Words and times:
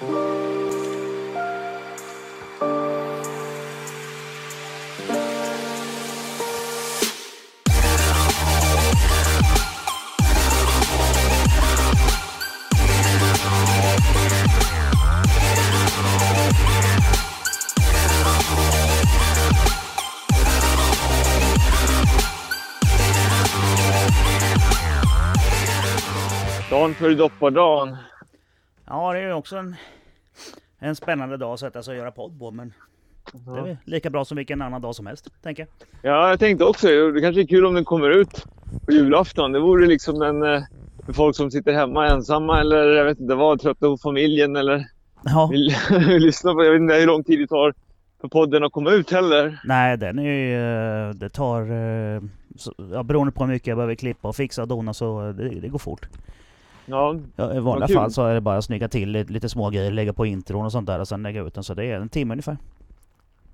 Dan 0.00 0.08
före 26.94 27.14
doppardagen. 27.14 27.96
Ja, 28.90 29.12
det 29.12 29.18
är 29.18 29.26
ju 29.26 29.32
också 29.32 29.56
en, 29.56 29.76
en 30.78 30.96
spännande 30.96 31.36
dag 31.36 31.52
att 31.52 31.60
sätta 31.60 31.82
sig 31.82 31.92
och 31.92 31.98
göra 31.98 32.10
podd 32.10 32.38
på. 32.38 32.50
Men 32.50 32.72
det 33.32 33.60
är 33.60 33.64
väl 33.64 33.76
lika 33.84 34.10
bra 34.10 34.24
som 34.24 34.36
vilken 34.36 34.62
annan 34.62 34.80
dag 34.82 34.94
som 34.94 35.06
helst, 35.06 35.28
tänker 35.42 35.66
jag. 36.02 36.12
Ja, 36.14 36.28
jag 36.28 36.38
tänkte 36.38 36.64
också 36.64 36.86
det 37.12 37.20
kanske 37.20 37.40
är 37.42 37.46
kul 37.46 37.66
om 37.66 37.74
den 37.74 37.84
kommer 37.84 38.10
ut 38.10 38.44
på 38.86 38.92
julafton. 38.92 39.52
Det 39.52 39.60
vore 39.60 39.86
liksom 39.86 40.22
en 40.22 40.42
eh, 40.42 40.62
för 41.06 41.12
folk 41.12 41.36
som 41.36 41.50
sitter 41.50 41.72
hemma 41.72 42.06
ensamma 42.06 42.60
eller 42.60 42.86
jag 42.86 43.04
vet 43.04 43.20
inte 43.20 43.34
vad, 43.34 43.60
trötta 43.60 43.86
på 43.86 43.96
familjen 43.98 44.56
eller 44.56 44.86
Ja. 45.24 45.48
vill, 45.52 45.74
vill 46.08 46.22
lyssna 46.22 46.52
på. 46.54 46.64
Jag 46.64 46.72
vet 46.72 46.80
inte 46.80 46.94
hur 46.94 47.06
lång 47.06 47.24
tid 47.24 47.38
det 47.38 47.46
tar 47.46 47.74
för 48.20 48.28
podden 48.28 48.64
att 48.64 48.72
komma 48.72 48.90
ut 48.90 49.10
heller. 49.10 49.60
Nej, 49.64 49.96
den 49.96 50.18
är 50.18 50.22
ju... 50.32 50.54
eh, 51.08 51.14
Det 51.14 51.28
tar... 51.28 51.60
eh, 51.60 52.20
så- 52.56 52.74
Ja, 52.92 53.02
beroende 53.02 53.32
på 53.32 53.44
hur 53.44 53.52
mycket 53.52 53.66
jag 53.68 53.76
behöver 53.76 53.94
klippa 53.94 54.28
och 54.28 54.36
fixa 54.36 54.62
och 54.62 54.68
dona 54.68 54.94
så 54.94 55.26
eh, 55.28 55.34
det, 55.34 55.48
det 55.48 55.68
går 55.68 55.78
fort. 55.78 56.08
Ja, 56.90 57.16
Ja, 57.36 57.54
I 57.54 57.58
vanliga 57.60 57.88
fall 57.88 58.10
så 58.12 58.26
är 58.26 58.34
det 58.34 58.40
bara 58.40 58.62
snygga 58.62 58.88
till 58.88 59.10
lite, 59.10 59.48
små 59.48 59.70
grejer, 59.70 59.90
lägga 59.90 60.12
på 60.12 60.26
intron 60.26 60.64
och 60.64 60.72
sånt 60.72 60.86
där 60.86 60.98
och 61.00 61.08
sen 61.08 61.22
lägga 61.22 61.42
ut 61.42 61.54
den. 61.54 61.64
Så 61.64 61.74
det 61.74 61.84
är 61.84 61.96
en 62.00 62.08
timme 62.08 62.34
ungefär. 62.34 62.56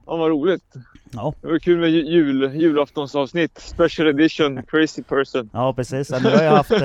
ja 0.07 0.17
vad 0.17 0.31
roligt. 0.31 0.75
Ja, 1.13 1.35
Det 1.41 1.47
var 1.49 1.59
kul 1.59 1.79
med 1.79 1.91
ju- 1.91 2.05
jul, 2.07 2.55
julaftonsavsnitt. 2.55 3.59
Special 3.59 4.09
edition, 4.09 4.63
crazy 4.69 5.03
person. 5.03 5.51
ja 5.53 5.73
precis. 5.75 6.11
Ja, 6.11 6.19
Nu 6.23 6.29
har 6.31 6.43
jag 6.43 6.53
haft... 6.53 6.71
eh, 6.73 6.79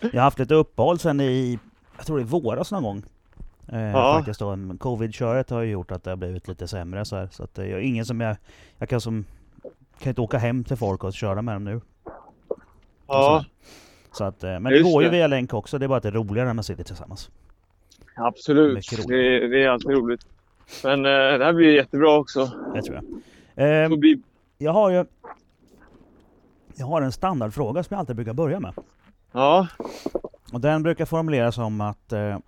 Jag 0.00 0.12
har 0.12 0.20
haft 0.20 0.38
lite 0.38 0.54
uppehåll 0.54 0.98
sen 0.98 1.20
i... 1.20 1.58
Jag 1.96 2.06
tror 2.06 2.16
det 2.16 2.22
är 2.22 2.26
våras 2.26 2.72
någon 2.72 2.82
gång. 2.82 3.02
Eh, 3.68 3.80
Ja. 3.80 4.14
Faktiskt 4.18 4.40
då. 4.40 4.58
Covid-köret 4.78 5.50
har 5.50 5.60
ju 5.62 5.70
gjort 5.70 5.90
att 5.90 6.04
det 6.04 6.10
har 6.10 6.16
blivit 6.16 6.48
lite 6.48 6.68
sämre 6.68 7.04
så 7.04 7.16
här. 7.16 7.28
Så 7.30 7.42
att 7.42 7.58
eh, 7.58 7.64
jag 7.66 7.78
är 7.78 7.82
ingen 7.82 8.04
som 8.06 8.20
jag... 8.20 8.36
Jag 8.78 8.88
kan 8.88 9.00
som... 9.00 9.24
Kan 9.98 10.10
inte 10.10 10.20
åka 10.20 10.38
hem 10.38 10.64
till 10.64 10.76
folk 10.76 11.04
och 11.04 11.12
köra 11.14 11.42
med 11.42 11.54
dem 11.54 11.64
nu. 11.64 11.80
Ja, 13.06 13.44
Så 14.16 14.24
att, 14.24 14.44
eh, 14.44 14.50
men 14.50 14.64
det 14.64 14.76
Just 14.78 14.92
går 14.92 15.02
ju 15.02 15.08
det. 15.10 15.16
via 15.16 15.26
länk 15.26 15.54
också. 15.54 15.78
Det 15.78 15.86
är 15.86 15.88
bara 15.88 15.96
att 15.96 16.02
det 16.02 16.08
är 16.08 16.12
roligare 16.12 16.46
när 16.46 16.54
man 16.54 16.64
sitter 16.64 16.84
tillsammans. 16.84 17.30
absolut. 18.16 18.74
Mycket 18.74 18.98
roligt. 18.98 19.08
Det, 19.08 19.48
det 19.48 19.62
är 19.62 19.68
alltid 19.68 19.90
roligt. 19.90 20.26
Men 20.84 20.98
eh, 21.06 21.10
det 21.38 21.44
här 21.44 21.52
blir 21.52 21.74
jättebra 21.74 22.18
också. 22.18 22.50
Det 22.74 22.82
tror 22.82 23.00
jag. 23.54 23.84
Eh, 23.84 23.90
Det 23.90 23.96
blir, 23.96 24.18
jag 24.58 24.72
har 24.72 24.90
ju... 24.90 25.04
Jag 26.78 26.86
har 26.86 27.02
en 27.02 27.12
standardfråga 27.12 27.82
som 27.82 27.94
jag 27.94 27.98
alltid 28.00 28.16
brukar 28.16 28.32
börja 28.32 28.60
med. 28.60 28.72
ja, 29.32 29.66
Och 30.52 30.60
den 30.60 30.82
brukar 30.82 31.04
formuleras 31.04 31.54
som 31.54 31.80
att... 31.80 32.12
Eh, 32.12 32.38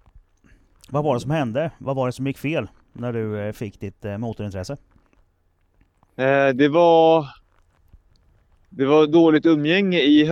vad 0.91 1.05
var 1.05 1.15
det 1.15 1.21
som 1.21 1.31
hände? 1.31 1.71
Vad 1.79 1.97
var 1.97 2.07
det 2.07 2.13
som 2.13 2.27
gick 2.27 2.39
fel? 2.39 2.69
När 2.93 3.13
du 3.13 3.41
eh, 3.41 3.53
fick 3.53 3.81
ditt 3.81 4.05
eh, 4.05 4.19
motorintresse? 4.19 4.73
Eh, 6.17 6.49
det 6.49 6.69
var 6.69 7.27
det 8.71 8.85
var 8.87 9.07
dåligt 9.07 9.47
umgänge 9.47 10.01
i 10.01 10.25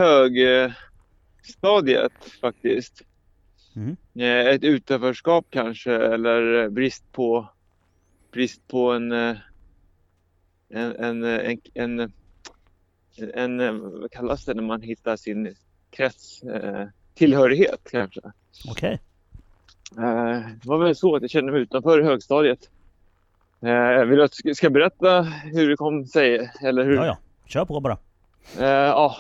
högstadiet 1.46 2.12
faktiskt. 2.40 3.02
Mhm. 3.74 3.96
Eh, 4.14 4.46
ett 4.46 4.64
utanförskap 4.64 5.46
kanske 5.50 5.92
eller 5.92 6.68
brist 6.68 7.12
på 7.12 7.48
brist 8.32 8.68
på 8.68 8.92
en 8.92 9.12
eh, 9.12 9.36
en, 10.68 10.96
en, 10.96 11.24
en, 11.24 11.58
en, 11.74 12.00
en, 12.00 12.10
en 13.34 13.60
eh, 13.60 13.72
vad 13.72 14.10
kallas 14.10 14.44
det 14.44 14.54
när 14.54 14.62
man 14.62 14.82
hittar 14.82 15.16
sin 15.16 15.54
krets 15.90 16.42
tillhörighet 17.14 17.80
kanske. 17.90 18.20
Okej. 18.70 19.00
Eh, 19.98 20.40
det 20.62 20.68
var 20.68 20.78
väl 20.78 20.96
så 20.96 21.16
att 21.16 21.22
jag 21.22 21.30
kände 21.30 21.52
mig 21.52 21.60
utanför 21.60 22.00
i 22.00 22.04
högstadiet. 22.04 22.70
Eh, 23.60 24.04
vill 24.04 24.18
du 24.18 24.24
att 24.24 24.44
jag 24.44 24.56
ska 24.56 24.70
berätta 24.70 25.22
hur 25.22 25.68
det 25.68 25.76
kom 25.76 26.06
sig? 26.06 26.50
Eller 26.62 26.84
hur? 26.84 26.94
Ja, 26.94 27.06
ja. 27.06 27.18
Kör 27.46 27.64
på 27.64 27.80
bara. 27.80 27.98
Ja, 28.58 29.16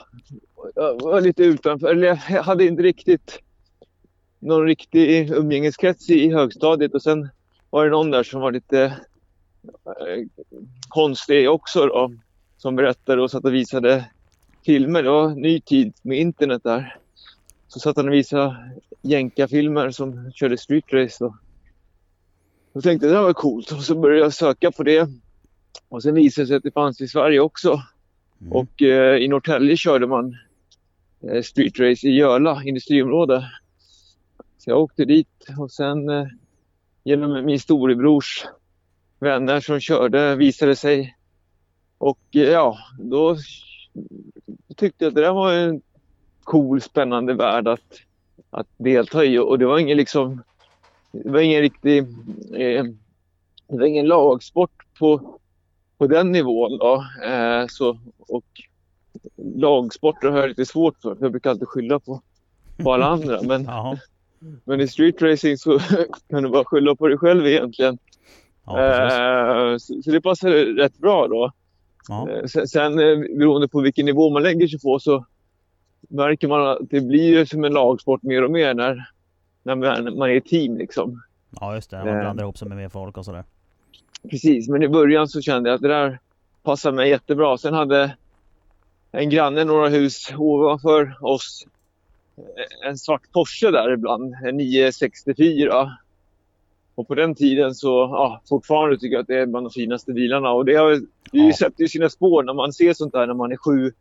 jag 0.74 1.02
var 1.02 1.20
lite 1.20 1.42
utanför. 1.42 1.90
Eller 1.90 2.06
jag 2.06 2.42
hade 2.42 2.64
inte 2.64 2.82
riktigt 2.82 3.40
någon 4.38 4.66
riktig 4.66 5.30
umgängeskrets 5.30 6.10
i 6.10 6.32
högstadiet. 6.32 6.94
Och 6.94 7.02
sen 7.02 7.28
var 7.70 7.84
det 7.84 7.90
någon 7.90 8.10
där 8.10 8.22
som 8.22 8.40
var 8.40 8.52
lite 8.52 8.82
eh, 9.86 10.26
konstig 10.88 11.50
också 11.50 11.86
då. 11.86 12.12
Som 12.56 12.76
berättade 12.76 13.22
och 13.22 13.30
satt 13.30 13.44
och 13.44 13.54
visade 13.54 14.04
filmer. 14.66 15.02
Det 15.02 15.10
var 15.10 15.30
ny 15.30 15.60
tid 15.60 15.94
med 16.02 16.18
internet 16.18 16.62
där. 16.64 16.98
Så 17.68 17.80
satt 17.80 17.96
han 17.96 18.08
och 18.08 18.14
visade 18.14 18.56
jänkarfilmer 19.02 19.90
som 19.90 20.32
körde 20.32 20.58
street 20.58 20.92
race. 20.92 21.24
Då. 21.24 21.36
Jag 22.72 22.82
tänkte 22.82 23.08
det 23.08 23.20
var 23.20 23.32
coolt 23.32 23.72
och 23.72 23.82
så 23.82 23.94
började 23.94 24.22
jag 24.22 24.34
söka 24.34 24.70
på 24.70 24.82
det. 24.82 25.08
Och 25.88 26.02
sen 26.02 26.14
visade 26.14 26.44
det 26.44 26.48
sig 26.48 26.56
att 26.56 26.62
det 26.62 26.70
fanns 26.70 27.00
i 27.00 27.08
Sverige 27.08 27.40
också. 27.40 27.82
Mm. 28.40 28.52
Och 28.52 28.82
eh, 28.82 29.16
i 29.16 29.28
Norrtälje 29.28 29.76
körde 29.76 30.06
man 30.06 30.36
eh, 31.30 31.42
street 31.42 31.78
race 31.78 32.06
i 32.06 32.10
Göla 32.10 32.62
industriområde. 32.64 33.50
Så 34.58 34.70
jag 34.70 34.80
åkte 34.80 35.04
dit 35.04 35.46
och 35.58 35.70
sen 35.70 36.08
eh, 36.08 36.26
genom 37.04 37.44
min 37.44 37.60
storebrors 37.60 38.46
vänner 39.18 39.60
som 39.60 39.80
körde 39.80 40.36
visade 40.36 40.76
sig. 40.76 41.16
Och 41.98 42.18
eh, 42.34 42.42
ja, 42.42 42.78
då 42.98 43.36
tyckte 44.76 45.04
jag 45.04 45.10
att 45.10 45.14
det 45.14 45.20
där 45.20 45.32
var 45.32 45.52
en 45.52 45.82
cool, 46.44 46.80
spännande 46.80 47.34
värld 47.34 47.68
att, 47.68 48.00
att 48.50 48.66
delta 48.76 49.24
i. 49.24 49.38
Och 49.38 49.58
det 49.58 49.66
var 49.66 49.78
ingen 49.78 49.96
liksom, 49.96 50.42
det 51.12 51.30
var 51.30 51.40
ingen 51.40 51.60
riktig, 51.60 51.98
eh, 52.54 52.84
det 53.68 53.78
var 53.78 53.86
ingen 53.86 54.06
lagsport 54.06 54.86
på, 54.98 55.38
på 55.98 56.06
den 56.06 56.32
nivån 56.32 56.78
då. 56.78 57.04
Eh, 57.24 57.66
så, 57.68 57.98
och 58.18 58.44
lagsporter 59.36 60.28
har 60.28 60.38
jag 60.38 60.48
lite 60.48 60.66
svårt 60.66 60.98
för. 61.02 61.16
Jag 61.20 61.30
brukar 61.30 61.50
alltid 61.50 61.68
skylla 61.68 62.00
på, 62.00 62.20
på 62.82 62.92
alla 62.92 63.06
andra. 63.06 63.42
Men, 63.42 63.68
men 64.64 64.80
i 64.80 64.88
street 64.88 65.22
racing 65.22 65.58
så 65.58 65.78
kan 66.30 66.42
du 66.42 66.48
bara 66.48 66.64
skylla 66.64 66.94
på 66.96 67.08
dig 67.08 67.18
själv 67.18 67.46
egentligen. 67.46 67.98
Ja, 68.66 69.72
eh, 69.72 69.76
så, 69.76 70.02
så 70.02 70.10
det 70.10 70.20
passar 70.20 70.50
rätt 70.76 70.98
bra 70.98 71.28
då. 71.28 71.52
Ja. 72.08 72.30
Eh, 72.30 72.44
Sen, 72.46 72.68
sen 72.68 72.92
eh, 72.98 73.18
beroende 73.38 73.68
på 73.68 73.80
vilken 73.80 74.06
nivå 74.06 74.30
man 74.30 74.42
lägger 74.42 74.66
sig 74.68 74.80
på 74.80 74.98
så 74.98 75.26
märker 76.08 76.48
man 76.48 76.66
att 76.66 76.78
det 76.90 77.00
blir 77.00 77.44
som 77.44 77.64
en 77.64 77.72
lagsport 77.72 78.22
mer 78.22 78.44
och 78.44 78.50
mer 78.50 78.74
när, 78.74 79.08
när 79.62 79.74
man, 79.74 80.18
man 80.18 80.30
är 80.30 80.36
ett 80.36 80.44
team 80.44 80.76
liksom. 80.76 81.22
ja, 81.60 81.74
just 81.74 81.90
det. 81.90 81.96
Man 81.98 82.08
Eh. 82.08 82.20
blandar 82.20 82.44
ihop 82.44 82.58
sig 82.58 82.68
med 82.68 82.76
mer 82.76 82.88
folk 82.88 83.18
och 83.18 83.24
sådär. 83.24 83.44
Precis, 84.30 84.68
men 84.68 84.82
i 84.82 84.88
början 84.88 85.28
så 85.28 85.40
kände 85.40 85.68
jag 85.70 85.74
att 85.74 85.82
det 85.82 85.88
där 85.88 86.18
passar 86.62 86.92
mig 86.92 87.08
jättebra. 87.08 87.58
Sen 87.58 87.74
hade 87.74 88.16
en 89.12 89.30
granne 89.30 89.64
några 89.64 89.88
hus 89.88 90.30
ovanför 90.36 91.16
oss 91.20 91.66
eh, 92.36 92.88
en 92.88 92.98
svart 92.98 93.32
Porsche 93.32 93.70
där 93.70 93.92
ibland, 93.92 94.34
en 94.44 94.56
964. 94.56 95.96
Och 96.94 97.08
på 97.08 97.14
den 97.14 97.34
tiden 97.34 97.74
så, 97.74 97.88
ja, 97.88 98.40
fortfarande 98.48 98.98
tycker 98.98 99.14
jag 99.14 99.20
att 99.20 99.26
det 99.28 99.38
är 99.38 99.46
bland 99.46 99.66
de 99.66 99.70
finaste 99.70 100.12
bilarna. 100.12 100.50
Och 100.50 100.64
det 100.64 100.74
har 100.74 100.90
det 100.90 101.06
Ja. 101.32 101.52
sätter 101.56 101.82
ju 101.82 101.88
sina 101.88 102.08
spår 102.10 102.42
när 102.42 102.54
man 102.54 102.72
ser 102.72 102.92
sånt 102.94 103.12
där 103.12 103.26
när 103.26 103.34
man 103.34 103.52
är 103.52 103.56
sju, 103.56 103.92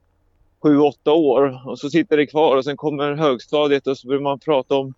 sju, 0.63 0.79
åtta 0.79 1.11
år. 1.11 1.61
Och 1.65 1.79
så 1.79 1.89
sitter 1.89 2.17
det 2.17 2.25
kvar 2.27 2.57
och 2.57 2.63
sen 2.65 2.77
kommer 2.77 3.13
högstadiet 3.13 3.87
och 3.87 3.97
så 3.97 4.07
börjar 4.07 4.21
man 4.21 4.39
prata 4.39 4.75
om 4.75 4.93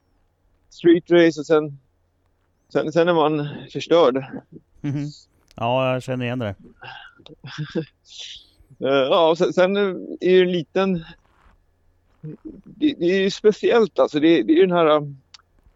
street 0.69 1.11
race 1.11 1.39
och 1.39 1.45
sen, 1.45 1.77
sen, 2.73 2.91
sen 2.91 3.07
är 3.07 3.13
man 3.13 3.47
förstörd. 3.73 4.25
Mhm. 4.87 5.07
Ja, 5.55 5.93
jag 5.93 6.03
känner 6.03 6.25
igen 6.25 6.39
det. 6.39 6.55
Eh, 8.79 8.87
ja, 8.87 9.29
och 9.29 9.37
sen, 9.37 9.53
sen 9.53 9.77
är 9.77 9.93
det 10.19 10.25
ju 10.25 10.41
en 10.41 10.51
liten... 10.51 11.05
Det, 12.63 12.95
det 12.99 13.05
är 13.05 13.21
ju 13.21 13.29
speciellt 13.29 13.99
alltså. 13.99 14.19
Det, 14.19 14.43
det 14.43 14.53
är 14.53 14.55
ju 14.55 14.65
den 14.65 14.77
här 14.77 14.85
um, 14.87 15.17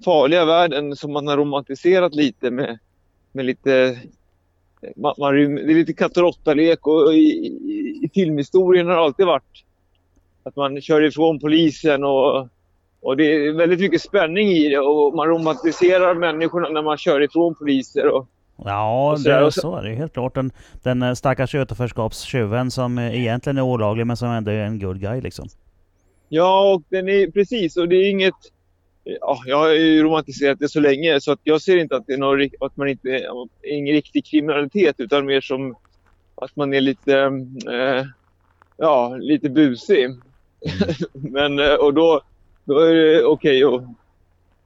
farliga 0.06 0.46
världen 0.46 0.96
som 0.96 1.14
man 1.14 1.28
har 1.28 1.38
romantiserat 1.38 2.16
lite 2.16 2.52
med, 2.52 2.80
med 3.32 3.46
lite... 3.46 4.00
Man, 4.96 5.14
man, 5.18 5.36
det 5.36 5.72
är 5.72 5.76
lite 5.76 5.94
katt 5.94 6.18
och 6.18 6.24
råtta-lek 6.24 6.88
och 6.88 7.14
i, 7.14 7.18
i, 7.18 8.00
i 8.04 8.10
filmhistorien 8.14 8.88
har 8.88 8.96
det 8.96 9.02
alltid 9.02 9.26
varit 9.26 9.64
att 10.44 10.56
man 10.56 10.82
kör 10.82 11.02
ifrån 11.02 11.40
polisen 11.40 12.04
och, 12.04 12.48
och 13.00 13.18
det 13.18 13.24
är 13.24 13.52
väldigt 13.54 13.80
mycket 13.80 14.02
spänning 14.02 14.48
i 14.48 14.70
det 14.70 14.80
och 14.80 15.16
man 15.16 15.28
romantiserar 15.28 16.16
människorna 16.16 16.70
när 16.70 16.82
man 16.82 16.98
kör 16.98 17.22
ifrån 17.22 17.56
poliser. 17.56 18.08
Och, 18.08 18.28
Ja, 18.66 19.16
så- 19.18 19.30
det, 19.30 19.44
och 19.46 19.54
så- 19.54 19.76
är 19.76 19.84
det 19.84 19.90
ju 19.90 19.96
helt 19.96 20.14
klart. 20.14 20.36
Den, 20.36 20.52
den 20.84 21.02
eh, 21.02 21.14
stackars 21.14 21.56
utanförskapstjuven 21.56 22.72
som 22.72 22.98
eh, 22.98 23.20
egentligen 23.20 23.58
är 23.58 23.62
olaglig 23.62 24.08
men 24.08 24.18
som 24.18 24.30
ändå 24.30 24.52
är 24.52 24.56
en 24.66 24.80
good 24.80 25.00
guy 25.02 25.22
liksom. 25.22 25.48
Ja, 26.30 26.74
och 26.74 26.84
den 26.90 27.10
är 27.10 27.32
precis. 27.32 27.78
Och 27.78 27.90
det 27.90 27.96
är 27.96 28.10
inget... 28.10 28.34
ja, 29.04 29.44
jag 29.46 29.58
har 29.58 29.70
ju 29.70 30.04
romantiserat 30.04 30.60
det 30.60 30.70
så 30.70 30.80
länge 30.80 31.22
så 31.22 31.32
att 31.32 31.40
jag 31.44 31.62
ser 31.62 31.78
inte 31.78 31.96
att 31.96 32.08
det 32.08 32.14
är 32.14 32.18
någon, 32.18 32.50
att 32.60 32.78
man 32.78 32.88
inte, 32.88 33.26
ingen 33.64 33.94
riktig 33.96 34.26
kriminalitet 34.26 34.96
utan 35.00 35.26
mer 35.26 35.42
som 35.42 35.76
att 36.36 36.56
man 36.56 36.74
är 36.74 36.82
lite, 36.82 37.14
eh, 37.72 38.06
ja, 38.78 39.16
lite 39.20 39.50
busig. 39.50 40.10
Men, 41.14 41.60
eh, 41.60 41.74
och 41.74 41.94
då, 41.94 42.22
då 42.66 42.80
är 42.80 42.94
det 42.94 43.24
okej 43.24 43.64
att, 43.64 43.84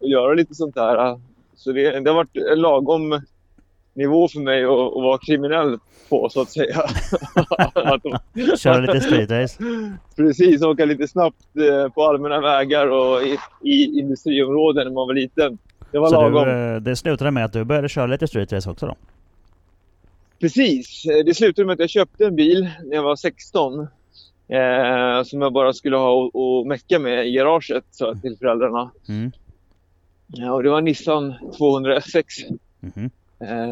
att 0.02 0.10
göra 0.10 0.34
lite 0.34 0.56
sånt 0.56 0.76
här. 0.76 1.20
Så 1.56 1.72
det, 1.72 2.00
det 2.00 2.10
har 2.10 2.16
varit 2.16 2.38
en 2.52 2.62
lagom 2.62 3.22
nivå 3.96 4.28
för 4.28 4.40
mig 4.40 4.64
att, 4.64 4.70
att 4.70 4.94
vara 5.04 5.18
kriminell 5.18 5.80
på 6.10 6.30
så 6.30 6.42
att 6.42 6.50
säga. 6.52 6.76
Att- 7.74 8.60
Köra 8.60 8.80
lite 8.82 9.02
street 9.02 9.32
race. 9.32 9.64
Precis, 10.16 10.62
åka 10.62 10.86
lite 10.86 11.08
snabbt 11.08 11.46
eh, 11.56 11.92
på 11.94 12.04
allmänna 12.04 12.42
vägar 12.42 12.88
och 12.88 13.24
i, 13.24 13.38
i 13.62 14.00
industriområden 14.00 14.88
när 14.88 14.94
man 14.94 15.08
var 15.08 15.14
liten. 15.14 15.58
Det 15.92 16.00
var 16.00 16.08
Så 16.10 16.22
lagom. 16.22 16.46
du, 16.48 16.52
eh, 16.76 16.76
det 16.82 16.96
slutade 16.96 17.32
med 17.32 17.46
att 17.46 17.54
du 17.54 17.64
började 17.64 17.90
köra 17.90 18.06
lite 18.08 18.28
street 18.28 18.54
race 18.54 18.70
också 18.70 18.86
då? 18.86 18.96
Precis. 20.40 21.06
Eh, 21.06 21.26
Det 21.26 21.34
slutade 21.34 21.66
med 21.66 21.74
att 21.74 21.80
jag 21.80 21.90
köpte 21.90 22.26
en 22.26 22.36
bil 22.36 22.70
när 22.84 22.96
jag 22.96 23.04
var 23.04 23.16
16. 23.16 23.80
Eh, 24.48 25.24
som 25.24 25.42
jag 25.42 25.54
bara 25.54 25.74
skulle 25.74 25.98
ha 25.98 26.12
och, 26.12 26.36
och 26.60 26.68
mecka 26.68 27.00
med 27.00 27.28
i 27.28 27.32
garaget 27.32 27.84
jag 28.00 28.22
till 28.22 28.38
föräldrarna. 28.40 28.92
Mm. 29.10 29.32
Ja, 30.28 30.52
och 30.54 30.64
det 30.64 30.70
var 30.70 30.78
en 30.78 30.84
Nissan 30.86 31.34
200 31.58 31.98
SX 31.98 32.36
Mhm. 32.80 32.92
eh, 32.96 33.10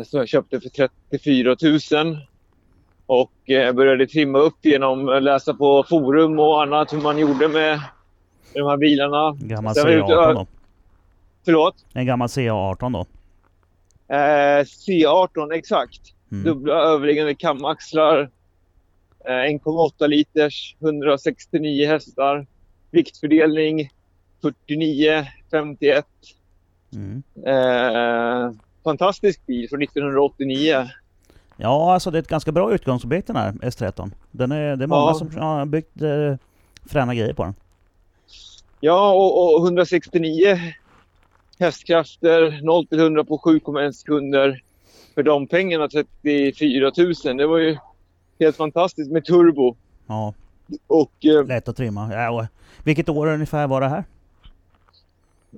som 0.06 0.19
jag 0.19 0.27
köpte 0.27 0.60
för 0.62 0.69
34 0.69 1.56
000. 2.04 2.18
Och 3.06 3.50
eh, 3.50 3.74
började 3.74 4.07
trimma 4.07 4.39
upp 4.39 4.57
genom 4.62 5.10
att 5.10 5.24
läsa 5.24 5.54
på 5.54 5.86
forum 5.89 6.39
och 6.39 6.62
annat 6.63 6.94
hur 6.94 7.01
man 7.01 7.18
gjorde 7.18 7.48
med 7.48 7.81
de 8.54 8.68
här 8.68 8.77
bilarna. 8.77 9.38
Gammal 9.39 9.74
jag 9.77 9.89
ute- 9.94 10.04
CA18 10.06 10.33
då? 10.33 10.48
Förlåt? 11.45 11.75
En 11.94 12.06
gammal 12.06 12.27
CA18 12.27 12.94
då? 12.94 13.06
Eh, 14.15 14.63
C18 14.63 15.54
exakt. 15.54 16.01
Mm. 16.31 16.44
Dubbla 16.44 16.74
överliggande 16.74 17.36
kamaxlar. 17.36 18.30
Eh, 19.25 19.31
1,8 19.31 20.07
liters, 20.07 20.75
169 20.80 21.88
hästar. 21.88 22.48
Viktfördelning 22.92 23.89
49, 24.42 25.25
51. 25.51 26.06
Mm. 26.94 27.24
Eh, 27.45 28.51
fantastisk 28.83 29.45
bil 29.45 29.69
från 29.69 29.81
1989. 29.81 30.89
Ja, 31.57 31.94
alltså 31.94 32.12
det 32.12 32.18
är 32.18 32.21
ett 32.21 32.27
ganska 32.27 32.51
bra 32.51 32.74
utgångsobjekt 32.74 33.27
den 33.27 33.35
här 33.35 33.51
S13. 33.51 34.12
Den 34.31 34.51
är, 34.51 34.75
det 34.75 34.83
är 34.85 34.88
många 34.88 35.01
Ja. 35.12 35.13
som 35.13 35.38
har 35.38 35.65
byggt 35.65 36.01
eh, 36.01 36.35
fräna 36.89 37.15
grejer 37.15 37.33
på 37.33 37.44
den. 37.44 37.53
Ja, 38.80 39.13
och, 39.13 39.56
och 39.56 39.65
169 39.65 40.59
hästkrafter, 41.59 42.59
0 42.63 42.88
till 42.88 43.00
100 43.00 43.24
på 43.24 43.38
7,1 43.38 43.91
sekunder. 43.91 44.63
För 45.15 45.24
de 45.24 45.47
pengarna 45.47 45.88
34 45.88 46.91
000. 47.25 47.38
Det 47.38 47.47
var 47.47 47.57
ju 47.57 47.77
helt 48.39 48.56
fantastiskt 48.57 49.12
med 49.12 49.25
turbo. 49.25 49.75
Ja, 50.07 50.33
Och 50.88 51.25
eh, 51.25 51.45
lätt 51.45 51.68
att 51.68 51.77
trimma. 51.77 52.13
Ja, 52.13 52.31
och, 52.31 52.45
vilket 52.83 53.09
år 53.09 53.27
ungefär 53.27 53.68
var 53.68 53.81
det 53.81 53.88
här? 53.88 54.03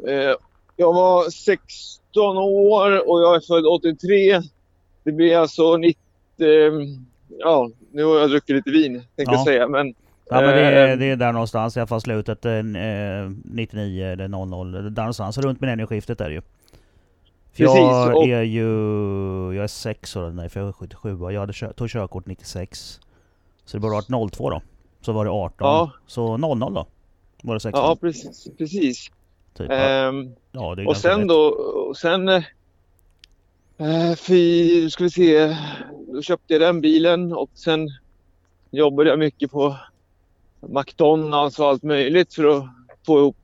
Eh, 0.08 0.36
jag 0.76 0.94
var 0.94 1.30
16 1.30 2.05
år 2.22 3.10
och 3.10 3.22
jag 3.22 3.36
är 3.36 3.40
född 3.48 3.66
83. 3.66 4.42
Det 5.04 5.12
blir 5.12 5.38
alltså 5.38 5.78
90... 5.78 6.00
Eh, 6.38 6.48
ja, 7.40 7.70
nu 7.92 8.04
har 8.04 8.18
jag 8.20 8.30
druckit 8.30 8.56
lite 8.56 8.70
vin 8.72 8.94
tänkte 8.94 9.24
Ja. 9.24 9.32
jag 9.34 9.46
säga. 9.46 9.68
Men 9.68 9.96
Ja 10.30 10.42
men 10.42 10.50
det 10.50 10.62
är, 10.62 10.92
Eh, 10.92 10.98
det 10.98 11.06
är 11.06 11.16
där 11.16 11.32
någonstans, 11.32 11.78
i 11.78 11.80
alla 11.80 11.88
fall 11.88 12.02
slutet 12.02 12.46
eh, 12.46 12.52
99 13.44 14.06
eller 14.06 14.28
00, 14.28 14.72
där 14.72 15.02
någonstans. 15.02 15.38
Runt 15.38 15.62
millennieskiftet 15.62 16.22
är 16.22 16.30
det 16.30 16.36
ju. 16.36 16.42
För 16.42 17.64
Precis, 17.64 17.80
jag 17.80 18.16
och- 18.16 18.28
är 18.28 18.42
ju... 18.42 18.66
Jag 19.56 19.64
är 19.64 19.68
6 19.68 20.16
år, 20.16 20.30
nej 20.30 20.50
för 20.50 20.60
jag 20.60 20.70
är 20.70 20.74
77 20.74 21.18
Jag 21.32 21.40
hade 21.40 21.74
tog 21.74 21.90
körkort 21.90 22.26
96. 22.26 23.00
Så 23.66 23.78
det 23.78 23.82
borde 23.82 23.94
varit 23.94 24.32
02 24.34 24.50
då. 24.50 24.62
Så 25.02 25.12
var 25.12 25.26
det 25.26 25.32
18. 25.32 25.56
Ja. 25.68 25.92
Så 26.08 26.38
00 26.38 26.74
då. 26.74 26.86
Var 27.44 27.54
det 27.54 27.60
16? 27.60 27.84
ja, 27.84 27.96
precis. 28.02 28.48
precis. 28.58 29.12
Typ. 29.58 29.72
Ehm, 29.72 30.36
ja, 30.52 30.76
och 30.88 30.98
sen 30.98 31.20
rätt. 31.20 31.28
då... 31.28 31.40
Och 31.90 31.98
sen... 31.98 32.30
Eh, 33.78 34.16
fy, 34.18 34.90
ska 34.90 35.04
vi 35.04 35.10
se. 35.10 35.58
Då 36.08 36.22
köpte 36.22 36.54
jag 36.54 36.62
den 36.62 36.82
bilen 36.82 37.34
och 37.34 37.50
sen 37.54 37.90
jobbade 38.72 39.10
jag 39.10 39.20
mycket 39.20 39.52
på 39.52 39.76
McDonalds 40.60 41.60
och 41.60 41.66
allt 41.68 41.84
möjligt 41.84 42.34
för 42.34 42.58
att 42.58 42.64
få 43.06 43.20
ihop... 43.20 43.38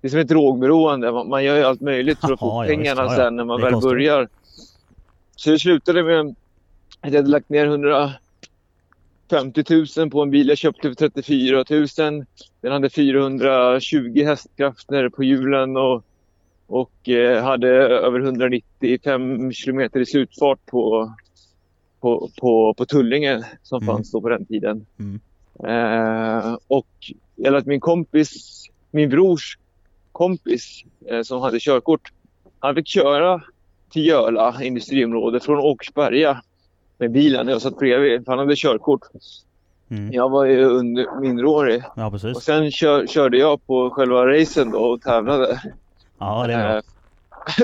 Det 0.00 0.08
är 0.08 0.10
som 0.10 0.20
ett 0.20 0.28
drogberoende. 0.28 1.12
Man, 1.12 1.28
man 1.28 1.44
gör 1.44 1.56
ju 1.56 1.62
allt 1.62 1.80
möjligt 1.80 2.18
för 2.20 2.32
att 2.32 2.40
få 2.40 2.46
Ja, 2.46 2.68
pengarna 2.68 3.02
ja, 3.02 3.16
sen 3.16 3.36
när 3.36 3.44
man 3.44 3.60
väl 3.60 3.72
kostar. 3.72 3.90
börjar. 3.90 4.28
Så 5.36 5.50
det 5.50 5.58
slutade 5.58 6.02
med 6.02 6.20
att 7.00 7.12
jag 7.12 7.16
hade 7.16 7.28
lagt 7.30 7.48
ner 7.48 7.66
150 9.32 9.64
000 9.98 10.10
på 10.10 10.22
en 10.22 10.30
bil 10.30 10.48
jag 10.48 10.58
köpte 10.58 10.88
för 10.88 10.94
34 10.94 11.64
000. 12.10 12.24
Den 12.60 12.72
hade 12.72 12.90
420 12.90 14.22
hästkrafter 14.24 15.08
på 15.08 15.24
hjulen 15.24 15.76
och, 15.76 16.04
och 16.66 17.08
eh, 17.08 17.44
hade 17.44 17.68
över 17.68 18.20
195 18.20 19.52
kilometer 19.52 20.00
i 20.00 20.06
slutfart 20.06 20.66
på, 20.66 21.12
på, 22.00 22.30
på, 22.40 22.74
på 22.74 22.86
Tullinge 22.86 23.44
som 23.62 23.82
Mm. 23.82 23.86
fanns 23.94 24.12
då 24.12 24.20
på 24.20 24.28
den 24.28 24.46
tiden. 24.46 24.86
Mm. 24.98 25.20
Eh, 25.64 26.56
och 26.68 26.86
jag 27.36 27.52
lät 27.52 27.66
min 27.66 27.80
kompis, 27.80 28.62
min 28.90 29.08
brors 29.10 29.58
kompis 30.12 30.84
eh, 31.10 31.22
som 31.22 31.40
hade 31.40 31.60
körkort, 31.60 32.12
han 32.60 32.74
fick 32.74 32.86
köra 32.88 33.42
till 33.90 34.06
Göla 34.06 34.62
industriområde 34.62 35.40
från 35.40 35.58
Åkersberga 35.58 36.42
med 36.98 37.10
bilen 37.12 37.48
jag 37.48 37.62
satt 37.62 37.78
bredvid. 37.78 38.24
för 38.24 38.32
Han 38.32 38.38
hade 38.38 38.56
körkort. 38.56 39.00
Mm. 39.90 40.12
Jag 40.12 40.28
var 40.28 40.44
ju 40.44 40.64
under 40.64 41.20
minderårig. 41.20 41.82
Ja 41.96 42.10
precis. 42.10 42.36
Och 42.36 42.42
sen 42.42 42.70
kör, 42.70 43.06
körde 43.06 43.38
jag 43.38 43.66
på 43.66 43.90
själva 43.90 44.26
racen 44.26 44.70
då 44.70 44.78
och 44.78 45.02
tävlade. 45.02 45.62
Ja 46.18 46.46
det 46.46 46.52
är 46.52 46.68
bra. 46.68 46.76
Eh, 46.76 46.82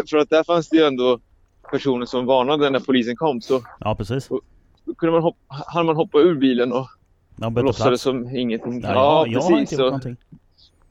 för 0.10 0.16
att 0.16 0.30
där 0.30 0.44
fanns 0.44 0.68
det 0.68 0.76
ju 0.76 0.82
ändå 0.84 1.18
personer 1.70 2.06
som 2.06 2.26
varnade 2.26 2.70
när 2.70 2.80
polisen 2.80 3.16
kom. 3.16 3.40
Så 3.40 3.62
Ja 3.80 3.94
precis. 3.94 4.28
då 4.84 4.94
kunde 4.94 5.12
man 5.12 5.22
hoppa, 5.22 5.38
hann 5.48 5.86
man 5.86 5.96
hoppa 5.96 6.18
ur 6.18 6.34
bilen 6.34 6.72
och 6.72 6.86
Ja, 7.36 7.50
bytte 7.50 7.62
låtsades 7.62 8.00
som 8.02 8.36
ingenting. 8.36 8.80
Ja, 8.80 8.88
jag, 8.88 9.28
jag 9.28 9.40
har 9.40 9.50
inte 9.50 9.60
precis. 9.60 9.78
gjort 9.78 9.86
någonting. 9.86 10.16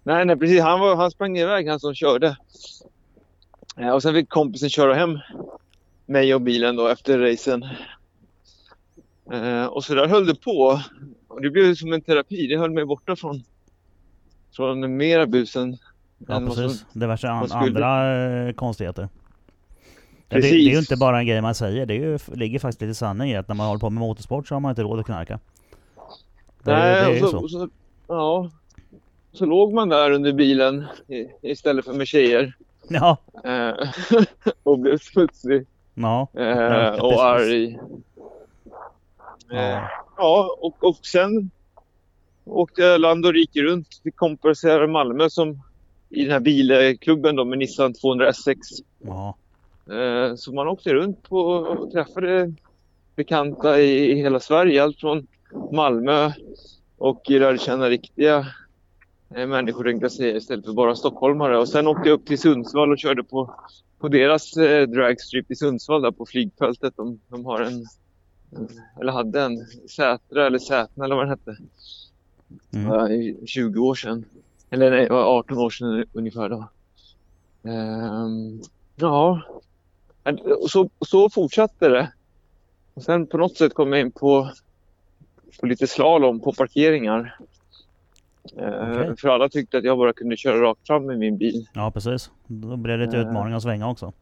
Nej, 0.04 0.26
nej 0.26 0.36
precis. 0.38 0.62
Han, 0.62 0.80
var, 0.80 0.96
han 0.96 1.12
sprang 1.12 1.38
iväg, 1.38 1.70
han 1.70 1.80
som 1.80 1.94
körde. 1.96 2.38
Eh, 3.78 3.90
och 3.90 4.02
sen 4.04 4.14
fick 4.14 4.30
kompisen 4.30 4.70
köra 4.70 4.94
hem 4.94 5.20
mig 6.06 6.36
och 6.36 6.42
bilen 6.42 6.76
då 6.76 6.88
efter 6.88 7.20
racen. 7.20 7.66
Eh, 9.32 9.66
och 9.66 9.84
så 9.84 9.96
där 9.96 10.08
höll 10.08 10.26
det 10.26 10.36
på. 10.42 10.82
Och 11.28 11.42
det 11.42 11.50
blev 11.50 11.76
som 11.76 11.94
en 11.94 12.02
terapi. 12.02 12.48
Det 12.48 12.58
höll 12.58 12.72
mig 12.72 12.86
borta 12.86 13.16
från, 13.16 13.44
från 14.56 14.98
mera 14.98 15.26
busen. 15.28 15.78
Ja 16.28 16.36
som- 16.36 16.48
precis. 16.48 16.86
Diverse 16.94 17.30
an, 17.30 17.50
skulle- 17.50 17.62
andra 17.86 18.48
eh, 18.48 18.54
konstigheter. 18.54 19.10
Ja, 20.30 20.36
Det, 20.36 20.42
det 20.42 20.50
är 20.50 20.72
ju 20.72 20.80
inte 20.80 20.98
bara 20.98 21.20
en 21.20 21.26
grej 21.26 21.42
man 21.42 21.56
säger. 21.56 21.86
Det 21.86 21.94
är 21.94 22.00
ju, 22.00 22.20
ligger 22.34 22.60
faktiskt 22.60 22.82
lite 22.82 22.94
sanning 22.96 23.32
i 23.32 23.36
att 23.36 23.48
när 23.48 23.56
man 23.56 23.68
håller 23.68 23.80
på 23.80 23.90
med 23.90 24.00
motorsport 24.02 24.48
så 24.48 24.56
har 24.56 24.60
man 24.60 24.70
inte 24.70 24.84
råd 24.84 25.00
att 25.00 25.06
knarka. 25.06 25.40
Det, 26.64 26.72
det 26.72 26.78
är 26.78 27.06
Nej, 27.10 27.18
ju 27.18 27.24
och 27.24 27.30
så. 27.30 27.38
så, 27.38 27.44
och 27.44 27.52
så, 27.52 27.70
ja. 28.08 28.50
Så 29.32 29.46
låg 29.46 29.74
man 29.74 29.90
där 29.90 30.12
under 30.12 30.34
bilen 30.34 30.86
i, 31.08 31.28
istället 31.52 31.86
för 31.86 31.94
med 31.94 32.08
tjejer. 32.08 32.54
Ja, 32.90 33.18
Eh, 33.44 33.90
och 34.64 34.80
blev 34.80 34.98
smutsig 34.98 35.66
ja. 35.94 36.28
eh, 36.34 37.02
och 37.04 37.26
arg. 37.26 37.80
Eh, 39.52 39.60
ja. 39.60 39.90
Ja, 40.18 40.58
och, 40.62 40.84
och 40.84 41.06
sen 41.06 41.52
åkte 42.46 42.82
jag 42.82 43.02
land 43.02 43.26
och 43.26 43.34
rike 43.34 43.62
runt 43.62 44.04
till 44.04 44.14
kompisar 44.14 44.84
i 44.84 44.88
Malmö 44.88 45.30
som 45.30 45.62
i 46.10 46.24
den 46.24 46.32
här 46.32 46.40
bilklubben 46.40 47.36
då 47.36 47.46
med 47.46 47.58
Nissan 47.58 47.94
200 47.94 48.30
SX. 48.30 48.60
ja. 49.00 49.36
Eh, 49.90 50.36
så 50.36 50.54
man 50.54 50.68
åkte 50.68 50.94
runt 50.94 51.24
på, 51.24 51.40
och 51.40 51.92
träffade 51.92 52.54
bekanta 53.16 53.82
i, 53.82 54.12
i 54.12 54.16
hela 54.16 54.40
Sverige. 54.40 54.84
Allt 54.84 55.00
från 55.00 55.28
Malmö 55.72 56.32
och 56.98 57.30
lärde 57.30 57.58
känna 57.58 57.90
riktiga 57.90 58.48
eh, 59.36 59.48
människor 59.48 59.84
tänkte 59.84 60.06
jag 60.06 60.12
säga 60.12 60.38
istället 60.38 60.66
för 60.66 60.74
bara 60.74 60.96
stockholmare. 60.96 61.58
Och 61.58 61.70
sen 61.70 61.88
åkte 61.88 62.10
jag 62.10 62.16
upp 62.16 62.26
till 62.26 62.40
Sundsvall 62.40 62.92
och 62.92 63.00
körde 63.00 63.24
på, 63.24 63.56
på 64.00 64.08
deras 64.08 64.58
eh, 64.58 64.88
dragstrip 64.88 65.52
i 65.52 65.56
Sundsvall 65.56 66.02
där 66.02 66.12
på 66.12 66.26
flygfältet. 66.26 66.94
De, 66.98 67.20
de 67.28 67.46
har 67.46 67.62
en, 67.62 67.86
eller 69.02 69.12
hade 69.12 69.42
en 69.42 69.66
Sätra 69.90 70.48
eller 70.48 70.60
Sätna 70.60 71.06
eller 71.06 71.16
vad 71.16 71.24
den 71.26 71.30
hette. 71.30 71.58
Mm. 72.74 72.88
Ja, 72.92 73.10
i 73.10 73.38
20 73.46 73.80
år 73.80 73.96
sedan. 73.96 74.26
Eller 74.70 74.92
nej, 74.92 75.04
det 75.04 75.14
var 75.14 75.38
18 75.40 75.58
år 75.58 75.70
sedan 75.70 76.06
ungefär 76.14 76.50
då. 76.50 76.70
Ehm, 77.70 78.62
ja, 78.96 79.42
och 80.62 80.70
så, 80.70 80.90
så 81.06 81.30
fortsatte 81.30 81.90
det. 81.90 82.12
Och 82.94 83.04
sen 83.04 83.28
på 83.28 83.38
något 83.38 83.58
sätt 83.58 83.74
kom 83.74 83.94
jag 83.94 84.02
in 84.02 84.12
på, 84.12 84.50
på 85.60 85.66
lite 85.66 85.88
slalom 85.88 86.40
på 86.40 86.54
parkeringar. 86.54 87.38
Eh, 88.58 88.92
Okej. 88.92 89.18
För 89.18 89.28
alla 89.30 89.50
tyckte 89.50 89.78
att 89.78 89.84
jag 89.84 89.98
bara 89.98 90.14
kunde 90.14 90.38
köra 90.38 90.62
rakt 90.62 90.88
fram 90.88 91.06
med 91.06 91.20
min 91.20 91.38
bil. 91.38 91.68
Ja 91.74 91.92
precis. 91.92 92.32
Då 92.48 92.78
blir 92.78 92.98
det 92.98 93.06
lite 93.06 93.18
Eh. 93.18 93.28
utmaning 93.28 93.54
att 93.54 93.64
svänga 93.64 93.90
också. 93.90 94.14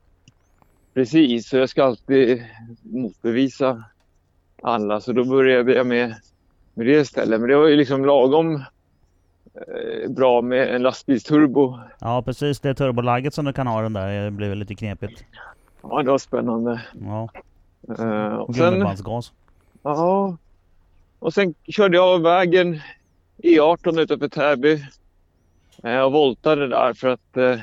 Precis, 0.94 1.50
så 1.50 1.58
jag 1.58 1.70
ska 1.70 1.84
alltid 1.84 2.44
motbevisa 2.82 3.84
alla. 4.62 5.02
Så 5.02 5.12
då 5.14 5.24
började 5.24 5.74
jag 5.74 5.88
med, 5.88 6.16
med 6.74 6.86
det 6.88 6.92
istället. 7.02 7.40
Men 7.40 7.50
det 7.50 7.56
var 7.56 7.68
ju 7.68 7.76
liksom 7.76 8.06
lagom 8.06 8.56
eh, 9.54 10.10
bra 10.10 10.42
med 10.42 10.76
en 10.76 10.82
lastbilsturbo. 10.82 11.80
Ja 12.00 12.22
precis, 12.22 12.60
det 12.60 12.74
turbolagget 12.76 13.34
som 13.34 13.46
du 13.46 13.54
kan 13.54 13.68
ha 13.68 13.82
den 13.82 13.94
där 13.94 14.26
eh, 14.26 14.30
blir 14.30 14.50
väl 14.50 14.58
lite 14.58 14.76
knepigt. 14.76 15.24
Ja, 15.82 16.04
det 16.04 16.12
var 16.12 16.18
spännande. 16.18 16.82
Ja, 17.06 17.30
Eh, 18.00 18.34
och 18.36 18.56
sen, 18.56 18.66
gummibandsgas. 18.72 19.32
ja, 19.84 20.38
och 21.20 21.34
sen 21.34 21.54
körde 21.68 21.98
jag 21.98 22.06
av 22.14 22.22
vägen 22.22 22.80
E18 23.44 24.00
utanför 24.02 24.28
Täby. 24.28 24.84
Och 26.06 26.12
voltade 26.12 26.68
där 26.68 26.94
för 26.94 27.08
att 27.08 27.38
eh, 27.38 27.60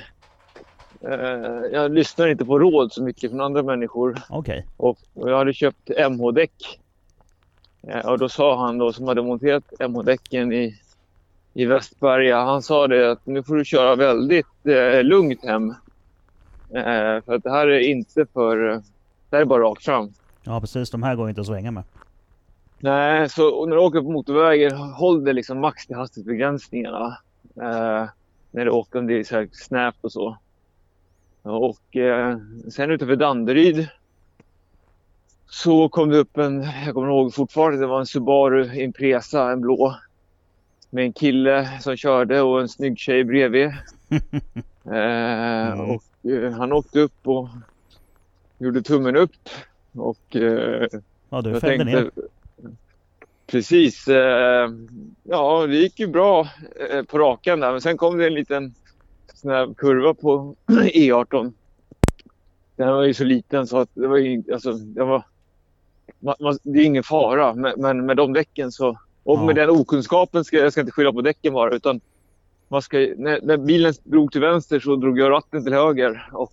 jag 1.73 1.91
lyssnar 1.95 2.29
inte 2.29 2.45
på 2.45 2.59
råd 2.59 2.93
så 2.93 3.03
mycket 3.03 3.31
från 3.31 3.41
andra 3.41 3.63
människor. 3.63 4.19
Okej. 4.29 4.67
Och, 4.77 4.99
och 5.15 5.31
jag 5.31 5.37
hade 5.39 5.53
köpt 5.53 5.91
MH-däck. 6.11 6.81
Eh, 7.83 8.07
och 8.07 8.19
då 8.19 8.29
sa 8.29 8.67
han 8.67 8.79
då 8.79 8.93
som 8.93 9.09
hade 9.09 9.23
monterat 9.23 9.65
MH-däcken 9.81 10.53
i, 10.53 10.81
i 11.55 11.65
Västberga. 11.65 12.45
Han 12.45 12.63
sa 12.63 12.87
det 12.87 13.11
att 13.11 13.27
nu 13.27 13.43
får 13.43 13.57
du 13.57 13.65
köra 13.65 13.97
väldigt 13.97 14.67
eh, 14.67 15.03
lugnt 15.03 15.45
hem. 15.45 15.71
Eh, 16.71 17.23
för 17.25 17.35
att 17.35 17.43
det 17.43 17.51
här 17.51 17.67
är 17.67 17.81
inte 17.81 18.27
för... 18.33 18.57
Det 19.31 19.37
här 19.37 19.41
är 19.41 19.45
bara 19.45 19.63
rakt 19.63 19.85
fram. 19.85 20.13
Ja 20.43 20.61
precis, 20.61 20.91
de 20.91 21.03
här 21.03 21.15
går 21.17 21.29
inte 21.29 21.41
att 21.41 21.47
svänga 21.47 21.71
med. 21.71 21.85
Nej, 22.79 23.29
så 23.29 23.67
när 23.67 23.77
du 23.77 23.83
åker 23.83 24.01
på 24.01 24.11
motorvägen, 24.11 24.77
håll 24.77 25.25
det 25.25 25.33
liksom 25.33 25.61
max 25.61 25.87
till 25.87 25.97
hastighetsbegränsningarna. 25.97 27.19
Eh, 27.57 28.09
när 28.51 28.65
du 28.65 28.71
åker 28.71 28.99
om 28.99 29.07
det 29.07 29.15
är 29.19 29.25
så 29.25 29.47
snävt 29.53 30.05
och 30.05 30.13
så. 30.13 30.37
Och 31.43 31.97
eh, 31.97 32.39
sen 32.71 32.91
utanför 32.91 33.17
Danderyd 33.17 33.89
så 35.51 35.89
kom 35.89 36.09
det 36.09 36.19
upp 36.19 36.39
en, 36.39 36.63
jag 36.85 36.95
kommer 36.95 37.09
ihåg 37.09 37.35
fortfarande, 37.35 37.81
det 37.81 37.87
var 37.87 38.01
en 38.01 38.07
Subaru 38.07 38.75
Impresa, 38.83 39.51
en 39.51 39.61
blå. 39.61 39.95
Med 40.91 41.05
en 41.05 41.13
kille 41.13 41.81
som 41.81 41.97
körde 41.97 42.41
och 42.41 42.61
en 42.61 42.69
snygg 42.69 42.99
tjej 42.99 43.25
bredvid. 43.25 43.73
Eh, 44.85 45.73
Mm. 45.73 45.91
Och 45.91 46.31
eh, 46.31 46.53
han 46.53 46.73
åkte 46.73 47.01
upp 47.01 47.27
och 47.29 47.49
gjorde 48.59 48.83
tummen 48.83 49.17
upp. 49.17 49.49
Och 49.93 50.37
eh, 50.37 50.89
Ja 51.31 51.43
du 51.43 51.51
jag 51.51 51.61
fällde 51.61 51.85
ner. 51.85 52.11
Precis. 53.47 54.09
Eh, 54.09 54.71
ja, 55.23 55.67
det 55.67 55.77
gick 55.77 56.01
ju 56.01 56.07
bra 56.07 56.49
eh, 56.91 57.03
på 57.03 57.19
rakan 57.19 57.61
där. 57.61 57.73
Men 57.73 57.81
sen 57.81 57.97
kom 57.97 58.19
det 58.19 58.27
en 58.27 58.35
liten 58.35 58.75
sån 59.35 59.51
här 59.51 59.75
kurva 59.75 60.15
på 60.15 60.55
E18. 60.67 61.53
Den 62.77 62.89
var 62.89 63.03
ju 63.03 63.15
så 63.15 63.25
liten 63.25 63.67
så 63.67 63.79
att 63.79 63.91
det 63.95 64.07
var 64.07 64.17
ju 64.17 64.43
alltså, 64.53 64.73
det 64.73 65.05
var... 65.05 65.23
Man, 66.21 66.35
man, 66.41 66.59
det 66.63 66.79
är 66.79 66.85
ingen 66.85 67.03
fara, 67.03 67.55
men, 67.55 67.73
men 67.77 68.07
med 68.07 68.17
de 68.17 68.33
däcken 68.33 68.73
så... 68.73 68.89
Och 69.25 69.39
Ja. 69.39 69.45
med 69.47 69.57
den 69.57 69.71
okunskapen 69.71 70.45
ska 70.45 70.57
jag 70.57 70.73
ska 70.73 70.81
inte 70.81 70.93
skylla 70.93 71.13
på 71.13 71.21
däcken 71.21 71.53
bara, 71.53 71.75
utan 71.75 72.01
man 72.69 72.83
ska, 72.83 72.99
när, 72.99 73.41
när 73.43 73.57
bilen 73.57 73.95
drog 74.05 74.33
till 74.33 74.41
vänster 74.41 74.81
så 74.81 74.97
drog 74.97 75.19
jag 75.19 75.31
ratten 75.31 75.65
till 75.65 75.73
höger 75.73 76.29
och 76.33 76.53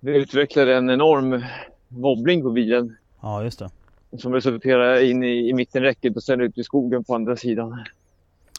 det 0.00 0.10
utvecklade 0.16 0.74
en 0.76 0.90
enorm 0.90 1.44
wobbling 1.88 2.42
på 2.42 2.50
bilen 2.50 2.96
Ja 3.20 3.42
just 3.44 3.58
det. 3.58 3.70
som 4.18 4.34
resulterade 4.34 5.06
in 5.06 5.22
i, 5.24 5.48
i 5.48 5.52
mittenräcket 5.54 6.16
och 6.16 6.22
sen 6.22 6.40
ut 6.40 6.58
i 6.58 6.64
skogen 6.64 7.04
på 7.04 7.14
andra 7.14 7.36
sidan. 7.36 7.84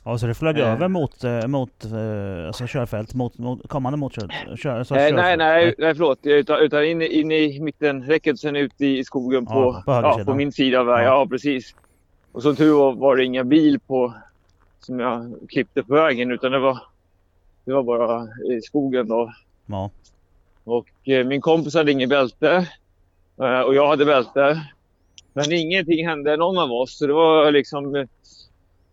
Ja 0.04 0.18
så 0.18 0.28
du 0.28 0.34
flög 0.34 0.58
Eh. 0.60 0.72
över 0.74 0.88
mot, 0.88 1.24
eh, 1.24 1.48
mot 1.48 1.86
eh, 1.86 2.48
alltså 2.48 2.66
körfält, 2.68 3.14
mot, 3.14 3.38
mot 3.38 3.70
kommande 3.70 3.98
motkör... 3.98 4.56
Kör, 4.58 4.80
alltså 4.80 4.96
Eh, 4.96 5.16
nej, 5.16 5.38
nej, 5.38 5.76
nej, 5.78 5.94
förlåt. 5.96 6.20
Utan, 6.24 6.60
utan 6.60 6.86
in, 6.86 7.02
i- 7.02 7.06
in 7.20 7.32
i 7.32 7.60
mittenräcket 7.60 8.34
och 8.34 8.40
sen 8.40 8.56
ut 8.56 8.82
i 8.82 9.04
skogen 9.04 9.46
på, 9.46 9.54
Ja, 9.54 9.82
på 9.86 9.92
ja, 9.92 10.24
på 10.26 10.34
min 10.36 10.52
sida 10.52 10.80
av 10.80 10.86
vägen. 10.86 11.06
Ja. 11.06 11.20
Ja. 11.20 11.28
precis. 11.28 11.76
Och 12.32 12.44
som 12.44 12.56
tur 12.56 12.74
var, 12.74 12.94
var 12.94 13.16
det 13.16 13.26
inga 13.26 13.44
bil 13.44 13.80
på 13.88 14.14
som 14.80 15.00
jag 15.00 15.34
klippte 15.50 15.84
på 15.84 15.94
vägen 15.94 16.32
utan 16.32 16.52
det 16.52 16.60
var, 16.60 16.80
det 17.66 17.74
var 17.74 17.84
bara 17.84 18.28
i 18.58 18.62
skogen 18.62 19.08
då. 19.08 19.34
Ja. 19.66 19.90
Och 20.64 21.10
eh, 21.10 21.26
min 21.26 21.42
kompis 21.42 21.74
hade 21.76 21.92
inget 21.92 22.10
bälte 22.10 22.68
eh, 23.42 23.60
och 23.60 23.76
jag 23.76 23.88
hade 23.88 24.06
bälte. 24.06 24.62
Men 25.34 25.52
ingenting 25.52 26.08
hände 26.08 26.38
någon 26.38 26.58
av 26.58 26.72
oss. 26.72 26.98
Så 26.98 27.08
det 27.08 27.14
var 27.14 27.52
liksom... 27.52 28.08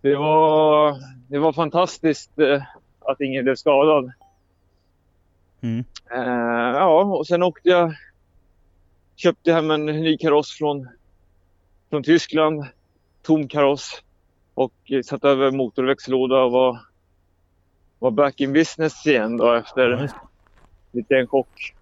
Det 0.01 0.17
var, 0.17 0.97
det 1.29 1.39
var 1.39 1.53
fantastiskt 1.53 2.39
eh, 2.39 2.63
att 3.01 3.21
ingen 3.21 3.45
blev 3.45 3.55
skadad. 3.55 4.13
Mm. 5.61 5.85
Eh, 6.11 6.79
ja, 6.79 7.03
och 7.03 7.27
sen 7.27 7.43
åkte 7.43 7.69
jag... 7.69 7.95
Köpte 9.17 9.53
hem 9.53 9.71
en 9.71 9.87
ny 9.87 10.19
kaross 10.19 10.59
från, 10.59 10.89
från 11.91 12.03
Tyskland. 12.03 12.67
Tom 13.23 13.49
kaross. 13.49 14.03
Och 14.55 14.73
eh, 14.85 15.03
satte 15.03 15.29
över 15.29 15.51
motor 15.51 15.91
och 15.91 16.53
var, 16.53 16.81
var 17.99 18.11
back 18.11 18.41
in 18.41 18.53
business 18.53 19.07
igen 19.07 19.37
då 19.37 19.53
efter 19.53 20.01
just, 20.03 20.15
lite 20.93 21.17
en 21.17 21.27
chock. 21.27 21.75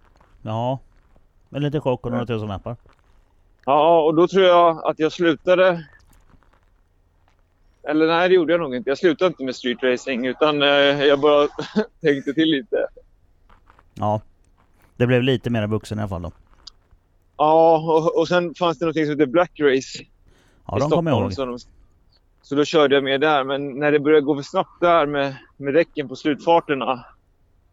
ja. 0.42 0.78
En 1.50 1.62
liten 1.62 1.80
chock 1.80 2.06
och 2.06 2.12
några 2.12 2.26
tusen 2.26 2.48
lappar. 2.48 2.76
Ja, 3.64 4.02
och 4.02 4.14
då 4.14 4.28
tror 4.28 4.44
jag 4.44 4.86
att 4.86 4.98
jag 4.98 5.12
slutade... 5.12 5.86
Eller 7.86 8.06
nej, 8.06 8.28
det 8.28 8.34
gjorde 8.34 8.52
jag 8.52 8.60
nog 8.60 8.74
inte. 8.74 8.90
Jag 8.90 8.98
slutade 8.98 9.26
inte 9.28 9.44
med 9.44 9.56
street 9.56 9.82
racing 9.82 10.26
utan 10.26 10.62
eh, 10.62 10.68
jag 11.04 11.20
bara 11.20 11.48
tänkte 12.00 12.32
till 12.34 12.48
lite. 12.50 12.86
Ja. 13.94 14.20
Det 14.96 15.06
blev 15.06 15.22
lite 15.22 15.50
mer 15.50 15.66
vuxen 15.66 15.98
i 15.98 16.00
alla 16.00 16.08
fall 16.08 16.22
då. 16.22 16.32
Ja, 17.36 17.78
och, 17.78 18.18
och 18.20 18.28
sen 18.28 18.54
fanns 18.54 18.78
det 18.78 18.86
något 18.86 18.94
som 18.94 19.02
heter 19.04 19.26
Black 19.26 19.60
Race 19.60 20.04
Ja 20.66 20.76
i 20.76 20.80
de 20.80 20.90
kommer 20.90 21.10
jag 21.10 21.20
ihåg. 21.20 21.32
Så, 21.32 21.44
de, 21.44 21.58
så 22.42 22.54
då 22.54 22.64
körde 22.64 22.94
jag 22.94 23.04
med 23.04 23.20
där. 23.20 23.44
Men 23.44 23.78
när 23.78 23.92
det 23.92 24.00
började 24.00 24.22
gå 24.26 24.34
för 24.34 24.42
snabbt 24.42 24.80
där 24.80 25.06
med, 25.06 25.36
med 25.56 25.74
däcken 25.74 26.08
på 26.08 26.16
slutfarterna. 26.16 27.04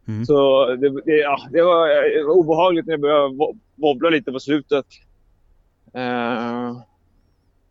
Mm. 0.07 0.25
Så 0.25 0.65
det, 0.75 0.89
det, 0.89 1.17
ja, 1.17 1.37
det, 1.51 1.61
var, 1.61 1.87
det 2.17 2.23
var 2.23 2.33
obehagligt 2.33 2.85
när 2.85 2.93
jag 2.93 3.01
började 3.01 3.27
wo- 3.27 3.59
wobbla 3.75 4.09
lite 4.09 4.31
på 4.31 4.39
slutet. 4.39 4.85
Eh, 5.93 6.77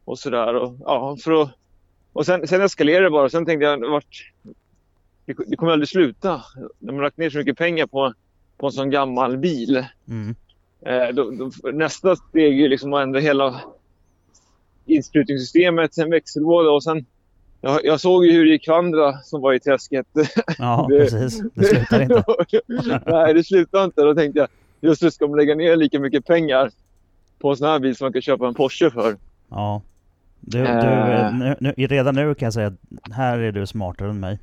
och 0.04 0.18
sådär. 0.18 0.54
Och, 0.54 0.76
ja, 0.80 1.16
för 1.24 1.42
att, 1.42 1.50
och 2.12 2.26
sen, 2.26 2.48
sen 2.48 2.60
eskalerade 2.62 3.06
det 3.06 3.10
bara. 3.10 3.28
Sen 3.28 3.46
tänkte 3.46 3.64
jag, 3.64 3.90
vart, 3.90 4.32
det, 5.26 5.34
det 5.46 5.56
kommer 5.56 5.72
aldrig 5.72 5.88
sluta. 5.88 6.42
När 6.78 6.92
man 6.92 7.02
lagt 7.02 7.16
ner 7.16 7.30
så 7.30 7.38
mycket 7.38 7.58
pengar 7.58 7.86
på, 7.86 8.14
på 8.58 8.66
en 8.66 8.72
sån 8.72 8.90
gammal 8.90 9.36
bil. 9.38 9.86
Mm. 10.08 10.34
Eh, 10.86 11.14
då, 11.14 11.30
då, 11.30 11.70
nästa 11.70 12.16
steg 12.16 12.60
är 12.62 12.68
liksom 12.68 12.92
att 12.92 13.02
ändra 13.02 13.20
hela 13.20 13.60
insprutningssystemet, 14.86 15.94
sen 15.94 16.10
växellåda 16.10 16.70
och 16.70 16.84
sen... 16.84 17.06
Jag, 17.64 17.84
jag 17.84 18.00
såg 18.00 18.26
ju 18.26 18.32
hur 18.32 18.44
det 18.44 18.50
gick 18.50 18.64
för 18.64 18.72
andra 18.72 19.18
som 19.18 19.40
var 19.40 19.52
i 19.52 19.60
träsket. 19.60 20.06
Ja 20.58 20.86
Det- 20.90 20.98
precis. 20.98 21.42
Det 21.54 21.64
slutar 21.64 22.02
inte. 22.02 22.24
Nej, 23.10 23.34
det 23.34 23.44
slutar 23.44 23.84
inte. 23.84 24.02
Då 24.02 24.14
tänkte 24.14 24.38
jag, 24.38 24.48
just 24.80 25.02
det, 25.02 25.10
ska 25.10 25.26
man 25.26 25.38
lägga 25.38 25.54
ner 25.54 25.76
lika 25.76 26.00
mycket 26.00 26.26
pengar 26.26 26.70
på 27.38 27.50
en 27.50 27.56
sån 27.56 27.68
här 27.68 27.78
bil 27.78 27.96
som 27.96 28.04
man 28.04 28.12
kan 28.12 28.22
köpa 28.22 28.46
en 28.48 28.54
Porsche 28.54 28.90
för? 28.90 29.16
Ja. 29.50 29.82
Du, 30.44 30.58
du, 30.58 30.66
Eh. 30.66 31.34
nu, 31.34 31.56
nu, 31.60 31.74
redan 31.76 32.14
nu 32.14 32.34
kan 32.34 32.46
jag 32.46 32.52
säga 32.54 32.66
att 32.66 33.12
här 33.12 33.38
är 33.38 33.52
du 33.52 33.66
smartare 33.66 34.10
än 34.10 34.20
mig. 34.20 34.38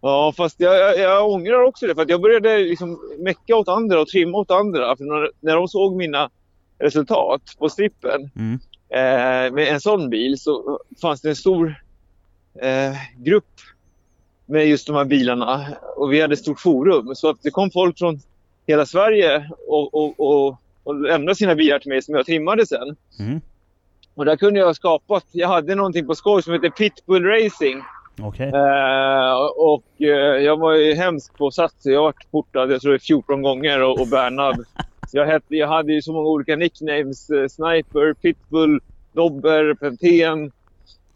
Ja, 0.00 0.32
fast 0.36 0.60
jag, 0.60 0.76
jag, 0.78 0.98
jag 0.98 1.28
ångrar 1.30 1.62
också 1.62 1.86
det. 1.86 1.94
För 1.94 2.06
jag 2.08 2.20
började 2.20 2.58
liksom 2.58 2.98
mecka 3.18 3.56
åt 3.56 3.68
andra 3.68 4.00
och 4.00 4.08
trimma 4.08 4.38
åt 4.38 4.50
andra. 4.50 4.96
För 4.96 5.04
när, 5.04 5.30
när 5.40 5.54
de 5.56 5.68
såg 5.68 5.96
mina 5.96 6.30
resultat 6.78 7.42
på 7.58 7.68
strippen 7.68 8.30
Mm. 8.36 8.58
eh, 8.88 9.52
med 9.54 9.68
en 9.68 9.80
sån 9.80 10.10
bil 10.10 10.38
så 10.38 10.80
fanns 11.02 11.20
det 11.20 11.28
en 11.28 11.36
stor 11.36 11.74
eh, 12.62 12.92
grupp 13.16 13.44
med 14.46 14.66
just 14.66 14.86
de 14.86 14.96
här 14.96 15.04
bilarna. 15.04 15.66
Och 15.96 16.12
vi 16.12 16.20
hade 16.20 16.32
ett 16.32 16.38
stort 16.38 16.60
forum. 16.60 17.14
Så 17.14 17.30
att 17.30 17.42
det 17.42 17.50
kom 17.50 17.70
folk 17.70 17.98
från 17.98 18.20
hela 18.66 18.86
Sverige 18.86 19.50
och, 19.68 19.94
och, 19.94 20.20
och, 20.20 20.56
och 20.84 20.94
lämnade 21.00 21.34
sina 21.36 21.54
bilar 21.54 21.78
till 21.78 21.88
mig 21.88 22.02
som 22.02 22.14
jag 22.14 22.26
trimmade 22.26 22.66
sen. 22.66 22.96
Mm. 23.18 23.40
Och 24.16 24.24
där 24.24 24.36
kunde 24.36 24.60
jag 24.60 24.66
ha 24.66 24.74
skapat, 24.74 25.24
jag 25.32 25.48
hade 25.48 25.74
någonting 25.74 26.06
på 26.06 26.14
skoj 26.14 26.42
som 26.42 26.52
heter 26.52 26.70
Pitbull 26.70 27.24
Racing. 27.24 27.82
Okej. 28.20 28.48
Eh, 28.48 29.34
och 29.56 30.02
eh, 30.02 30.42
jag 30.44 30.56
var 30.56 30.74
ju 30.74 30.94
hemsk 30.94 31.36
på 31.38 31.50
sats. 31.50 31.74
Jag 31.82 32.02
var 32.02 32.14
portad 32.30 32.72
jag 32.72 32.80
tror 32.80 32.92
det 32.92 32.96
är 32.96 32.98
14 32.98 33.42
gånger 33.42 33.82
och, 33.82 34.00
och 34.00 34.08
bärnad. 34.08 34.64
Jag, 35.12 35.26
hette, 35.26 35.54
jag 35.54 35.68
hade 35.68 35.92
ju 35.92 36.02
så 36.02 36.12
många 36.12 36.28
olika 36.28 36.56
nicknames. 36.56 37.30
Eh, 37.30 37.48
Sniper, 37.48 38.14
Pitbull, 38.14 38.80
Dobber, 39.12 39.74
Pentén. 39.74 40.52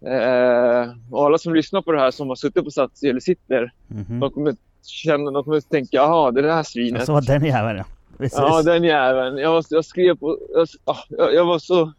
Eh, 0.07 0.93
och 1.11 1.27
alla 1.27 1.39
som 1.39 1.55
lyssnar 1.55 1.83
på 1.83 1.93
det 1.93 2.01
här 2.01 2.11
som 2.11 2.29
har 2.29 2.37
suttit 2.37 2.65
på 2.65 2.71
sats 2.71 3.03
eller 3.03 3.21
sitter. 3.21 3.73
Mhm. 3.89 4.21
De 4.21 4.31
kommer 4.31 4.57
känna, 4.87 5.31
de 5.31 5.45
kommer 5.45 5.61
tänka, 5.61 5.97
jaha 5.97 6.31
det 6.31 6.41
är 6.41 6.43
det 6.43 6.53
här 6.53 6.63
svinet. 6.63 7.07
Så 7.07 7.13
var 7.13 7.23
den 7.23 7.45
jäveln 7.45 7.79
ja. 7.79 7.85
Precis. 8.19 8.39
Ja, 8.39 8.63
den 8.63 8.85
jäveln. 8.85 9.39
Jag, 9.39 9.53
var, 9.53 9.65
jag 9.71 9.85
skrev 9.85 10.17
på... 10.17 10.39
Jag, 10.55 10.69
ah, 10.85 10.99
jag, 11.09 11.35
jag 11.35 11.45
var 11.45 11.59
så... 11.59 11.93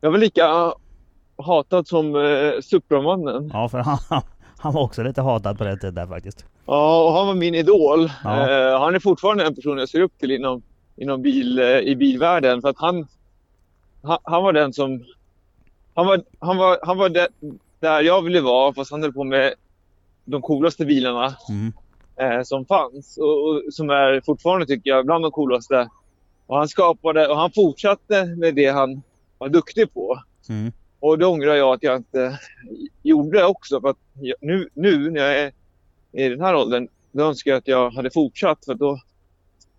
Jag 0.00 0.10
var 0.10 0.18
lika 0.18 0.72
hatad 1.36 1.86
som 1.88 2.14
eh, 2.16 2.60
Supermannen. 2.62 3.50
Ja, 3.52 3.68
för 3.68 3.78
han, 3.78 3.98
Han 4.58 4.72
var 4.74 4.82
också 4.82 5.02
lite 5.02 5.22
hatad 5.22 5.58
på 5.58 5.64
den 5.64 5.78
tiden 5.78 5.94
där 5.94 6.06
faktiskt. 6.06 6.44
Ja, 6.66 7.04
och 7.04 7.12
han 7.12 7.26
var 7.26 7.34
min 7.34 7.54
idol. 7.54 8.10
Ja. 8.24 8.50
Eh, 8.50 8.80
han 8.80 8.94
är 8.94 8.98
fortfarande 8.98 9.44
en 9.46 9.54
person 9.54 9.78
jag 9.78 9.88
ser 9.88 10.00
upp 10.00 10.18
till 10.18 10.30
inom, 10.30 10.62
inom 10.96 11.22
bil, 11.22 11.58
eh, 11.58 11.78
i 11.78 11.96
bilvärlden. 11.96 12.60
För 12.62 12.68
att 12.68 12.78
han, 12.78 13.06
han, 14.02 14.18
han 14.22 14.42
var 14.42 14.52
den 14.52 14.72
som... 14.72 15.04
Han 15.94 16.06
var, 16.06 16.22
han 16.38 16.56
var, 16.56 16.78
han 16.82 16.98
var 16.98 17.08
där, 17.08 17.28
där 17.80 18.00
jag 18.00 18.22
ville 18.22 18.40
vara 18.40 18.72
fast 18.74 18.90
han 18.90 19.02
höll 19.02 19.12
på 19.12 19.24
med 19.24 19.54
de 20.24 20.42
coolaste 20.42 20.84
bilarna 20.84 21.34
Mm. 21.48 21.72
eh, 22.16 22.42
som 22.42 22.64
fanns. 22.66 23.18
Och, 23.18 23.48
och 23.48 23.62
som 23.70 23.90
är 23.90 24.20
fortfarande 24.26 24.66
tycker 24.66 24.90
jag 24.90 25.06
bland 25.06 25.24
de 25.24 25.30
coolaste. 25.30 25.88
Och 26.46 26.56
han 26.58 26.68
skapade 26.68 27.28
och 27.28 27.36
han 27.36 27.50
fortsatte 27.54 28.24
med 28.24 28.54
det 28.54 28.66
han 28.66 29.02
var 29.40 29.48
duktig 29.48 29.92
på. 29.94 30.22
Mm. 30.48 30.72
Och 31.00 31.18
det 31.18 31.26
ångrar 31.26 31.54
jag 31.54 31.74
att 31.74 31.82
jag 31.82 31.96
inte 31.96 32.38
gjorde 33.02 33.44
också. 33.44 33.80
För 33.80 33.88
att 33.88 33.98
jag, 34.14 34.36
nu, 34.40 34.68
nu 34.74 35.10
när 35.10 35.20
jag 35.20 35.38
är 35.38 35.52
i 36.12 36.28
den 36.28 36.40
här 36.40 36.54
åldern, 36.54 36.88
då 37.12 37.24
önskar 37.24 37.50
jag 37.50 37.58
att 37.58 37.68
jag 37.68 37.90
hade 37.90 38.10
fortsatt. 38.10 38.64
För 38.64 38.74
då 38.74 39.00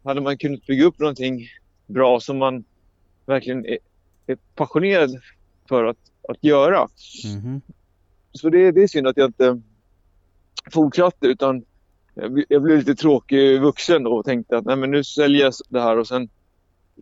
hade 0.03 0.22
man 0.22 0.38
kunnat 0.38 0.65
bygga 0.65 0.86
upp 0.86 1.00
någonting 1.00 1.48
bra 1.88 2.20
som 2.20 2.38
man 2.38 2.63
verkligen 3.25 3.65
är, 3.65 3.77
är 4.27 4.38
passionerad 4.56 5.22
för 5.70 5.84
att, 5.84 5.98
att 6.30 6.44
göra. 6.44 6.88
Mhm. 7.25 7.62
Så 8.32 8.50
det, 8.50 8.72
det 8.72 8.84
är 8.84 8.88
synd 8.88 9.08
att 9.08 9.18
jag 9.18 9.30
inte 9.30 9.62
fortsatte 10.72 11.27
utan 11.27 11.65
jag, 12.13 12.44
jag 12.50 12.62
blev 12.62 12.77
lite 12.77 12.96
tråkig 12.96 13.62
vuxen 13.62 14.03
då 14.03 14.13
och 14.13 14.25
tänkte 14.25 14.58
att 14.58 14.65
nej, 14.65 14.75
men 14.75 14.91
nu 14.91 15.03
säljer 15.03 15.41
jag 15.41 15.53
det 15.70 15.82
här 15.82 15.98
och 15.98 16.08
sen 16.08 16.30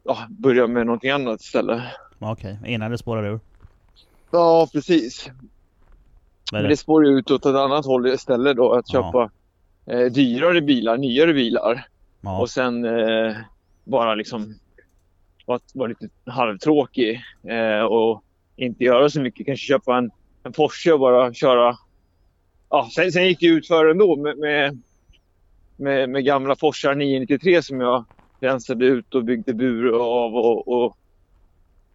ja, 0.03 0.27
börjar 0.29 0.67
med 0.67 0.85
någonting 0.85 1.11
annat 1.11 1.41
istället. 1.41 1.81
Okej, 2.19 2.57
innan 2.65 2.91
det 2.91 2.97
spårar 2.97 3.23
ur. 3.33 3.39
Ja, 4.31 4.67
precis. 4.73 5.29
Men 6.51 6.63
det? 6.63 6.69
det 6.69 6.77
spår 6.77 7.05
ju 7.05 7.11
ut 7.11 7.31
åt 7.31 7.45
ett 7.45 7.55
annat 7.55 7.85
håll 7.85 8.07
istället 8.07 8.57
då. 8.57 8.73
Att 8.73 8.93
Ja. 8.93 9.03
köpa 9.03 9.31
eh, 9.93 10.05
dyrare 10.11 10.61
bilar, 10.61 10.97
nyare 10.97 11.33
bilar. 11.33 11.87
Ja. 12.21 12.39
Och 12.41 12.49
sen 12.49 12.85
eh, 12.85 13.35
bara 13.83 14.15
liksom 14.15 14.55
vara 15.45 15.59
vara 15.73 15.87
lite 15.87 16.09
halvtråkig. 16.25 17.21
Eh, 17.43 17.81
och 17.85 18.23
inte 18.55 18.83
göra 18.83 19.09
så 19.09 19.21
mycket. 19.21 19.45
Kanske 19.45 19.65
köpa 19.65 19.97
en, 19.97 20.11
en 20.43 20.51
Porsche 20.53 20.91
och 20.91 20.99
bara 20.99 21.33
köra. 21.33 21.75
Ja, 22.69 22.89
sen, 22.95 23.11
sen 23.11 23.25
gick 23.27 23.39
det 23.39 23.45
ut 23.47 23.67
för 23.67 23.85
ändå 23.85 24.15
med, 24.15 24.37
med, 24.37 24.81
med, 25.77 26.09
med 26.09 26.25
gamla 26.25 26.55
Porsche 26.55 26.95
993 26.95 27.61
som 27.61 27.81
jag 27.81 28.05
rensade 28.39 28.85
ut 28.85 29.15
och 29.15 29.23
byggde 29.23 29.53
bur 29.53 29.89
av 29.95 30.35
och, 30.35 30.67
och, 30.67 30.97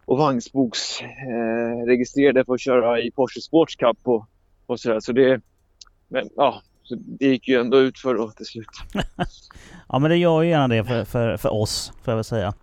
och 0.05 0.17
vagnsboksregistrerade 0.17 1.81
eh, 1.81 1.85
registrerade 1.85 2.45
för 2.45 2.53
att 2.53 2.61
köra 2.61 2.99
i 3.01 3.11
Porsche 3.11 3.41
Sports 3.41 3.75
Cup 3.75 3.97
och, 4.03 4.25
och 4.65 4.79
sådär. 4.79 4.99
Så 4.99 5.11
det, 5.11 5.41
men, 6.07 6.29
ja, 6.35 6.61
så 6.83 6.95
det 6.99 7.25
gick 7.25 7.47
ju 7.47 7.59
ändå 7.59 7.77
ut 7.79 7.99
för 7.99 8.15
då 8.15 8.31
till 8.31 8.45
slut. 8.45 8.67
ja 9.89 9.99
men 9.99 10.09
det 10.11 10.17
gör 10.17 10.41
ju 10.41 10.49
gärna 10.49 10.67
det 10.67 10.83
för, 10.83 11.05
för, 11.05 11.37
för 11.37 11.53
oss, 11.53 11.93
får 12.03 12.11
jag 12.11 12.15
väl 12.15 12.23
säga. 12.23 12.53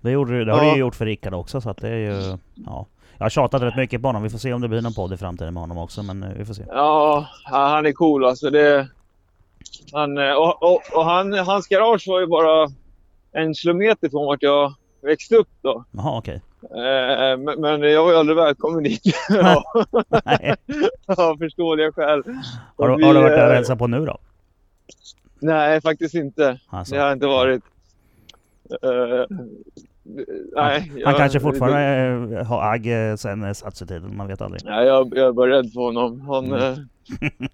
Det, 0.00 0.10
gjorde, 0.10 0.44
det 0.44 0.52
har 0.52 0.64
Ja. 0.64 0.74
ju 0.74 0.80
gjort 0.80 0.94
för 0.94 1.06
Rickard 1.06 1.34
också 1.34 1.60
så 1.60 1.70
att 1.70 1.76
det 1.76 1.88
är 1.88 1.96
ju... 1.96 2.38
Ja. 2.66 2.86
Jag 3.18 3.24
har 3.24 3.30
tjatat 3.30 3.62
rätt 3.62 3.76
mycket 3.76 4.02
på 4.02 4.08
honom. 4.08 4.22
Vi 4.22 4.30
får 4.30 4.38
se 4.38 4.52
om 4.52 4.60
det 4.60 4.68
blir 4.68 4.82
någon 4.82 4.94
podd 4.94 5.12
i 5.12 5.16
framtiden 5.16 5.54
med 5.54 5.60
honom 5.62 5.78
också 5.78 6.02
men 6.02 6.22
eh, 6.22 6.28
vi 6.36 6.44
får 6.44 6.54
se. 6.54 6.64
Ja, 6.68 7.26
han 7.44 7.86
är 7.86 7.92
cool 7.92 8.24
alltså. 8.24 8.50
Det, 8.50 8.88
han, 9.92 10.18
eh, 10.18 10.32
och, 10.32 10.62
och, 10.62 10.80
och 10.94 11.04
han, 11.04 11.32
hans 11.32 11.66
garage 11.68 12.04
var 12.08 12.20
ju 12.20 12.26
bara 12.26 12.68
en 13.32 13.54
kilometer 13.54 14.08
från 14.08 14.26
vart 14.26 14.42
jag 14.42 14.74
växte 15.02 15.36
upp 15.36 15.48
då. 15.62 15.84
Jaha 15.90 16.18
okej. 16.18 16.42
Eh, 16.62 17.38
men, 17.38 17.60
men 17.60 17.80
jag 17.82 18.04
var 18.04 18.10
ju 18.12 18.16
aldrig 18.18 18.36
välkommen 18.36 18.82
dit. 18.82 19.00
ja, 19.28 19.64
Nej. 20.24 20.54
av 21.06 21.36
förståeliga 21.36 21.92
skäl. 21.92 22.22
Har, 22.76 22.88
du- 22.98 23.04
har 23.04 23.14
du 23.14 23.20
varit 23.20 23.32
där 23.36 23.44
och 23.46 23.50
eh, 23.50 23.54
hälsat 23.54 23.78
på 23.78 23.86
nu 23.86 24.06
då? 24.06 24.18
Nej, 25.40 25.80
faktiskt 25.80 26.14
inte. 26.14 26.58
Alltså. 26.68 26.94
Det 26.94 27.00
har 27.00 27.12
inte 27.12 27.26
varit. 27.26 27.62
Eh, 28.82 29.36
nej, 30.56 30.80
Han 30.90 30.98
jag- 31.00 31.16
kanske 31.16 31.40
fortfarande 31.40 31.80
eh, 32.38 32.46
har 32.46 32.62
agg 32.72 32.86
eh, 33.10 33.16
sen 33.16 33.44
eh, 33.44 33.52
satstiden, 33.52 34.16
man 34.16 34.26
vet 34.28 34.40
aldrig. 34.40 34.64
Nej, 34.64 34.86
jag, 34.86 35.12
jag 35.16 35.28
är 35.28 35.32
bara 35.32 35.50
rädd 35.50 35.72
för 35.72 35.80
honom. 35.80 36.20
Han, 36.20 36.44
Mm. 36.46 36.60
eh, 36.62 36.78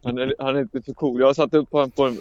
han, 0.05 0.19
är, 0.19 0.35
han 0.39 0.57
är 0.57 0.61
inte 0.61 0.83
för 0.83 0.93
cool. 0.93 1.21
Jag 1.21 1.27
har 1.27 1.35
satt 1.35 1.55
upp 1.55 1.73
honom 1.73 1.91
på 1.91 2.05
en 2.05 2.19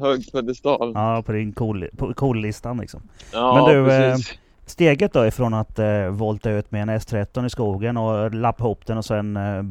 hög 0.00 0.32
pedestal. 0.32 0.92
Ja, 0.94 1.22
på 1.26 1.32
din 1.32 1.52
cool, 1.52 1.88
cool-listan 2.16 2.78
liksom. 2.80 3.00
Ja, 3.32 3.54
Men 3.54 3.74
du, 3.84 3.92
eh, 3.92 4.10
precis. 4.12 4.38
Steget 4.70 5.12
då 5.12 5.26
ifrån 5.26 5.54
att 5.54 5.78
eh, 5.78 6.06
volta 6.06 6.50
ut 6.50 6.70
med 6.70 6.82
en 6.82 6.90
S13 6.90 7.46
i 7.46 7.50
skogen 7.50 7.96
och 7.96 8.34
lappa 8.34 8.64
ihop 8.64 8.86
den 8.86 8.98
och 8.98 9.04
sen 9.04 9.36
eh, 9.36 9.62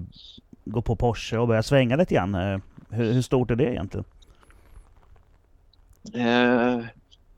gå 0.65 0.81
på 0.81 0.95
Porsche 0.95 1.37
och 1.37 1.47
börja 1.47 1.63
svänga 1.63 1.95
lite 1.95 2.15
grann. 2.15 2.35
Eh, 2.35 2.59
hur, 2.89 3.13
hur 3.13 3.21
stort 3.21 3.51
är 3.51 3.55
det 3.55 3.71
egentligen? 3.71 4.05
Eh, 6.13 6.85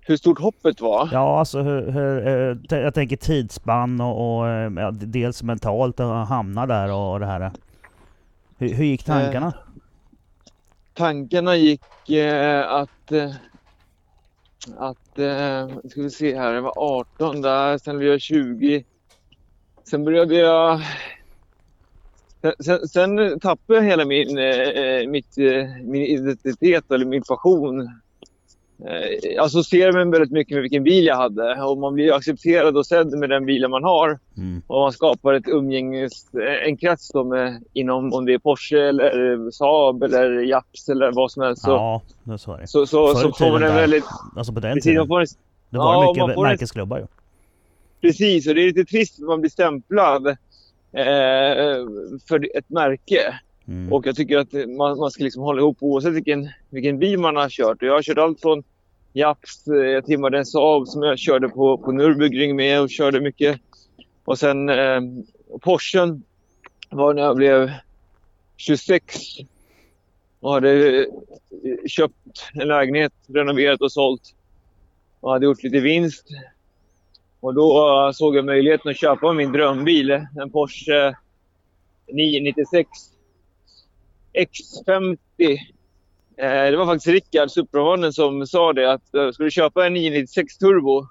hur 0.02 0.18
stort 0.18 0.40
hoppet 0.40 0.82
var? 0.82 1.10
Ja, 1.12 1.40
alltså 1.40 1.62
hur, 1.62 1.92
hur, 1.92 2.28
eh, 2.72 2.80
jag 2.80 2.94
tänker 2.94 3.18
tidsspann 3.18 4.02
och, 4.02 4.40
och 4.40 4.48
ja, 4.78 4.92
dels 4.92 5.44
mentalt 5.44 6.00
att 6.00 6.30
hamna 6.30 6.66
där 6.66 6.92
och 6.92 7.20
det 7.20 7.26
här. 7.26 7.52
Hur, 8.58 8.74
hur 8.74 8.86
gick 8.86 9.04
tankarna? 9.04 9.54
Tankarna 10.94 11.56
gick 11.56 11.82
att... 12.68 13.12
Att... 14.78 15.20
Eh, 15.20 15.68
ska 15.90 16.02
vi 16.02 16.10
se 16.10 16.38
här, 16.38 16.54
jag 16.54 16.62
var 16.62 16.74
18 16.78 17.42
där, 17.42 17.78
sen 17.78 17.98
blev 17.98 18.10
jag 18.12 18.22
20. 18.22 18.84
Sen 19.90 20.04
började 20.04 20.36
jag... 20.36 20.82
Sen, 22.42 22.54
sen, 22.60 22.88
sen 22.88 23.40
tappade 23.40 23.80
jag 23.80 23.86
hela 23.86 24.06
min, 24.06 24.38
eh, 24.38 24.46
eh 24.46 25.08
mitt, 25.10 25.38
eh, 25.38 25.68
min 25.84 26.02
identitet 26.02 26.92
eller 26.92 27.06
min 27.06 27.24
passion. 27.24 28.02
Eh, 28.88 29.32
jag 29.36 29.46
associerar 29.46 29.92
mig 29.92 30.06
väldigt 30.06 30.32
mycket 30.32 30.54
med 30.56 30.62
vilken 30.62 30.84
bil 30.84 31.06
jag 31.06 31.16
hade 31.16 31.62
och 31.64 31.78
man 31.78 31.94
blir 31.94 32.14
accepterad 32.14 32.78
och 32.78 32.86
sedd 32.86 33.08
med 33.18 33.30
den 33.30 33.46
bilen 33.46 33.72
man 33.72 33.84
har. 33.84 34.20
Mm. 34.38 34.62
Och 34.68 34.80
man 34.82 34.92
skapar 34.92 35.34
ett 35.34 35.48
umgänges, 35.48 36.26
en 36.66 36.78
krets 36.78 37.12
då 37.14 37.24
med, 37.24 37.64
inom 37.74 38.14
om 38.14 38.26
det 38.26 38.34
är 38.34 38.38
Porsche 38.40 38.78
eller 38.90 39.52
Saab 39.52 40.04
eller 40.04 40.32
Japs 40.42 40.90
eller 40.90 41.12
vad 41.12 41.32
som 41.32 41.44
helst. 41.44 41.62
Så, 41.64 41.70
Ja, 41.72 42.02
det 42.24 42.38
så 42.38 42.54
är 42.54 42.58
det. 42.58 42.68
så, 42.68 42.86
så, 42.86 43.08
Förr 43.08 43.22
så 43.22 43.30
i 43.30 43.32
får 43.32 43.46
man 43.52 43.60
tiden 43.60 43.70
en 43.70 43.76
där. 43.76 43.82
väldigt... 43.82 44.04
Alltså 44.36 44.54
på 44.54 44.60
den 44.60 44.82
tiden. 44.82 45.08
får 45.08 45.20
en, 45.20 45.28
Det 45.70 45.78
var 45.78 45.94
Ja, 46.04 46.12
mycket 46.14 46.36
man 46.38 46.44
märkesklubbar 46.48 46.98
ju. 46.98 47.06
precis, 48.02 48.48
och 48.48 48.56
det 48.56 48.62
är 48.62 48.66
lite 48.68 48.86
trist 48.86 49.20
att 49.20 49.26
man 49.28 49.40
blir 49.42 49.52
stämplad 49.52 50.28
eh, 50.28 50.36
för 52.28 52.58
ett 52.58 52.70
märke. 52.70 53.40
Mm. 53.70 53.94
Och 53.94 54.08
jag 54.08 54.16
tycker 54.16 54.38
att 54.38 54.54
man, 54.54 54.98
man 54.98 55.12
ska 55.12 55.24
liksom 55.24 55.44
hålla 55.44 55.62
ihop 55.62 55.78
oavsett 55.80 56.14
vilken, 56.14 56.50
vilken 56.70 57.00
bil 57.00 57.20
man 57.20 57.36
har 57.36 57.50
kört. 57.50 57.82
Och 57.82 57.88
jag 57.88 57.94
har 57.94 58.02
kört 58.02 58.18
allt 58.18 58.42
från 58.42 58.64
Japs, 59.14 59.68
eh, 59.68 59.76
jag 59.76 60.06
timmade 60.06 60.38
en 60.38 60.46
Saab 60.46 60.88
som 60.88 61.04
jag 61.04 61.20
körde 61.20 61.50
på, 61.50 61.78
på 61.78 61.92
Nürburgring 61.92 62.54
med 62.56 62.82
och 62.82 62.90
körde 62.90 63.22
mycket. 63.22 63.60
Och 64.26 64.40
sen 64.40 64.70
eh, 64.70 65.02
Porschen 65.62 66.24
var 66.90 67.14
när 67.14 67.22
jag 67.22 67.36
blev 67.36 67.72
26 68.58 69.18
och 70.40 70.54
hade 70.54 70.98
eh, 70.98 71.06
köpt 71.88 72.50
en 72.54 72.68
lägenhet, 72.68 73.14
renoverat 73.28 73.82
och 73.82 73.92
sålt. 73.92 74.36
Och 75.20 75.32
hade 75.32 75.46
gjort 75.46 75.64
lite 75.64 75.80
vinst. 75.80 76.28
Och 77.40 77.54
då 77.54 77.90
eh, 78.08 78.12
såg 78.12 78.36
jag 78.36 78.46
möjligheten 78.46 78.92
att 78.92 79.00
köpa 79.00 79.34
min 79.34 79.52
drömbil, 79.52 80.12
en 80.12 80.52
Porsche 80.52 81.16
996 82.08 82.88
X50. 84.34 85.58
Eh, 86.38 86.72
det 86.72 86.78
var 86.78 86.86
faktiskt 86.86 87.08
Rickard, 87.08 87.52
Supramannen, 87.52 88.14
som 88.14 88.48
sa 88.48 88.74
det 88.74 88.92
att 88.92 89.16
eh, 89.16 89.32
ska 89.32 89.44
du 89.44 89.52
köpa 89.52 89.86
en 89.86 89.94
996 89.94 90.58
Turbo 90.58 91.08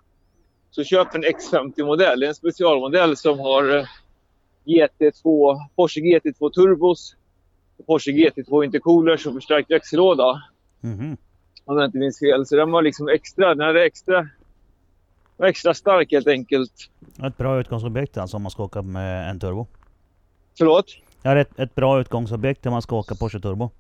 så 0.71 0.85
köp 0.85 1.15
en 1.15 1.25
X50-modell. 1.25 2.21
Det 2.21 2.27
är 2.27 2.29
en 2.29 2.35
specialmodell 2.35 3.17
som 3.17 3.39
har 3.39 3.77
eh, 3.77 3.85
GT2, 4.65 5.57
Porsche 5.77 6.01
GT2 6.01 6.51
Turbos, 6.51 7.17
Porsche 7.87 8.11
GT2 8.11 8.65
intercoolers 8.65 9.27
och 9.27 9.35
förstärkt 9.35 9.71
växellåda. 9.71 10.43
Mhm. 10.81 11.17
Om 11.65 11.77
jag 11.77 11.85
inte 11.85 11.99
minns 11.99 12.19
fel. 12.19 12.47
Så 12.47 12.57
den 12.57 12.71
var 12.71 12.83
liksom 12.83 13.09
extra, 13.09 13.55
den 13.55 13.67
hade 13.67 13.85
extra, 13.85 14.29
var 15.37 15.47
extra 15.47 15.75
stark 15.75 16.13
helt 16.13 16.27
enkelt. 16.29 16.73
Ett 17.27 17.37
bra 17.37 17.61
utgångsobjekt 17.61 18.17
alltså 18.17 18.37
om 18.37 18.43
man 18.43 18.51
ska 18.51 18.65
åka 18.65 18.83
med 18.83 19.31
en 19.31 19.41
turbo. 19.41 19.67
Förlåt? 20.59 20.87
Ja, 21.23 21.35
det 21.35 21.41
är 21.41 21.43
ett, 21.43 21.59
ett 21.59 21.75
bra 21.75 22.01
utgångsobjekt 22.01 22.67
om 22.67 22.73
man 22.73 22.83
ska 22.83 22.97
åka 22.97 23.15
Porsche 23.15 23.41
Turbo. 23.41 23.71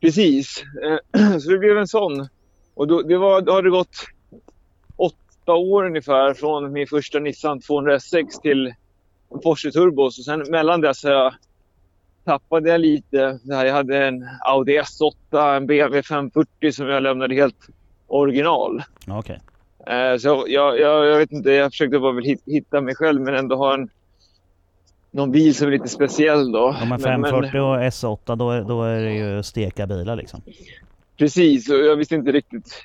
Precis. 0.00 0.64
Eh, 0.84 1.38
Så 1.40 1.50
det 1.50 1.58
blev 1.58 1.78
en 1.78 1.88
sån. 1.88 2.28
Och 2.74 2.88
då, 2.88 3.02
det 3.02 3.18
var, 3.18 3.40
då 3.40 3.52
har 3.52 3.62
det 3.62 3.70
gått 3.70 3.96
åtta 4.96 5.52
år 5.54 5.84
ungefär 5.86 6.34
från 6.34 6.72
min 6.72 6.86
första 6.86 7.18
Nissan 7.18 7.60
206 7.60 8.38
till 8.40 8.74
Porsche 9.42 9.70
Turbo. 9.70 10.10
Så 10.10 10.22
sen 10.22 10.44
mellan 10.50 10.80
dess 10.80 11.04
jag 11.04 11.34
tappade 12.24 12.70
jag 12.70 12.80
lite. 12.80 13.38
Jag 13.44 13.72
hade 13.72 14.06
en 14.06 14.28
Audi 14.44 14.80
S8, 14.80 15.56
en 15.56 15.66
BMW 15.66 16.02
540 16.02 16.72
som 16.72 16.86
jag 16.86 17.02
lämnade 17.02 17.34
helt 17.34 17.66
original. 18.06 18.82
Okej. 19.08 19.40
Eh, 19.86 20.16
Så 20.16 20.44
jag, 20.48 20.80
jag, 20.80 21.06
jag 21.06 21.18
vet 21.18 21.32
inte, 21.32 21.50
jag 21.50 21.72
försökte 21.72 21.98
bara 21.98 22.20
hitta 22.46 22.80
mig 22.80 22.94
själv 22.94 23.20
men 23.20 23.34
ändå 23.34 23.56
ha 23.56 23.74
en, 23.74 23.88
någon 25.14 25.32
bil 25.32 25.54
som 25.54 25.66
är 25.66 25.72
lite 25.72 25.88
speciell 25.88 26.52
då. 26.52 26.76
Ja 26.80 26.84
men 26.84 26.98
540 26.98 27.60
och 27.60 27.76
S8 27.76 28.36
då 28.36 28.50
är, 28.50 28.62
då 28.62 28.82
är 28.82 29.00
det 29.00 29.12
ju 29.12 29.42
steka 29.42 29.86
bilar 29.86 30.16
liksom. 30.16 30.42
Precis, 31.16 31.70
och 31.70 31.76
jag 31.76 31.96
visste 31.96 32.14
inte 32.14 32.32
riktigt 32.32 32.84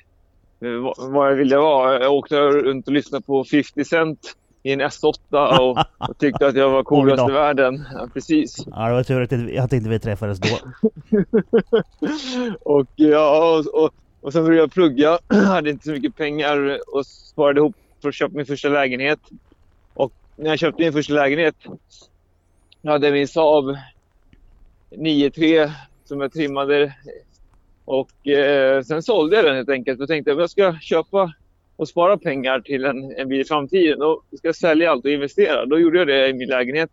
eh, 0.60 1.08
vad 1.10 1.30
jag 1.30 1.36
ville 1.36 1.56
vara. 1.56 2.02
Jag 2.02 2.12
åkte 2.12 2.40
runt 2.40 2.86
och 2.86 2.92
lyssnade 2.92 3.24
på 3.24 3.44
50 3.44 3.84
Cent 3.84 4.36
i 4.62 4.72
en 4.72 4.80
S8 4.80 5.58
och, 5.58 5.78
och 6.08 6.18
tyckte 6.18 6.46
att 6.46 6.54
jag 6.54 6.70
var 6.70 6.82
coolast 6.84 7.30
i 7.30 7.32
världen. 7.32 7.86
Ja, 7.94 8.08
precis. 8.14 8.64
Ja, 8.66 8.88
det 8.88 8.94
var 8.94 9.02
tur 9.02 9.22
att, 9.22 9.64
att 9.64 9.72
inte 9.72 9.88
vi 9.88 9.98
träffades 9.98 10.40
då. 10.40 10.58
och, 12.60 12.86
ja, 12.96 13.58
och, 13.58 13.84
och, 13.84 13.94
och 14.20 14.32
sen 14.32 14.44
började 14.44 14.62
jag 14.62 14.72
plugga. 14.72 15.18
Jag 15.28 15.36
hade 15.36 15.70
inte 15.70 15.84
så 15.84 15.90
mycket 15.90 16.16
pengar 16.16 16.78
och 16.94 17.06
sparade 17.06 17.60
ihop 17.60 17.76
för 18.02 18.08
att 18.08 18.14
köpa 18.14 18.36
min 18.36 18.46
första 18.46 18.68
lägenhet. 18.68 19.20
Och 19.94 20.12
när 20.36 20.50
jag 20.50 20.58
köpte 20.58 20.82
min 20.82 20.92
första 20.92 21.14
lägenhet 21.14 21.56
jag 22.82 22.92
hade 22.92 23.12
min 23.12 23.28
Saab 23.28 23.76
9-3 24.90 25.70
som 26.04 26.20
jag 26.20 26.32
trimmade. 26.32 26.94
Och 27.84 28.28
eh, 28.28 28.82
sen 28.82 29.02
sålde 29.02 29.36
jag 29.36 29.44
den 29.44 29.56
helt 29.56 29.68
enkelt. 29.68 29.98
Jag 29.98 30.08
tänkte 30.08 30.32
att 30.32 30.38
jag 30.38 30.50
ska 30.50 30.78
köpa 30.80 31.32
och 31.76 31.88
spara 31.88 32.18
pengar 32.18 32.60
till 32.60 32.84
en, 32.84 33.12
en 33.16 33.28
bil 33.28 33.40
i 33.40 33.44
framtiden. 33.44 33.98
Då 33.98 34.22
ska 34.38 34.48
jag 34.48 34.56
sälja 34.56 34.90
allt 34.90 35.04
och 35.04 35.10
investera. 35.10 35.66
Då 35.66 35.78
gjorde 35.78 35.98
jag 35.98 36.06
det 36.06 36.28
i 36.28 36.32
min 36.32 36.48
lägenhet. 36.48 36.90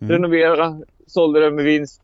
Mm. 0.00 0.12
Renoverade, 0.12 0.84
sålde 1.06 1.40
den 1.40 1.54
med 1.54 1.64
vinst. 1.64 2.02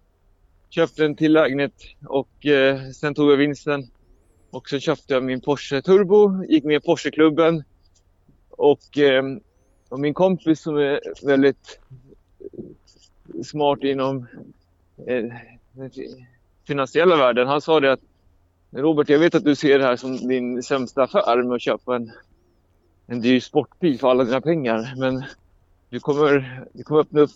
Köpte 0.70 1.04
en 1.04 1.16
till 1.16 1.32
lägenhet 1.32 1.72
och 2.06 2.46
eh, 2.46 2.80
sen 2.90 3.14
tog 3.14 3.32
jag 3.32 3.36
vinsten. 3.36 3.90
Och 4.50 4.68
så 4.68 4.78
köpte 4.78 5.14
jag 5.14 5.22
min 5.22 5.40
Porsche 5.40 5.82
Turbo, 5.82 6.44
gick 6.44 6.64
med 6.64 6.76
i 6.76 6.80
Porscheklubben. 6.80 7.64
Och, 8.50 8.98
eh, 8.98 9.24
och 9.88 10.00
min 10.00 10.14
kompis 10.14 10.60
som 10.60 10.76
är 10.76 11.00
väldigt 11.26 11.80
smart 13.44 13.78
inom 13.82 14.26
eh, 15.06 15.24
den 15.72 15.90
finansiella 16.66 17.16
världen. 17.16 17.48
Han 17.48 17.60
sa 17.60 17.80
det 17.80 17.92
att 17.92 18.00
Robert, 18.70 19.08
jag 19.08 19.18
vet 19.18 19.34
att 19.34 19.44
du 19.44 19.54
ser 19.54 19.78
det 19.78 19.84
här 19.84 19.96
som 19.96 20.16
din 20.16 20.62
sämsta 20.62 21.02
affär 21.02 21.42
med 21.42 21.54
att 21.54 21.62
köpa 21.62 21.96
en, 21.96 22.12
en 23.06 23.20
dyr 23.20 23.40
sportbil 23.40 23.98
för 23.98 24.10
alla 24.10 24.24
dina 24.24 24.40
pengar. 24.40 24.94
Men 24.96 25.24
du 25.90 26.00
kommer, 26.00 26.64
du 26.72 26.82
kommer 26.82 27.00
öppna 27.00 27.20
upp 27.20 27.30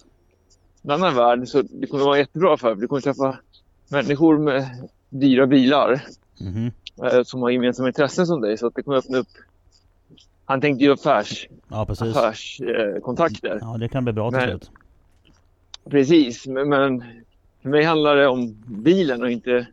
en 0.83 0.91
annan 0.91 1.15
värld. 1.15 1.49
Så 1.49 1.63
det 1.63 1.87
kommer 1.87 2.05
vara 2.05 2.15
en 2.15 2.21
jättebra 2.21 2.55
affär. 2.55 2.75
Du 2.75 2.89
kommer 2.89 3.03
träffa 3.03 3.39
människor 3.89 4.39
med 4.39 4.89
dyra 5.09 5.47
bilar. 5.47 6.05
Mm 6.41 6.53
-hmm. 6.55 7.25
Som 7.25 7.43
har 7.43 7.51
gemensamma 7.51 7.89
intressen 7.89 8.27
som 8.27 8.41
dig. 8.41 8.59
Så 8.59 8.67
att 8.67 8.75
det 8.75 8.83
kommer 8.83 8.99
öppna 8.99 9.19
upp 9.19 9.29
han 10.51 10.61
tänkte 10.61 10.85
ju 10.85 10.93
affärs, 10.93 11.49
ja, 11.69 11.87
affärskontakter. 11.89 13.59
Ja, 13.61 13.77
det 13.81 13.89
kan 13.89 14.05
bli 14.05 14.13
bra 14.13 14.31
till 14.31 14.41
slut. 14.41 14.71
Precis, 15.85 16.47
men, 16.47 17.05
för 17.63 17.69
mig 17.69 17.85
handlar 17.85 18.17
det 18.17 18.29
om 18.29 18.57
bilen 18.67 19.23
och 19.23 19.31
inte 19.31 19.67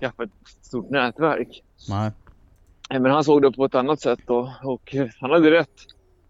skaffa 0.00 0.24
ett 0.24 0.30
stort 0.62 0.90
nätverk. 0.90 1.62
Nej. 1.88 2.10
Men 2.90 3.10
han 3.10 3.24
såg 3.24 3.42
det 3.42 3.52
på 3.52 3.64
ett 3.64 3.74
annat 3.74 4.00
sätt 4.00 4.18
då, 4.26 4.54
och 4.62 4.96
han 5.20 5.30
hade 5.30 5.50
rätt. 5.50 5.80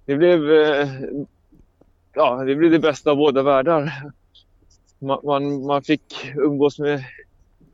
Det 0.04 0.16
blev, 0.16 0.50
eh, 0.50 0.88
ja, 2.14 2.44
det 2.44 2.54
blev 2.54 2.70
det 2.70 2.78
bästa 2.78 3.10
av 3.10 3.16
båda 3.16 3.42
världar. 3.42 3.92
Man, 4.98 5.20
man, 5.24 5.66
man 5.66 5.82
fick 5.82 6.32
umgås 6.36 6.78
med 6.78 7.04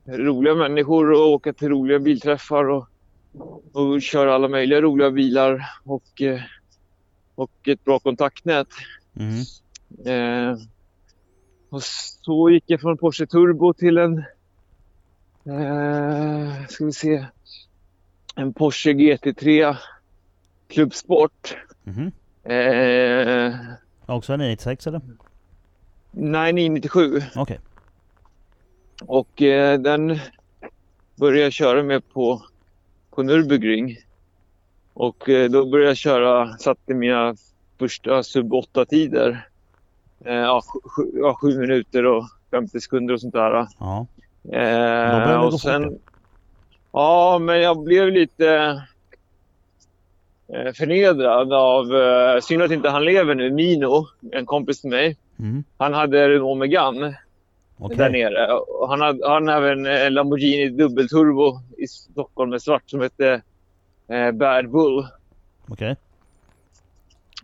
roliga 0.05 0.55
människor 0.55 1.11
och 1.11 1.27
åka 1.27 1.53
till 1.53 1.69
roliga 1.69 1.99
bilträffar 1.99 2.69
och, 2.69 2.87
och 3.73 4.01
köra 4.01 4.35
alla 4.35 4.47
möjliga 4.47 4.81
roliga 4.81 5.11
bilar 5.11 5.69
och, 5.83 6.21
eh, 6.21 6.41
och 7.35 7.67
ett 7.67 7.83
bra 7.83 7.99
kontaktnät. 7.99 8.67
Mm. 9.15 9.39
Eh, 10.05 10.57
och 11.69 11.83
så 11.83 12.49
gick 12.49 12.63
jag 12.67 12.81
från 12.81 12.97
Porsche 12.97 13.25
Turbo 13.25 13.73
till 13.73 13.97
en, 13.97 14.17
eh, 15.45 16.67
ska 16.67 16.85
vi 16.85 16.91
se, 16.91 17.25
en 18.35 18.53
Porsche 18.53 18.93
GT3 18.93 19.77
Klubbsport. 20.67 21.57
Mm 21.85 22.11
-hmm. 22.43 23.49
eh, 23.49 23.55
Också 24.05 24.33
en 24.33 24.39
996 24.39 24.87
eller? 24.87 25.01
Nej, 26.11 26.53
997. 26.53 27.17
Okej. 27.17 27.41
Okay. 27.41 27.57
Och 29.01 29.41
eh, 29.41 29.79
den 29.79 30.19
började 31.15 31.43
jag 31.43 31.53
köra 31.53 31.83
med 31.83 32.09
på, 32.13 32.41
på 33.11 33.23
Nürburgring. 33.23 33.97
Och 34.93 35.29
eh, 35.29 35.49
då 35.49 35.65
började 35.65 35.89
jag 35.89 35.97
köra, 35.97 36.57
satte 36.57 36.93
mina 36.93 37.35
första 37.79 38.23
sub 38.23 38.53
8-tider 38.53 39.29
eh, 39.29 39.37
ja, 40.33 40.61
sju, 40.83 41.03
ja, 41.13 41.37
sju 41.41 41.59
minuter 41.59 42.05
och 42.05 42.23
50 42.51 42.81
sekunder 42.81 43.13
och 43.13 43.21
sånt 43.21 43.33
där. 43.33 43.67
Ja. 43.79 44.07
Eh, 44.53 45.43
och 45.43 45.61
sen, 45.61 45.99
ja, 46.91 47.39
men 47.41 47.61
jag 47.61 47.83
blev 47.83 48.11
lite 48.11 48.81
eh, 50.47 50.73
förnedrad 50.73 51.53
av, 51.53 51.95
eh, 51.95 52.39
synd 52.41 52.61
att 52.61 52.71
inte 52.71 52.89
han 52.89 53.05
lever 53.05 53.35
nu, 53.35 53.51
Mino, 53.51 54.07
en 54.31 54.45
kompis 54.45 54.81
till 54.81 54.89
mig. 54.89 55.17
Mm. 55.39 55.63
Han 55.77 55.93
hade 55.93 56.29
Renault 56.29 56.59
Megane 56.59 57.17
okay. 57.77 57.97
där 57.97 58.09
nere. 58.09 58.53
Och 58.53 58.89
han 58.89 59.01
hade, 59.01 59.29
han 59.29 59.47
hade 59.47 59.71
en 60.05 60.13
Lamborghini 60.13 60.69
dubbelturbo 60.69 61.59
i 61.77 61.87
Stockholm 61.87 62.49
med 62.49 62.61
svart 62.61 62.89
som 62.89 63.01
hette 63.01 63.41
eh, 64.07 64.31
Bad 64.31 64.69
Bull. 64.69 65.07
Okej. 65.67 65.91
Okay. 65.91 65.95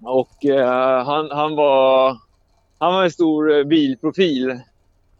Och 0.04 0.46
eh, 0.46 1.06
han, 1.06 1.32
han 1.32 1.56
var 1.56 2.18
han 2.82 2.94
var 2.94 3.04
en 3.04 3.12
stor 3.12 3.58
eh, 3.58 3.64
bilprofil. 3.64 4.60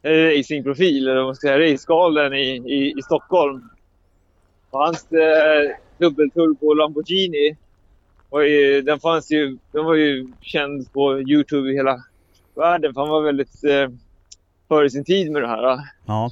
Racingprofil, 0.04 1.08
eller 1.08 1.18
vad 1.18 1.26
man 1.26 1.36
ska 1.36 1.48
säga, 1.48 1.74
racegalen 1.74 2.34
i, 2.34 2.48
i, 2.48 2.94
i 2.98 3.02
Stockholm. 3.02 3.70
Och 4.70 4.80
hans 4.80 5.12
eh, 5.12 5.76
dubbelturbo 5.98 6.74
Lamborghini, 6.74 7.58
var 8.30 8.42
ju, 8.42 8.82
den, 8.82 9.00
fanns 9.00 9.32
ju, 9.32 9.58
den 9.72 9.86
var 9.86 9.96
ju 9.96 10.28
känd 10.42 10.94
på 10.94 11.20
Youtube 11.20 11.72
i 11.72 11.74
hela 11.74 12.04
världen. 12.56 12.94
För 12.94 13.02
han 13.02 13.10
var 13.10 13.22
väldigt 13.22 13.64
eh, 13.64 13.90
före 14.68 14.90
sin 14.90 15.06
tid 15.06 15.32
med 15.32 15.42
det 15.42 15.48
här. 15.48 15.80
Ja. 16.06 16.32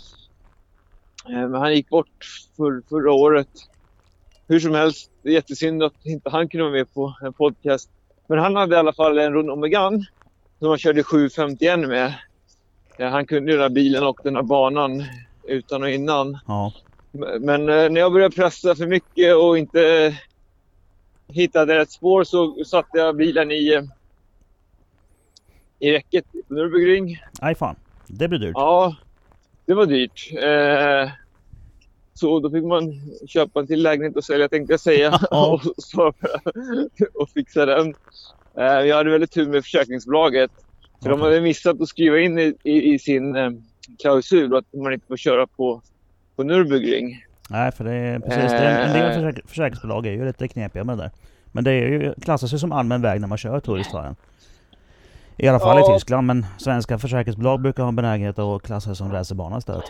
Eh, 1.30 1.50
men 1.50 1.54
han 1.54 1.76
gick 1.76 1.90
bort 1.90 2.26
för, 2.58 2.82
förra 2.90 3.12
året. 3.12 3.50
Hur 4.48 4.60
som 4.60 4.74
helst, 4.74 5.12
det 5.22 5.30
är 5.30 5.34
jättesynd 5.34 5.84
att 5.84 6.06
inte 6.06 6.30
han 6.30 6.50
kunde 6.50 6.64
vara 6.64 6.74
med 6.74 6.94
på 6.94 7.16
en 7.22 7.34
podcast. 7.34 7.90
Men 8.28 8.40
han 8.40 8.56
hade 8.56 8.76
i 8.76 8.80
alla 8.80 8.94
fall 8.94 9.18
en 9.18 9.34
Renault 9.34 9.60
Megane 9.60 10.06
som 10.60 10.68
han 10.68 10.78
körde 10.78 11.04
751 11.04 11.80
med. 11.80 12.14
Han 12.98 13.26
kunde 13.26 13.52
ju 13.52 13.58
den 13.58 13.64
här 13.64 13.70
bilen 13.70 14.04
och 14.04 14.20
den 14.24 14.36
här 14.36 14.44
banan 14.44 15.04
utan 15.44 15.84
och 15.84 15.90
innan. 15.90 16.40
Ja. 16.48 16.74
Men 17.40 17.70
eh, 17.70 17.90
när 17.90 18.00
jag 18.00 18.14
började 18.14 18.36
pressa 18.36 18.76
för 18.76 18.88
mycket 18.88 19.36
och 19.36 19.58
inte 19.58 20.16
hittade 21.28 21.78
rätt 21.78 21.92
spår 21.92 22.24
så 22.24 22.64
satte 22.66 22.98
jag 22.98 23.16
bilen 23.16 23.52
i, 23.52 23.74
eh, 23.74 23.84
i 25.80 25.92
räcket 25.92 26.26
på 26.48 26.54
Nürburgring. 26.54 27.18
Nej 27.42 27.56
fan, 27.56 27.76
det 28.08 28.28
blir 28.28 28.40
dyrt. 28.40 28.54
Ja, 28.56 28.96
det 29.66 29.74
var 29.74 29.86
dyrt. 29.86 30.34
Eh, 30.34 31.12
så 32.14 32.40
då 32.40 32.50
fick 32.50 32.64
man 32.64 33.02
köpa 33.28 33.60
en 33.60 33.68
till 33.68 33.84
lägenhet 33.84 34.16
och 34.16 34.24
sälja 34.24 34.50
tänkte 34.50 34.74
jag 34.74 34.80
säga. 34.80 35.20
och, 35.32 35.62
så, 35.78 36.14
och 37.14 37.30
fixa 37.30 37.66
den. 37.66 37.96
Eh, 38.60 38.66
jag 38.66 38.96
hade 38.96 39.10
väldigt 39.10 39.32
tur 39.32 39.48
med 39.48 39.64
försäkringsbolaget. 39.64 40.52
För 41.04 41.12
okay. 41.12 41.12
de 41.12 41.22
hade 41.22 41.42
missat 41.42 41.82
att 41.82 41.88
skriva 41.88 42.20
in 42.20 42.40
i, 42.40 42.56
i, 42.64 42.94
i 42.94 43.00
sin 43.00 43.36
eh, 43.36 43.50
klausul 44.02 44.56
att 44.56 44.66
man 44.74 44.94
inte 44.94 45.08
får 45.08 45.18
köra 45.18 45.48
på, 45.48 45.82
på 46.36 46.44
Nürburgring. 46.44 47.16
Nej, 47.50 47.72
för 47.72 47.84
det 47.84 47.92
är 47.92 48.20
precis 48.20 48.52
det. 48.52 48.68
En 48.68 48.94
del 48.94 49.12
eh. 49.12 49.16
försäk 49.16 49.50
försäkringsbolag 49.50 50.08
är 50.08 50.12
ju 50.12 50.26
lite 50.26 50.48
knepiga 50.48 50.84
med 50.84 50.98
det 50.98 51.04
där. 51.04 51.12
Men 51.52 51.64
det 51.64 51.72
är 51.72 51.88
ju, 51.88 52.14
klassas 52.14 52.54
ju 52.54 52.58
som 52.58 52.72
allmän 52.72 53.02
väg 53.02 53.22
när 53.22 53.28
man 53.28 53.38
kör 53.38 53.60
turistfärjan. 53.60 54.16
I 55.38 55.48
alla 55.48 55.60
fall 55.60 55.78
ja. 55.78 55.94
i 55.94 55.98
Tyskland, 55.98 56.28
men 56.28 56.46
svenska 56.58 57.00
försäkringsbolag 57.00 57.62
brukar 57.62 57.84
ha 57.84 57.90
en 57.90 57.96
benägenhet 57.96 58.40
att 58.40 58.62
klassa 58.62 58.96
som 58.96 59.12
racerbana 59.12 59.58
istället. 59.58 59.84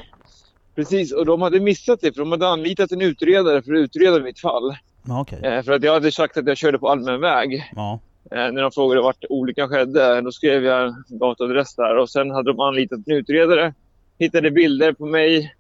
Precis, 0.76 1.14
och 1.14 1.26
de 1.26 1.42
hade 1.42 1.60
missat 1.60 2.02
det 2.02 2.14
för 2.14 2.20
de 2.20 2.32
hade 2.32 2.48
anlitat 2.48 2.92
en 2.92 3.02
utredare 3.02 3.62
för 3.62 3.74
att 3.74 3.80
utreda 3.80 4.20
mitt 4.20 4.40
fall. 4.40 4.76
okay. 5.22 5.40
eh, 5.40 5.64
för 5.64 5.72
att 5.72 5.84
jag 5.84 5.94
hade 5.94 6.12
sagt 6.12 6.38
att 6.38 6.48
jag 6.48 6.58
körde 6.58 6.80
på 6.80 6.90
allmän 6.90 7.22
väg. 7.22 7.72
Ja. 7.76 8.00
Eh, 8.32 8.52
när 8.52 8.62
de 8.62 8.72
frågade 8.72 9.02
vart 9.02 9.26
olyckan 9.30 9.70
skedde, 9.70 10.22
då 10.22 10.32
skrev 10.32 10.64
jag 10.64 10.96
gatuadress 11.08 11.76
där 11.76 11.98
och 11.98 12.10
sen 12.10 12.32
hade 12.32 12.52
de 12.52 12.60
anlitat 12.60 13.00
en 13.06 13.14
utredare. 13.14 13.74
Hittade 14.20 14.52
bilder 14.52 14.94
på 14.94 15.06
mig 15.06 15.54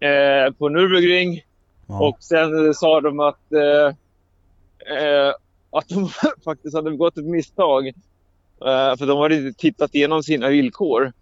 eh, 0.00 0.52
på 0.52 0.68
Nürburgring 0.68 1.42
ja. 1.86 2.08
och 2.08 2.16
sen 2.20 2.74
sa 2.74 3.00
de 3.00 3.20
att, 3.20 3.52
eh, 3.52 3.86
eh 4.96 5.34
att 5.70 5.88
de 5.88 6.08
faktiskt 6.44 6.76
hade 6.76 6.90
begått 6.90 7.18
ett 7.18 7.24
misstag. 7.24 7.88
Eh, 8.64 8.96
för 8.96 9.06
de 9.06 9.18
hade 9.18 9.36
inte 9.36 9.60
tittat 9.60 9.94
igenom 9.94 10.22
sina 10.22 10.48
villkor. 10.48 11.12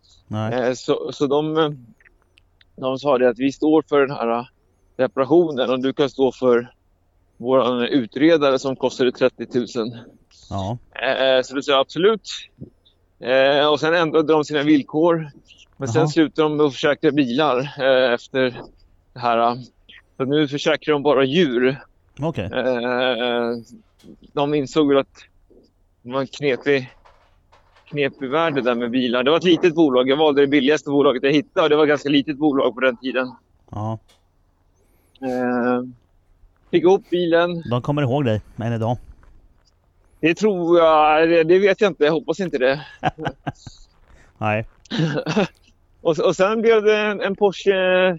Eh, 0.53 0.73
så, 0.73 1.13
så 1.13 1.27
de, 1.27 1.77
de 2.77 2.99
sa 2.99 3.19
det 3.19 3.29
att 3.29 3.39
vi 3.39 3.53
står 3.53 3.85
för 3.89 4.01
den 4.01 4.11
här 4.11 4.49
reparationen 4.97 5.71
och 5.71 5.81
du 5.81 5.93
kan 5.93 6.11
stå 6.11 6.33
för 6.33 6.73
vår 7.37 7.85
utredare 7.85 8.59
som 8.59 8.77
kostade 8.77 9.13
30 9.13 9.47
000. 9.79 9.99
Ja. 10.51 10.79
Eh, 10.93 11.43
så 11.43 11.55
du 11.55 11.63
säger 11.63 11.79
absolut. 11.79 12.31
Eh, 13.21 13.67
och 13.69 13.81
sen 13.81 13.95
ändrade 13.95 14.33
de 14.33 14.45
sina 14.45 14.63
villkor. 14.63 15.31
Men 15.77 15.89
sen 15.89 16.01
Jaha. 16.01 16.09
slutade 16.09 16.49
de 16.49 16.57
med 16.57 16.67
att 16.67 16.73
försäkra 16.73 17.11
bilar 17.11 17.59
eh, 17.59 18.13
efter 18.13 18.61
det 19.13 19.21
här. 19.21 19.57
Så 20.17 20.25
nu 20.25 20.49
försäkrar 20.49 20.93
de 20.93 21.03
bara 21.03 21.25
djur. 21.25 21.81
Okej. 22.21 22.45
Eh, 22.45 23.57
de 24.33 24.55
insåg 24.55 24.89
väl 24.89 24.99
att 24.99 25.19
det 26.03 26.13
var 26.13 26.21
en 26.21 26.27
knepig, 26.27 26.91
knepig 27.85 28.31
värld 28.31 28.55
det 28.55 28.61
där 28.61 28.75
med 28.75 28.91
bilar. 28.91 29.23
Det 29.23 29.31
var 29.31 29.39
ett 29.39 29.45
litet 29.45 29.75
bolag. 29.75 30.09
Jag 30.09 30.17
valde 30.17 30.41
det 30.41 30.47
billigaste 30.47 30.91
bolaget 30.91 31.23
jag 31.23 31.33
hittade 31.33 31.63
och 31.63 31.71
det 31.71 31.77
var 31.77 31.85
ett 31.85 31.89
ganska 31.89 32.09
litet 32.09 32.37
bolag 32.37 32.75
på 32.75 32.81
den 32.81 32.97
tiden. 32.97 33.33
Ja. 33.71 33.99
Eh, 35.21 35.83
fick 36.71 36.83
ihop 36.83 37.11
bilen. 37.11 37.63
De 37.71 37.83
kommer 37.83 38.03
ihåg 38.03 38.25
dig 38.25 38.41
än 38.57 38.73
idag. 38.73 38.97
Det 40.21 40.35
tror 40.35 40.79
jag, 40.79 41.29
det, 41.49 41.59
vet 41.59 41.81
jag 41.81 41.91
inte. 41.91 42.05
Jag 42.05 42.13
hoppas 42.13 42.41
inte 42.41 42.59
det. 42.59 42.87
Nej. 44.39 44.67
Och, 46.01 46.19
och 46.19 46.37
sen 46.37 46.63
blev 46.63 46.83
det 46.83 46.97
en, 46.97 47.21
en 47.21 47.37
Porsche 47.37 48.09
eh, 48.09 48.17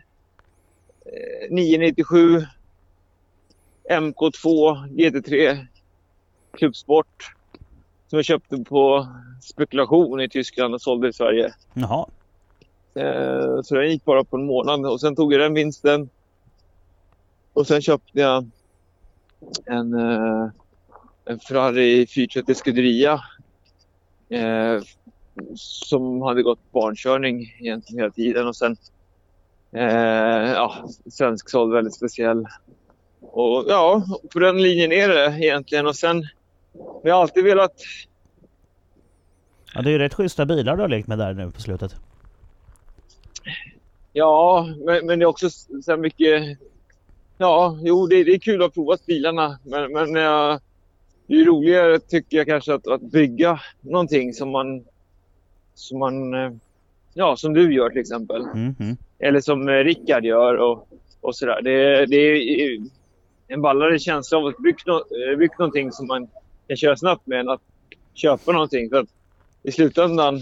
997 1.50 2.46
MK2 3.90 4.76
GT3 4.88 5.66
Klubbsport. 6.52 7.36
Som 8.08 8.18
jag 8.18 8.26
köpte 8.26 8.58
på 8.58 9.08
spekulation 9.42 10.22
i 10.22 10.30
Tyskland 10.30 10.74
och 10.74 10.82
sålde 10.82 11.10
i 11.10 11.14
Sverige. 11.14 11.54
Jaha. 11.74 12.06
Eh, 12.94 13.62
så 13.64 13.76
den 13.76 13.90
gick 13.90 14.06
bara 14.06 14.24
på 14.24 14.38
en 14.38 14.46
månad 14.46 14.86
och 14.86 15.02
sen 15.02 15.16
tog 15.16 15.34
jag 15.34 15.42
den 15.42 15.54
vinsten. 15.54 16.10
Och 17.54 17.68
sen 17.68 17.82
köpte 17.82 18.20
jag 18.20 18.50
en, 19.66 19.94
eh, 19.94 20.50
Ferrari 21.48 22.08
430 22.08 22.56
Scuderia. 22.56 23.24
Eh, 24.30 24.82
som 25.56 26.22
hade 26.22 26.44
gått 26.44 26.72
barnkörning 26.72 27.56
egentligen 27.60 28.00
hela 28.00 28.12
tiden 28.12 28.48
och 28.48 28.56
sen 28.56 28.78
eh, 29.72 30.52
ja, 30.52 30.90
svensk 31.12 31.50
såld 31.50 31.74
väldigt 31.74 31.96
speciell. 31.96 32.46
Och 33.22 33.66
ja, 33.68 34.04
på 34.34 34.40
den 34.40 34.62
linjen 34.62 34.92
är 34.92 35.08
det 35.08 35.46
egentligen 35.46 35.88
och 35.88 35.96
sen 35.96 36.28
vi 37.04 37.10
har 37.10 37.22
alltid 37.22 37.44
velat 37.44 37.74
Ja, 39.74 39.82
det 39.82 39.90
är 39.90 39.92
ju 39.92 39.98
rätt 39.98 40.14
schyssta 40.14 40.46
bilar 40.46 40.76
du 40.76 40.82
har 40.82 40.90
lekt 40.90 41.08
med 41.08 41.18
där 41.18 41.34
nu 41.34 41.52
på 41.52 41.62
slutet. 41.62 41.96
Ja, 44.14 44.68
men, 44.86 45.06
men 45.06 45.20
det 45.20 45.24
är 45.24 45.28
också 45.28 45.50
så 45.84 45.98
mycket... 45.98 46.58
Ja, 47.38 47.78
jo, 47.82 48.08
det, 48.08 48.24
det 48.24 48.32
är 48.32 48.40
kul 48.40 48.62
att 48.62 48.66
ha 48.66 48.70
provat 48.70 49.06
bilarna. 49.06 49.60
Men, 49.64 49.92
men 49.92 50.18
eh, 50.18 50.60
det 51.30 51.42
är 51.42 51.46
roligare 51.46 52.00
tycker 52.00 52.38
jag 52.38 52.48
kanske 52.48 52.74
att, 52.74 52.88
att 52.88 53.02
bygga 53.02 53.60
någonting 53.82 54.34
som 54.34 54.50
man... 54.50 54.86
Som 55.74 56.00
man... 56.00 56.34
eh, 56.34 56.52
Ja, 57.14 57.36
som 57.38 57.54
du 57.54 57.74
gör 57.74 57.90
till 57.90 58.02
exempel. 58.02 58.42
Mm, 58.42 58.76
mm. 58.80 58.98
Eller 59.20 59.42
som 59.42 59.70
eh, 59.70 59.74
Rickard 59.74 60.26
gör 60.26 60.56
och, 60.56 60.88
och 61.22 61.36
sådär. 61.36 61.62
Det, 61.62 62.06
det 62.06 62.16
är 62.16 62.80
en 63.48 63.62
ballare 63.62 64.00
känsla 64.00 64.38
av 64.38 64.46
att 64.46 64.58
bygga, 64.58 64.78
nå, 64.86 64.96
eh, 64.96 65.38
bygga 65.38 65.56
någonting 65.60 65.92
som 65.92 66.08
man 66.08 66.28
kan 66.68 66.78
köra 66.78 66.98
snabbt 66.98 67.28
med 67.28 67.40
än 67.40 67.50
att 67.50 67.62
köpa 68.14 68.52
någonting. 68.52 68.90
För 68.90 68.98
att 68.98 69.10
i 69.64 69.72
slutändan, 69.72 70.40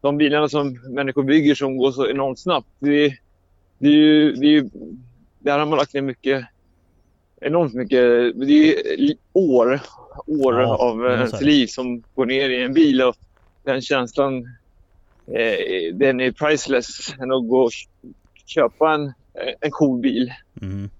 de 0.00 0.16
bilarna 0.16 0.48
som 0.48 0.80
människor 0.94 1.22
bygger 1.22 1.54
som 1.54 1.76
går 1.76 1.92
så 1.92 2.06
enormt 2.10 2.38
snabbt. 2.38 2.68
Det, 2.78 3.14
det 3.78 3.88
är 3.88 3.92
ju, 3.92 4.32
det 4.32 4.46
är 4.46 4.50
ju, 4.50 4.68
där 5.38 5.58
har 5.58 5.66
man 5.66 5.78
lagt 5.78 5.94
ner 5.94 6.02
mycket, 6.02 6.46
enormt 7.44 7.74
mycket, 7.74 8.00
det 8.46 8.74
är 8.74 9.16
år, 9.32 9.80
år 10.26 10.60
Ja, 10.60 10.76
av 10.76 11.06
är 11.06 11.10
ens 11.10 11.40
liv 11.40 11.66
som 11.66 12.02
går 12.14 12.26
ner 12.26 12.50
i 12.50 12.64
en 12.64 12.74
bil. 12.74 13.02
Och 13.02 13.16
den 13.64 13.80
känslan, 13.82 14.36
eh, 15.26 15.94
den 15.94 16.20
är 16.20 16.32
priceless 16.32 17.14
än 17.20 17.32
att 17.32 17.48
gå 17.48 17.62
och 17.62 17.72
köpa 18.46 18.94
en, 18.94 19.12
en 19.60 19.70
cool 19.70 20.00
bil. 20.00 20.32
Mm. 20.62 20.90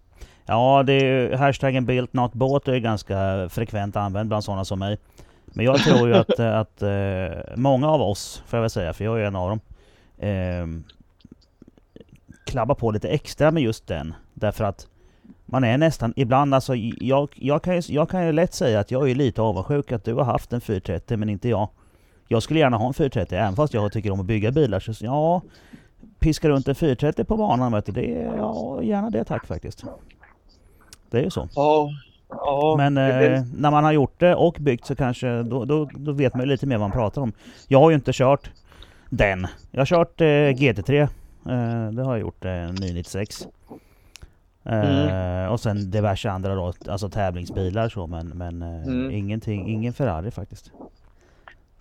Ja, 0.47 0.83
det 0.87 0.93
är 0.93 1.05
ju 1.05 1.35
hashtaggen 1.35 1.87
built 1.87 2.13
not 2.13 2.33
bought 2.33 2.69
är 2.69 2.79
ganska 2.79 3.49
frekvent 3.49 3.97
använd 3.97 4.29
bland 4.29 4.45
sådana 4.45 4.65
som 4.65 4.79
mig. 4.79 4.99
Men 5.45 5.65
jag 5.65 5.79
tror 5.79 6.09
ju 6.09 6.15
att, 6.15 6.41
att 6.41 6.83
eh, 6.83 7.57
många 7.57 7.89
av 7.89 8.03
oss, 8.03 8.43
får 8.47 8.57
jag 8.57 8.63
väl 8.63 8.71
säga, 8.71 8.93
för 8.93 9.05
jag 9.05 9.15
är 9.15 9.21
ju 9.21 9.27
en 9.27 9.37
av 9.37 9.49
dem, 9.49 9.61
eh, 10.19 10.67
klabbar 12.47 12.75
på 12.75 12.91
lite 12.91 13.09
extra 13.09 13.51
med 13.51 13.63
just 13.63 13.87
den. 13.87 14.15
Därför 14.35 14.65
att 14.65 14.87
man 15.47 15.65
är 15.65 15.79
nästan, 15.79 16.13
ibland 16.17 16.55
alltså, 16.55 16.75
jag, 17.01 17.29
jag, 17.35 17.63
kan 17.63 17.75
ju, 17.77 17.83
jag 17.89 18.09
kan 18.09 18.27
ju 18.27 18.33
lätt 18.33 18.55
säga 18.55 18.81
att 18.81 18.91
jag 18.91 19.11
är 19.11 19.15
lite 19.15 19.43
avundsjuk 19.43 19.93
att 19.93 20.05
du 20.05 20.15
har 20.15 20.25
haft 20.25 20.53
en 20.53 20.61
430 20.61 21.17
men 21.17 21.29
inte 21.29 21.49
jag. 21.49 21.69
Jag 22.29 22.43
skulle 22.43 22.61
gärna 22.61 22.77
ha 22.77 22.87
en 22.87 22.95
430 22.95 23.39
även 23.39 23.57
fast 23.57 23.75
jag 23.75 23.93
tycker 23.93 24.11
om 24.11 24.21
att 24.21 24.27
bygga 24.27 24.51
bilar. 24.51 24.81
Så 24.81 25.05
ja, 25.05 25.43
piska 26.19 26.49
runt 26.49 26.69
en 26.69 26.75
430 26.75 27.25
på 27.25 27.37
banan 27.37 27.73
vet 27.73 27.87
du, 27.87 27.93
det 27.93 28.23
är, 28.23 28.37
ja, 28.37 28.83
gärna 28.83 29.11
det 29.11 29.25
tack 29.25 29.47
faktiskt. 29.47 29.85
Det 31.11 31.19
är 31.19 31.23
ju 31.23 31.31
så. 31.31 31.49
Ja, 31.55 31.91
ja. 32.29 32.75
Men 32.77 32.99
eh, 32.99 33.43
när 33.57 33.71
man 33.71 33.85
har 33.85 33.93
gjort 33.93 34.21
det 34.21 34.35
och 34.35 34.57
byggt 34.61 34.87
så 34.87 34.97
kanske, 34.97 35.43
då, 35.43 35.65
då, 35.65 35.91
då 35.95 36.13
vet 36.13 36.35
man 36.35 36.41
ju 36.41 36.47
lite 36.47 36.67
mer 36.67 36.79
vad 36.79 36.91
man 36.91 36.99
pratar 36.99 37.23
om. 37.23 37.33
Jag 37.69 37.81
har 37.81 37.91
ju 37.91 37.97
inte 37.97 38.13
kört 38.13 38.51
den. 39.11 39.47
Jag 39.71 39.81
har 39.81 39.87
kört 39.87 40.21
eh, 40.21 40.25
GT3. 40.25 41.03
Eh, 41.03 41.93
det 41.93 42.03
har 42.03 42.13
jag 42.13 42.21
gjort, 42.21 42.45
eh, 42.45 42.53
996. 42.53 43.47
Eh, 44.67 45.09
Mm. 45.09 45.53
Och 45.53 45.61
sen 45.61 45.91
diverse 45.91 46.31
andra 46.31 46.55
då, 46.55 46.73
alltså 46.89 47.09
tävlingsbilar 47.09 47.89
så 47.89 48.07
men, 48.07 48.29
men 48.29 48.63
eh, 48.63 48.83
Mm. 48.87 49.11
ingenting, 49.11 49.69
ingen 49.69 49.93
Ferrari 49.93 50.31
faktiskt. 50.31 50.71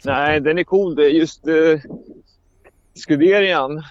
Så 0.04 0.10
Nej, 0.10 0.38
att, 0.38 0.42
eh, 0.42 0.44
den 0.44 0.58
är 0.58 0.64
cool. 0.64 0.96
Det 0.96 1.04
är 1.06 1.10
just 1.10 1.48
eh, 1.48 1.80
Scuderian, 2.96 3.78
eh, 3.78 3.84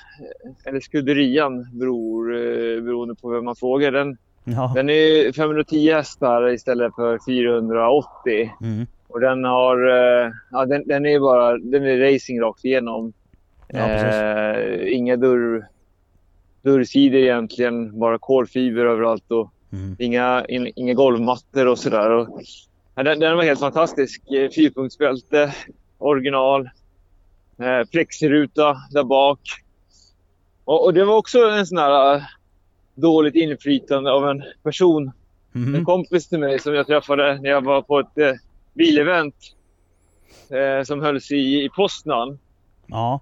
eller 0.64 0.80
Scuderian 0.80 1.78
beror, 1.78 2.34
eh, 2.34 2.82
beroende 2.82 3.14
på 3.14 3.28
vem 3.30 3.44
man 3.44 3.56
frågar. 3.56 3.92
Den, 3.92 4.16
ja. 4.44 4.72
den 4.74 4.90
är 4.90 5.32
510 5.32 5.92
hästar 5.92 6.48
istället 6.52 6.94
för 6.94 7.18
480. 7.26 8.50
Mm. 8.62 8.86
Och 9.08 9.20
den 9.20 9.44
har, 9.44 9.88
eh, 9.88 10.30
ja, 10.50 10.66
den, 10.66 10.82
den 10.86 11.06
är 11.06 11.20
bara, 11.20 11.58
den 11.58 11.84
är 11.86 12.12
racing 12.12 12.40
rakt 12.40 12.64
igenom. 12.64 13.12
Ja, 13.68 13.88
eh, 13.88 14.92
inga 14.94 15.16
dörr, 15.16 15.66
dörrsidor 16.62 17.20
egentligen, 17.20 17.98
bara 17.98 18.18
kolfiber 18.18 18.84
överallt 18.84 19.30
och 19.30 19.52
Mm. 19.72 19.96
inga, 19.98 20.44
in, 20.48 20.72
inga 20.76 20.94
golvmattor 20.94 21.66
och 21.66 21.78
sådär. 21.78 22.26
Den, 22.94 23.20
den 23.20 23.36
var 23.36 23.42
helt 23.42 23.60
fantastisk. 23.60 24.22
Eh, 24.30 24.50
Fyrpunktsbälte, 24.50 25.54
original. 25.98 26.70
Eh, 27.58 27.88
plexiruta 27.90 28.76
där 28.90 29.04
bak. 29.04 29.40
Och, 30.64 30.84
och 30.84 30.94
det 30.94 31.04
var 31.04 31.16
också 31.16 31.38
en 31.38 31.66
sån 31.66 31.78
här 31.78 32.14
eh, 32.14 32.22
dåligt 32.94 33.34
inflytande 33.34 34.12
av 34.12 34.28
en 34.28 34.42
person 34.62 35.12
en 35.54 35.60
Mhm. 35.72 35.84
kompis 35.84 36.28
till 36.28 36.38
mig 36.38 36.58
som 36.58 36.74
jag 36.74 36.86
träffade 36.86 37.40
när 37.42 37.50
jag 37.50 37.64
var 37.64 37.82
på 37.82 37.98
ett 37.98 38.18
eh, 38.18 38.32
bilevent 38.74 39.34
eh, 40.50 40.84
som 40.84 41.00
hölls 41.00 41.30
i, 41.30 41.64
i 41.64 41.68
Poznan. 41.76 42.38
Ja, 42.86 43.20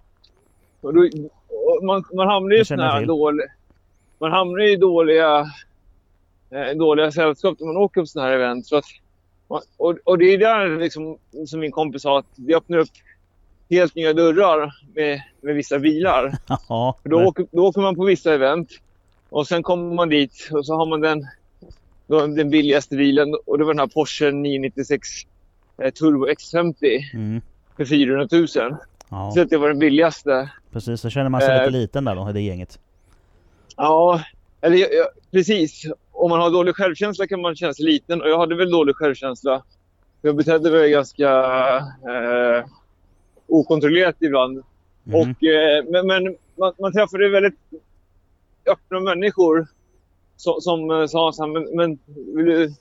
Och 0.80 0.94
då, 0.94 1.08
man, 1.82 2.04
man 2.14 2.28
hamnar 2.28 2.50
ju 2.50 2.62
i 2.62 2.64
jag 2.68 2.78
här 2.78 3.06
dåliga... 3.06 3.46
Man 4.18 4.32
hamnar 4.32 4.60
i 4.60 4.76
dåliga, 4.76 5.46
eh, 6.50 6.76
dåliga 6.76 7.12
sällskap 7.12 7.60
när 7.60 7.66
man 7.66 7.76
åker 7.76 8.00
på 8.00 8.06
såna 8.06 8.24
här 8.26 8.32
event. 8.32 8.66
Så 8.66 8.76
att, 8.76 8.84
och, 9.76 9.96
och 10.04 10.18
det 10.18 10.24
är 10.24 10.38
där 10.38 10.78
liksom, 10.80 11.18
som 11.46 11.60
min 11.60 11.72
kompis 11.72 12.02
sa 12.02 12.18
att 12.18 12.26
det 12.36 12.54
öppnar 12.54 12.78
upp 12.78 12.88
helt 13.70 13.94
nya 13.94 14.12
dörrar 14.12 14.72
med, 14.94 15.22
med 15.40 15.54
vissa 15.54 15.78
bilar. 15.78 16.34
ja. 16.68 16.96
För 17.02 17.08
då, 17.08 17.24
åker, 17.24 17.46
då 17.50 17.66
åker 17.66 17.80
man 17.80 17.96
på 17.96 18.04
vissa 18.04 18.34
event 18.34 18.70
och 19.28 19.46
sen 19.46 19.62
kommer 19.62 19.94
man 19.94 20.08
dit 20.08 20.48
och 20.52 20.66
så 20.66 20.74
har 20.74 20.86
man 20.86 21.00
den, 21.00 21.26
den 22.36 22.50
billigaste 22.50 22.96
bilen 22.96 23.34
och 23.46 23.58
det 23.58 23.64
var 23.64 23.74
den 23.74 23.80
här 23.80 23.86
Porsche 23.86 24.30
996 24.30 25.08
eh, 25.78 25.90
Turbo 25.90 26.26
X50 26.26 27.00
Mm. 27.14 27.40
för 27.76 27.84
400 27.84 28.28
000. 28.32 28.76
Ja, 29.10 29.30
Så 29.34 29.40
att 29.40 29.50
det 29.50 29.58
var 29.58 29.68
den 29.68 29.78
billigaste. 29.78 30.50
precis. 30.72 31.00
Så 31.00 31.10
känner 31.10 31.28
man 31.30 31.40
sig 31.40 31.50
Eh. 31.56 31.58
lite 31.66 31.70
liten 31.78 32.04
där 32.04 32.14
då 32.14 32.30
i 32.30 32.32
det 32.32 32.40
gänget. 32.40 32.78
Ja, 33.76 34.20
eller, 34.60 34.76
ja, 34.78 35.08
precis. 35.30 35.84
Om 36.12 36.30
man 36.30 36.40
har 36.40 36.50
dålig 36.50 36.74
självkänsla 36.76 37.26
kan 37.26 37.40
man 37.40 37.56
känna 37.56 37.74
sig 37.74 37.84
liten 37.84 38.22
och 38.22 38.28
jag 38.28 38.38
hade 38.38 38.54
väl 38.56 38.70
dålig 38.70 38.96
självkänsla. 38.96 39.62
Jag 40.22 40.36
betedde 40.36 40.70
mig 40.70 40.90
ganska 40.90 41.28
eh, 41.78 42.64
okontrollerat 43.46 44.16
ibland. 44.20 44.62
Mhm. 45.04 45.14
Och, 45.14 45.44
eh, 45.44 45.84
men 45.88 46.06
men 46.06 46.36
man, 46.58 46.72
man 46.78 46.92
träffade 46.92 47.28
väldigt 47.28 47.58
öppna 48.66 49.00
människor 49.00 49.66
som, 50.36 50.60
som 50.60 50.90
eh, 50.90 51.06
sa 51.06 51.32
så 51.32 51.42
här, 51.46 51.50
men, 51.52 51.76
men 51.76 51.98
vill 52.36 52.46
du 52.46 52.74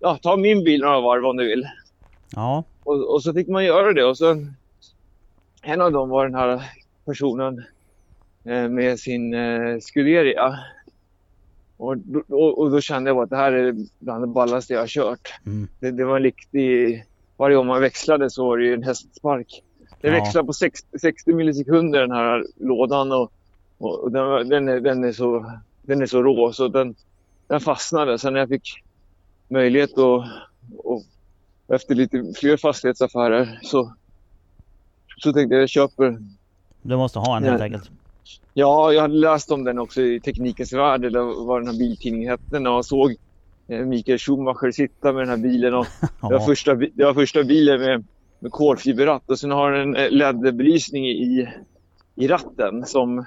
ja, 0.00 0.18
ta 0.22 0.36
min 0.36 0.64
bil 0.64 0.80
några 0.80 1.00
varv 1.00 1.24
om 1.26 1.36
du 1.36 1.46
vill. 1.46 1.68
Ja, 2.30 2.64
Och, 2.84 3.14
och 3.14 3.22
så 3.22 3.32
fick 3.34 3.48
man 3.48 3.64
göra 3.64 3.92
det. 3.92 4.04
Och 4.04 4.18
så, 4.18 4.46
en 5.64 5.80
av 5.80 5.92
dem 5.92 6.08
var 6.08 6.24
den 6.24 6.34
här 6.34 6.70
personen 7.04 7.64
eh, 8.44 8.68
med 8.68 9.00
sin 9.00 9.34
eh, 9.34 9.78
Scuderia. 9.80 10.58
Och, 11.76 11.98
då- 11.98 12.22
och, 12.28 12.58
och 12.58 12.70
då 12.70 12.80
kände 12.80 13.10
jag 13.10 13.18
att 13.18 13.30
det 13.30 13.36
här 13.36 13.52
är 13.52 13.74
bland 13.98 14.22
det 14.22 14.26
ballaste 14.26 14.72
jag 14.72 14.80
har 14.80 14.86
kört. 14.86 15.34
Mm. 15.46 15.68
Det, 15.80 15.90
det 15.90 16.04
var 16.04 16.16
en 16.16 16.22
riktig... 16.22 17.04
Varje 17.36 17.56
gång 17.56 17.66
man 17.66 17.80
växlade 17.80 18.30
så 18.30 18.46
var 18.48 18.58
det 18.58 18.64
ju 18.64 18.74
en 18.74 18.82
hästspark. 18.82 19.62
Det 20.00 20.08
Ja. 20.08 20.12
växlar 20.14 20.42
på 20.42 20.52
60, 20.52 20.98
60 20.98 21.32
millisekunder 21.32 22.00
den 22.00 22.10
här 22.10 22.44
lådan 22.56 23.12
och, 23.12 23.32
och 23.78 24.12
den, 24.12 24.48
den, 24.48 24.68
är, 24.68 24.80
den, 24.80 25.04
är 25.04 25.12
så, 25.12 25.52
den 25.82 26.02
är 26.02 26.06
så 26.06 26.22
rå 26.22 26.52
så 26.52 26.68
den, 26.68 26.94
den 27.46 27.60
fastnade. 27.60 28.18
Sen 28.18 28.32
när 28.32 28.40
jag 28.40 28.48
fick 28.48 28.82
möjlighet 29.48 29.90
att 29.98 30.24
och 30.78 31.02
efter 31.68 31.94
lite 31.94 32.32
fler 32.36 32.56
fastighetsaffärer 32.56 33.58
så, 33.62 33.94
så 35.16 35.32
tänkte 35.32 35.54
jag 35.54 35.62
jag 35.62 35.68
köper 35.68 36.18
Du 36.82 36.96
måste 36.96 37.18
ha 37.18 37.36
en 37.36 37.44
helt 37.44 37.58
Ja. 37.58 37.64
enkelt. 37.64 37.90
Ja, 38.54 38.92
jag 38.92 39.02
hade 39.02 39.14
läst 39.14 39.50
om 39.52 39.64
den 39.64 39.78
också 39.78 40.00
i 40.02 40.20
Teknikens 40.20 40.72
Värld, 40.72 41.04
eller 41.04 41.46
vad 41.46 41.60
den 41.60 41.66
här 41.68 41.78
biltidningen 41.78 42.30
hette, 42.30 42.58
när 42.58 42.70
jag 42.70 42.84
såg 42.84 43.14
eh, 43.68 43.78
Mikael 43.80 44.18
Schumacher 44.18 44.70
sitta 44.70 45.12
med 45.12 45.22
den 45.22 45.28
här 45.28 45.36
bilen. 45.36 45.74
Och 45.74 45.86
det, 46.00 46.08
var 46.20 46.40
första, 46.40 46.74
det 46.74 47.04
var 47.04 47.14
första 47.14 47.44
bilen 47.44 47.80
med, 47.80 48.04
med 48.38 48.52
kolfiberratt 48.52 49.30
och 49.30 49.38
sen 49.38 49.50
har 49.50 49.72
den 49.72 49.96
en 49.96 50.10
LED-belysning 50.18 51.06
i, 51.06 51.48
i 52.14 52.28
ratten 52.28 52.84
som, 52.86 53.26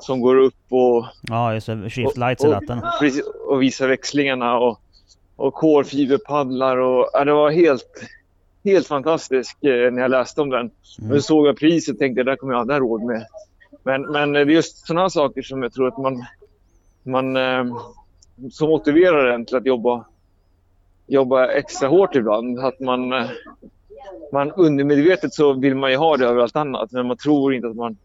som 0.00 0.20
går 0.20 0.36
upp 0.36 0.54
och, 0.68 1.04
ja, 1.22 1.54
just 1.54 1.66
det. 1.66 1.90
Shift 1.90 2.16
lights 2.16 2.44
i 2.44 2.46
och, 2.46 2.52
ratten. 2.52 2.80
precis, 3.00 3.22
och 3.48 3.62
visar 3.62 3.88
växlingarna 3.88 4.58
och, 4.58 4.80
och 5.36 5.54
kolfiberpaddlar. 5.54 6.76
Och, 6.76 7.10
ja, 7.12 7.24
det 7.24 7.32
var 7.32 7.50
helt, 7.50 7.84
helt 8.64 8.86
fantastiskt 8.86 9.64
eh, 9.64 9.70
när 9.92 10.02
jag 10.02 10.10
läste 10.10 10.40
om 10.40 10.50
den. 10.50 10.70
Mm. 11.02 11.20
Såg 11.20 11.46
jag 11.46 11.56
priset 11.56 11.92
och 11.92 11.98
tänkte 11.98 12.18
jag, 12.20 12.26
det 12.26 12.32
där 12.32 12.36
kommer 12.36 12.52
jag 12.52 12.60
aldrig 12.60 12.74
ha 12.80 12.86
råd 12.88 13.02
med. 13.02 13.26
Men, 13.82 14.02
men 14.12 14.32
det 14.32 14.40
är 14.40 14.46
just 14.46 14.86
sådana 14.86 15.10
saker 15.10 15.42
som 15.42 15.62
jag 15.62 15.72
tror 15.72 15.88
att 15.88 15.98
man, 15.98 16.24
man 17.02 17.36
eh, 17.36 17.64
som 18.50 18.68
motiverar 18.68 19.26
en 19.26 19.44
till 19.46 19.56
att 19.56 19.66
jobba, 19.66 20.04
jobba 21.06 21.46
extra 21.48 21.88
hårt 21.88 22.14
ibland. 22.14 22.58
Att 22.58 22.80
man, 22.80 23.12
eh, 23.12 23.26
man 24.32 24.52
undermedvetet 24.52 25.34
så 25.34 25.52
vill 25.52 25.74
man 25.74 25.90
ju 25.90 25.96
ha 25.96 26.16
det 26.16 26.26
över 26.26 26.42
allt 26.42 26.56
annat 26.56 26.92
men 26.92 27.06
man 27.06 27.16
tror 27.16 27.54
inte 27.54 27.68
att 27.68 27.76
man 27.76 27.96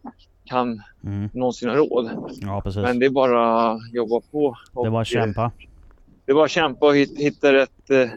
kan 0.44 0.82
Mm. 1.04 1.28
någonsin 1.32 1.68
ha 1.68 1.76
råd. 1.76 2.10
Ja, 2.40 2.60
precis. 2.64 2.82
Men 2.82 2.98
det 2.98 3.06
är 3.06 3.10
bara 3.10 3.70
att 3.72 3.92
jobba 3.92 4.20
på. 4.30 4.56
Det 4.72 4.78
var 4.90 4.98
eh, 4.98 5.00
att 5.00 5.06
kämpa. 5.06 5.50
Det 6.24 6.32
är 6.32 6.34
bara 6.34 6.44
att 6.44 6.50
kämpa 6.50 6.86
och 6.86 6.94
hit- 6.96 7.18
hitta 7.18 7.52
rätt, 7.52 7.90
eh, 7.90 8.08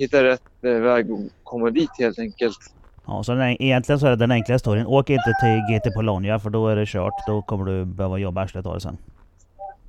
hitta 0.00 0.24
rätt 0.24 0.42
eh, 0.62 0.70
väg 0.70 1.12
att 1.12 1.18
komma 1.44 1.70
dit 1.70 1.90
helt 1.98 2.18
enkelt. 2.18 2.58
Ja, 3.06 3.22
så 3.22 3.34
den, 3.34 3.62
egentligen 3.62 3.98
så 3.98 4.06
är 4.06 4.10
det 4.10 4.16
den 4.16 4.30
enkla 4.30 4.54
historien. 4.54 4.86
Åk 4.86 5.10
inte 5.10 5.34
till 5.40 5.76
GT 5.90 5.94
Polonia 5.94 6.38
för 6.38 6.50
då 6.50 6.68
är 6.68 6.76
det 6.76 6.86
kört. 6.86 7.12
Då 7.26 7.42
kommer 7.42 7.64
du 7.64 7.84
behöva 7.84 8.18
jobba 8.18 8.42
arslet 8.42 8.66
av 8.66 8.74
det 8.74 8.80
sen. 8.80 8.96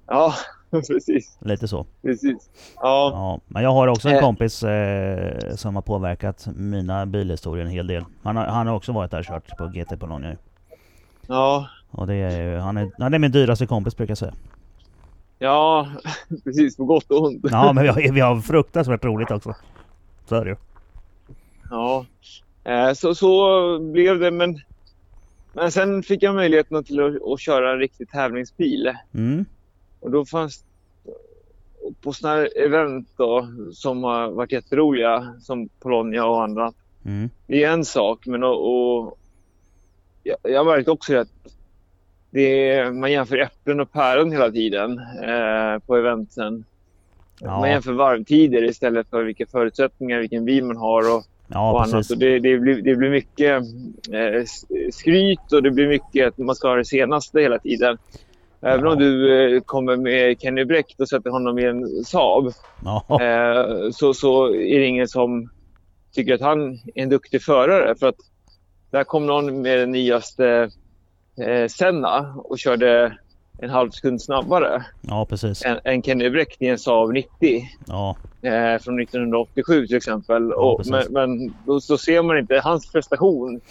Ja, 0.08 0.34
precis. 0.72 1.38
Lite 1.42 1.68
så. 1.68 1.86
precis. 2.02 2.50
Ja, 2.76 3.12
Ja, 3.14 3.40
men 3.48 3.64
jag 3.64 3.72
har 3.74 3.88
också 3.88 4.10
en 4.10 4.16
Eh. 4.16 4.22
kompis 4.22 4.64
eh, 4.64 5.56
som 5.56 5.76
har 5.76 5.82
påverkat 5.82 6.48
mina 6.56 7.06
bilhistorier 7.06 7.66
en 7.66 7.72
hel 7.72 7.88
del. 7.88 8.04
Han 8.24 8.36
har, 8.38 8.46
han 8.46 8.68
har 8.68 8.76
också 8.76 8.92
varit 8.92 9.12
där 9.12 9.20
och 9.20 9.26
kört 9.26 9.58
på 9.58 9.68
GT 9.68 10.00
Polonia. 10.00 10.36
ja, 11.28 11.68
Och 11.92 12.08
det 12.08 12.16
är 12.16 12.58
han 12.58 12.78
är, 12.78 12.92
han 13.00 13.14
är 13.14 13.20
min 13.20 13.32
dyraste 13.32 13.66
kompis 13.68 13.98
brukar 13.98 14.12
jag 14.12 14.18
säga. 14.18 14.34
ja, 15.40 15.88
precis. 16.44 16.78
På 16.78 16.86
gott 16.86 17.12
och 17.12 17.22
ont. 17.24 17.46
Ja, 17.52 17.74
men 17.74 17.84
vi 17.84 17.90
har, 17.90 18.14
vi 18.14 18.20
har 18.20 18.42
fruktansvärt 18.42 19.06
roligt 19.06 19.32
också. 19.32 19.56
Så 20.32 20.36
är 20.36 20.46
det 20.46 20.50
ju. 20.50 20.56
Ja, 21.70 22.06
eh, 22.64 22.94
så, 22.94 23.16
så 23.16 23.80
blev 23.80 24.20
det. 24.20 24.32
Men, 24.32 24.60
men 25.54 25.72
sen 25.72 26.04
fick 26.04 26.24
jag 26.24 26.36
möjligheten 26.36 26.84
till 26.84 27.00
att, 27.00 27.32
att 27.34 27.40
köra 27.40 27.72
en 27.72 27.80
riktig 27.80 28.10
tävlingsbil. 28.10 28.94
Mm. 29.14 29.46
Och 30.00 30.12
då 30.12 30.26
fanns 30.26 30.64
på 32.02 32.14
sådana 32.14 32.36
här 32.36 32.50
event 32.66 33.08
då, 33.18 33.48
som 33.74 34.04
har 34.04 34.32
varit 34.32 34.52
jätteroliga, 34.52 35.36
som 35.42 35.70
Polonia 35.80 36.26
och 36.26 36.44
andra. 36.44 36.74
Mm. 37.06 37.30
Det 37.48 37.64
är 37.64 37.72
en 37.72 37.86
sak, 37.86 38.26
men 38.26 38.44
och, 38.44 38.72
och 38.72 39.18
jag, 40.24 40.38
jag 40.44 40.64
har 40.64 40.76
märkt 40.76 40.88
också 40.88 41.18
att 41.18 41.28
det 42.30 42.70
är, 42.70 42.92
man 42.92 43.12
jämför 43.12 43.38
äpplen 43.38 43.80
och 43.80 43.92
päron 43.92 44.32
hela 44.32 44.52
tiden 44.52 45.00
eh, 45.24 45.80
på 45.86 45.96
eventen. 45.96 46.66
Ja. 47.44 47.60
Man 47.60 47.70
jämför 47.70 47.94
varvtider 47.94 48.64
istället 48.64 49.10
för 49.10 49.24
vilka 49.24 49.46
förutsättningar, 49.46 50.20
vilken 50.20 50.46
bil 50.46 50.64
man 50.64 50.78
har 50.78 51.16
och, 51.16 51.24
Ja, 51.54 51.72
och 51.72 51.84
annat. 51.84 52.12
Och 52.12 52.18
det, 52.18 52.40
det, 52.40 52.58
blir, 52.58 52.82
det 52.82 52.96
blir 52.96 53.10
mycket 53.10 53.64
eh, 54.12 54.44
skryt 54.92 55.54
och 55.54 55.64
det 55.64 55.72
blir 55.72 55.88
mycket 55.88 56.28
att 56.28 56.38
man 56.38 56.56
ska 56.56 56.68
ha 56.68 56.76
det 56.76 56.86
senaste 56.86 57.40
hela 57.42 57.60
tiden. 57.60 57.98
Även 58.62 58.86
Ja. 58.86 58.92
om 58.92 59.00
du 59.00 59.34
eh, 59.56 59.62
kommer 59.62 59.98
med 59.98 60.42
Kenny 60.42 60.66
Bräck 60.66 60.96
och 61.00 61.10
sätter 61.10 61.30
honom 61.30 61.60
i 61.60 61.66
en 61.66 61.88
Saab 62.06 62.54
Ja, 62.86 63.22
eh, 63.22 63.90
så, 63.92 64.14
så 64.14 64.46
är 64.48 64.80
det 64.80 64.86
ingen 64.86 65.08
som 65.08 65.50
tycker 66.14 66.34
att 66.34 66.42
han 66.42 66.72
är 66.74 67.04
en 67.04 67.10
duktig 67.10 67.42
förare. 67.44 67.96
För 68.00 68.08
att 68.08 68.16
där 68.92 69.04
kom 69.04 69.26
någon 69.26 69.62
med 69.62 69.80
den 69.80 69.92
nyaste 69.92 70.70
eh, 71.48 71.68
Senna 71.68 72.36
och 72.38 72.60
körde 72.60 73.18
en 73.62 73.70
halv 73.70 73.92
sekund 73.92 74.22
snabbare 74.22 74.86
ja 75.02 75.26
precis. 75.26 75.66
än, 75.66 75.80
än 75.84 76.04
Kenny 76.04 76.30
Bräck 76.30 76.56
i 76.60 76.68
en 76.68 76.80
Saab 76.80 77.14
90 77.14 77.30
Ja, 77.88 78.16
eh, 78.42 78.82
från 78.82 79.00
1987 79.00 79.88
till 79.88 79.98
exempel. 79.98 80.50
Ja, 80.50 80.56
och, 80.56 80.88
men 80.88 81.04
men 81.10 81.54
då 81.66 81.82
så 81.82 81.98
ser 81.98 82.24
man 82.24 82.38
inte 82.38 82.60
hans 82.64 82.92
prestation 82.92 83.62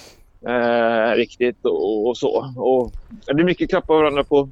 eh, 0.46 1.16
riktigt 1.16 1.64
och, 1.64 2.07
och 2.09 2.16
så. 2.16 2.55
Och, 2.57 2.92
det 3.26 3.42
är 3.42 3.44
mycket 3.44 3.70
klappa 3.70 3.92
varandra 3.92 4.24
på, 4.24 4.48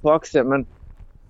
på 0.00 0.12
axeln. 0.12 0.48
Men, 0.48 0.66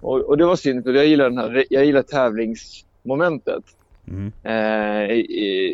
och, 0.00 0.20
och 0.20 0.38
det 0.38 0.46
var 0.46 0.56
synd 0.56 0.84
för 0.84 0.92
jag 0.92 1.06
gillar, 1.06 1.30
den 1.30 1.38
här, 1.38 1.64
jag 1.70 1.84
gillar 1.84 2.02
tävlingsmomentet. 2.02 3.64
mm. 4.08 4.32
Eh, 4.42 5.14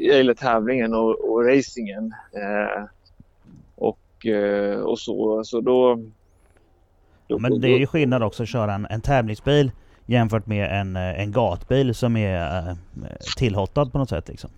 jag 0.09 0.17
gillar 0.17 0.35
tävlingen 0.35 0.95
och, 0.95 1.31
och 1.31 1.45
racingen. 1.45 2.15
Eh, 2.33 2.85
och, 3.77 4.27
eh, 4.27 4.81
och 4.81 4.99
så. 4.99 5.45
så 5.45 5.61
då, 5.61 6.01
då, 7.29 7.39
Men 7.39 7.61
det 7.61 7.69
är 7.69 7.79
ju 7.79 7.87
skillnad 7.87 8.23
också 8.23 8.43
att 8.43 8.49
köra 8.49 8.75
en, 8.75 8.87
en 8.91 9.01
tävlingsbil 9.01 9.71
jämfört 10.07 10.47
med 10.47 10.81
en, 10.81 10.97
eh, 10.97 11.21
en 11.21 11.33
gatbil 11.33 11.95
som 11.95 12.17
är 12.17 12.69
eh, 12.69 12.75
tillhottad 13.37 13.87
på 13.87 13.99
något 13.99 14.09
sätt 14.09 14.29
liksom. 14.29 14.51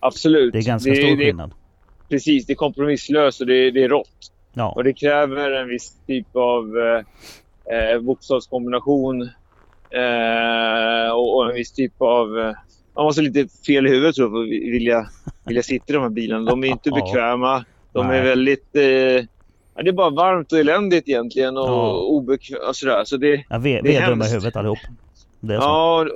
Absolut. 0.00 0.52
Det 0.52 0.58
är 0.58 0.62
ganska 0.62 0.90
det, 0.90 0.96
stor 0.96 1.16
det, 1.16 1.24
skillnad. 1.24 1.50
Precis, 2.08 2.46
det 2.46 2.52
är 2.52 2.54
kompromisslöst 2.54 3.40
och 3.40 3.46
det, 3.46 3.70
det 3.70 3.84
är 3.84 3.88
rått. 3.88 4.32
Ja, 4.52 4.72
Och 4.72 4.84
det 4.84 4.92
kräver 4.92 5.50
en 5.50 5.68
viss 5.68 5.96
typ 6.06 6.36
av 6.36 6.78
eh, 6.78 7.04
eh, 7.76 8.00
bokstavskombination 8.00 9.22
eh, 9.90 11.10
och, 11.12 11.36
och 11.36 11.48
en 11.48 11.54
viss 11.54 11.72
typ 11.72 12.02
av... 12.02 12.38
Eh, 12.38 12.52
man 12.94 13.04
måste 13.04 13.20
ha 13.20 13.28
lite 13.28 13.48
fel 13.66 13.86
i 13.86 13.90
huvudet 13.90 14.14
tror 14.14 14.26
jag 14.26 14.32
för 14.32 14.42
att 14.42 14.72
vilja, 14.72 15.06
vilja 15.46 15.62
sitta 15.62 15.84
i 15.88 15.92
de 15.92 16.02
här 16.02 16.08
bilarna. 16.08 16.50
De 16.50 16.64
är 16.64 16.68
inte 16.68 16.90
bekväma. 16.90 17.64
De 17.92 18.10
är 18.10 18.22
väldigt... 18.22 18.76
Eh, 18.76 19.24
ja, 19.78 19.82
det 19.84 19.90
är 19.90 19.92
bara 19.92 20.10
varmt 20.10 20.52
och 20.52 20.58
eländigt 20.58 21.08
egentligen 21.08 21.56
och 21.56 21.68
Ja. 21.68 21.92
obekvämt 22.00 22.62
och 22.68 22.76
sådär. 22.76 23.04
Så 23.04 23.16
det, 23.16 23.44
ja 23.48 23.58
vi, 23.58 23.80
det 23.82 23.96
är 23.96 24.02
är 24.02 24.10
dumma 24.10 24.24
i 24.26 24.28
huvudet 24.28 24.56
allihop. 24.56 24.78
Ja, 25.40 26.06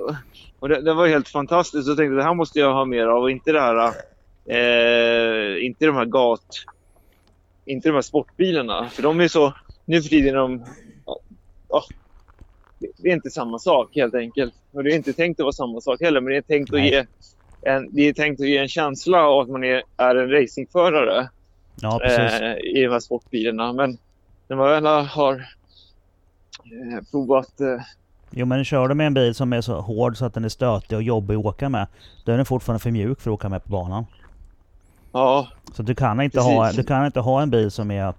och 0.59 0.69
det, 0.69 0.81
det 0.81 0.93
var 0.93 1.07
helt 1.07 1.27
fantastiskt. 1.27 1.87
Jag 1.87 1.97
tänkte 1.97 2.15
det 2.15 2.23
här 2.23 2.33
måste 2.33 2.59
jag 2.59 2.73
ha 2.73 2.85
mer 2.85 3.07
av 3.07 3.21
och 3.23 3.31
inte 3.31 3.51
det 3.51 3.59
här... 3.61 3.87
Eh, 4.45 5.65
inte 5.65 5.85
de 5.85 5.95
här 5.95 6.05
gat... 6.05 6.45
Inte 7.65 7.89
de 7.89 7.93
här 7.95 8.01
sportbilarna. 8.01 8.89
För 8.89 9.03
de 9.03 9.19
är 9.21 9.27
så... 9.27 9.53
Nu 9.85 10.01
för 10.01 10.09
tiden 10.09 10.35
är 10.35 10.39
de... 10.39 10.63
Ja, 11.69 11.83
det- 12.79 13.09
är 13.09 13.13
inte 13.13 13.29
samma 13.29 13.59
sak 13.59 13.89
helt 13.95 14.15
enkelt. 14.15 14.53
Och 14.73 14.83
det 14.83 14.91
är 14.91 14.95
inte 14.95 15.13
tänkt 15.13 15.39
att 15.39 15.43
vara 15.43 15.51
samma 15.53 15.81
sak 15.81 16.01
heller. 16.01 16.21
Men 16.21 16.31
det 16.31 16.37
är 16.37 16.41
tänkt 16.41 16.73
att 16.73 16.81
ge 16.81 17.05
en, 17.61 17.89
det 17.95 18.01
är 18.09 18.13
tänkt 18.13 18.41
att 18.41 18.47
ge 18.47 18.57
en 18.57 18.67
känsla 18.67 19.23
av 19.27 19.39
att 19.39 19.49
man 19.49 19.63
är, 19.63 19.83
är 19.97 20.15
en 20.15 20.29
racingförare 20.31 21.29
Ja, 21.81 21.99
precis. 22.03 22.41
eh, 22.41 22.55
i 22.57 22.83
de 22.83 22.89
här 22.91 22.99
sportbilarna. 22.99 23.73
Men 23.73 23.97
när 24.47 24.55
man 24.57 24.67
väl 24.69 24.85
har 25.05 25.33
eh, 25.35 27.03
provat 27.11 27.61
eh, 27.61 27.81
Jo 28.31 28.45
men 28.45 28.65
kör 28.65 28.87
du 28.87 28.95
med 28.95 29.07
en 29.07 29.13
bil 29.13 29.35
som 29.35 29.53
är 29.53 29.61
så 29.61 29.81
hård 29.81 30.17
så 30.17 30.25
att 30.25 30.33
den 30.33 30.45
är 30.45 30.49
stötig 30.49 30.95
och 30.97 31.03
jobbig 31.03 31.35
att 31.35 31.45
åka 31.45 31.69
med. 31.69 31.87
Då 32.25 32.31
är 32.31 32.37
den 32.37 32.45
fortfarande 32.45 32.79
för 32.79 32.91
mjuk 32.91 33.21
för 33.21 33.29
att 33.31 33.33
åka 33.33 33.49
med 33.49 33.63
på 33.63 33.69
banan. 33.69 34.05
Ja, 35.11 35.47
Så 35.73 35.83
du 35.83 35.95
kan 35.95 36.21
inte, 36.21 36.39
ha, 36.39 36.61
Precis. 36.63 36.77
du 36.77 36.83
kan 36.83 37.05
inte 37.05 37.19
ha 37.19 37.41
en 37.41 37.49
bil 37.49 37.71
som 37.71 37.91
är, 37.91 38.13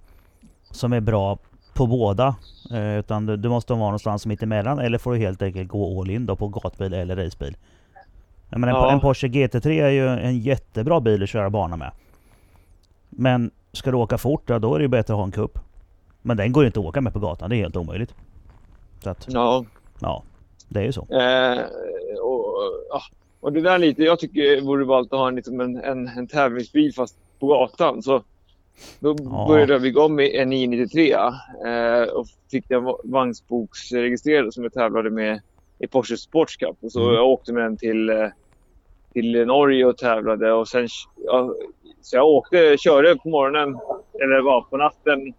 som 0.71 0.93
är 0.93 1.01
bra 1.01 1.39
på 1.75 1.87
båda. 1.87 2.37
Eh, 2.73 2.99
utan 2.99 3.27
du, 3.27 3.37
du 3.37 3.49
måste 3.49 3.73
vara 3.73 3.83
någonstans 3.83 4.27
mitt 4.27 4.43
emellan 4.43 4.79
eller 4.79 4.99
får 4.99 5.13
du 5.13 5.19
helt 5.19 5.43
enkelt 5.43 5.69
gå 5.69 6.01
all 6.01 6.11
in 6.11 6.27
då 6.27 6.37
på 6.37 6.49
gatbil 6.49 6.95
eller 6.95 7.17
racebil. 7.17 7.57
Jag 8.51 8.61
menar, 8.61 8.73
en, 8.75 8.81
Ja. 8.81 8.93
en 8.93 9.01
Porsche 9.01 9.29
GT3 9.29 9.83
är 9.85 9.89
ju 9.91 10.09
en 10.09 10.39
jättebra 10.41 11.01
bil 11.01 11.23
att 11.23 11.29
köra 11.29 11.51
bana 11.51 11.77
med. 11.77 11.91
Men 13.17 13.51
ska 13.73 13.91
du 13.91 13.97
åka 13.97 14.19
fort, 14.19 14.47
då 14.47 14.75
är 14.75 14.79
det 14.79 14.83
ju 14.85 14.89
bättre 14.89 15.15
att 15.15 15.19
ha 15.19 15.25
en 15.25 15.33
kupp. 15.33 15.59
Men 16.23 16.37
den 16.37 16.53
går 16.53 16.63
ju 16.63 16.67
inte 16.67 16.81
att 16.81 16.87
åka 16.87 17.01
med 17.01 17.13
på 17.13 17.19
gatan, 17.19 17.51
det 17.51 17.57
är 17.57 17.59
helt 17.59 17.77
omöjligt. 17.77 18.15
Så 19.03 19.11
att, 19.11 19.27
ja. 19.31 19.65
ja, 20.01 20.23
det 20.69 20.81
är 20.81 20.85
ju 20.85 20.93
så. 20.93 21.01
Eh, 21.11 21.65
och, 22.21 22.47
och 23.41 23.53
det 23.53 23.61
där 23.61 23.79
lite, 23.79 24.03
jag 24.03 24.19
tycker 24.19 24.61
vore 24.61 24.85
ballt 24.85 25.13
att 25.13 25.19
ha 25.19 25.29
en, 25.29 25.35
liksom 25.37 25.61
en, 25.61 25.77
en, 25.77 26.09
en 26.09 26.27
tävlingsbil 26.27 26.95
fast 26.95 27.17
på 27.39 27.47
gatan. 27.47 28.03
Så 28.03 28.23
då 29.01 29.17
Ja. 29.25 29.45
började 29.49 29.73
jag 29.73 29.83
bygga 29.83 30.03
om 30.03 30.19
en 30.21 30.51
993 30.51 31.13
eh, 31.13 32.03
och 32.15 32.27
fick 32.51 32.69
den 32.69 32.85
va- 32.85 32.99
vagnsboksregistrerad 33.05 34.55
som 34.55 34.63
jag 34.63 34.73
tävlade 34.73 35.11
med 35.11 35.41
i 35.79 35.87
Porsche 35.87 36.17
Sports 36.17 36.57
Cup. 36.57 36.77
Och 36.81 36.93
så 36.93 37.03
Mm. 37.03 37.15
jag 37.15 37.27
åkte 37.29 37.53
med 37.53 37.63
den 37.63 37.77
till, 37.77 38.11
eh, 38.11 38.29
till 39.13 39.47
Norge 39.47 39.85
och 39.85 39.97
tävlade 39.99 40.53
och 40.53 40.69
sen 40.69 40.89
ja, 41.25 41.55
så 42.07 42.17
jag 42.17 42.27
åkte, 42.27 42.77
körde 42.79 43.17
på 43.17 43.29
morgonen, 43.29 43.79
eller 44.23 44.43
var 44.43 44.61
på 44.61 44.77
natten. 44.77 45.35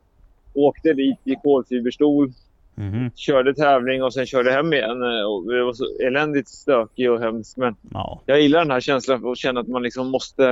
Åkte 0.53 0.93
dit 0.93 1.19
i 1.23 1.35
kolfiberstol. 1.43 2.31
Mhm. 2.75 3.11
Körde 3.15 3.53
tävling 3.53 4.03
och 4.03 4.13
sen 4.13 4.25
körde 4.25 4.51
hem 4.51 4.73
igen. 4.73 5.01
Och 5.01 5.53
det 5.53 5.63
var 5.63 5.73
så 5.73 5.85
eländigt 6.07 6.49
stökigt 6.49 7.09
och 7.09 7.19
hemskt. 7.19 7.57
Men 7.57 7.75
Ja. 7.93 8.21
jag 8.25 8.41
gillar 8.41 8.59
den 8.59 8.71
här 8.71 8.79
känslan 8.79 9.27
att 9.31 9.37
känna 9.37 9.59
att 9.59 9.67
man 9.67 9.83
liksom 9.83 10.07
måste... 10.07 10.45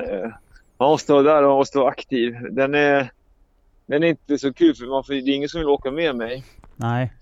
Eh, 0.00 0.30
man 0.78 0.90
måste 0.90 1.12
vara 1.12 1.22
där 1.22 1.42
och 1.42 1.48
man 1.48 1.56
måste 1.58 1.78
vara 1.78 1.88
aktiv. 1.90 2.34
Den 2.50 2.74
är, 2.74 3.10
den 3.86 4.02
är 4.02 4.06
inte 4.08 4.38
så 4.38 4.52
kul 4.52 4.74
för 4.74 4.86
man 4.86 5.04
får, 5.04 5.12
det 5.12 5.18
är 5.20 5.34
ingen 5.34 5.48
som 5.48 5.60
vill 5.60 5.68
åka 5.68 5.90
med 5.90 6.16
mig. 6.16 6.44
Nej. 6.76 7.12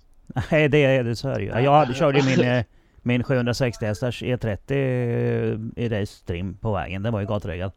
Nej, 0.51 0.69
det 0.69 0.85
är 0.85 1.05
det. 1.05 1.17
Så 1.17 1.29
är 1.29 1.35
det 1.39 1.43
ju. 1.45 1.65
Jag 1.65 1.97
körde 1.97 2.23
min, 2.23 2.47
eh, 2.49 2.65
min 3.03 3.25
760 3.25 3.85
hästars 3.87 4.23
E30 4.23 5.73
i 5.77 5.89
race 5.89 6.25
trim 6.27 6.55
på 6.61 6.73
vägen. 6.73 7.03
Den 7.03 7.13
var 7.13 7.21
ju 7.21 7.27
gatregel. 7.27 7.71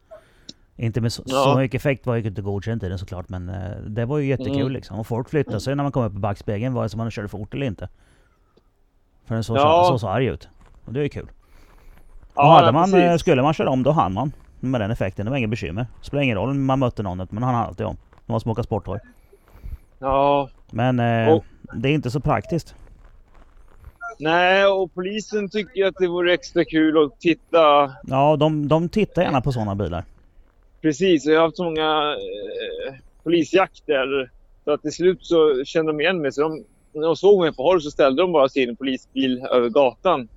Inte 0.82 1.02
med 1.02 1.14
så, 1.14 1.24
Ja. 1.26 1.44
så 1.44 1.58
mycket 1.58 1.80
effekt 1.82 2.06
var 2.06 2.16
ju 2.16 2.28
inte 2.28 2.42
godkänt 2.42 2.84
i 2.84 2.90
den 2.90 3.00
såklart 3.00 3.30
men 3.30 3.50
eh, 3.50 3.78
det 3.88 4.06
var 4.06 4.18
ju 4.18 4.28
jättekul 4.28 4.62
Mm. 4.62 4.72
liksom. 4.72 5.00
Och 5.00 5.08
folk 5.08 5.30
flyttade 5.30 5.60
sig 5.60 5.76
när 5.76 5.84
man 5.84 5.92
kom 5.92 6.04
upp 6.04 6.14
i 6.14 6.20
backspegeln 6.20 6.74
vare 6.74 6.90
sig 6.90 6.98
man 6.98 7.12
körde 7.12 7.28
fort 7.28 7.54
eller 7.54 7.66
inte. 7.66 7.90
För 9.26 9.36
den 9.36 9.44
såg 9.44 9.58
Ja. 9.58 9.84
så, 9.88 9.94
så, 9.94 10.00
så 10.00 10.08
arg 10.08 10.26
ut. 10.26 10.48
Och 10.86 10.94
det 10.94 11.00
är 11.00 11.04
ju 11.04 11.10
kul. 11.10 11.30
Ja, 12.36 12.44
och 12.48 12.52
hade 12.54 12.72
man, 12.72 12.84
precis. 12.92 13.00
eh, 13.00 13.18
skulle 13.18 13.42
man 13.42 13.54
köra 13.54 13.70
om 13.70 13.84
då 13.84 13.92
hann 13.92 14.14
man. 14.14 14.32
Med 14.60 14.82
den 14.82 14.92
effekten. 14.92 15.26
Det 15.26 15.30
var 15.30 15.38
inget 15.38 15.50
bekymmer. 15.50 15.88
Spelar 16.02 16.24
ingen 16.24 16.38
roll 16.38 16.50
om 16.50 16.66
man 16.66 16.80
mötte 16.80 17.04
någon 17.04 17.28
men 17.30 17.44
han 17.44 17.56
hann 17.56 17.66
alltid 17.68 17.86
om. 17.86 17.98
Det 18.26 18.32
var 18.34 18.40
som 18.40 18.52
att 18.52 18.56
åka 18.58 18.64
sporthoj. 18.64 19.00
Ja, 20.00 20.50
Men 20.72 21.00
eh, 21.00 21.34
Och- 21.34 21.46
det 21.76 21.90
är 21.90 21.94
inte 21.94 22.12
så 22.12 22.20
praktiskt. 22.20 22.76
nej 24.20 24.66
och 24.66 24.94
polisen 24.94 25.50
tycker 25.50 25.86
att 25.86 25.96
det 26.00 26.08
vore 26.08 26.34
extra 26.34 26.66
kul 26.66 27.04
att 27.06 27.20
titta. 27.20 27.92
Ja, 28.04 28.36
de, 28.36 28.68
de 28.68 28.90
tittar 28.90 29.22
gärna 29.22 29.42
på 29.42 29.52
sådana 29.52 29.76
bilar. 29.76 30.04
Precis, 30.82 31.26
jag 31.26 31.36
har 31.40 31.46
haft 31.46 31.58
så 31.58 31.64
många 31.64 32.12
eh, 32.14 32.94
polisjakter. 33.24 34.32
Så 34.64 34.72
att 34.72 34.82
till 34.82 34.92
slut 34.92 35.18
så 35.26 35.64
kände 35.66 35.92
de 35.92 36.02
igen 36.02 36.22
mig. 36.22 36.32
Så 36.32 36.42
de, 36.42 36.64
när 36.94 37.02
de 37.08 37.16
såg 37.16 37.42
mig 37.42 37.54
på 37.54 37.64
håll 37.64 37.82
så 37.82 37.92
ställde 37.92 38.22
de 38.22 38.32
bara 38.32 38.50
sin 38.50 38.76
polisbil 38.76 39.46
över 39.52 39.70
gatan. 39.70 40.28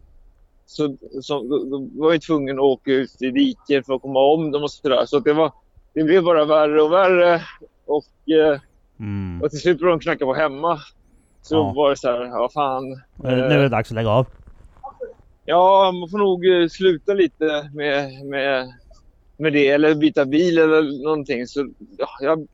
Så, 0.66 0.97
så 1.22 1.43
då, 1.43 1.88
var 2.03 2.12
jag 2.12 2.22
tvungen 2.22 2.59
att 2.59 2.62
åka 2.62 2.93
ut 2.93 3.22
i 3.22 3.30
diket 3.30 3.86
för 3.86 3.95
att 3.95 4.03
komma 4.03 4.20
om 4.20 4.51
dem 4.51 4.62
och 4.62 4.70
sådär. 4.70 5.05
Så 5.07 5.18
det, 5.18 5.32
var, 5.32 5.53
det 5.95 6.05
blev 6.05 6.22
bara 6.24 6.45
värre 6.45 6.82
och 6.82 6.93
värre. 6.93 7.43
Och, 7.86 8.05
eh, 8.32 8.61
Mm. 8.99 9.43
och 9.43 9.51
till 9.51 9.61
slut 9.61 9.78
började 9.78 9.99
de 9.99 10.03
knacka 10.03 10.24
på 10.24 10.34
hemma. 10.34 10.78
Så 11.43 11.55
Ja. 11.55 11.72
var 11.76 11.90
det 11.90 11.97
så 11.97 12.09
här, 12.09 12.24
ja 12.24 12.49
fan. 12.55 12.84
Nu 13.22 13.28
är 13.30 13.59
det 13.59 13.68
dags 13.68 13.90
att 13.90 13.95
lägga 13.95 14.11
av. 14.11 14.26
Ja, 15.45 15.93
man 16.01 16.09
får 16.09 16.18
nog 16.18 16.47
eh, 16.47 16.68
sluta 16.68 17.14
lite 17.14 17.70
med, 17.74 18.24
med, 18.26 18.72
med 19.36 19.52
det 19.52 19.68
eller 19.68 19.94
byta 19.94 20.24
bil 20.24 20.58
eller 20.58 21.04
någonting. 21.04 21.46
Så, 21.46 21.68
ja, 21.98 22.08
jag, 22.20 22.48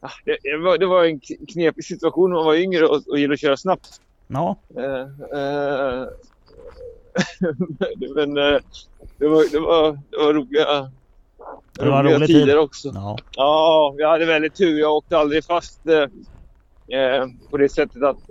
ja, 0.00 0.10
det, 0.24 0.56
var, 0.56 0.78
det 0.78 0.86
var 0.86 1.04
en 1.04 1.20
knepig 1.20 1.84
situation 1.84 2.30
när 2.30 2.36
man 2.36 2.44
var 2.46 2.54
yngre 2.54 2.86
och, 2.86 3.08
och 3.08 3.18
gillade 3.18 3.34
att 3.34 3.40
köra 3.40 3.56
snabbt. 3.56 4.00
Ja, 4.26 4.56
Eh, 4.76 5.00
eh, 5.40 6.06
men 8.14 8.36
eh, 8.36 8.60
det, 9.18 9.28
var, 9.28 9.52
det, 9.52 9.58
var, 9.60 9.98
det 10.10 10.16
var 10.18 10.34
roliga, 10.34 10.90
Det 11.72 11.90
var 11.90 12.02
roliga 12.02 12.16
rolig 12.16 12.26
tider 12.28 12.46
tid. 12.46 12.56
också. 12.56 12.90
ja. 12.94 13.16
Ja, 13.36 13.94
jag 13.98 14.08
hade 14.08 14.26
väldigt 14.26 14.54
tur. 14.54 14.78
Jag 14.80 14.94
åkte 14.96 15.18
aldrig 15.18 15.44
fast 15.44 15.80
på 17.50 17.56
det 17.56 17.68
sättet 17.68 18.02
att, 18.02 18.30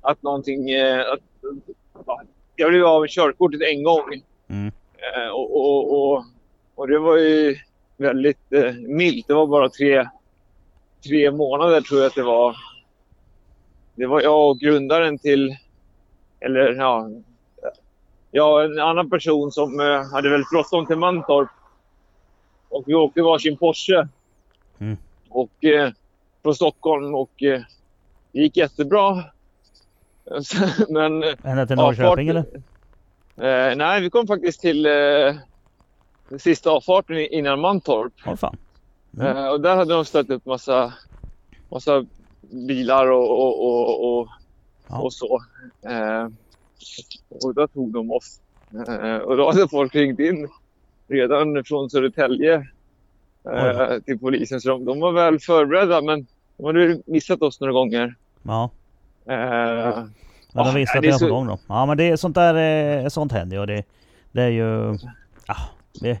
att 0.00 0.22
någonting... 0.22 0.74
Att, 1.12 1.20
ja, 2.06 2.22
jag 2.56 2.70
blev 2.70 2.84
av 2.86 3.00
med 3.00 3.10
körkortet 3.10 3.60
en 3.62 3.82
gång. 3.82 4.22
Mm. 4.48 4.72
Eh, 5.12 5.28
och, 5.28 5.56
och, 5.56 6.12
och, 6.12 6.24
och 6.74 6.88
det 6.88 6.98
var 6.98 7.16
ju 7.16 7.56
väldigt 7.96 8.52
eh, 8.52 8.72
milt. 8.74 9.26
Det 9.28 9.34
var 9.34 9.46
bara 9.46 9.68
tre, 9.68 10.08
tre 11.04 11.30
månader 11.30 11.80
tror 11.80 12.00
jag 12.00 12.06
att 12.06 12.14
det 12.14 12.22
var. 12.22 12.56
Det 13.94 14.06
var 14.06 14.20
jag 14.20 14.50
och 14.50 14.58
grundaren 14.58 15.18
till... 15.18 15.56
Eller 16.40 16.74
ja... 16.74 17.10
Ja, 18.36 18.64
en 18.64 18.78
annan 18.80 19.10
person 19.10 19.52
som 19.52 19.80
eh, 19.80 20.02
hade 20.12 20.30
väldigt 20.30 20.50
bråttom 20.50 20.86
till 20.86 20.96
Mantorp. 20.96 21.48
Och 22.68 22.82
vi 22.86 22.94
åkte 22.94 23.22
varsin 23.22 23.56
Porsche. 23.56 24.08
Mm. 24.78 24.96
Och 25.28 25.64
eh, 25.64 25.90
från 26.42 26.54
Stockholm 26.54 27.14
och 27.14 27.42
eh, 27.42 27.60
det 28.32 28.40
gick 28.40 28.56
jättebra. 28.56 29.24
Men 30.88 31.22
eh, 31.22 31.34
Ända 31.44 31.66
till 31.66 31.76
Ja, 31.78 31.82
Norrköping 31.82 32.06
fart- 32.06 32.18
eller? 32.30 32.44
Eh, 33.36 33.76
nej, 33.76 34.00
vi 34.00 34.10
kom 34.10 34.26
faktiskt 34.26 34.60
till 34.60 34.86
eh, 34.86 35.34
sista 36.38 36.70
avfarten 36.70 37.16
innan 37.18 37.60
Mantorp. 37.60 38.12
Åh 38.26 38.36
fan. 38.36 38.56
Mm. 39.18 39.36
Eh, 39.36 39.48
och 39.48 39.60
där 39.60 39.76
hade 39.76 39.94
de 39.94 40.04
ställt 40.04 40.30
upp 40.30 40.46
massa, 40.46 40.92
massa 41.70 42.06
bilar 42.40 43.10
och, 43.10 43.30
och, 43.30 43.64
och, 43.64 44.18
och, 44.20 44.28
Ja. 44.88 45.00
och 45.02 45.12
så. 45.12 45.42
Eh, 45.86 46.28
och 47.42 47.54
då 47.54 47.66
tog 47.68 47.92
de 47.92 48.12
oss. 48.12 48.40
Eh, 48.88 49.16
och 49.16 49.36
då 49.36 49.46
hade 49.50 49.68
folk 49.68 49.94
ringt 49.94 50.18
in 50.18 50.48
redan 51.08 51.64
från 51.64 51.90
Södertälje 51.90 52.54
eh, 53.52 53.90
Oj. 53.90 54.02
till 54.02 54.18
polisen. 54.18 54.60
Så 54.60 54.68
de, 54.68 54.84
de 54.84 55.00
var 55.00 55.12
väl 55.12 55.40
förberedda 55.40 56.02
men 56.02 56.26
de 56.56 56.66
hade 56.66 57.02
missat 57.06 57.42
oss 57.42 57.60
några 57.60 57.72
gånger. 57.72 58.14
Ja. 58.42 58.70
Men 60.54 60.64
de 60.64 60.74
visste 60.74 60.98
att 60.98 61.02
det 61.02 61.10
var 61.10 61.18
på 61.18 61.34
gång 61.34 61.46
då. 61.46 61.58
Ja 61.66 61.86
men 61.86 61.96
det 61.96 62.04
är 62.04 62.16
sånt 62.16 62.34
där, 62.34 62.54
eh, 63.04 63.08
sånt 63.08 63.32
händer 63.32 63.56
ju 63.56 63.60
och 63.60 63.66
det, 63.66 63.84
det 64.32 64.42
är 64.42 64.48
ju... 64.48 64.98
Ja, 65.46 65.56
det, 66.00 66.18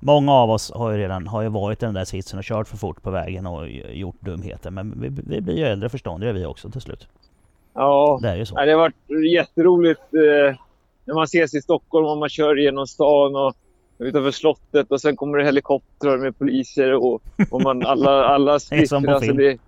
många 0.00 0.32
av 0.32 0.50
oss 0.50 0.72
har 0.74 0.90
ju 0.90 0.98
redan 0.98 1.26
har 1.26 1.42
ju 1.42 1.48
varit 1.48 1.82
i 1.82 1.86
den 1.86 1.94
där 1.94 2.04
sitsen 2.04 2.38
och 2.38 2.44
kört 2.44 2.68
för 2.68 2.76
fort 2.76 3.02
på 3.02 3.10
vägen 3.10 3.46
och 3.46 3.68
gjort 3.68 4.20
dumheter. 4.20 4.70
Men 4.70 5.00
vi, 5.00 5.08
vi 5.26 5.40
blir 5.40 5.56
ju 5.56 5.64
äldre 5.64 5.88
förståndiga 5.88 6.32
vi 6.32 6.44
också 6.46 6.70
till 6.70 6.80
slut. 6.80 7.08
ja, 7.74 8.18
Det 8.22 8.28
är 8.28 8.36
ju 8.36 8.46
så. 8.46 8.54
Det 8.54 8.70
har 8.70 8.78
varit 8.78 9.32
jätteroligt 9.34 10.00
eh, 10.14 10.56
när 11.04 11.14
man 11.14 11.24
ses 11.24 11.54
i 11.54 11.62
Stockholm 11.62 12.06
och 12.06 12.18
man 12.18 12.28
kör 12.28 12.56
genom 12.56 12.86
stan 12.86 13.36
och 13.36 13.54
utanför 13.98 14.30
slottet 14.30 14.90
och 14.90 15.00
sen 15.00 15.16
kommer 15.16 15.38
det 15.38 15.44
helikoptrar 15.44 16.18
med 16.18 16.38
poliser 16.38 16.92
och, 16.92 17.22
och 17.50 17.62
man, 17.62 17.86
alla, 17.86 18.24
alla 18.24 18.52
det, 18.70 19.58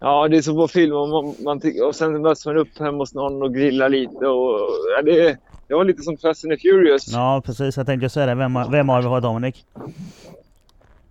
ja, 0.00 0.28
det 0.28 0.36
är 0.36 0.42
som 0.42 0.54
på 0.56 0.68
film. 0.68 0.96
Och, 0.96 1.08
man, 1.08 1.34
man, 1.44 1.60
och 1.88 1.94
sen 1.94 2.22
möts 2.22 2.46
man 2.46 2.56
upp 2.56 2.78
hemma 2.78 2.98
hos 2.98 3.14
någon 3.14 3.42
och 3.42 3.54
grillar 3.54 3.88
lite. 3.88 4.26
Och, 4.26 4.58
ja, 4.96 5.02
det, 5.04 5.36
det 5.68 5.74
var 5.74 5.84
lite 5.84 6.02
som 6.02 6.16
Fast 6.16 6.44
and 6.44 6.52
the 6.52 6.58
Furious. 6.68 7.12
Ja 7.12 7.42
precis, 7.46 7.76
jag 7.76 7.86
tänkte 7.86 8.08
säga 8.08 8.26
det. 8.26 8.34
Vem, 8.34 8.54
har- 8.56 8.70
vem 8.70 8.90
av 8.90 9.02
er 9.04 9.08
har 9.08 9.20
Dominic? 9.20 9.64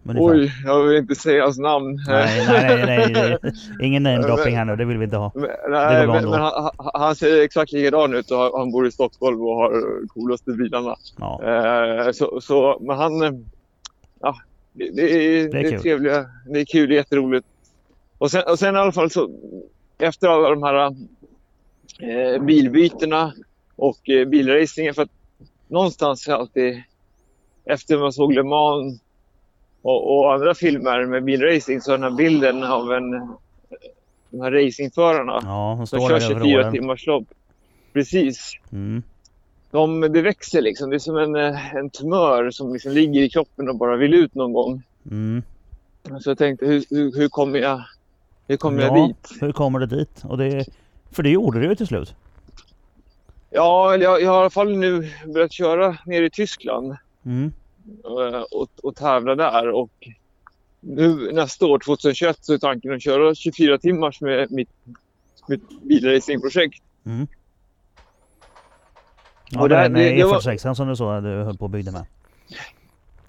Ungefär. 0.03 0.25
Oj, 0.33 0.51
jag 0.65 0.83
vill 0.83 0.97
inte 0.97 1.15
säga 1.15 1.43
hans 1.43 1.57
namn. 1.57 1.99
Nej, 2.07 2.45
nej, 2.47 2.85
nej, 2.85 3.13
nej, 3.13 3.37
nej. 3.41 3.53
Ingen 3.81 4.03
namedropping 4.03 4.55
här 4.57 4.65
nu, 4.65 4.75
det 4.75 4.85
vill 4.85 4.97
vi 4.97 5.03
inte 5.03 5.17
ha. 5.17 5.31
Men, 5.35 5.49
nej, 5.69 6.07
men, 6.07 6.29
men 6.29 6.39
han, 6.39 6.69
han- 6.93 7.15
ser 7.15 7.41
exakt 7.41 7.71
likadan 7.71 8.13
ut 8.15 8.31
och 8.31 8.37
han- 8.59 8.71
bor 8.71 8.87
i 8.87 8.91
Stockholm 8.91 9.41
och 9.41 9.55
har 9.55 9.71
coolaste 10.07 10.51
bilarna. 10.51 10.95
Ja. 11.19 11.41
Eh, 12.05 12.11
så, 12.11 12.41
så, 12.41 12.77
men 12.81 12.97
han... 12.97 13.21
eh, 13.21 13.31
Ja, 14.21 14.35
det, 14.73 14.89
det, 14.95 15.01
är, 15.01 15.49
det, 15.51 15.59
är 15.59 15.71
kul. 15.71 15.81
trevliga. 15.81 16.25
Det 16.53 16.59
är 16.59 16.65
kul, 16.65 16.89
det 16.89 16.95
är 16.95 16.97
jätteroligt. 16.97 17.47
Och 18.19 18.31
sen, 18.31 18.43
och 18.47 18.59
sen 18.59 18.75
i 18.75 18.77
alla 18.77 18.91
fall 18.91 19.11
så 19.11 19.29
efter 19.97 20.27
alla 20.27 20.49
de 20.49 20.63
här 20.63 20.95
eh, 21.99 22.41
bilbytena 22.43 23.33
och 23.75 24.09
eh, 24.09 24.27
bilracingen. 24.27 24.93
För 24.93 25.01
att 25.01 25.09
någonstans 25.67 26.27
alltid, 26.27 26.83
efter 27.65 27.97
man 27.97 28.13
såg 28.13 28.33
Le 28.33 28.43
Mans 28.43 29.01
och, 29.81 30.17
och 30.19 30.33
andra 30.33 30.55
filmer 30.55 31.05
med 31.05 31.23
bilracing, 31.23 31.81
så 31.81 31.91
den 31.91 32.03
här 32.03 32.11
bilden 32.11 32.63
av 32.63 32.93
en, 32.93 33.11
de 34.29 34.41
här 34.41 34.51
racingförarna 34.51 35.39
Ja, 35.43 35.73
hon 35.73 35.87
som 35.87 35.99
kör 35.99 36.09
där 36.09 36.15
över 36.15 36.39
24 36.43 36.59
åren. 36.59 36.71
timmars 36.73 37.07
lopp. 37.07 37.27
Precis 37.93 38.53
Mm. 38.71 39.03
de, 39.71 40.01
det 40.01 40.21
växer 40.21 40.61
liksom. 40.61 40.89
Det 40.89 40.95
är 40.95 40.99
som 40.99 41.17
en, 41.17 41.35
en 41.77 41.89
tumör 41.89 42.51
som 42.51 42.73
liksom 42.73 42.91
ligger 42.91 43.21
i 43.21 43.29
kroppen 43.29 43.69
och 43.69 43.75
bara 43.75 43.95
vill 43.95 44.13
ut 44.13 44.35
någon 44.35 44.53
gång. 44.53 44.83
Mm. 45.11 45.43
Så 46.21 46.29
jag 46.29 46.37
tänkte, 46.37 46.65
hur, 46.65 46.83
hur, 46.89 47.11
hur 47.17 47.29
kommer 47.29 47.59
jag, 47.59 47.83
hur 48.49 48.57
kommer 48.57 48.81
jag 48.81 48.97
Ja, 48.97 49.07
dit? 49.07 49.29
hur 49.41 49.51
kommer 49.51 49.79
du 49.79 49.85
dit? 49.85 50.23
Och 50.23 50.37
det, 50.37 50.65
för 51.11 51.23
det 51.23 51.29
gjorde 51.29 51.59
du 51.59 51.65
ju 51.65 51.75
till 51.75 51.87
slut. 51.87 52.15
Ja, 53.49 53.95
jag, 53.97 54.21
jag 54.21 54.29
har 54.29 54.37
i 54.37 54.41
alla 54.41 54.49
fall 54.49 54.77
nu 54.77 55.11
börjat 55.33 55.51
köra 55.53 55.97
ner 56.05 56.21
i 56.23 56.29
Tyskland 56.29 56.95
Mm. 57.25 57.51
eh, 58.05 58.41
och, 58.41 58.69
och 58.83 58.95
tävla 58.95 59.35
där. 59.35 59.69
Och 59.69 59.89
nu 60.79 61.31
nästa 61.31 61.65
år, 61.65 61.79
2021, 61.79 62.37
så 62.41 62.53
är 62.53 62.57
tanken 62.57 62.93
att 62.93 63.03
köra 63.03 63.35
24 63.35 63.77
timmars 63.77 64.21
med 64.21 64.51
mitt, 64.51 64.69
mitt 65.47 65.81
bilracingprojekt. 65.83 66.83
Mm. 67.05 67.27
Ja, 69.49 69.61
Och 69.61 69.69
det 69.69 69.75
den 69.75 69.93
det- 69.93 70.15
det 70.15 70.23
var- 70.23 70.39
E46 70.39 70.73
som 70.73 70.87
du 70.87 70.95
sa 70.95 71.21
du 71.21 71.29
höll 71.43 71.57
på 71.57 71.63
och 71.65 71.69
byggde 71.69 71.91
med. 71.91 72.05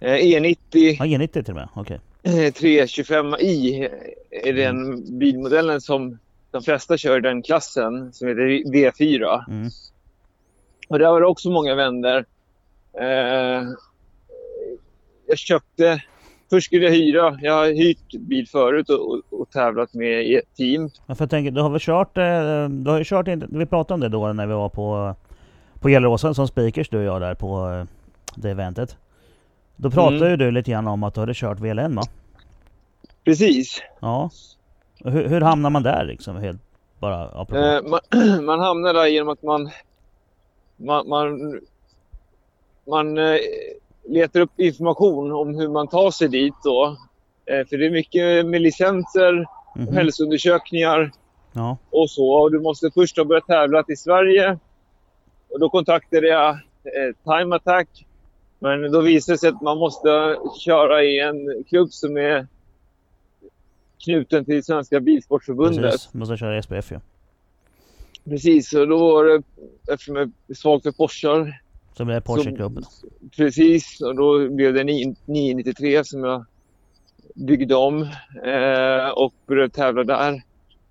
Eh, 0.00 0.14
E90 0.14 0.56
Ja, 0.72 1.04
E90 1.04 1.26
till 1.42 1.50
och 1.50 1.54
med. 1.54 1.68
Okej. 1.74 1.96
eh, 1.96 2.02
325i 2.22 3.88
är 4.30 4.52
den 4.52 5.04
bilmodellen 5.18 5.80
som 5.80 6.18
de 6.50 6.62
flesta 6.62 6.96
kör 6.96 7.18
i 7.18 7.20
den 7.20 7.42
klassen, 7.42 8.12
som 8.12 8.28
heter 8.28 8.40
D4. 8.72 9.44
Mm. 9.48 9.68
Och 10.88 10.98
där 10.98 11.10
var 11.10 11.20
det 11.20 11.26
också 11.26 11.50
många 11.50 11.74
vänner. 11.74 12.24
Eh, 13.00 13.64
jag 15.26 15.38
köpte... 15.38 16.02
Först 16.50 16.66
skulle 16.66 16.84
jag 16.84 16.92
hyra. 16.92 17.38
Jag 17.42 17.52
har 17.52 17.66
hyrt 17.66 18.12
bil 18.12 18.48
förut 18.48 18.90
och, 18.90 19.10
och, 19.10 19.40
och 19.40 19.50
tävlat 19.50 19.94
med 19.94 20.26
i 20.26 20.34
ett 20.34 20.56
team. 20.56 20.90
Ja, 21.06 21.14
för 21.14 21.22
jag 21.24 21.30
tänker, 21.30 21.50
du 21.50 21.60
har 21.60 21.70
väl 21.70 21.80
kört... 21.80 22.18
eh, 22.18 22.68
Du 22.68 22.90
har 22.90 22.98
ju 22.98 23.04
kört... 23.04 23.28
Vi 23.50 23.66
pratade 23.66 23.94
om 23.94 24.00
det 24.00 24.08
då 24.08 24.32
när 24.32 24.46
vi 24.46 24.52
var 24.54 24.68
på... 24.68 25.14
På 25.80 25.88
Gelleråsen 25.88 26.34
som 26.34 26.48
speakers 26.48 26.88
du 26.88 26.98
och 26.98 27.04
jag 27.04 27.20
där 27.20 27.34
på 27.34 27.70
eh, 27.70 27.84
det 28.34 28.50
eventet. 28.50 28.96
Då 29.82 29.90
pratade 29.90 30.16
Mm. 30.16 30.30
ju 30.30 30.36
du 30.36 30.50
lite 30.50 30.70
grann 30.70 30.86
om 30.88 31.02
att 31.02 31.14
du 31.14 31.20
hade 31.20 31.34
kört 31.34 31.60
VLN 31.60 31.94
va? 31.96 32.02
Precis. 33.24 33.82
Ja. 34.00 34.30
Hur, 35.04 35.28
hur 35.28 35.40
hamnar 35.40 35.70
man 35.70 35.82
där 35.82 36.04
liksom? 36.04 36.36
Helt 36.36 36.60
bara 36.98 37.24
apropå. 37.28 37.56
Eh, 37.56 37.82
man, 37.82 38.44
man 38.44 38.60
hamnar 38.60 38.94
där 38.94 39.06
genom 39.06 39.28
att 39.28 39.42
man... 39.42 39.70
Man, 40.76 41.08
man, 41.08 41.60
man 42.88 43.18
eh, 43.18 43.36
letar 44.08 44.40
upp 44.40 44.60
information 44.60 45.32
om 45.32 45.54
hur 45.54 45.68
man 45.68 45.88
tar 45.88 46.10
sig 46.10 46.28
dit 46.28 46.54
då. 46.64 46.96
Eh, 47.46 47.66
för 47.66 47.76
det 47.76 47.86
är 47.86 47.90
mycket 47.90 48.46
med 48.46 48.60
licenser, 48.60 49.46
Mhm. 49.76 49.94
hälsoundersökningar 49.96 51.12
Ja. 51.52 51.76
och 51.90 52.10
så. 52.10 52.32
Och 52.32 52.52
du 52.52 52.60
måste 52.60 52.90
först 52.94 53.16
ha 53.16 53.24
börjat 53.24 53.46
tävla 53.46 53.84
i 53.88 53.96
Sverige. 53.96 54.58
Och 55.50 55.60
då 55.60 55.68
kontaktade 55.70 56.26
jag 56.28 56.48
eh, 56.50 57.14
Time 57.24 57.56
Attack. 57.56 57.88
Men 58.62 58.92
då 58.92 59.00
visade 59.00 59.34
det 59.34 59.38
sig 59.38 59.48
att 59.48 59.62
man 59.62 59.78
måste 59.78 60.36
köra 60.60 61.04
i 61.04 61.20
en 61.20 61.64
klubb 61.68 61.92
som 61.92 62.16
är 62.16 62.46
knuten 64.04 64.44
till 64.44 64.64
Svenska 64.64 65.00
Bilsportförbundet. 65.00 65.92
Precis. 65.92 66.14
Måste 66.14 66.36
köra 66.36 66.62
SPF 66.62 66.92
ju. 66.92 67.00
Precis, 68.24 68.72
och 68.72 68.88
då 68.88 68.98
var 68.98 69.24
det, 69.24 69.42
eftersom 69.92 70.16
jag 70.16 70.30
är 70.48 70.54
svag 70.54 70.82
för 70.82 70.92
Porschar, 70.92 71.60
Så 71.96 72.04
blir 72.04 72.14
det 72.14 72.20
Porsche-klubben. 72.20 72.84
precis, 73.36 74.00
och 74.00 74.14
då 74.16 74.48
blev 74.48 74.74
det 74.74 74.82
9- 74.82 75.16
993 75.24 76.04
som 76.04 76.24
jag 76.24 76.44
byggde 77.34 77.74
om 77.74 78.02
eh, 78.44 79.08
och 79.16 79.34
började 79.46 79.68
tävla 79.70 80.04
där 80.04 80.42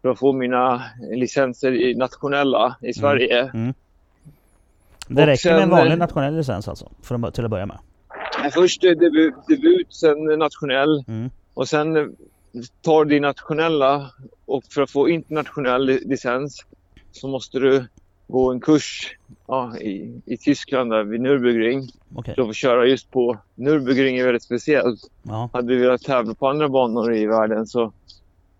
för 0.01 0.09
att 0.09 0.19
få 0.19 0.33
mina 0.33 0.83
licenser 1.11 1.71
i 1.71 1.95
nationella 1.95 2.75
i 2.81 2.93
Sverige. 2.93 3.51
Mm. 3.53 3.73
Det 5.09 5.25
räcker 5.27 5.53
med 5.53 5.63
en 5.63 5.69
vanlig 5.69 5.91
eh, 5.93 5.97
nationell 5.97 6.35
licens 6.35 6.67
alltså? 6.67 6.91
För 7.01 7.27
att, 7.27 7.33
till 7.33 7.45
att 7.45 7.51
börja 7.51 7.65
med? 7.65 7.79
Först 8.53 8.83
eh, 8.83 8.89
debut, 8.91 9.33
debut, 9.47 9.93
sen 9.93 10.23
nationell 10.39 11.03
Mm. 11.07 11.29
och 11.53 11.67
sen 11.67 11.97
eh, 11.97 12.05
tar 12.81 13.05
du 13.05 13.09
din 13.09 13.21
nationella 13.21 14.11
och 14.45 14.63
för 14.63 14.81
att 14.81 14.91
få 14.91 15.09
internationell 15.09 15.85
li- 15.85 16.03
licens 16.05 16.65
så 17.11 17.27
måste 17.27 17.59
du 17.59 17.85
gå 18.27 18.51
en 18.51 18.59
kurs 18.59 19.15
ja, 19.47 19.77
i, 19.77 20.21
i 20.25 20.37
Tyskland 20.37 20.91
där 20.91 21.03
vid 21.03 21.21
Nürburgring. 21.21 21.89
Okej. 22.15 22.35
För 22.35 22.41
att 22.41 22.47
få 22.47 22.53
köra 22.53 22.85
just 22.85 23.11
på 23.11 23.37
Nürburgring 23.55 24.19
är 24.19 24.25
väldigt 24.25 24.43
speciellt. 24.43 24.99
Ja. 25.23 25.49
Hade 25.53 25.67
du 25.67 25.79
velat 25.79 26.01
tävla 26.01 26.33
på 26.33 26.47
andra 26.47 26.69
banor 26.69 27.13
i 27.15 27.25
världen 27.25 27.67
så 27.67 27.83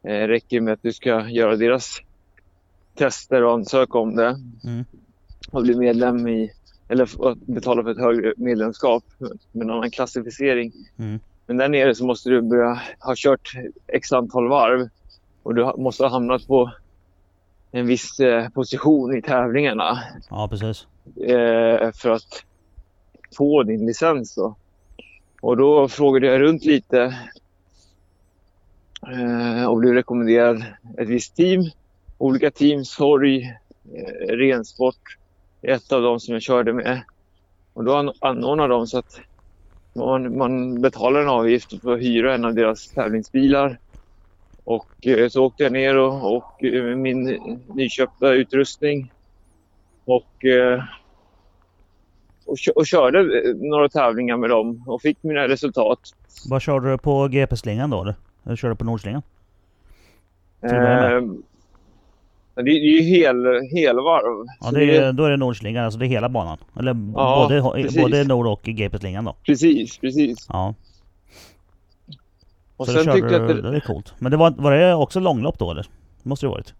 eh, 0.04 0.12
räcker 0.28 0.58
det 0.58 0.62
med 0.62 0.74
att 0.74 0.84
du 0.84 0.94
ska 0.94 1.30
göra 1.30 1.56
deras 1.56 1.98
tester 2.96 3.44
och 3.44 3.54
ansöka 3.54 3.98
om 3.98 4.16
det. 4.16 4.38
Mm. 4.64 4.86
Och 5.52 5.62
bli 5.64 5.76
medlem 5.76 6.28
i, 6.28 6.52
eller 6.88 7.30
att 7.32 7.38
betala 7.38 7.84
för 7.84 7.92
ett 7.92 7.98
högre 7.98 8.34
medlemskap 8.38 9.04
med 9.52 9.62
en 9.62 9.70
annan 9.70 9.92
klassificering. 9.92 10.72
Mm. 10.98 11.20
Men 11.48 11.58
där 11.58 11.70
nere 11.70 11.96
så 11.96 12.06
måste 12.06 12.30
du 12.30 12.42
börja 12.42 12.82
ha 13.00 13.14
kört 13.18 13.52
x 13.88 14.12
antal 14.12 14.50
varv 14.50 14.90
och 15.44 15.56
du 15.56 15.74
måste 15.78 16.04
ha 16.04 16.10
hamnat 16.10 16.48
på 16.48 16.72
en 17.72 17.88
viss 17.88 18.20
eh, 18.20 18.50
position 18.50 19.18
i 19.18 19.22
tävlingarna 19.22 20.04
Ja 20.30 20.48
precis. 20.48 20.88
eh, 21.18 21.92
för 21.92 22.10
att 22.10 22.44
få 23.38 23.64
din 23.64 23.86
licens. 23.86 24.36
Då. 24.36 24.56
Och 25.42 25.58
då 25.58 25.88
frågade 25.88 26.28
jag 26.28 26.42
runt 26.42 26.66
lite 26.66 27.18
eh, 29.12 29.66
och 29.66 29.78
blev 29.78 29.94
rekommenderad 29.94 30.64
ett 30.98 31.08
visst 31.08 31.36
team. 31.36 31.62
Olika 32.18 32.52
team, 32.52 32.86
Sorg, 32.86 33.54
Rensport, 34.28 35.18
ett 35.62 35.92
av 35.92 36.02
dem 36.02 36.20
som 36.20 36.34
jag 36.34 36.42
körde 36.42 36.74
med. 36.74 37.02
Och 37.74 37.84
då 37.84 37.96
an- 37.96 38.14
anordnade 38.20 38.74
de 38.74 38.88
så 38.88 38.98
att 39.00 39.20
man, 39.94 40.38
man 40.38 40.82
betalar 40.82 41.22
en 41.22 41.30
avgift 41.30 41.82
för 41.82 41.94
att 41.94 42.00
hyra 42.00 42.36
en 42.36 42.46
av 42.46 42.54
deras 42.54 42.88
tävlingsbilar. 42.88 43.78
Och 44.64 45.08
eh, 45.08 45.30
så 45.30 45.46
åkte 45.46 45.64
jag 45.64 45.72
ner 45.72 45.98
och, 45.98 46.36
och 46.38 46.64
eh, 46.64 46.84
min 46.96 47.24
nyköpta 47.68 48.32
utrustning 48.32 49.12
och, 50.06 50.46
eh, 50.46 50.84
och, 52.46 52.58
och 52.76 52.88
körde 52.88 53.24
några 53.56 53.90
tävlingar 53.90 54.38
med 54.38 54.50
dem 54.50 54.84
och 54.88 55.02
fick 55.02 55.24
mina 55.24 55.48
resultat. 55.48 56.00
Vad 56.50 56.62
körde 56.62 56.92
du 56.92 56.98
på 56.98 57.28
GP-slingan 57.28 57.90
då 57.90 58.02
eller? 58.02 58.56
Körde 58.56 58.74
du 58.74 58.78
på 58.78 58.86
Nordslingan? 58.86 59.22
Eh, 60.62 61.22
det, 62.64 62.72
det 62.72 62.78
är 62.78 63.02
ju 63.02 63.02
hel, 63.02 63.46
helvarv. 63.72 64.46
Ja 64.62 64.72
det 64.72 64.98
är, 64.98 65.14
då 65.14 65.24
är 65.26 65.30
det 65.30 65.38
Nordslingan, 65.38 65.86
alltså 65.86 66.00
det 66.00 66.06
är 66.06 66.08
hela 66.08 66.30
banan. 66.30 66.58
Eller 66.80 66.96
Ja, 67.16 67.48
både, 67.50 67.84
precis. 67.84 68.02
både 68.02 68.24
Nord 68.24 68.48
och 68.48 68.64
GP-slingan 68.64 69.26
då. 69.26 69.36
Precis, 69.46 69.98
precis. 69.98 70.46
Ja. 70.50 70.74
Och 72.78 72.86
så 72.86 72.92
sen 72.92 73.14
tyckte 73.14 73.34
jag 73.34 73.42
att 73.42 73.48
det, 73.48 73.72
det 73.72 73.76
är 73.76 73.80
coolt. 73.80 74.14
Men 74.20 74.32
det 74.32 74.38
var, 74.38 74.52
var 74.58 74.72
det 74.72 74.94
också 74.94 75.20
långlopp 75.20 75.60
då 75.60 75.72
eller? 75.72 75.84
Det 76.24 76.30
måste 76.30 76.46
det 76.46 76.50
ha 76.50 76.56
varit. 76.56 76.74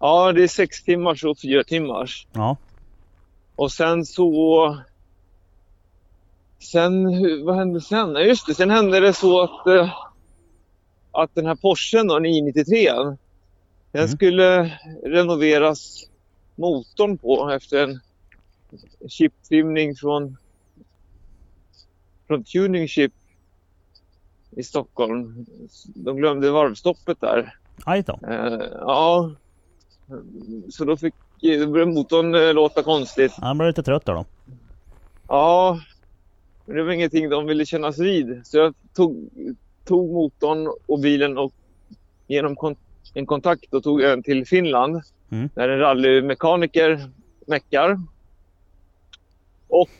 ja, 0.00 0.32
det 0.32 0.42
är 0.42 0.48
sex 0.48 0.82
timmars 0.84 1.24
och 1.24 1.38
fyra 1.38 1.64
timmars. 1.64 2.26
Ja. 2.32 2.56
Och 3.56 3.72
sen 3.72 4.04
så... 4.04 4.78
Sen, 6.58 7.04
vad 7.44 7.56
hände 7.56 7.80
sen? 7.80 8.12
Ja, 8.14 8.20
just 8.20 8.46
det, 8.46 8.54
sen 8.54 8.70
hände 8.70 9.00
det 9.00 9.12
så 9.12 9.42
att, 9.42 9.66
eh, 9.66 9.94
att 11.12 11.34
den 11.34 11.46
här 11.46 11.54
Porschen 11.54 12.06
då, 12.06 12.18
993 12.18 12.88
den 13.94 14.02
Mm. 14.02 14.16
skulle 14.16 14.78
renoveras 15.04 16.10
motorn 16.54 17.18
på 17.18 17.50
efter 17.50 17.82
en 17.82 18.00
chiptrimning 19.08 19.94
från, 19.94 20.36
från 22.26 22.44
Tuning 22.44 22.88
Chip 22.88 23.12
i 24.50 24.62
Stockholm. 24.62 25.46
De 25.84 26.16
glömde 26.16 26.50
varvstoppet 26.50 27.20
där. 27.20 27.56
Aj 27.84 28.02
då. 28.02 28.18
Eh, 28.28 28.62
ja, 28.80 29.30
så 30.70 30.84
då 30.84 30.96
fick 30.96 31.14
då 31.40 31.66
började 31.66 31.92
motorn 31.92 32.34
eh, 32.34 32.54
låta 32.54 32.82
konstigt. 32.82 33.32
Han 33.32 33.58
blev 33.58 33.68
lite 33.68 33.82
trött 33.82 34.04
då. 34.06 34.24
Ja, 35.28 35.80
men 36.64 36.76
det 36.76 36.82
var 36.82 36.92
ingenting 36.92 37.28
de 37.28 37.46
ville 37.46 37.66
kännas 37.66 37.98
vid. 37.98 38.46
Så 38.46 38.56
jag 38.56 38.74
tog, 38.94 39.28
tog 39.84 40.12
motorn 40.12 40.72
och 40.86 40.98
bilen 40.98 41.38
och 41.38 41.52
genom 42.26 42.56
en 43.14 43.26
kontakt 43.26 43.74
och 43.74 43.82
tog 43.82 44.00
den 44.00 44.22
till 44.22 44.46
Finland. 44.46 45.02
Mm. 45.30 45.48
Där 45.54 45.68
en 45.68 45.78
rallymekaniker 45.78 47.10
meckar. 47.46 48.00
Och 49.68 49.90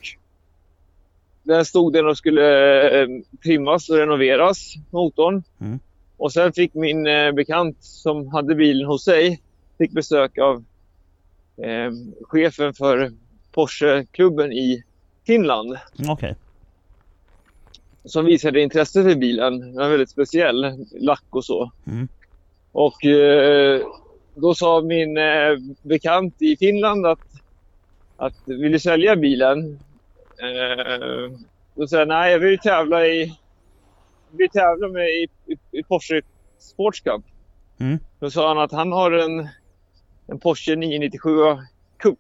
där 1.42 1.64
stod 1.64 1.92
den 1.92 2.06
och 2.06 2.18
skulle 2.18 2.82
eh, 3.02 3.08
trimmas 3.44 3.90
och 3.90 3.96
renoveras, 3.96 4.74
motorn. 4.90 5.42
Mm. 5.60 5.78
Och 6.16 6.32
sen 6.32 6.52
fick 6.52 6.74
min 6.74 7.06
eh, 7.06 7.32
bekant 7.32 7.76
som 7.80 8.28
hade 8.28 8.54
bilen 8.54 8.86
hos 8.86 9.04
sig, 9.04 9.42
fick 9.78 9.90
besök 9.92 10.38
av 10.38 10.64
eh, 11.56 11.90
chefen 12.22 12.74
för 12.74 13.12
Porsche-klubben 13.52 14.52
i 14.52 14.84
Finland 15.26 15.68
Mm, 15.98 16.10
Okej. 16.10 16.34
som 18.04 18.24
visade 18.24 18.60
intresse 18.60 19.02
för 19.02 19.14
bilen. 19.14 19.60
Den 19.60 19.74
var 19.74 19.88
väldigt 19.88 20.10
speciell, 20.10 20.86
lack 21.00 21.24
och 21.30 21.44
så. 21.44 21.72
Mm. 21.86 22.08
Och 22.74 23.04
eh, 23.04 23.80
då 24.34 24.54
sa 24.54 24.82
min 24.82 25.16
eh, 25.16 25.56
bekant 25.82 26.42
i 26.42 26.56
Finland 26.56 27.06
att, 27.06 27.18
att 28.16 28.34
vill 28.44 28.72
du 28.72 28.78
sälja 28.78 29.16
bilen? 29.16 29.78
Eh, 30.38 31.38
då 31.74 31.86
sa 31.86 31.98
jag 31.98 32.08
nej, 32.08 32.32
jag 32.32 32.38
vill 32.38 32.58
tävla 32.58 33.06
i 33.06 33.38
vill 34.30 34.50
tävla 34.50 34.88
med 34.88 35.08
i, 35.08 35.28
i, 35.46 35.78
i 35.78 35.82
Porsche 35.82 36.22
Sports 36.58 37.00
Cup. 37.00 37.22
Mm. 37.80 37.98
Då 38.18 38.30
sa 38.30 38.48
han 38.48 38.58
att 38.58 38.72
han 38.72 38.92
har 38.92 39.10
en, 39.10 39.48
en 40.26 40.38
Porsche 40.38 40.76
997 40.76 41.30
Cup 41.96 42.18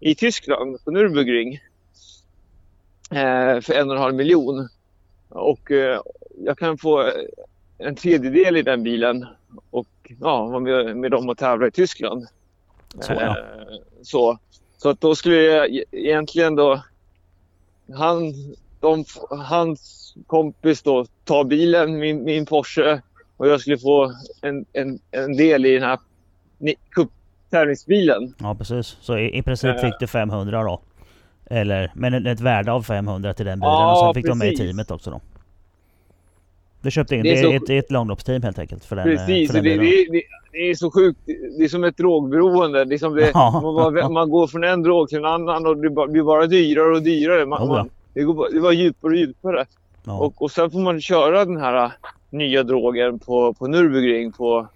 i 0.00 0.14
Tyskland 0.14 0.84
på 0.84 0.90
Nürburgring. 0.90 1.58
Eh, 3.10 3.60
för 3.60 3.72
en 3.72 3.90
och 3.90 3.96
en 3.96 4.02
halv 4.02 4.14
miljon. 4.14 4.68
Och 5.28 5.70
eh, 5.70 6.00
jag 6.44 6.58
kan 6.58 6.78
få 6.78 7.12
en 7.78 7.94
tredjedel 7.94 8.56
i 8.56 8.62
den 8.62 8.82
bilen 8.82 9.26
och 9.70 10.12
ja, 10.20 10.44
vara 10.44 10.60
med, 10.60 10.96
med 10.96 11.10
dem 11.10 11.28
och 11.28 11.38
tävla 11.38 11.66
i 11.66 11.70
Tyskland. 11.70 12.26
Så, 13.00 13.12
ja. 13.12 13.20
Eh, 13.20 13.76
så, 14.02 14.38
så 14.76 14.88
att 14.88 15.00
då 15.00 15.14
skulle 15.14 15.36
jag 15.36 15.74
e- 15.74 15.84
egentligen 15.90 16.56
då 16.56 16.82
han, 17.94 18.32
de, 18.80 19.04
hans 19.30 20.14
kompis 20.26 20.82
då 20.82 21.06
ta 21.24 21.44
bilen, 21.44 21.98
min, 21.98 22.24
min 22.24 22.46
Porsche 22.46 23.00
och 23.36 23.48
jag 23.48 23.60
skulle 23.60 23.78
få 23.78 24.12
en, 24.42 24.64
en, 24.72 24.98
en 25.10 25.36
del 25.36 25.66
i 25.66 25.74
den 25.74 25.82
här 25.82 25.98
tävlingsbilen. 27.50 28.34
Ja 28.38 28.54
precis. 28.54 28.96
Så 29.00 29.18
i, 29.18 29.38
i 29.38 29.42
princip 29.42 29.76
Eh. 29.76 29.80
fick 29.80 29.94
du 30.00 30.06
500 30.06 30.62
då. 30.62 30.80
Eller, 31.46 31.92
men 31.94 32.26
ett 32.26 32.40
värde 32.40 32.72
av 32.72 32.82
500 32.82 33.34
till 33.34 33.46
den 33.46 33.60
bilen 33.60 33.72
Ja, 33.72 33.92
och 33.92 33.98
sen 34.14 34.22
fick 34.22 34.30
de 34.30 34.38
med 34.38 34.48
i 34.48 34.50
precis. 34.50 34.66
teamet 34.66 34.90
också 34.90 35.10
då. 35.10 35.20
Du 36.82 36.90
köpte 36.90 37.16
in, 37.16 37.22
Det 37.22 37.28
det 37.30 37.38
är 37.40 37.44
är, 37.54 37.58
så- 37.58 37.64
ett, 37.64 37.70
är 37.70 37.78
ett 37.78 37.90
långloppsteam 37.90 38.42
helt 38.42 38.58
enkelt 38.58 38.84
för 38.84 38.96
den, 38.96 39.08
eh, 39.08 39.16
Precis, 39.16 39.52
för 39.52 39.60
det, 39.60 39.70
den 39.70 39.78
det, 39.78 40.06
det, 40.12 40.22
det 40.52 40.58
är 40.70 40.74
så 40.74 40.90
sjukt. 40.90 41.20
Det 41.58 41.64
är 41.64 41.68
som 41.68 41.84
ett 41.84 41.96
drogberoende. 41.96 42.84
Det 42.84 42.94
är 42.94 42.98
som 42.98 43.18
Ja. 43.34 43.60
man, 43.62 43.74
bara, 43.94 44.08
man 44.08 44.30
går 44.30 44.46
från 44.46 44.64
en 44.64 44.82
drog 44.82 45.08
till 45.08 45.18
en 45.18 45.24
annan 45.24 45.66
och 45.66 45.76
det 45.76 45.90
blir 45.90 46.22
bara 46.22 46.46
dyrare 46.46 46.94
och 46.96 47.02
dyrare. 47.02 47.46
Man, 47.46 47.62
Oh, 47.62 47.68
man, 47.68 47.90
det, 48.14 48.22
går 48.22 48.48
det 48.52 48.60
var 48.60 48.72
djupare 48.72 49.10
och 49.12 49.16
djupare. 49.18 49.64
Ja. 50.04 50.18
Och, 50.18 50.42
och 50.42 50.50
sen 50.50 50.70
får 50.70 50.78
man 50.80 51.00
köra 51.00 51.44
den 51.44 51.56
här 51.56 51.84
äh, 51.84 51.90
nya 52.30 52.62
drogen 52.62 53.18
på, 53.18 53.54
på 53.54 53.66
Nürburgring 53.66 54.32
på, 54.32 54.66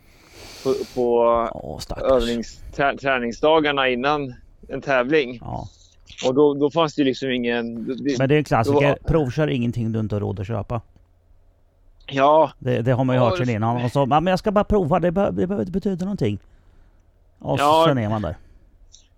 på, 0.65 0.75
på 0.95 1.79
stackars. 1.81 2.13
övnings, 2.13 2.61
trä, 2.77 2.97
träningsdagarna 2.97 3.89
innan 3.89 4.35
en 4.69 4.81
tävling. 4.81 5.39
Ja. 5.41 5.69
Och 6.27 6.35
då, 6.35 6.55
då 6.55 6.71
fanns 6.71 6.95
det 6.95 7.05
liksom 7.05 7.31
ingen... 7.31 7.85
Det, 8.05 8.19
Men 8.19 8.29
det 8.29 8.35
är 8.35 8.39
en 8.39 8.45
klassiker. 8.45 8.87
var- 8.89 8.99
Provkör 9.09 9.49
ingenting 9.49 9.93
du 9.93 10.01
inte 10.01 10.15
har 10.15 10.21
råd 10.21 10.41
att 10.41 10.47
köpa. 10.47 10.81
Ja, 12.07 12.53
Det, 12.59 12.83
det 12.83 12.93
har 12.93 13.05
man 13.05 13.17
ju 13.17 13.21
hört 13.23 13.37
sen 13.37 13.47
det- 13.47 13.53
innan. 13.53 13.85
Och 13.85 13.91
så, 13.93 13.99
"Ja, 13.99 14.07
men 14.21 14.27
jag 14.27 14.39
ska 14.39 14.51
bara 14.53 14.65
prova, 14.65 15.01
det, 15.01 15.11
be, 15.13 15.25
det 15.27 15.33
behöver 15.33 15.61
inte 15.61 15.73
betyda 15.73 16.05
någonting. 16.05 16.39
Och 17.39 17.59
Ja. 17.61 17.85
sen 17.89 17.99
är 17.99 18.09
man 18.09 18.23
där. 18.23 18.37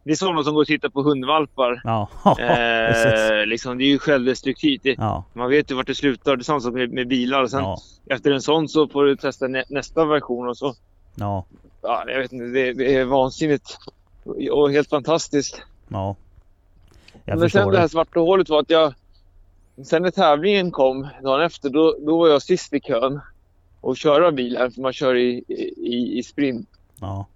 det 0.04 0.10
är 0.12 0.16
sådana 0.16 0.42
som 0.44 0.54
går 0.54 0.60
och 0.60 0.66
tittar 0.66 0.88
på 0.88 1.02
hundvalpar. 1.02 1.80
Ja, 1.84 2.08
eh, 2.40 3.46
liksom, 3.46 3.78
det 3.78 3.84
är 3.84 3.88
ju 3.88 3.98
självdestruktivt. 3.98 4.82
Det, 4.82 4.94
Ja, 4.98 5.24
Man 5.32 5.50
vet 5.50 5.70
ju 5.70 5.74
vart 5.74 5.86
det 5.86 5.94
slutar. 5.94 6.36
Det 6.36 6.42
är 6.42 6.44
samma 6.44 6.60
sak 6.60 6.74
med, 6.74 6.92
med 6.92 7.08
bilar. 7.08 7.46
Sen 7.46 7.60
ja, 7.60 7.78
efter 8.06 8.30
en 8.30 8.42
sån 8.42 8.68
så 8.68 8.88
får 8.88 9.04
du 9.04 9.16
testa 9.16 9.48
nä, 9.48 9.64
nästa 9.68 10.04
version. 10.04 10.48
Och 10.48 10.56
så, 10.56 10.74
ja, 11.14 11.44
ja, 11.82 12.04
jag 12.06 12.18
vet 12.18 12.32
inte, 12.32 12.44
det, 12.44 12.72
det 12.72 12.94
är 12.96 13.04
vansinnigt. 13.04 13.78
Och 14.52 14.70
helt 14.72 14.88
fantastiskt. 14.88 15.62
ja. 15.88 16.16
Jag 17.24 17.38
Men 17.38 17.38
sen 17.38 17.50
förstår 17.60 17.72
det 17.72 17.78
här 17.78 17.84
det. 17.84 17.88
svarta 17.88 18.20
hålet 18.20 18.48
var 18.48 18.60
att 18.60 18.70
jag... 18.70 18.94
Sen 19.84 20.02
när 20.02 20.10
tävlingen 20.10 20.70
kom 20.70 21.08
dagen 21.22 21.40
efter, 21.42 21.70
då, 21.70 21.96
då 22.00 22.18
var 22.18 22.28
jag 22.28 22.42
sist 22.42 22.72
i 22.72 22.80
kön. 22.80 23.20
Och 23.80 23.96
köra 23.96 24.32
bilen, 24.32 24.70
för 24.72 24.80
man 24.82 24.92
kör 24.92 25.14
i, 25.16 25.44
i, 25.76 26.18
i 26.18 26.22
sprint. 26.22 26.68
Ja, 27.00 27.26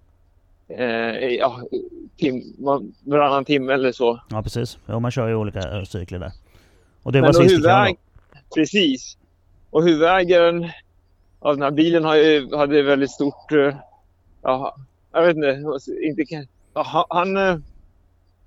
Eh, 0.67 0.85
ja, 1.27 1.61
tim, 2.17 2.43
man, 2.59 2.93
varannan 3.03 3.45
timme 3.45 3.73
eller 3.73 3.91
så. 3.91 4.19
ja, 4.29 4.41
precis. 4.43 4.77
Jo, 4.87 4.99
man 4.99 5.11
kör 5.11 5.27
ju 5.27 5.35
olika 5.35 5.59
eh, 5.77 5.83
cykler 5.83 6.19
där. 6.19 6.31
Och 7.03 7.11
det 7.11 7.21
Men 7.21 7.25
var 7.33 7.33
sist 7.43 7.59
i 7.59 7.61
kön. 7.61 7.95
Precis. 8.55 9.17
Och 9.69 9.83
huvudägaren 9.83 10.69
av 11.39 11.53
den 11.55 11.61
här 11.63 11.71
bilen 11.71 12.03
har 12.05 12.15
ju, 12.15 12.55
hade 12.55 12.81
väldigt 12.81 13.11
stort... 13.11 13.51
eh, 13.51 13.75
Ja, 14.41 14.75
jag 15.11 15.21
vet 15.25 15.35
inte. 15.35 15.61
inte 16.07 16.25
kan, 16.25 16.47
ja, 16.73 16.83
han- 16.83 17.05
han, 17.09 17.37
eh, 17.37 17.57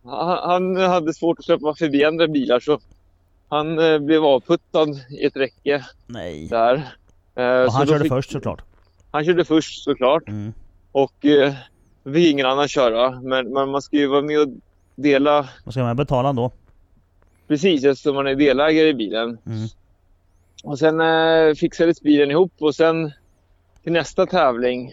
han, 0.05 0.38
han 0.76 0.76
hade 0.90 1.14
svårt 1.14 1.38
att 1.38 1.44
släppa 1.44 1.74
förbi 1.74 2.05
andra 2.05 2.28
bilar 2.28 2.61
så 2.61 2.78
han 3.49 3.78
eh, 3.78 3.99
blev 3.99 4.24
avputtad 4.24 4.88
i 5.11 5.24
ett 5.24 5.36
räcke 5.36 5.84
Nej. 6.07 6.47
där. 6.49 6.74
Eh, 7.34 7.62
Och 7.64 7.72
så 7.72 7.78
han 7.78 7.86
körde 7.86 8.01
fick- 8.05 8.09
först 8.12 8.30
såklart. 8.30 8.62
Han 9.11 9.24
körde 9.24 9.44
först 9.44 9.84
såklart 9.84 10.28
Mm. 10.28 10.53
och 10.92 11.24
eh, 11.24 11.55
fick 12.05 12.26
ingen 12.32 12.47
annan 12.47 12.68
köra. 12.68 13.20
Men, 13.20 13.53
men 13.53 13.68
man 13.70 13.82
ska 13.82 13.97
ju 13.97 14.07
vara 14.07 14.22
med 14.22 14.38
och 14.40 14.49
dela 14.94 15.49
Vad 15.64 15.74
ska 15.74 15.82
man 15.82 15.97
betala 15.97 16.32
då? 16.32 16.53
precis 17.49 17.84
eftersom 17.84 18.14
man 18.14 18.26
är 18.26 18.34
delägare 18.34 18.88
i 18.88 18.94
bilen. 18.94 19.38
Mm. 19.47 19.68
Och 20.64 20.78
sen 20.78 21.01
eh, 21.01 21.55
fixades 21.55 22.01
bilen 22.01 22.30
ihop 22.30 22.53
och 22.59 22.74
sen 22.74 23.12
till 23.82 23.92
nästa 23.92 24.26
tävling 24.26 24.92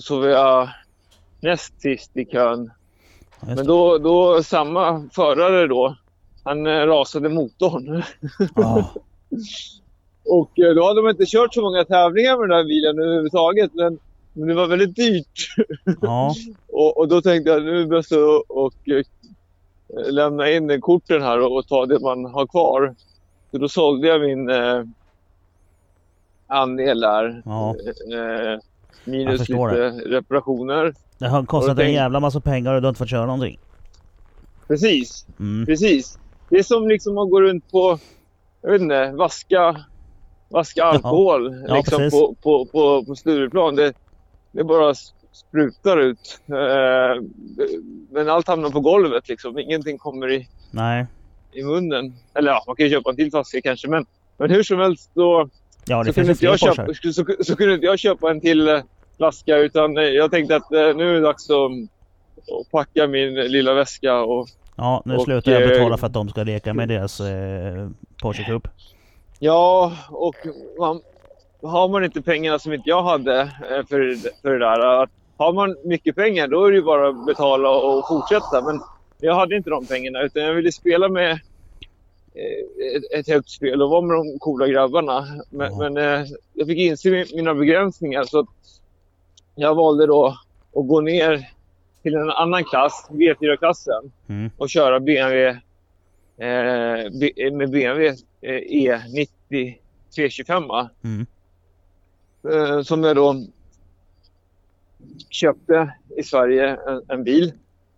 så 0.00 0.20
var 0.20 0.26
jag 0.28 0.68
näst 1.40 1.80
sist 1.80 2.16
i 2.16 2.24
kön. 2.24 2.70
Men 3.40 3.66
då, 3.66 3.98
då 3.98 4.42
samma 4.42 5.08
förare 5.12 5.66
då, 5.66 5.96
han 6.44 6.66
eh, 6.66 6.70
rasade 6.86 7.28
motorn. 7.28 8.02
Ja, 8.54 8.90
Och 10.26 10.58
eh, 10.60 10.74
då 10.74 10.86
hade 10.86 11.02
man 11.02 11.10
inte 11.10 11.26
kört 11.26 11.54
så 11.54 11.62
många 11.62 11.84
tävlingar 11.84 12.38
med 12.38 12.48
den 12.48 12.56
här 12.56 12.64
bilen 12.64 12.98
överhuvudtaget. 12.98 13.70
Men, 13.74 13.98
men 14.32 14.48
det 14.48 14.54
var 14.54 14.66
väldigt 14.66 14.96
dyrt. 14.96 15.46
ja, 16.00 16.34
Och, 16.68 16.98
och 16.98 17.08
då 17.08 17.22
tänkte 17.22 17.50
jag 17.50 17.62
nu 17.64 17.82
det 17.82 17.86
bäst 17.88 18.12
att 18.12 18.42
och, 18.48 18.88
eh, 18.88 19.02
lämna 20.12 20.50
in 20.50 20.80
korten 20.80 21.22
här 21.22 21.40
och, 21.40 21.56
och 21.56 21.68
ta 21.68 21.86
det 21.86 22.00
man 22.00 22.24
har 22.24 22.46
kvar. 22.46 22.94
Så 23.50 23.58
då 23.58 23.68
sålde 23.68 24.08
jag 24.08 24.20
min 24.20 24.50
eh, 24.50 24.82
andel 26.46 27.00
där. 27.00 27.42
ja. 27.44 27.74
Eh, 28.12 28.18
Jag 28.50 28.60
minus 29.04 29.48
lite 29.48 29.90
reparationer. 30.06 30.94
Det 31.18 31.28
har 31.28 31.44
kostat 31.44 31.78
Och 31.78 31.84
en 31.84 31.92
jävla 31.92 32.20
massa 32.20 32.40
pengar 32.40 32.74
och 32.74 32.80
du 32.80 32.86
har 32.86 32.90
inte 32.90 32.98
fått 32.98 33.10
köra 33.10 33.26
någonting. 33.26 33.58
Precis, 34.68 35.26
Mm. 35.38 35.66
precis. 35.66 36.18
Det 36.48 36.58
är 36.58 36.62
som 36.62 36.88
liksom 36.88 37.18
att 37.18 37.30
gå 37.30 37.40
runt 37.40 37.70
på, 37.70 37.98
jag 38.62 38.70
vet 38.70 38.80
inte, 38.80 39.12
vaska, 39.12 39.84
vaska 40.48 40.84
alkohol 40.84 41.64
Ja, 41.68 41.76
liksom 41.76 41.98
precis. 41.98 42.20
på, 42.20 42.34
på, 42.42 42.64
på, 42.64 43.04
på 43.04 43.14
Stureplan. 43.16 43.76
Det, 43.76 43.92
det 44.52 44.64
bara 44.64 44.94
sprutar 45.32 45.96
ut. 46.00 46.40
Eh, 46.48 47.22
men 48.10 48.28
allt 48.28 48.48
hamnar 48.48 48.70
på 48.70 48.80
golvet 48.80 49.28
liksom. 49.28 49.58
Ingenting 49.58 49.98
kommer 49.98 50.32
i, 50.32 50.48
Nej. 50.70 51.06
i 51.52 51.62
munnen. 51.62 52.14
Eller 52.34 52.50
ja, 52.50 52.64
man 52.66 52.76
kan 52.76 52.86
ju 52.86 52.92
köpa 52.92 53.10
en 53.10 53.16
till 53.16 53.30
flaska 53.30 53.60
kanske. 53.60 53.88
Men, 53.88 54.06
men 54.36 54.50
hur 54.50 54.62
som 54.62 54.78
helst 54.78 55.10
då 55.14 55.48
Ja, 55.86 56.04
så, 56.04 56.12
kunde 56.12 56.30
inte 56.30 56.44
jag 56.44 56.58
köpa, 56.58 56.86
så, 56.94 57.24
så 57.44 57.56
kunde 57.56 57.74
inte 57.74 57.86
jag 57.86 57.98
köpa 57.98 58.30
en 58.30 58.40
till 58.40 58.68
eh, 58.68 58.82
flaska. 59.16 59.56
Utan 59.56 59.96
eh, 59.98 60.04
jag 60.04 60.30
tänkte 60.30 60.56
att 60.56 60.70
nu 60.70 61.10
är 61.10 61.14
det 61.14 61.20
dags 61.20 61.50
att, 61.50 61.70
att 62.60 62.70
packa 62.70 63.06
min 63.06 63.34
lilla 63.34 63.74
väska 63.74 64.20
och 64.20 64.48
Ja, 64.76 65.02
nu 65.04 65.16
och, 65.16 65.22
slutar 65.22 65.52
jag 65.52 65.62
eh, 65.62 65.68
betala 65.68 65.96
för 65.96 66.06
att 66.06 66.12
de 66.12 66.28
ska 66.28 66.42
leka 66.42 66.74
med 66.74 66.88
deras 66.88 67.20
eh, 67.20 67.88
Porsche 68.22 68.44
Cup. 68.44 68.68
Ja, 69.38 69.92
och 70.10 70.34
man, 70.78 71.00
har 71.62 71.88
man 71.88 72.04
inte 72.04 72.22
pengarna 72.22 72.58
som 72.58 72.72
inte 72.72 72.88
jag 72.88 73.02
hade 73.02 73.40
eh, 73.40 73.86
för, 73.88 74.14
för 74.42 74.50
det 74.50 74.58
där. 74.58 75.08
Har 75.36 75.52
man 75.52 75.76
mycket 75.84 76.16
pengar 76.16 76.48
då 76.48 76.64
är 76.66 76.70
det 76.70 76.76
ju 76.76 76.82
bara 76.82 77.08
att 77.08 77.26
betala 77.26 77.70
och 77.70 78.08
fortsätta. 78.08 78.62
Men 78.62 78.80
jag 79.20 79.34
hade 79.34 79.56
inte 79.56 79.70
de 79.70 79.86
pengarna 79.86 80.22
utan 80.22 80.42
jag 80.42 80.54
ville 80.54 80.72
spela 80.72 81.08
med 81.08 81.30
eh, 82.34 82.96
ett, 82.96 83.18
ett 83.20 83.28
högt 83.28 83.50
spel 83.50 83.82
och 83.82 83.90
vara 83.90 84.00
med 84.00 84.16
de 84.16 84.38
coola 84.38 84.66
grabbarna. 84.66 85.26
Men, 85.50 85.72
Ja. 85.72 85.90
men 85.90 86.26
jag 86.52 86.66
fick 86.66 86.78
inse 86.78 87.08
mi- 87.08 87.36
mina 87.36 87.54
begränsningar 87.54 88.24
så 88.24 88.46
jag 89.54 89.74
valde 89.74 90.06
då 90.06 90.26
att 90.76 90.88
gå 90.88 91.00
ner 91.00 91.50
till 92.04 92.14
en 92.14 92.30
annan 92.30 92.64
klass, 92.64 93.06
V4-klassen 93.10 94.12
Mm. 94.28 94.50
och 94.56 94.68
köra 94.70 95.00
BMW 95.00 95.48
eh, 96.38 97.10
B- 97.20 97.50
med 97.52 97.70
BMW 97.70 98.06
eh, 98.40 98.60
E90 98.60 99.74
325 100.14 100.62
Mm. 101.04 101.26
eh, 102.52 102.82
som 102.82 103.04
jag 103.04 103.16
då 103.16 103.34
köpte 105.30 105.94
i 106.16 106.22
Sverige 106.22 106.76
en, 106.86 107.02
en 107.08 107.24
bil 107.24 107.52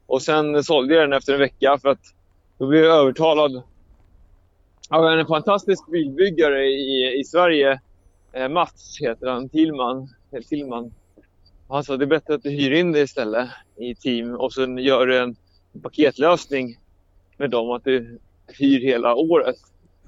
och 0.07 0.23
sen 0.23 0.65
sålde 0.65 0.95
jag 0.95 1.03
den 1.03 1.13
efter 1.13 1.33
en 1.33 1.39
vecka 1.39 1.79
för 1.83 1.89
att 1.89 2.15
då 2.59 2.67
blev 2.67 2.85
jag 2.85 2.97
övertalad 3.01 3.63
av 4.91 5.07
en 5.07 5.27
fantastisk 5.27 5.91
bilbyggare 5.91 6.65
i, 6.67 7.21
i 7.21 7.25
Sverige. 7.25 7.81
Eh, 8.33 8.49
Mats 8.49 8.99
heter 9.01 9.27
han, 9.27 9.49
Tillman. 9.49 10.09
Tillman. 10.49 10.95
Han 11.69 11.85
sa 11.85 11.97
det 11.97 12.05
är 12.05 12.07
bättre 12.07 12.35
att 12.35 12.43
du 12.43 12.51
hyr 12.51 12.71
in 12.71 12.93
det 12.93 13.01
istället 13.01 13.49
i 13.77 13.95
team 13.95 14.35
och 14.35 14.53
sen 14.53 14.79
gör 14.79 15.07
du 15.07 15.19
en 15.19 15.37
paketlösning 15.83 16.77
med 17.37 17.51
dem 17.51 17.71
att 17.71 17.85
du 17.85 18.19
hyr 18.59 18.81
hela 18.81 19.15
året, 19.15 19.57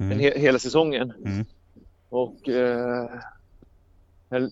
Mm. 0.00 0.18
he, 0.18 0.38
hela 0.38 0.58
säsongen. 0.58 1.12
Mm. 1.24 1.44
Och 2.08 2.48
eh, 2.48 3.10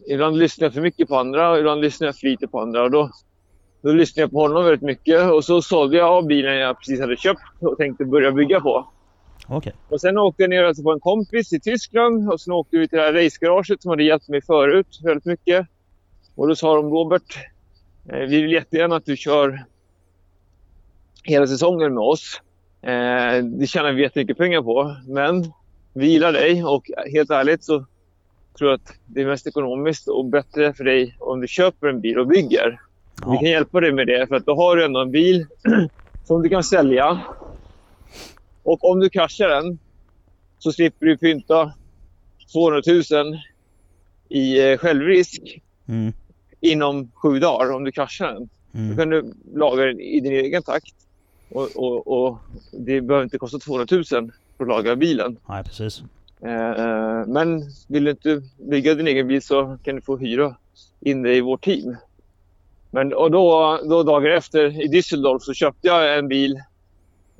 ibland 0.09 0.39
lyssnar 0.39 0.67
jag 0.67 0.75
för 0.75 0.81
mycket 0.81 1.09
på 1.09 1.17
andra 1.17 1.51
och 1.51 1.59
ibland 1.59 1.81
lyssnar 1.81 2.07
jag 2.09 2.17
för 2.17 2.27
lite 2.27 2.49
på 2.49 2.61
andra. 2.61 2.83
Och 2.83 2.91
då, 2.91 3.11
då 3.83 3.93
lyssnade 3.93 4.23
jag 4.23 4.31
på 4.31 4.41
honom 4.41 4.65
väldigt 4.65 4.83
mycket 4.83 5.31
och 5.33 5.45
så 5.45 5.63
sålde 5.63 5.97
jag 5.97 6.09
av 6.09 6.27
bilen 6.27 6.57
jag 6.57 6.79
precis 6.79 7.01
hade 7.01 7.17
köpt 7.17 7.41
och 7.61 7.77
tänkte 7.79 8.05
börja 8.05 8.33
bygga 8.33 8.61
på. 8.61 8.89
Okej. 9.49 9.73
Och 9.89 10.01
sen 10.01 10.19
åkte 10.19 10.43
jag 10.43 10.51
ner 10.51 10.65
alltså 10.65 10.83
på 10.83 10.93
en 10.93 11.01
kompis 11.01 11.53
i 11.53 11.61
Tyskland 11.61 12.33
och 12.33 12.41
sen 12.41 12.53
åkte 12.53 12.77
vi 12.77 12.89
till 12.89 12.99
det 12.99 13.05
här 13.05 13.13
racegaraget 13.13 13.83
som 13.83 13.91
hade 13.91 14.05
hjälpt 14.05 14.29
mig 14.29 14.43
förut 14.43 15.01
väldigt 15.05 15.25
mycket. 15.25 15.67
Och 16.37 16.49
då 16.49 16.57
sa 16.57 16.77
de 16.77 16.91
Robert, 16.91 17.37
eh, 18.09 18.19
vi 18.19 18.43
vill 18.43 18.53
jättegärna 18.53 18.97
att 18.97 19.05
du 19.07 19.17
kör 19.17 19.65
hela 21.23 21.47
säsongen 21.47 21.95
med 21.95 22.03
oss. 22.03 22.41
Eh, 22.83 23.45
det 23.45 23.67
tjänar 23.67 23.93
vi 23.93 24.03
jättemycket 24.03 24.39
pengar 24.39 24.63
på, 24.63 24.97
men 25.07 25.53
vi 25.93 26.07
gillar 26.07 26.33
dig 26.33 26.65
och 26.65 26.91
helt 27.13 27.31
ärligt 27.31 27.65
så 27.65 27.87
tror 28.59 28.71
jag 28.71 28.75
att 28.75 28.93
det 29.07 29.21
är 29.23 29.27
mest 29.27 29.47
ekonomiskt 29.47 30.09
och 30.09 30.25
bättre 30.25 30.73
för 30.73 30.85
dig 30.85 31.17
om 31.21 31.41
du 31.41 31.49
köper 31.49 31.87
en 31.87 32.01
bil 32.01 32.19
och 32.19 32.27
bygger. 32.27 32.81
Vi 33.27 33.33
Ja. 33.35 33.41
kan 33.41 33.51
hjälpa 33.51 33.81
dig 33.81 33.93
med 33.93 34.07
det 34.07 34.27
för 34.27 34.35
att 34.37 34.47
då 34.47 34.55
har 34.55 34.77
du 34.77 34.85
ändå 34.85 35.01
en 35.01 35.11
bil 35.11 35.47
som 36.25 36.43
du 36.43 36.49
kan 36.49 36.65
sälja. 36.65 37.21
Och 38.63 38.91
om 38.91 39.01
du 39.01 39.09
kraschar 39.09 39.49
den 39.49 39.79
så 40.59 40.73
slipper 40.73 41.07
du 41.07 41.17
pynta 41.19 41.73
200 42.53 42.83
000 42.87 43.39
i 44.29 44.71
eh, 44.73 44.79
självrisk 44.79 45.61
Mm. 45.89 46.13
Inom 46.61 47.11
sju 47.15 47.39
dagar 47.39 47.73
om 47.73 47.85
du 47.85 47.93
kraschar 47.93 48.27
den. 48.27 48.49
Då 48.73 48.79
Mm. 48.79 48.97
kan 48.97 49.11
du 49.11 49.33
laga 49.55 49.85
den 49.85 50.01
i 50.01 50.21
din 50.21 50.33
egen 50.33 50.63
takt. 50.63 50.95
Och, 51.51 51.69
och, 51.77 52.07
och 52.29 52.39
det 52.73 53.01
behöver 53.01 53.25
inte 53.25 53.39
kosta 53.39 53.59
200 53.59 53.87
000 53.91 54.05
för 54.05 54.65
att 54.65 54.69
laga 54.69 54.97
bilen. 54.97 55.37
Nej, 55.49 55.65
precis. 55.65 56.03
Eh, 56.41 57.27
men 57.27 57.63
vill 57.89 58.05
du 58.05 58.11
inte 58.11 58.43
bygga 58.59 58.95
din 58.95 59.07
egen 59.07 59.29
bil 59.29 59.43
så 59.43 59.79
kan 59.85 59.95
du 59.97 60.03
få 60.03 60.17
hyra 60.17 60.55
in 61.01 61.23
dig 61.23 61.37
i 61.37 61.41
vårt 61.41 61.65
team. 61.65 61.97
Men 62.91 63.15
och 63.15 63.31
då, 63.31 63.79
då 63.85 64.03
dagar 64.03 64.31
efter 64.31 64.83
i 64.85 64.89
Düsseldorf 64.89 65.39
så 65.41 65.55
köpte 65.55 65.89
jag 65.89 66.19
en 66.19 66.29
bil. 66.29 66.61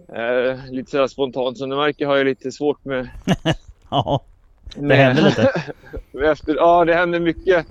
Eh, 0.09 0.71
lite 0.71 0.91
sådär 0.91 1.07
spontant. 1.07 1.59
Som 1.59 1.71
du 1.71 1.77
märker 1.77 2.07
har 2.07 2.17
jag 2.17 2.25
lite 2.27 2.53
svårt 2.53 2.85
med... 2.85 3.09
Ja, 3.91 4.21
det 4.75 4.83
med 4.83 4.97
händer 4.97 5.23
lite. 5.23 5.53
efter, 6.31 6.55
ja, 6.57 6.85
det 6.85 6.95
händer 6.95 7.21
mycket 7.21 7.57
eh, 7.57 7.65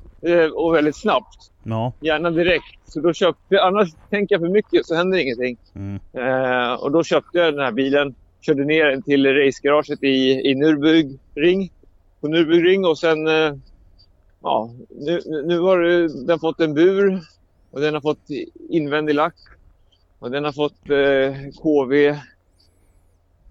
och 0.55 0.75
väldigt 0.75 0.95
snabbt. 0.95 1.51
Ja. 1.63 1.93
Gärna 1.99 2.31
direkt. 2.31 2.79
Så 2.85 2.99
då 2.99 3.13
köpte 3.13 3.61
Annars 3.61 3.89
tänker 4.09 4.35
jag 4.35 4.41
för 4.41 4.49
mycket 4.49 4.85
så 4.85 4.95
händer 4.95 5.17
ingenting. 5.17 5.57
Mm. 5.75 5.99
Eh, 6.13 6.73
och 6.73 6.91
då 6.91 7.03
köpte 7.03 7.37
jag 7.37 7.53
den 7.53 7.63
här 7.65 7.71
bilen. 7.71 8.15
Körde 8.41 8.65
ner 8.65 8.85
den 8.85 9.01
till 9.01 9.25
racegaraget 9.25 10.03
i, 10.03 10.31
i 10.31 10.55
Nürburgring. 10.55 11.69
På 12.21 12.27
Nürburgring 12.27 12.85
och 12.87 12.97
sen... 12.99 13.27
Eh, 13.27 13.53
ja, 14.41 14.69
nu, 14.89 15.21
nu 15.45 15.59
har 15.59 15.77
den 16.27 16.39
fått 16.39 16.59
en 16.59 16.73
bur. 16.73 17.19
Och 17.71 17.81
den 17.81 17.93
har 17.93 18.01
fått 18.01 18.29
invändig 18.69 19.15
lack. 19.15 19.35
Och 20.19 20.31
den 20.31 20.43
har 20.43 20.51
fått 20.51 20.89
eh, 20.89 21.61
KV 21.61 22.07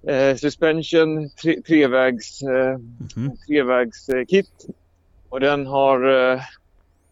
eh, 0.06 0.36
suspension, 0.36 1.30
tre, 1.42 1.60
trevägs, 1.62 2.42
eh, 2.42 2.78
Mhm. 3.16 3.36
trevägs 3.46 4.08
eh, 4.08 4.24
kit. 4.24 4.66
Och 5.28 5.40
den 5.40 5.66
har 5.66 6.00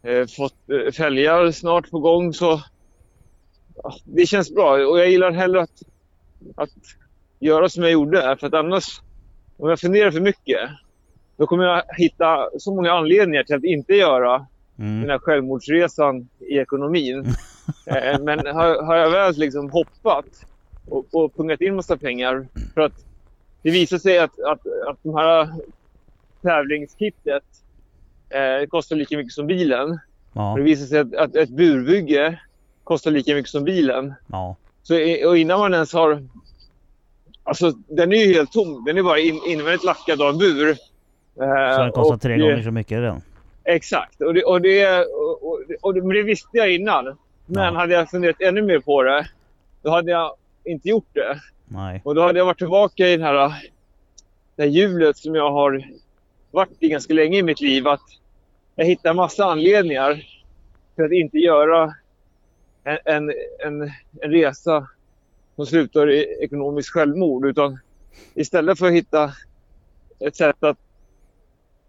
eh, 0.03 0.27
fått 0.27 0.71
eh, 0.71 0.93
fälgar 0.93 1.51
snart 1.51 1.91
på 1.91 1.99
gång 1.99 2.33
så 2.35 2.63
ja, 3.83 3.95
det 4.05 4.27
känns 4.27 4.55
bra. 4.55 4.71
Och 4.73 4.99
jag 4.99 5.11
gillar 5.11 5.31
hellre 5.31 5.63
att, 5.63 5.83
att 6.55 6.71
göra 7.41 7.69
som 7.69 7.83
jag 7.83 7.93
gjorde. 7.93 8.37
För 8.41 8.47
att 8.47 8.55
annars, 8.55 8.85
om 9.57 9.69
jag 9.69 9.81
funderar 9.81 10.11
för 10.11 10.21
mycket, 10.21 10.71
då 11.37 11.47
kommer 11.47 11.65
jag 11.65 11.83
hitta 11.97 12.49
så 12.59 12.75
många 12.75 12.93
anledningar 12.93 13.43
till 13.45 13.57
att 13.57 13.65
inte 13.65 13.95
göra 13.95 14.47
den 14.77 14.87
Mm. 14.99 15.09
här 15.11 15.19
självmordsresan 15.19 16.29
i 16.39 16.59
ekonomin. 16.59 17.25
Eh, 17.87 18.21
Men 18.21 18.39
har, 18.39 18.83
har 18.83 18.97
jag 18.97 19.11
väl 19.11 19.35
liksom 19.35 19.71
hoppat 19.71 20.25
och, 20.89 21.07
och 21.13 21.37
pungat 21.37 21.61
in 21.61 21.77
massa 21.77 21.97
pengar 21.97 22.47
för 22.75 22.81
att 22.81 23.05
det 23.63 23.71
visar 23.71 23.99
sig 23.99 24.19
att, 24.19 24.41
att, 24.41 24.67
att 24.89 24.99
de 25.03 25.15
här 25.15 25.49
tävlingskittet 26.43 27.43
eh, 28.35 28.67
kostar 28.69 28.97
lika 28.97 29.17
mycket 29.17 29.33
som 29.33 29.47
bilen. 29.47 29.99
Ja, 30.33 30.55
det 30.57 30.63
visar 30.63 30.87
sig 30.87 30.99
att, 30.99 31.15
att 31.15 31.37
ett 31.37 31.49
burbygge 31.51 32.39
kostar 32.85 33.11
lika 33.11 33.35
mycket 33.35 33.51
som 33.51 33.65
bilen. 33.65 34.15
ja, 34.27 34.57
Så, 34.83 34.95
och 35.29 35.39
innan 35.39 35.59
man 35.61 35.75
ens 35.75 35.93
har... 35.93 36.27
Alltså 37.45 37.71
den 37.71 38.13
är 38.13 38.17
ju 38.27 38.35
helt 38.35 38.53
tom. 38.53 38.85
Den 38.87 38.99
är 38.99 39.03
bara 39.03 39.19
in, 39.19 39.41
invändigt 39.47 39.85
lackad 39.85 40.23
av 40.23 40.29
en 40.29 40.39
bur. 40.39 40.69
Eh, 40.71 40.75
så 41.77 41.83
den 41.83 41.93
kostar 41.93 42.17
tre 42.17 42.33
eh, 42.35 42.39
gånger 42.39 42.63
så 42.63 42.71
mycket 42.71 42.99
redan. 42.99 43.23
Exakt. 43.65 44.21
Och 44.21 44.35
det, 44.35 44.45
och 44.45 44.61
det, 44.61 45.05
och, 45.05 45.47
och, 45.47 45.61
och 45.81 45.95
det, 45.95 46.01
men 46.03 46.17
det 46.17 46.23
visste 46.23 46.49
jag 46.53 46.75
innan. 46.75 47.05
Men 47.47 47.75
Ja. 47.75 47.81
hade 47.81 47.95
jag 47.95 48.11
funderat 48.11 48.41
ännu 48.41 48.63
mer 48.63 48.79
på 48.79 49.03
det, 49.03 49.27
då 49.83 49.91
hade 49.91 50.11
jag 50.11 50.35
inte 50.65 50.89
gjort 50.89 51.09
det. 51.13 51.41
Nej. 51.69 52.01
Och 52.05 52.15
då 52.15 52.23
hade 52.23 52.39
jag 52.39 52.47
varit 52.47 52.59
tillbaka 52.59 53.09
i 53.09 53.17
den 53.17 53.27
här, 53.27 53.35
det 54.57 54.63
här 54.63 54.69
hjulet 54.71 55.17
som 55.17 55.35
jag 55.35 55.51
har 55.53 55.85
varit 56.51 56.71
i 56.81 56.89
ganska 56.89 57.15
länge 57.15 57.39
i 57.39 57.43
mitt 57.43 57.61
liv. 57.61 57.89
Att 57.89 58.01
jag 58.83 58.87
hittar 58.87 59.15
massa 59.15 59.45
anledningar 59.45 60.25
till 60.95 61.05
att 61.05 61.13
inte 61.13 61.39
göra 61.39 61.95
en, 62.85 62.99
en, 63.05 63.33
en, 63.59 63.83
en 64.21 64.31
resa 64.31 64.89
som 65.57 65.67
slutar 65.67 66.11
i 66.11 66.37
ekonomiskt 66.41 66.89
självmord. 66.89 67.47
Utan 67.47 67.79
istället 68.35 68.79
för 68.79 68.87
att 68.87 68.93
hitta 68.93 69.33
ett 70.19 70.37
sätt 70.37 70.63
att, 70.63 70.79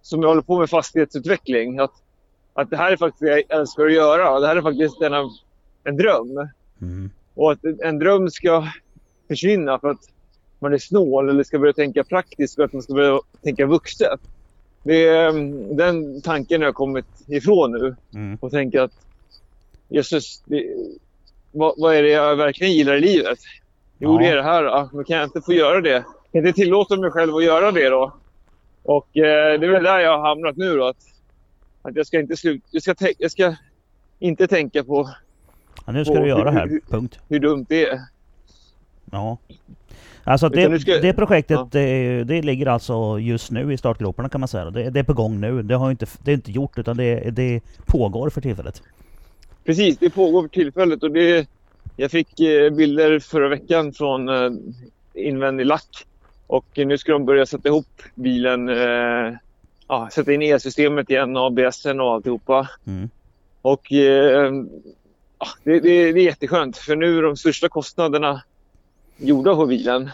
som 0.01 0.21
jag 0.21 0.29
håller 0.29 0.41
på 0.41 0.59
med 0.59 0.69
fastighetsutveckling, 0.69 1.79
att, 1.79 1.93
att 2.53 2.69
det 2.69 2.77
här 2.77 2.91
är 2.91 2.97
faktiskt 2.97 3.21
det 3.21 3.29
jag 3.29 3.59
älskar 3.59 3.85
att 3.85 3.93
göra. 3.93 4.31
Och 4.31 4.41
det 4.41 4.47
här 4.47 4.55
är 4.55 4.61
faktiskt 4.61 5.01
en, 5.01 5.13
en 5.83 5.97
dröm. 5.97 6.49
Mm. 6.81 7.09
Och 7.33 7.51
att 7.51 7.63
en 7.63 7.99
dröm 7.99 8.29
ska 8.29 8.67
försvinna 9.27 9.79
för 9.79 9.89
att 9.89 10.09
man 10.59 10.73
är 10.73 10.77
snål 10.77 11.29
eller 11.29 11.43
ska 11.43 11.59
börja 11.59 11.73
tänka 11.73 12.03
praktiskt 12.03 12.55
för 12.55 12.63
att 12.63 12.73
man 12.73 12.81
ska 12.81 12.93
börja 12.93 13.19
tänka 13.43 13.65
vuxet. 13.65 14.19
Det 14.83 15.07
är, 15.07 15.29
mm, 15.29 15.77
den 15.77 16.21
tanken 16.21 16.61
har 16.61 16.67
jag 16.67 16.75
kommit 16.75 17.05
ifrån 17.27 17.71
nu 17.71 17.95
Mm. 18.13 18.37
och 18.41 18.51
tänker 18.51 18.81
att 18.81 18.91
jösses, 19.89 20.41
det, 20.45 20.65
vad, 21.51 21.73
vad 21.77 21.95
är 21.95 22.03
det 22.03 22.09
jag 22.09 22.35
verkligen 22.35 22.73
gillar 22.73 22.95
i 22.95 22.99
livet? 23.01 23.39
Jo, 23.97 24.13
Ja. 24.13 24.19
det 24.19 24.27
är 24.27 24.35
det 24.35 24.43
här. 24.43 24.63
då. 24.63 24.89
Men 24.93 25.05
kan 25.05 25.17
jag 25.17 25.25
inte 25.25 25.41
få 25.41 25.53
göra 25.53 25.81
det? 25.81 25.99
Kan 26.01 26.13
jag 26.31 26.47
inte 26.47 26.61
tillåta 26.61 26.97
mig 26.97 27.11
själv 27.11 27.35
att 27.35 27.43
göra 27.43 27.71
det 27.71 27.89
då? 27.89 28.13
Och 28.83 29.17
eh, 29.17 29.59
det 29.59 29.65
är 29.67 29.71
väl 29.71 29.83
där 29.83 29.99
jag 29.99 30.17
har 30.17 30.27
hamnat 30.29 30.57
nu 30.57 30.77
då. 30.77 30.85
Att, 30.87 30.97
att 31.81 31.95
jag 31.95 32.07
ska 32.07 32.19
inte 32.19 32.37
sluta. 32.37 32.65
Jag 32.71 32.83
ska, 32.83 32.95
jag 33.17 33.31
ska 33.31 33.55
inte 34.19 34.47
tänka 34.47 34.83
på 34.83 35.09
Ja, 35.85 35.91
nu 35.91 36.05
ska 36.05 36.13
Och 36.13 36.19
du 36.21 36.27
göra 36.27 36.51
hur- 36.51 36.59
här. 36.59 36.67
hur- 36.67 36.81
Punkt. 36.89 37.19
hur 37.29 37.39
dumt 37.39 37.65
det 37.69 37.85
är. 37.89 37.99
Ja. 39.11 39.37
Alltså 40.23 40.49
det, 40.49 40.79
ska- 40.79 40.97
det 40.97 41.13
projektet 41.13 41.57
Ja. 41.57 41.67
det, 41.71 42.23
det 42.23 42.41
ligger 42.41 42.65
alltså 42.65 43.19
just 43.19 43.51
nu 43.51 43.73
i 43.73 43.77
startgroparna 43.77 44.29
kan 44.29 44.39
man 44.41 44.47
säga. 44.47 44.69
Det, 44.69 44.89
det 44.89 44.99
är 44.99 45.03
på 45.03 45.13
gång 45.13 45.39
nu. 45.41 45.61
Det 45.63 45.75
har 45.75 45.91
inte, 45.91 46.05
det 46.23 46.31
är 46.31 46.35
inte 46.35 46.51
gjort 46.51 46.77
utan 46.77 46.97
det, 46.97 47.15
det 47.31 47.61
pågår 47.85 48.29
för 48.29 48.41
tillfället. 48.41 48.81
Precis, 49.63 49.97
det 49.97 50.09
pågår 50.09 50.41
för 50.41 50.49
tillfället 50.49 51.03
och 51.03 51.11
det, 51.11 51.47
jag 51.97 52.11
fick 52.11 52.39
eh, 52.39 52.69
bilder 52.69 53.19
förra 53.19 53.49
veckan 53.49 53.93
från 53.93 54.29
eh, 54.29 54.51
invändig 55.13 55.65
lack. 55.65 56.05
Och 56.47 56.65
nu 56.75 56.97
ska 56.97 57.11
de 57.11 57.25
börja 57.25 57.45
sätta 57.45 57.69
ihop 57.69 58.01
bilen, 58.15 58.69
eh, 58.69 59.33
ja, 59.87 60.09
sätta 60.11 60.33
in 60.33 60.41
elsystemet 60.41 61.09
igen, 61.09 61.37
ABSen 61.37 61.99
och 61.99 62.13
alltihopa. 62.13 62.69
Mm. 62.87 63.09
Och 63.61 63.93
eh, 63.93 64.51
det, 65.63 65.79
det, 65.79 66.11
det 66.11 66.19
är 66.19 66.25
jätteskönt 66.25 66.77
för 66.77 66.95
nu 66.95 67.17
är 67.17 67.21
de 67.21 67.37
största 67.37 67.69
kostnaderna 67.69 68.41
gjorda 69.23 69.55
på 69.55 69.65
bilen. 69.65 70.09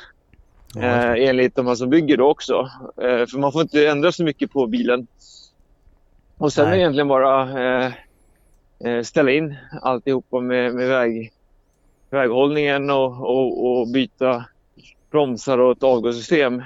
Ja, 0.74 0.82
Eh, 0.82 1.30
enligt 1.30 1.56
de 1.56 1.68
här 1.68 1.76
som 1.76 1.90
bygger 1.90 2.18
då 2.18 2.30
också. 2.30 2.70
Eh, 2.98 3.26
för 3.26 3.38
man 3.38 3.52
får 3.52 3.62
inte 3.62 3.88
ändra 3.88 4.12
så 4.12 4.24
mycket 4.24 4.52
på 4.52 4.68
bilen. 4.68 5.08
Och 6.38 6.54
sen 6.54 6.66
är 6.66 6.70
Nej. 6.70 6.78
det 6.78 6.82
egentligen 6.82 7.08
bara 7.08 7.62
eh, 7.64 7.94
eh, 8.80 9.04
ställa 9.04 9.32
in 9.32 9.56
alltihopa 9.82 10.40
med, 10.40 10.74
med 10.76 10.88
väg, 10.88 11.34
väghållningen 12.10 12.90
och, 12.90 13.22
och, 13.22 13.80
och 13.80 13.88
byta 13.88 14.46
bromsar 15.12 15.58
och 15.58 15.72
ett 15.72 15.84
avgassystem. 15.84 16.64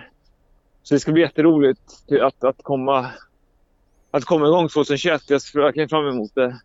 Så 0.84 0.94
det 0.96 1.00
ska 1.00 1.12
bli 1.12 1.22
jätteroligt 1.22 1.82
att, 2.22 2.44
att, 2.44 2.64
komma, 2.64 3.10
att 4.12 4.26
komma 4.26 4.48
igång 4.48 4.70
2021. 4.70 5.22
Jag 5.28 5.42
ser 5.42 5.60
verkligen 5.60 5.90
fram 5.90 6.08
emot 6.08 6.36
det. 6.36 6.60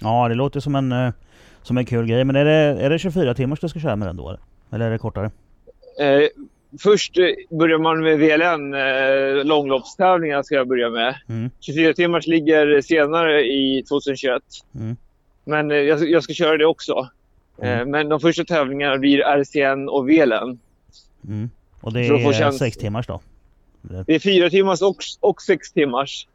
ja, 0.00 0.28
det 0.28 0.34
låter 0.34 0.60
som 0.60 0.74
en, 0.74 0.92
eh, 0.92 1.12
som 1.64 1.78
en 1.78 1.84
kul 1.86 2.06
grej. 2.06 2.24
Men 2.24 2.36
är 2.36 2.44
det, 2.44 2.82
är 2.82 2.90
det 2.90 2.98
24 2.98 3.34
timmars 3.34 3.60
du 3.60 3.68
ska 3.68 3.80
köra 3.80 3.96
med 3.96 4.08
den 4.08 4.16
då? 4.16 4.38
Eller, 4.72 4.86
är 4.86 4.90
det 4.90 4.98
kortare? 4.98 5.30
Eh, 6.00 6.28
först 6.82 7.18
eh, 7.18 7.56
börjar 7.58 7.78
man 7.78 8.02
med 8.02 8.18
VLN, 8.18 8.74
eh, 8.74 9.44
långloppstävlingar 9.44 10.42
ska 10.42 10.54
jag 10.54 10.68
börja 10.68 10.90
med. 10.90 11.14
Mm. 11.28 11.50
24 11.60 11.92
timmars 11.92 12.26
ligger 12.26 12.80
senare 12.80 13.42
i 13.42 13.84
2021. 13.88 14.42
Mm. 14.74 14.96
Men 15.44 15.70
eh, 15.70 15.76
jag, 15.76 16.10
jag 16.10 16.22
ska 16.22 16.32
köra 16.32 16.56
det 16.56 16.66
också. 16.66 17.08
Mm. 17.62 17.80
Eh, 17.80 17.86
men 17.86 18.08
de 18.08 18.20
första 18.20 18.44
tävlingarna 18.44 18.98
blir 18.98 19.18
RCN 19.18 19.88
och 19.88 20.08
VLN. 20.08 20.58
Mm. 21.28 21.50
Och 21.80 21.92
det 21.92 22.00
är 22.00 22.32
chans- 22.32 22.58
sex 22.58 22.76
timmars 22.76 23.06
då? 23.06 23.20
Det 24.06 24.14
är 24.14 24.18
fyra 24.18 24.50
timmars 24.50 24.82
och, 24.82 24.96
och 25.20 25.42
sex 25.42 25.72
timmars. 25.72 26.26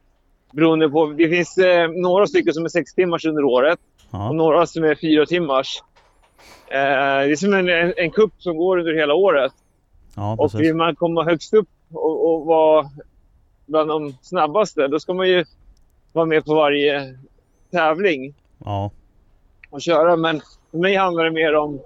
Beroende 0.52 0.88
på, 0.88 1.06
det 1.06 1.28
finns 1.28 1.58
eh, 1.58 1.90
några 1.90 2.26
stycken 2.26 2.54
som 2.54 2.64
är 2.64 2.68
sex 2.68 2.94
timmars 2.94 3.24
under 3.24 3.44
året 3.44 3.78
och 4.10 4.34
några 4.34 4.66
som 4.66 4.84
är 4.84 4.94
fyra 4.94 5.26
timmars. 5.26 5.82
Eh, 6.68 6.76
det 7.26 7.32
är 7.32 7.36
som 7.36 7.54
en, 7.54 7.68
en, 7.68 7.94
en 7.96 8.10
kupp 8.10 8.32
som 8.38 8.56
går 8.56 8.78
under 8.78 8.94
hela 8.94 9.14
året. 9.14 9.52
ja 10.16 10.36
Och 10.38 10.60
vill 10.60 10.74
man 10.74 10.96
komma 10.96 11.24
högst 11.24 11.54
upp 11.54 11.68
och, 11.92 12.34
och 12.34 12.46
vara 12.46 12.90
bland 13.66 13.88
de 13.88 14.14
snabbaste, 14.22 14.88
då 14.88 15.00
ska 15.00 15.14
man 15.14 15.28
ju 15.28 15.44
vara 16.12 16.26
med 16.26 16.44
på 16.44 16.54
varje 16.54 17.18
tävling 17.70 18.34
Ja, 18.64 18.90
och 19.70 19.82
köra. 19.82 20.16
Men 20.16 20.40
för 20.70 20.78
mig 20.78 20.96
handlar 20.96 21.24
det 21.24 21.30
mer 21.30 21.54
om 21.54 21.80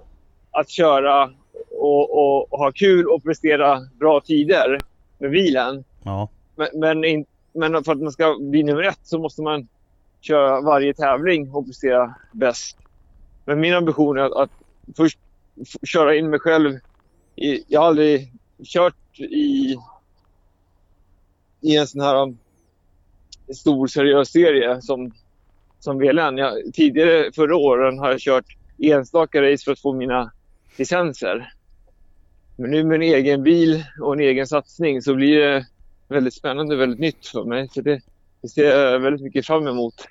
att 0.51 0.69
köra 0.69 1.31
och, 1.71 2.17
och, 2.17 2.53
och 2.53 2.59
ha 2.59 2.71
kul 2.71 3.07
och 3.07 3.23
prestera 3.23 3.79
bra 3.99 4.21
tider 4.21 4.79
med 5.17 5.31
bilen. 5.31 5.83
ja, 6.03 6.29
Men, 6.55 6.67
men, 6.73 7.03
in, 7.03 7.25
men 7.53 7.83
för 7.83 7.91
att 7.91 8.01
man 8.01 8.11
ska 8.11 8.37
bli 8.39 8.63
nummer 8.63 8.83
ett 8.83 8.99
så 9.03 9.19
måste 9.19 9.41
man 9.41 9.67
köra 10.25 10.61
varje 10.61 10.93
tävling 10.93 11.51
och 11.53 11.65
prestera 11.65 12.15
bäst. 12.31 12.77
Men 13.45 13.59
min 13.59 13.73
ambition 13.73 14.17
är 14.17 14.21
att, 14.21 14.31
att 14.31 14.51
först 14.97 15.19
köra 15.83 16.15
in 16.15 16.29
mig 16.29 16.39
själv. 16.39 16.79
I, 17.35 17.63
jag 17.67 17.79
har 17.79 17.87
aldrig 17.87 18.31
kört 18.63 19.19
i, 19.19 19.75
i 21.61 21.77
en 21.77 21.87
sån 21.87 22.01
här 22.01 22.21
um, 22.21 22.37
stor 23.53 23.87
seriös 23.87 24.31
serie 24.31 24.81
som, 24.81 25.11
som 25.79 25.99
VLN. 25.99 26.37
Jag, 26.37 26.73
tidigare, 26.73 27.31
förra 27.31 27.55
åren, 27.55 27.99
har 27.99 28.11
jag 28.11 28.19
kört 28.19 28.57
enstaka 28.77 29.41
race 29.41 29.63
för 29.63 29.71
att 29.71 29.79
få 29.79 29.93
mina 29.93 30.31
licenser. 30.77 31.53
Men 32.55 32.71
nu 32.71 32.83
med 32.83 32.95
en 32.95 33.01
egen 33.01 33.43
bil 33.43 33.83
och 34.01 34.13
en 34.13 34.19
egen 34.19 34.47
satsning 34.47 35.01
så 35.01 35.15
blir 35.15 35.39
det 35.39 35.65
väldigt 36.07 36.33
spännande 36.33 36.75
och 36.75 36.81
väldigt 36.81 36.99
nytt 36.99 37.27
för 37.27 37.43
mig. 37.43 37.69
Så 37.69 37.81
det, 37.81 38.01
det 38.41 38.47
ser 38.47 38.63
jag 38.63 38.99
väldigt 38.99 39.21
mycket 39.21 39.45
fram 39.45 39.67
emot. 39.67 40.07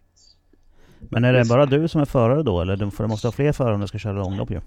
Men 1.11 1.25
är 1.25 1.33
det 1.33 1.49
bara 1.49 1.67
du 1.67 1.89
som 1.89 2.01
är 2.01 2.05
förare 2.05 2.43
då? 2.43 2.61
Eller 2.61 2.91
för 2.91 3.05
det 3.05 3.09
måste 3.09 3.27
ha 3.27 3.33
fler 3.33 3.53
förare 3.53 3.75
om 3.75 3.81
du 3.81 3.87
ska 3.87 3.99
köra 3.99 4.13
långlopp 4.13 4.51
ju? 4.51 4.61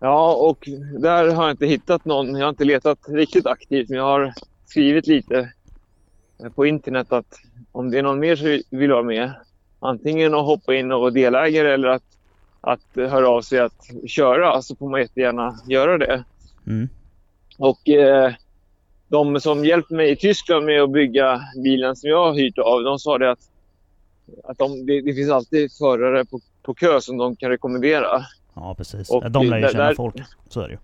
Ja, 0.00 0.34
och 0.34 0.68
där 0.98 1.34
har 1.34 1.44
jag 1.44 1.50
inte 1.50 1.66
hittat 1.66 2.04
någon. 2.04 2.34
Jag 2.34 2.44
har 2.44 2.50
inte 2.50 2.64
letat 2.64 2.98
riktigt 3.08 3.46
aktivt, 3.46 3.88
men 3.88 3.98
jag 3.98 4.04
har 4.04 4.32
skrivit 4.66 5.06
lite 5.06 5.52
på 6.54 6.66
internet 6.66 7.12
att 7.12 7.40
om 7.72 7.90
det 7.90 7.98
är 7.98 8.02
någon 8.02 8.18
mer 8.18 8.36
som 8.36 8.78
vill 8.78 8.90
vara 8.90 9.02
med, 9.02 9.32
antingen 9.80 10.34
att 10.34 10.44
hoppa 10.44 10.74
in 10.74 10.92
och 10.92 11.00
vara 11.00 11.10
delägare 11.10 11.74
eller 11.74 11.88
att, 11.88 12.02
att 12.60 12.80
höra 12.94 13.28
av 13.28 13.42
sig 13.42 13.58
att 13.58 13.90
köra, 14.06 14.62
så 14.62 14.76
får 14.76 14.90
man 14.90 15.00
jättegärna 15.00 15.54
göra 15.68 15.98
det. 15.98 16.24
Mm. 16.66 16.88
Och 17.58 17.88
eh, 17.88 18.32
de 19.08 19.40
som 19.40 19.64
hjälpte 19.64 19.94
mig 19.94 20.10
i 20.10 20.16
Tyskland 20.16 20.66
med 20.66 20.82
att 20.82 20.92
bygga 20.92 21.40
bilen 21.64 21.96
som 21.96 22.10
jag 22.10 22.26
har 22.26 22.34
hyrt 22.34 22.58
av, 22.58 22.82
de 22.82 22.98
sa 22.98 23.18
det 23.18 23.30
att, 23.30 23.50
att 24.44 24.58
de, 24.58 24.86
det, 24.86 25.00
det 25.00 25.14
finns 25.14 25.30
alltid 25.30 25.72
förare 25.72 26.24
på, 26.24 26.40
på 26.62 26.74
kö 26.74 27.00
som 27.00 27.16
de 27.16 27.36
kan 27.36 27.50
rekommendera. 27.50 28.26
Ja 28.54 28.74
precis. 28.74 29.10
Och 29.10 29.30
de 29.30 29.46
lär 29.46 29.58
ju 29.58 29.68
känna 29.68 29.84
där- 29.84 29.94
folk. 29.94 30.14
Så 30.48 30.60
är 30.60 30.64
det 30.68 30.72
ju. 30.72 30.78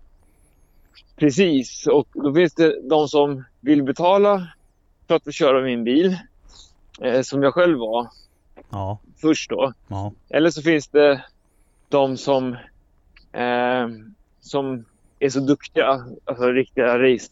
Precis, 1.16 1.86
och 1.86 2.08
då 2.14 2.34
finns 2.34 2.54
det 2.54 2.80
de 2.88 3.08
som 3.08 3.44
vill 3.60 3.82
betala 3.82 4.48
för 5.08 5.14
att 5.14 5.24
få 5.24 5.30
köra 5.30 5.62
min 5.62 5.84
bil, 5.84 6.16
eh, 7.00 7.22
som 7.22 7.42
jag 7.42 7.54
själv 7.54 7.78
var 7.78 8.08
Ja, 8.70 8.98
först 9.16 9.50
då. 9.50 9.72
ja. 9.88 10.12
Eller 10.28 10.50
så 10.50 10.62
finns 10.62 10.88
det 10.88 11.24
de 11.88 12.16
som, 12.16 12.52
eh, 13.32 13.88
som 14.40 14.84
är 15.18 15.28
så 15.28 15.40
duktiga, 15.40 16.04
alltså 16.24 16.44
riktiga 16.52 16.98
race. 16.98 17.30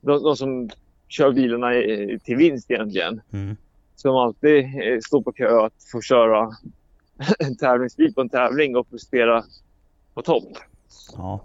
De, 0.00 0.22
de 0.22 0.36
som 0.36 0.70
kör 1.08 1.32
bilarna 1.32 1.70
till 2.24 2.36
vinst 2.36 2.70
egentligen. 2.70 3.20
Mm. 3.32 3.56
Som 4.04 4.16
alltid 4.16 4.64
eh, 4.64 4.98
står 5.00 5.22
på 5.22 5.32
kö 5.32 5.64
att 5.64 5.72
få 5.92 6.00
köra 6.00 6.50
en 7.38 7.56
tävlingsbil 7.56 8.14
på 8.14 8.20
en 8.20 8.28
tävling 8.28 8.76
och 8.76 8.90
prestera 8.90 9.44
på 10.14 10.22
topp. 10.22 10.48
Ja. 11.16 11.40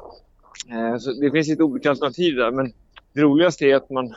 Eh, 0.71 0.97
Så 0.97 1.11
det 1.11 1.31
finns 1.31 1.47
lite 1.47 1.63
olika 1.63 1.89
alternativ 1.89 2.35
där, 2.35 2.51
men 2.51 2.73
det 3.13 3.21
roligaste 3.21 3.65
är 3.65 3.75
att 3.75 3.89
man, 3.89 4.13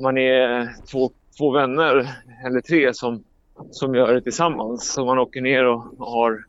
man 0.00 0.18
är 0.18 0.68
två, 0.90 1.10
två 1.38 1.50
vänner 1.50 2.16
eller 2.46 2.60
tre 2.60 2.94
som, 2.94 3.24
som 3.70 3.94
gör 3.94 4.14
det 4.14 4.22
tillsammans. 4.22 4.92
Så 4.92 5.04
man 5.04 5.18
åker 5.18 5.40
ner 5.40 5.64
och 5.64 5.82
har 5.98 6.44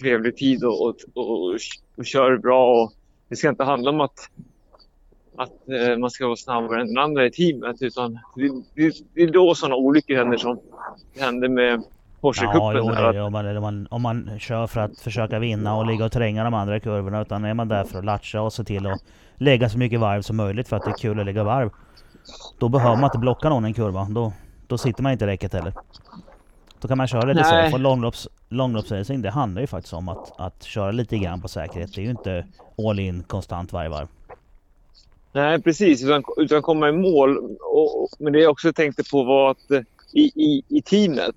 trevlig 0.00 0.36
tid 0.36 0.64
och, 0.64 0.80
och, 0.80 0.96
och, 1.14 1.56
och 1.96 2.06
kör 2.06 2.36
bra. 2.36 2.82
Och 2.82 2.92
det 3.28 3.36
ska 3.36 3.48
inte 3.48 3.64
handla 3.64 3.90
om 3.90 4.00
att, 4.00 4.30
att 5.38 5.68
eh, 5.68 5.98
man 5.98 6.10
ska 6.10 6.26
vara 6.26 6.36
snabbare 6.36 6.80
än 6.80 6.86
den 6.86 6.98
andra 6.98 7.26
i 7.26 7.30
teamet. 7.30 7.82
Utan 7.82 8.18
det, 8.36 8.48
det, 8.74 8.94
det 9.14 9.22
är 9.22 9.32
då 9.32 9.54
sådana 9.54 9.76
olyckor 9.76 10.16
händer 10.16 10.36
som 10.36 10.60
hände 11.18 11.48
med 11.48 11.82
Porsche-cupen. 12.20 12.54
Ja, 12.54 12.72
jo, 12.74 13.12
det, 13.12 13.22
om, 13.22 13.32
man, 13.32 13.56
om, 13.56 13.62
man, 13.62 13.86
om 13.90 14.02
man 14.02 14.38
kör 14.38 14.66
för 14.66 14.80
att 14.80 14.98
försöka 14.98 15.38
vinna 15.38 15.76
och 15.76 15.86
ligga 15.86 16.04
och 16.04 16.12
tränga 16.12 16.44
de 16.44 16.54
andra 16.54 16.76
i 16.76 16.80
kurvorna. 16.80 17.22
Utan 17.22 17.44
är 17.44 17.54
man 17.54 17.68
där 17.68 17.84
för 17.84 17.98
att 17.98 18.04
latcha 18.04 18.40
och 18.40 18.52
se 18.52 18.64
till 18.64 18.86
att 18.86 19.00
lägga 19.36 19.68
så 19.68 19.78
mycket 19.78 20.00
varv 20.00 20.22
som 20.22 20.36
möjligt 20.36 20.68
för 20.68 20.76
att 20.76 20.84
det 20.84 20.90
är 20.90 20.98
kul 20.98 21.20
att 21.20 21.26
lägga 21.26 21.44
varv. 21.44 21.70
Då 22.58 22.68
behöver 22.68 22.96
man 22.96 23.04
inte 23.04 23.18
blocka 23.18 23.48
någon 23.48 23.64
i 23.64 23.68
en 23.68 23.74
kurva. 23.74 24.06
Då, 24.10 24.32
då 24.66 24.78
sitter 24.78 25.02
man 25.02 25.12
inte 25.12 25.24
i 25.24 25.28
räcket 25.28 25.52
heller. 25.52 25.72
Då 26.80 26.88
kan 26.88 26.98
man 26.98 27.08
köra 27.08 27.24
lite 27.24 27.40
Nej. 27.40 27.70
så. 27.70 27.70
För 27.70 27.78
långlopps, 27.78 28.28
långloppsracing 28.48 29.22
det 29.22 29.30
handlar 29.30 29.60
ju 29.60 29.66
faktiskt 29.66 29.94
om 29.94 30.08
att, 30.08 30.40
att 30.40 30.62
köra 30.62 30.90
lite 30.90 31.18
grann 31.18 31.40
på 31.40 31.48
säkerhet. 31.48 31.94
Det 31.94 32.00
är 32.00 32.04
ju 32.04 32.10
inte 32.10 32.46
all 32.88 32.98
in 32.98 33.22
konstant 33.22 33.72
varje 33.72 33.88
varv. 33.88 34.08
Nej, 35.32 35.62
precis. 35.62 36.04
Utan, 36.04 36.22
utan 36.36 36.62
komma 36.62 36.88
i 36.88 36.92
mål. 36.92 37.38
Och, 37.60 38.02
och, 38.02 38.08
men 38.18 38.32
det 38.32 38.38
jag 38.40 38.50
också 38.50 38.72
tänkte 38.72 39.04
på 39.10 39.22
var 39.24 39.50
att 39.50 39.70
eh, 39.70 39.80
i, 40.12 40.22
i, 40.22 40.62
i 40.68 40.82
teamet, 40.82 41.34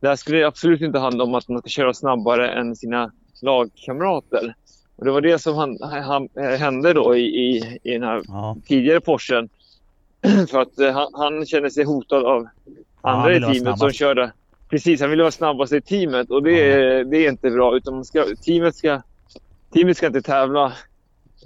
där 0.00 0.16
skulle 0.16 0.38
det 0.38 0.44
absolut 0.46 0.80
inte 0.80 0.98
handla 0.98 1.24
om 1.24 1.34
att 1.34 1.48
man 1.48 1.58
ska 1.60 1.68
köra 1.68 1.94
snabbare 1.94 2.50
än 2.50 2.76
sina 2.76 3.12
lagkamrater. 3.42 4.54
Och 4.96 5.04
det 5.04 5.10
var 5.10 5.20
det 5.20 5.38
som 5.38 5.54
han, 5.56 5.78
han, 5.82 6.28
hände 6.58 6.92
då 6.92 7.16
i, 7.16 7.20
i, 7.20 7.78
i 7.82 7.90
den 7.92 8.02
här 8.02 8.22
Ja, 8.28 8.56
tidigare 8.66 9.00
Porschen. 9.00 9.48
För 10.50 10.60
att 10.60 10.78
eh, 10.78 10.92
han, 10.92 11.08
han 11.14 11.46
kände 11.46 11.70
sig 11.70 11.84
hotad 11.84 12.24
av 12.24 12.48
andra 13.00 13.30
i 13.30 13.34
ville 13.34 13.46
vara 13.46 13.54
teamet 13.54 13.78
som 13.78 13.92
körde. 13.92 14.32
Precis, 14.68 15.00
han 15.00 15.10
ville 15.10 15.22
vara 15.22 15.30
snabbast 15.30 15.72
i 15.72 15.80
teamet 15.80 16.30
och 16.30 16.42
det, 16.42 16.72
är- 16.72 17.04
det 17.04 17.16
är 17.26 17.28
inte 17.28 17.50
bra. 17.50 17.76
Utan 17.76 17.94
man 17.94 18.04
ska, 18.04 18.24
teamet, 18.44 18.76
ska, 18.76 19.02
teamet 19.72 19.96
ska 19.96 20.06
inte 20.06 20.22
tävla 20.22 20.72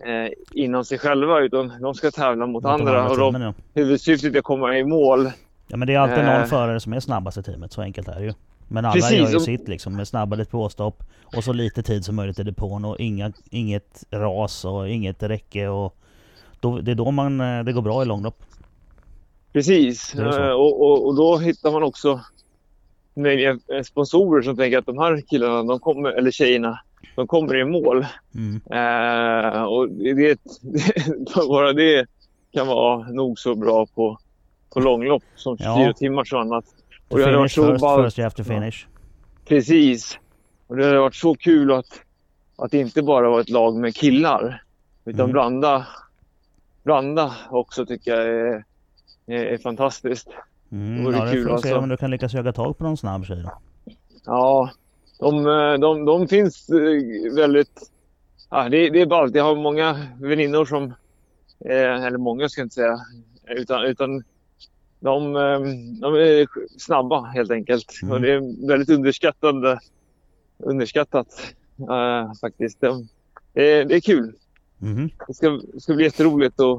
eh, 0.07 0.33
inom 0.53 0.85
sig 0.85 0.99
själva 0.99 1.41
utan 1.41 1.73
de 1.83 1.95
ska 1.95 2.11
tävla 2.11 2.47
mot, 2.47 2.63
mot 2.63 2.73
andra. 2.73 3.11
och 3.11 3.19
de, 3.19 3.43
ja. 3.43 3.55
huvudsyftet 3.75 4.35
är 4.35 4.39
att 4.39 4.45
komma 4.45 4.79
i 4.79 4.85
mål. 4.85 5.31
Ja 5.69 5.77
men 5.77 5.89
det 5.89 5.95
är 5.95 5.99
alltid 5.99 6.25
någon 6.25 6.35
Eh. 6.35 6.45
förare 6.45 6.81
som 6.81 6.93
är 6.93 7.01
snabbast 7.01 7.37
i 7.39 7.43
teamet, 7.43 7.73
så 7.73 7.83
enkelt 7.83 8.09
är 8.09 8.15
det 8.15 8.25
ju. 8.25 8.33
Men 8.69 8.85
alla 8.85 8.93
Precis, 8.95 9.19
gör 9.21 9.29
ju 9.29 9.37
och- 9.37 9.43
sitt 9.43 9.69
liksom 9.69 9.97
med 9.97 10.09
snabbare 10.09 10.45
påstopp 10.45 11.03
och 11.37 11.45
så 11.45 11.53
lite 11.53 11.83
tid 11.83 12.05
som 12.05 12.17
möjligt 12.17 12.39
i 12.39 12.43
depån 12.43 12.85
och 12.85 12.97
inga, 13.01 13.33
inget 13.51 14.05
ras 14.11 14.65
och 14.65 14.89
inget 14.89 15.23
räcke 15.23 15.69
och 15.69 15.97
då, 16.61 16.79
det 16.79 16.91
är 16.91 16.95
då 16.95 17.11
man, 17.11 17.41
eh, 17.41 17.65
det 17.65 17.73
går 17.73 17.83
bra 17.83 18.03
i 18.03 18.05
långlopp. 18.07 18.43
Precis. 19.53 20.15
Eh, 20.15 20.51
och, 20.51 20.81
och, 20.83 21.07
och 21.07 21.15
då 21.15 21.37
hittar 21.39 21.71
man 21.73 21.83
också 21.83 22.21
möjliga 23.15 23.59
sponsorer 23.85 24.43
som 24.43 24.57
tänker 24.57 24.79
att 24.79 24.87
de 24.87 24.99
här 24.99 25.21
killarna, 25.21 25.63
de 25.63 25.79
kommer, 25.79 26.11
eller 26.11 26.31
tjejerna, 26.31 26.79
de 27.15 27.27
kommer 27.27 27.57
i 27.57 27.65
mål. 27.65 28.07
Mm. 28.35 28.61
Eh, 28.71 29.63
och 29.63 29.89
det, 29.89 30.15
det, 30.15 30.39
bara 31.49 31.73
det 31.73 32.07
kan 32.53 32.67
vara 32.67 33.09
nog 33.09 33.39
så 33.39 33.55
bra 33.55 33.87
på, 33.87 34.19
på 34.75 34.81
långlopp 34.81 35.23
som 35.37 35.57
24 35.59 35.73
Ja. 35.81 35.93
timmars 35.93 36.33
och 36.33 36.41
annat. 36.41 36.65
Och 37.09 37.19
det 37.19 37.25
hade 37.25 37.37
varit 37.37 37.53
så 37.53 37.67
first, 37.73 37.81
ballt. 37.81 38.15
first 38.15 38.37
to 38.37 38.45
finish. 38.45 38.87
Precis. 39.49 40.19
Och 40.67 40.77
det 40.77 40.85
hade 40.87 40.99
varit 41.01 41.15
så 41.15 41.35
kul 41.35 41.73
att, 41.73 41.87
att 42.57 42.71
det 42.71 42.79
inte 42.79 43.03
bara 43.03 43.31
var 43.31 43.41
ett 43.41 43.49
lag 43.51 43.77
med 43.77 43.97
killar. 43.97 44.63
Utan 45.05 45.21
Mm. 45.21 45.33
blanda, 45.33 45.87
blanda 46.83 47.35
också 47.51 47.87
tycker 47.87 48.11
jag 48.11 48.27
är, 48.29 48.65
är, 49.27 49.59
fantastiskt. 49.59 50.29
Mm, 50.73 51.05
vore 51.05 51.17
ja, 51.17 51.25
det 51.25 51.33
kul 51.33 51.45
får 51.49 51.57
du 51.57 51.63
se 51.63 51.69
alltså. 51.69 51.83
om 51.83 51.89
du 51.89 51.97
kan 51.97 52.11
lyckas 52.11 52.33
jaga 52.35 52.53
tag 52.53 52.79
på 52.79 52.85
någon 52.85 52.97
snabb 52.97 53.27
tjej 53.27 53.43
då. 53.45 53.53
Ja, 54.25 54.71
de, 55.23 55.47
eh, 55.47 55.79
de, 55.81 56.05
de 56.05 56.29
finns 56.29 56.69
eh, 56.71 57.35
väldigt... 57.37 57.91
Ja, 58.51 58.69
det, 58.69 58.91
det 58.91 59.01
är 59.01 59.07
ballt. 59.07 59.35
Jag 59.35 59.45
har 59.45 59.57
många 59.57 60.07
väninnor 60.21 60.65
som... 60.65 60.85
Eh, 61.65 62.05
eller 62.05 62.19
många 62.19 62.49
ska 62.49 62.61
jag 62.61 62.67
inte 62.67 62.75
säga. 62.75 62.99
Utan, 63.57 63.85
utan 63.85 64.25
de, 65.01 65.33
de 66.01 66.15
är 66.15 66.47
snabba 66.79 67.21
helt 67.21 67.51
enkelt. 67.51 67.93
Mm. 68.03 68.13
Och 68.15 68.21
det 68.21 68.33
är 68.33 68.67
väldigt 68.69 68.91
underskattande, 68.91 69.79
underskattat 70.59 71.27
eh, 71.91 72.33
faktiskt. 72.41 72.81
De, 72.81 73.09
det, 73.53 73.73
är- 73.73 73.85
det 73.85 73.95
är 73.95 74.01
kul. 74.01 74.35
Mhm. 74.79 75.11
Det 75.27 75.35
ska, 75.35 75.51
det 75.75 75.81
ska 75.81 75.95
bli 75.95 76.05
jätteroligt 76.05 76.61
att, 76.61 76.79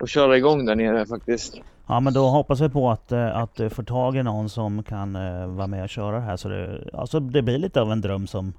att 0.00 0.10
köra 0.10 0.36
igång 0.36 0.64
där 0.64 0.74
nere 0.74 1.06
faktiskt. 1.06 1.60
Ja 1.86 2.00
men 2.00 2.12
då 2.12 2.28
hoppas 2.28 2.60
vi 2.60 2.68
på 2.68 2.90
att, 2.90 3.12
eh, 3.12 3.36
att 3.36 3.54
du 3.54 3.70
får 3.70 3.82
tag 3.82 4.16
i 4.16 4.22
någon 4.22 4.48
som 4.48 4.82
kan 4.82 5.16
eh, 5.16 5.46
vara 5.46 5.66
med 5.66 5.82
och 5.82 5.88
köra 5.88 6.20
här 6.20 6.36
så 6.36 6.48
det, 6.48 6.90
alltså 6.92 7.20
det 7.20 7.42
blir 7.42 7.58
lite 7.58 7.80
av 7.80 7.92
en 7.92 8.00
dröm 8.00 8.26
som, 8.26 8.52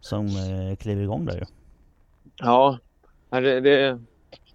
som 0.00 0.26
eh, 0.26 0.76
kliver 0.76 1.02
igång 1.02 1.24
där 1.24 1.34
ju. 1.34 1.44
Ja, 2.36 2.78
det, 3.30 3.60
det, 3.60 3.98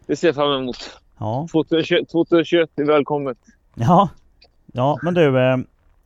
det 0.06 0.16
ser 0.16 0.28
jag 0.28 0.36
fram 0.36 0.62
emot. 0.62 1.00
Ja. 1.18 1.48
2021, 1.52 2.10
2021 2.10 2.70
är 2.76 2.86
välkommet. 2.86 3.38
Ja, 3.76 4.10
ja 4.66 4.98
men 5.04 5.14
du. 5.14 5.32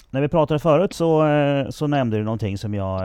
När 0.09 0.21
vi 0.21 0.27
pratade 0.27 0.59
förut 0.59 0.93
så, 0.93 1.25
så 1.69 1.87
nämnde 1.87 2.17
du 2.17 2.23
någonting 2.23 2.57
som 2.57 2.73
jag, 2.73 3.01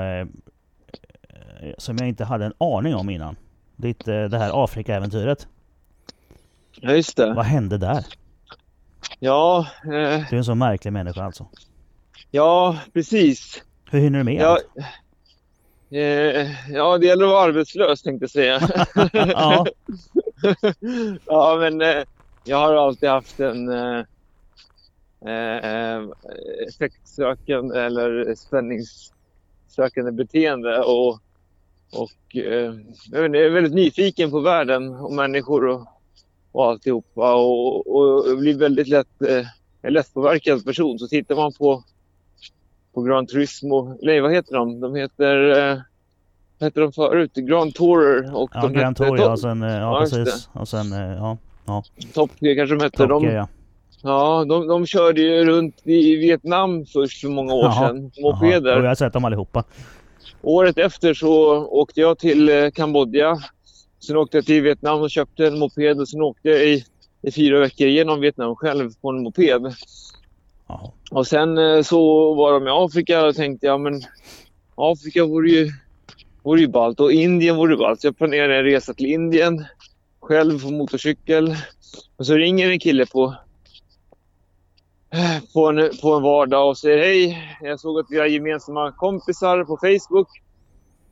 som 1.78 1.96
jag 1.96 2.08
inte 2.08 2.24
hade 2.24 2.44
en 2.44 2.54
aning 2.58 2.94
om 2.94 3.10
innan. 3.10 3.36
Ditt, 3.76 4.04
det 4.04 4.38
här 4.38 4.64
Afrika-äventyret. 4.64 5.46
Ja, 6.80 6.92
just 6.92 7.16
det. 7.16 7.34
Vad 7.34 7.44
hände 7.44 7.78
där? 7.78 8.04
Ja, 9.18 9.66
eh, 9.84 9.90
Du 9.90 9.96
är 9.96 10.34
en 10.34 10.44
så 10.44 10.54
märklig 10.54 10.92
människa 10.92 11.24
alltså. 11.24 11.46
ja 12.30 12.78
precis. 12.92 13.62
Hur 13.90 13.98
hinner 14.00 14.18
du 14.18 14.24
med 14.24 14.34
Ja, 14.34 14.58
eh, 15.98 16.72
ja, 16.72 16.98
det 16.98 17.06
gäller 17.06 17.24
att 17.24 17.30
vara 17.30 17.44
arbetslös 17.44 18.02
tänkte 18.02 18.22
jag 18.24 18.30
säga. 18.30 18.60
Ja. 19.12 19.66
ja, 21.26 21.56
men 21.60 21.80
eh, 21.80 22.04
jag 22.44 22.56
har 22.56 22.74
alltid 22.74 23.08
haft 23.08 23.40
en 23.40 23.68
eh, 23.68 24.04
eh, 25.26 26.02
effektsökande 26.68 27.80
eller 27.80 28.34
spänningssökande 28.34 30.12
beteende 30.12 30.78
och, 30.78 31.20
och 31.92 32.36
eh, 32.36 32.74
jag 33.10 33.24
är 33.36 33.50
väldigt 33.50 33.74
nyfiken 33.74 34.30
på 34.30 34.40
världen 34.40 34.94
och 34.94 35.12
människor 35.12 35.66
och, 35.66 35.86
och 36.52 36.66
alltihopa 36.66 37.34
och, 37.34 37.96
och 37.96 38.38
blir 38.38 38.58
väldigt 38.58 38.88
lätt 38.88 39.22
eh, 39.22 39.46
en 39.82 39.92
lättpåverkad 39.92 40.64
person. 40.64 40.98
Så 40.98 41.08
tittar 41.08 41.34
man 41.34 41.52
på, 41.52 41.84
på 42.94 43.02
Gran 43.02 43.26
Turismo, 43.26 43.98
nej 44.02 44.20
vad 44.20 44.32
heter 44.32 44.54
de? 44.54 44.80
De 44.80 44.94
heter 44.94 45.70
eh, 45.70 45.78
hette 46.60 46.80
de 46.80 46.92
förut? 46.92 47.34
Grand 47.34 47.74
Tourer. 47.74 48.36
Och 48.36 48.50
Ja, 48.54 48.60
de 48.60 48.72
Grand 48.72 48.98
hette 48.98 49.08
Tour 49.08 49.18
ja, 49.18 49.32
och 49.32 49.40
sen, 49.40 49.62
eh, 49.62 49.72
ja, 49.72 49.80
Ja, 49.80 50.00
precis. 50.00 50.48
Och 50.52 50.68
sen, 50.68 50.92
eh, 50.92 51.36
ja, 51.66 51.82
Top 52.14 52.30
Gear 52.38 52.56
kanske 52.56 52.76
de 52.76 52.84
hette. 52.84 52.96
Top 52.96 53.08
De, 53.08 53.24
Gear, 53.24 53.34
ja. 53.34 53.48
ja, 54.02 54.44
de, 54.44 54.66
de 54.66 54.86
körde 54.86 55.20
ju 55.20 55.44
runt 55.44 55.86
i 55.86 56.16
Vietnam 56.16 56.86
först 56.86 57.20
för 57.20 57.28
många 57.28 57.54
år 57.54 57.64
Jaha. 57.64 57.88
sedan. 57.88 58.10
Mopeder. 58.22 58.76
och 58.76 58.82
jag 58.84 58.88
har 58.88 58.94
sett 58.94 59.12
dem 59.12 59.24
allihopa. 59.24 59.64
Året 60.42 60.78
efter 60.78 61.14
så 61.14 61.64
åkte 61.66 62.00
jag 62.00 62.18
till 62.18 62.48
eh, 62.48 62.70
Kambodja. 62.70 63.38
Sen 64.00 64.16
åkte 64.16 64.36
jag 64.36 64.46
till 64.46 64.62
Vietnam 64.62 65.00
och 65.00 65.10
köpte 65.10 65.46
en 65.46 65.58
moped 65.58 66.00
och 66.00 66.08
sen 66.08 66.22
åkte 66.22 66.48
jag 66.48 66.66
i, 66.66 66.84
i 67.22 67.30
fyra 67.32 67.60
veckor 67.60 67.86
genom 67.86 68.20
Vietnam 68.20 68.56
själv 68.56 68.90
på 69.00 69.10
en 69.10 69.22
moped. 69.22 69.74
Och 71.10 71.26
sen 71.26 71.58
eh, 71.58 71.82
så 71.82 72.34
var 72.34 72.52
de 72.52 72.66
i 72.66 72.70
Afrika 72.70 73.26
och 73.26 73.34
tänkte 73.34 73.66
jag 73.66 73.80
men 73.80 74.02
Afrika 74.74 75.24
vore 75.24 75.50
ju, 75.50 75.70
vore 76.42 76.60
ju 76.60 76.68
ballt 76.68 77.00
och 77.00 77.12
Indien 77.12 77.56
vore 77.56 77.76
ballt. 77.76 78.00
Så 78.00 78.06
jag 78.06 78.18
planerade 78.18 78.56
en 78.56 78.64
resa 78.64 78.94
till 78.94 79.06
Indien 79.06 79.64
själv 80.20 80.62
på 80.62 80.70
motorcykel. 80.70 81.56
Och 82.16 82.26
så 82.26 82.34
ringer 82.34 82.70
en 82.70 82.80
kille 82.80 83.06
på, 83.06 83.34
på, 85.54 85.66
en, 85.66 85.90
på 86.02 86.14
en 86.14 86.22
vardag 86.22 86.68
och 86.68 86.78
säger 86.78 86.98
hej. 86.98 87.38
Jag 87.62 87.80
såg 87.80 87.98
att 87.98 88.06
vi 88.10 88.18
har 88.18 88.26
gemensamma 88.26 88.92
kompisar 88.92 89.64
på 89.64 89.76
Facebook. 89.76 90.28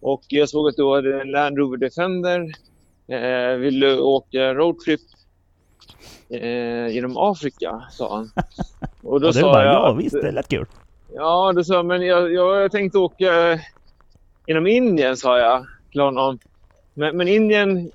Och 0.01 0.23
jag 0.29 0.49
såg 0.49 0.69
att 0.69 0.77
du 0.77 0.95
hade 0.95 1.21
en 1.21 1.31
Land 1.31 1.59
Rover 1.59 1.77
Defender. 1.77 2.53
Eh, 3.09 3.57
vill 3.57 3.81
du 3.81 4.01
åka 4.01 4.55
roadtrip 4.55 5.01
eh, 6.29 6.89
genom 6.89 7.17
Afrika? 7.17 7.83
sa 7.91 8.17
han. 8.17 8.31
Och 9.03 9.21
då 9.21 9.29
Och 9.29 9.35
sa 9.35 9.43
bara, 9.43 9.65
jag 9.65 9.75
ja 9.75 9.93
visst, 9.93 10.23
det 10.23 10.33
lät 10.33 10.49
kul. 10.49 10.67
Ja, 11.15 11.53
då 11.53 11.65
sa 11.65 11.75
jag, 11.75 11.87
men 11.87 12.03
jag, 12.03 12.33
jag 12.33 12.73
tänkte 12.73 12.99
åka 12.99 13.61
genom 14.47 14.67
Indien, 14.67 15.17
sa 15.17 15.39
jag 15.39 15.67
till 15.91 16.01
honom. 16.01 16.39
Men, 16.95 17.17
men 17.17 17.29
Indien 17.29 17.91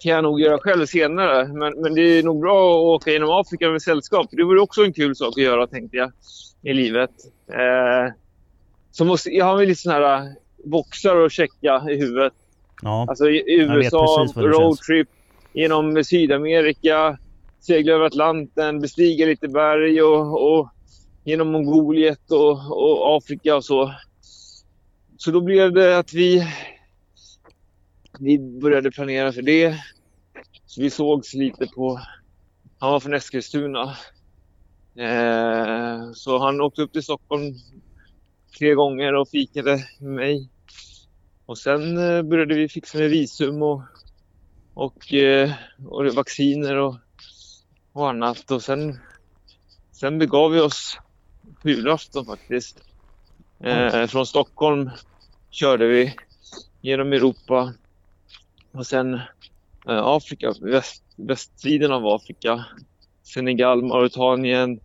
kan 0.00 0.12
jag 0.12 0.22
nog 0.22 0.40
göra 0.40 0.58
själv 0.58 0.86
senare. 0.86 1.48
Men, 1.48 1.80
men 1.80 1.94
det 1.94 2.02
är 2.02 2.22
nog 2.22 2.40
bra 2.40 2.78
att 2.78 2.84
åka 2.84 3.10
genom 3.10 3.30
Afrika 3.30 3.68
med 3.68 3.82
sällskap. 3.82 4.26
Det 4.30 4.44
vore 4.44 4.60
också 4.60 4.84
en 4.84 4.92
kul 4.92 5.16
sak 5.16 5.28
att 5.28 5.44
göra, 5.44 5.66
tänkte 5.66 5.96
jag, 5.96 6.12
i 6.62 6.74
livet. 6.74 7.10
Eh, 7.48 8.12
så 8.90 9.04
måste, 9.04 9.30
jag 9.30 9.44
har 9.44 9.56
väl 9.56 9.68
lite 9.68 9.80
sådana 9.80 10.06
här 10.06 10.34
boxar 10.64 11.16
att 11.16 11.32
checka 11.32 11.84
i 11.90 11.96
huvudet. 11.96 12.32
Ja, 12.82 13.06
Alltså 13.08 13.28
USA, 13.30 14.26
roadtrip 14.36 15.08
genom 15.52 16.04
Sydamerika, 16.04 17.18
segla 17.60 17.92
över 17.92 18.04
Atlanten, 18.04 18.80
bestiga 18.80 19.26
lite 19.26 19.48
berg 19.48 20.02
och, 20.02 20.52
och 20.52 20.68
genom 21.24 21.52
Mongoliet 21.52 22.30
och, 22.30 22.52
och 22.52 23.16
Afrika 23.16 23.56
och 23.56 23.64
så. 23.64 23.94
Så 25.16 25.30
då 25.30 25.40
blev 25.40 25.72
det 25.72 25.98
att 25.98 26.14
vi, 26.14 26.46
vi 28.18 28.38
började 28.38 28.90
planera 28.90 29.32
för 29.32 29.42
det. 29.42 29.74
Så 30.66 30.82
vi 30.82 30.90
sågs 30.90 31.34
lite 31.34 31.66
på, 31.66 32.00
han 32.78 32.92
var 32.92 33.00
från 33.00 33.14
Eskilstuna. 33.14 33.96
Eh, 34.96 36.12
så 36.14 36.38
han 36.38 36.60
åkte 36.60 36.82
upp 36.82 36.92
till 36.92 37.02
Stockholm 37.02 37.54
tre 38.58 38.74
gånger 38.74 39.14
och 39.14 39.28
fikade 39.28 39.78
med 40.00 40.12
mig. 40.12 40.48
Och 41.50 41.58
sen 41.58 41.98
eh, 41.98 42.22
började 42.22 42.54
vi 42.54 42.68
fixa 42.68 42.98
med 42.98 43.10
visum 43.10 43.62
och, 43.62 43.82
och, 44.74 45.14
eh, 45.14 45.50
och 45.86 46.06
vacciner 46.06 46.76
och, 46.76 46.94
och 47.92 48.08
annat. 48.08 48.50
Och 48.50 48.62
sen, 48.62 48.98
sen 49.92 50.18
begav 50.18 50.50
vi 50.50 50.60
oss 50.60 50.98
på 51.62 51.68
julafton 51.68 52.26
faktiskt. 52.26 52.82
Eh, 53.60 54.06
från 54.06 54.26
Stockholm 54.26 54.90
körde 55.50 55.86
vi 55.86 56.14
genom 56.80 57.12
Europa 57.12 57.72
och 58.72 58.86
sen 58.86 59.14
eh, 59.88 60.04
Afrika, 60.04 60.54
väst, 60.60 61.04
västsidan 61.16 61.92
av 61.92 62.06
Afrika. 62.06 62.64
Senegal, 63.22 63.82
Mauritanien, 63.82 64.80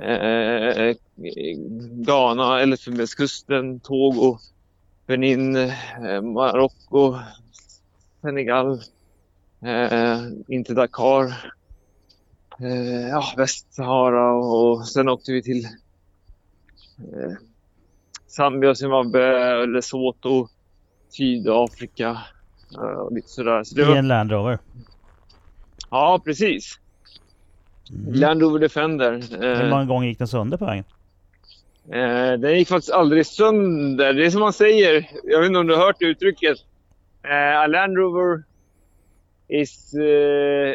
eh, 0.00 0.96
Ghana, 1.92 2.60
Elfenbenskusten, 2.60 3.80
Togo, 3.80 4.38
Benin, 5.12 5.56
eh, 5.56 6.22
Marocko, 6.22 7.18
Senegal, 8.22 8.80
eh, 9.64 10.18
in 10.48 10.64
till 10.64 10.74
Dakar, 10.74 11.24
eh, 12.60 13.08
ja, 13.08 13.24
Västsahara 13.36 14.32
och, 14.32 14.70
och 14.72 14.88
sen 14.88 15.08
åkte 15.08 15.32
vi 15.32 15.42
till 15.42 15.64
eh, 15.64 17.32
Zambia, 18.26 18.74
Zimbabwe, 18.74 19.66
Lesotho, 19.66 20.48
Sydafrika 21.08 22.18
eh, 22.74 22.80
och 22.80 23.12
lite 23.12 23.28
sådär. 23.28 23.64
Så 23.64 23.74
det 23.74 23.82
i 23.82 23.84
var, 23.84 23.96
en 23.96 24.08
Land 24.08 24.30
Rover. 24.32 24.58
ja, 25.90 26.20
precis. 26.24 26.78
Mm. 27.90 28.12
Land 28.14 28.42
Rover 28.42 28.58
Defender. 28.58 29.12
Hur 29.30 29.62
Eh, 29.62 29.70
många 29.70 29.84
gånger 29.84 30.08
gick 30.08 30.18
den 30.18 30.28
sönder 30.28 30.56
på 30.56 30.64
vägen? 30.66 30.84
Eh, 31.90 32.32
den 32.38 32.58
gick 32.58 32.68
faktiskt 32.68 32.92
aldrig 32.92 33.26
sönder. 33.26 34.12
Det 34.12 34.26
är 34.26 34.30
som 34.30 34.40
man 34.40 34.52
säger, 34.52 35.10
jag 35.24 35.40
vet 35.40 35.46
inte 35.46 35.58
om 35.58 35.66
du 35.66 35.74
har 35.76 35.86
hört 35.86 36.02
uttrycket. 36.02 36.58
Eh, 37.24 37.58
a 37.60 37.66
Land 37.66 37.96
Rover 37.96 38.42
is 39.48 39.94
eh, 39.94 40.74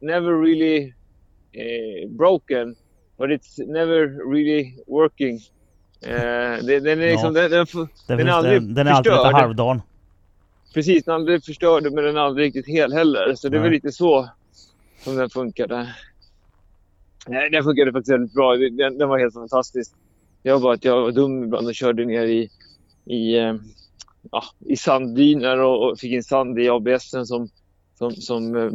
never 0.00 0.32
really 0.42 0.92
eh, 1.52 2.08
broken, 2.10 2.76
but 3.18 3.30
it's 3.30 3.66
never 3.72 4.30
really 4.32 4.74
working. 4.86 5.40
Eh, 6.06 6.64
det, 6.64 6.80
den 6.80 7.00
är 7.02 7.10
liksom, 7.10 7.36
Ja. 7.36 7.48
den, 7.48 7.50
den, 7.50 7.66
Den, 8.06 8.18
Den 8.18 8.28
är 8.28 8.32
aldrig 8.32 8.62
den, 8.62 8.74
den 8.74 8.86
är 8.86 8.90
alltid 8.90 9.12
lite 9.12 9.24
halvdan. 9.36 9.82
precis, 10.74 11.04
den 11.04 11.12
är 11.12 11.16
aldrig 11.16 11.44
förstörd 11.44 11.82
men 11.82 12.04
den 12.04 12.16
är 12.16 12.20
aldrig 12.20 12.46
riktigt 12.46 12.66
hel 12.66 12.92
heller. 12.92 13.34
Så 13.34 13.48
det 13.48 13.56
är 13.56 13.60
väl 13.62 13.70
lite 13.72 13.92
så 13.92 14.28
som 14.98 15.16
den 15.16 15.30
funkade. 15.30 15.94
Nej, 17.26 17.50
den 17.50 17.64
funkade 17.64 17.92
faktiskt 17.92 18.12
väldigt 18.12 18.34
bra. 18.34 18.56
Den, 18.56 18.98
den 18.98 19.08
var 19.08 19.18
helt 19.18 19.34
fantastisk. 19.34 19.92
Det 20.42 20.52
var 20.52 20.74
att 20.74 20.84
jag 20.84 21.02
var 21.02 21.12
dum 21.12 21.44
ibland 21.44 21.66
och 21.66 21.74
körde 21.74 22.04
ner 22.04 22.24
i, 22.24 22.50
i, 23.04 23.38
eh, 23.38 23.54
ja, 24.30 24.44
i 24.66 24.76
sanddyner 24.76 25.60
och, 25.60 25.90
och 25.90 25.98
fick 25.98 26.12
in 26.12 26.22
sand 26.22 26.58
i 26.58 26.68
ABSen 26.68 27.26
som, 27.26 27.48
som, 27.98 28.12
som 28.12 28.56
eh, 28.56 28.70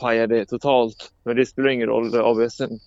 pajade 0.00 0.46
totalt. 0.46 1.12
Men 1.24 1.36
det 1.36 1.46
spelar 1.46 1.68
ingen 1.68 1.88
roll, 1.88 2.14
ABSen 2.14 2.80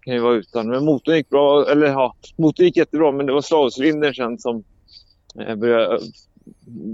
kan 0.00 0.14
ju 0.14 0.20
vara 0.20 0.34
utan. 0.34 0.68
Men 0.68 0.84
motorn 0.84 1.16
gick 1.16 1.30
bra, 1.30 1.70
eller 1.70 1.86
ja, 1.86 2.14
motorn 2.36 2.66
gick 2.66 2.76
jättebra 2.76 3.12
men 3.12 3.26
det 3.26 3.32
var 3.32 3.40
slavcylindern 3.40 4.14
sen 4.14 4.38
som 4.38 4.64
eh, 5.40 5.56
började, 5.56 6.00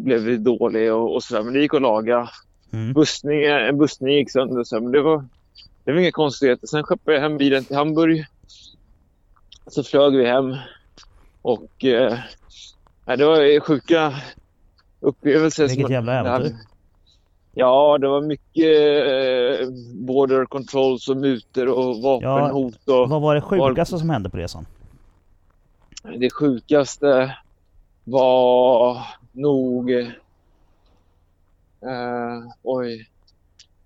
blev 0.05 0.41
dålig 0.41 0.93
och, 0.93 1.14
och 1.14 1.22
sådär. 1.22 1.43
Men 1.43 1.55
det 1.55 1.61
gick 1.61 1.74
att 1.74 1.83
laga. 1.83 2.28
Mm. 2.72 2.93
Bussning, 2.93 3.45
en 3.45 3.78
bussning 3.78 4.14
gick 4.14 4.33
sönder 4.33 4.61
och 4.61 4.66
så, 4.66 4.80
men 4.80 4.93
det 4.93 5.03
var, 5.03 5.24
det 5.85 5.93
var 5.93 6.01
inga 6.01 6.12
konstigheter. 6.12 6.66
Sen 6.66 6.83
skeppade 6.83 7.16
jag 7.16 7.22
hem 7.22 7.39
bilen 7.39 7.64
till 7.64 7.76
Hamburg. 7.76 8.24
Så 9.67 9.85
flög 9.85 10.17
vi 10.17 10.27
hem 10.27 10.57
och 11.43 11.85
eh, 11.85 12.19
det 13.05 13.25
var 13.25 13.61
sjuka 13.61 14.15
upplevelser. 15.01 15.69
Vilket 15.69 15.87
som- 15.87 15.93
jävla 15.93 16.19
äventyr. 16.21 16.57
Ja, 17.55 17.99
det 17.99 18.09
var 18.09 18.21
mycket 18.21 18.67
eh, 19.61 19.69
border 19.95 20.45
controls 20.45 21.09
och 21.09 21.17
mutor 21.17 21.69
och 21.69 22.03
vapenhot. 22.03 22.89
Och 22.89 23.09
Vad 23.09 23.23
var 23.23 23.35
det 23.35 23.41
sjukaste 23.41 23.99
som 23.99 24.11
hände 24.11 24.31
på 24.31 24.37
resan? 24.37 24.67
Det 26.17 26.31
sjukaste 26.31 27.37
var 28.05 28.99
nog... 29.33 29.91
Eh, 29.91 30.13
oj. 32.63 33.09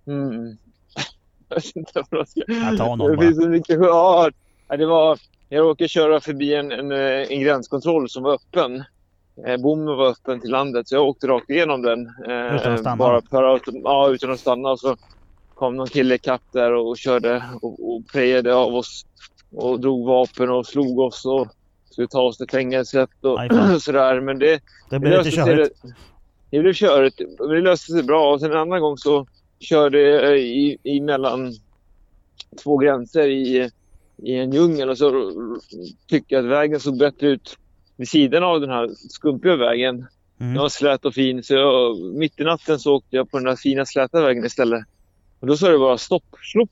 Mm. 0.07 0.57
Jag 1.49 1.55
vet 1.55 1.75
inte 1.75 2.03
vad 2.09 2.19
jag 2.19 2.29
ska... 2.29 2.41
Ja, 2.47 2.77
ta 2.77 2.95
någon 2.95 3.11
det 3.11 3.17
bara. 3.17 3.25
finns 3.25 3.43
så 3.43 3.49
mycket... 3.49 3.79
Ja, 3.79 4.29
det 4.67 4.85
var... 4.85 5.19
Jag 5.49 5.61
råkade 5.61 5.87
köra 5.87 6.19
förbi 6.19 6.53
en, 6.53 6.71
en, 6.71 6.91
eh, 6.91 7.31
en 7.31 7.41
gränskontroll 7.41 8.09
som 8.09 8.23
var 8.23 8.33
öppen. 8.33 8.83
Eh, 9.47 9.57
bommen 9.57 9.85
var 9.97 10.09
öppen 10.09 10.41
till 10.41 10.51
landet 10.51 10.87
så 10.87 10.95
jag 10.95 11.07
åkte 11.07 11.27
rakt 11.27 11.49
igenom 11.49 11.81
den. 11.81 11.99
Eh, 12.07 12.55
Utan 12.55 12.73
att 12.73 12.79
stanna? 12.79 12.95
Bara 13.31 13.57
autom- 13.57 13.81
ja, 13.83 14.09
utan 14.09 14.31
att 14.31 14.39
stanna. 14.39 14.69
Och 14.69 14.79
så 14.79 14.95
kom 15.55 15.75
någon 15.75 15.87
kille 15.87 16.15
ikapp 16.15 16.41
där 16.51 16.71
och 16.73 16.97
körde 16.97 17.43
och, 17.61 17.95
och 17.95 18.01
prejade 18.13 18.55
av 18.55 18.75
oss. 18.75 19.05
Och 19.51 19.79
drog 19.79 20.07
vapen 20.07 20.49
och 20.49 20.65
slog 20.65 20.99
oss 20.99 21.25
och 21.25 21.47
skulle 21.91 22.07
ta 22.07 22.21
oss 22.21 22.37
till 22.37 22.47
fängelset 22.51 23.09
och 23.21 23.39
sådär. 23.81 24.21
Men 24.21 24.39
det, 24.39 24.59
Det 24.89 24.99
blev 24.99 25.11
lite 25.23 25.35
körigt. 25.45 25.81
det- 25.81 25.93
Det 26.51 26.59
blev 26.59 26.73
körigt, 26.73 27.21
men 27.39 27.49
det 27.49 27.61
löste 27.61 27.91
sig 27.91 28.03
bra. 28.03 28.33
Och 28.33 28.39
sen 28.39 28.51
en 28.51 28.57
annan 28.57 28.81
gång 28.81 28.97
så 28.97 29.27
körde 29.59 29.99
jag 30.01 30.39
i, 30.39 30.77
i 30.83 31.01
mellan 31.01 31.53
två 32.63 32.77
gränser 32.77 33.27
i, 33.27 33.69
i 34.23 34.33
en 34.33 34.51
djungel 34.51 34.89
och 34.89 34.97
så 34.97 35.33
tyckte 36.07 36.35
jag 36.35 36.45
att 36.45 36.51
vägen 36.51 36.79
såg 36.79 36.97
bättre 36.97 37.27
ut 37.27 37.57
vid 37.95 38.09
sidan 38.09 38.43
av 38.43 38.61
den 38.61 38.69
här 38.69 38.89
skumpiga 39.09 39.55
vägen. 39.55 39.97
Den 40.37 40.47
Mm. 40.47 40.61
var 40.61 40.69
slät 40.69 41.05
och 41.05 41.13
fin, 41.13 41.43
så 41.43 41.53
jag, 41.53 41.97
mitt 41.99 42.39
i 42.39 42.43
natten 42.43 42.79
så 42.79 42.93
åkte 42.95 43.15
jag 43.15 43.31
på 43.31 43.37
den 43.37 43.45
där 43.45 43.55
fina 43.55 43.85
släta 43.85 44.21
vägen 44.21 44.45
istället. 44.45 44.85
Och 45.39 45.47
då 45.47 45.57
sa 45.57 45.69
det 45.69 45.77
bara 45.79 45.97
stopp, 45.97 46.23
slopp. 46.53 46.69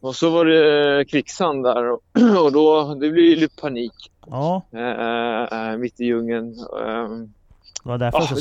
Och 0.00 0.16
så 0.16 0.30
var 0.30 0.44
det 0.44 0.98
eh, 0.98 1.04
kvicksand 1.04 1.64
där 1.64 1.90
och, 1.90 2.00
och 2.44 2.52
då 2.52 2.94
det 2.94 3.10
blev 3.10 3.24
ju 3.24 3.36
lite 3.36 3.60
panik 3.60 3.92
Ja, 4.26 4.62
eh, 4.72 5.58
eh, 5.70 5.76
mitt 5.78 6.00
i 6.00 6.04
djungeln. 6.04 6.58
Eh, 6.58 7.08
Det 7.82 7.88
var 7.88 7.98
därför 7.98 8.18
Ja, 8.18 8.26
så 8.26 8.34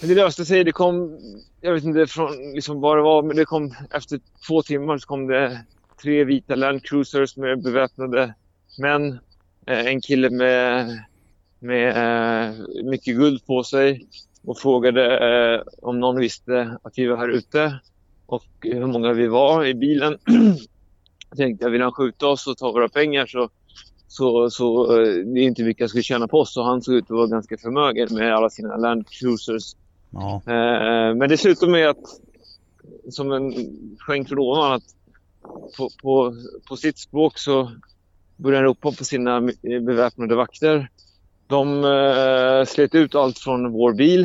det, 0.00 0.06
det 0.08 0.14
löste 0.14 0.44
sig. 0.44 0.64
Det 0.64 0.72
kom, 0.72 1.18
jag 1.60 1.72
vet 1.74 1.84
inte 1.84 2.06
från 2.06 2.32
liksom 2.54 2.80
vad 2.80 2.98
det 2.98 3.02
var, 3.02 3.22
men 3.22 3.36
det 3.36 3.44
kom 3.44 3.74
efter 3.90 4.20
två 4.46 4.62
timmar 4.62 4.98
så 4.98 5.06
kom 5.06 5.26
det 5.26 5.60
tre 6.02 6.24
vita 6.24 6.54
Land 6.54 6.84
Cruisers 6.84 7.36
med 7.36 7.62
beväpnade 7.62 8.34
män. 8.78 9.18
Eh, 9.66 9.86
En 9.86 10.00
kille 10.00 10.30
med, 10.30 10.86
med 11.58 11.88
eh, 11.88 12.54
mycket 12.84 13.16
guld 13.16 13.46
på 13.46 13.64
sig 13.64 14.06
och 14.44 14.58
frågade 14.58 15.18
eh, 15.18 15.62
om 15.82 16.00
någon 16.00 16.16
visste 16.16 16.78
att 16.82 16.98
vi 16.98 17.06
var 17.06 17.16
här 17.16 17.28
ute 17.28 17.80
och 18.26 18.46
hur 18.60 18.86
många 18.86 19.12
vi 19.12 19.26
var 19.26 19.64
i 19.64 19.74
bilen. 19.74 20.18
jag 21.30 21.38
tänkte, 21.38 21.70
vill 21.70 21.82
han 21.82 21.92
skjuta 21.92 22.26
oss 22.26 22.46
och 22.46 22.58
ta 22.58 22.72
våra 22.72 22.88
pengar 22.88 23.26
så 23.26 23.50
så, 24.08 24.50
så 24.50 24.86
det 24.96 25.40
är 25.40 25.42
inte 25.42 25.62
mycket 25.62 25.80
jag 25.80 25.90
skulle 25.90 26.02
tjäna 26.02 26.28
på 26.28 26.40
oss. 26.40 26.56
Och 26.56 26.64
han 26.64 26.82
såg 26.82 26.94
ut 26.94 27.04
att 27.04 27.10
vara 27.10 27.26
ganska 27.26 27.56
förmögen 27.58 28.08
med 28.10 28.34
alla 28.34 28.50
sina 28.50 28.76
Land 28.76 29.08
Cruisers. 29.08 29.76
Ja. 30.10 30.42
Men 31.14 31.28
det 31.28 31.36
slutade 31.36 31.72
med 31.72 31.88
att, 31.88 32.20
som 33.10 33.32
en 33.32 33.54
skänk 33.98 34.28
från 34.28 34.38
ovan, 34.38 34.72
att 34.72 34.96
på, 35.76 35.90
på, 36.02 36.34
på 36.68 36.76
sitt 36.76 36.98
språk 36.98 37.38
så 37.38 37.70
började 38.36 38.58
han 38.58 38.64
ropa 38.64 38.92
på 38.92 39.04
sina 39.04 39.36
eh, 39.36 39.80
beväpnade 39.80 40.34
vakter. 40.34 40.90
De 41.46 41.84
eh, 41.84 42.64
slet 42.66 42.94
ut 42.94 43.14
allt 43.14 43.38
från 43.38 43.72
vår 43.72 43.92
bil 43.92 44.24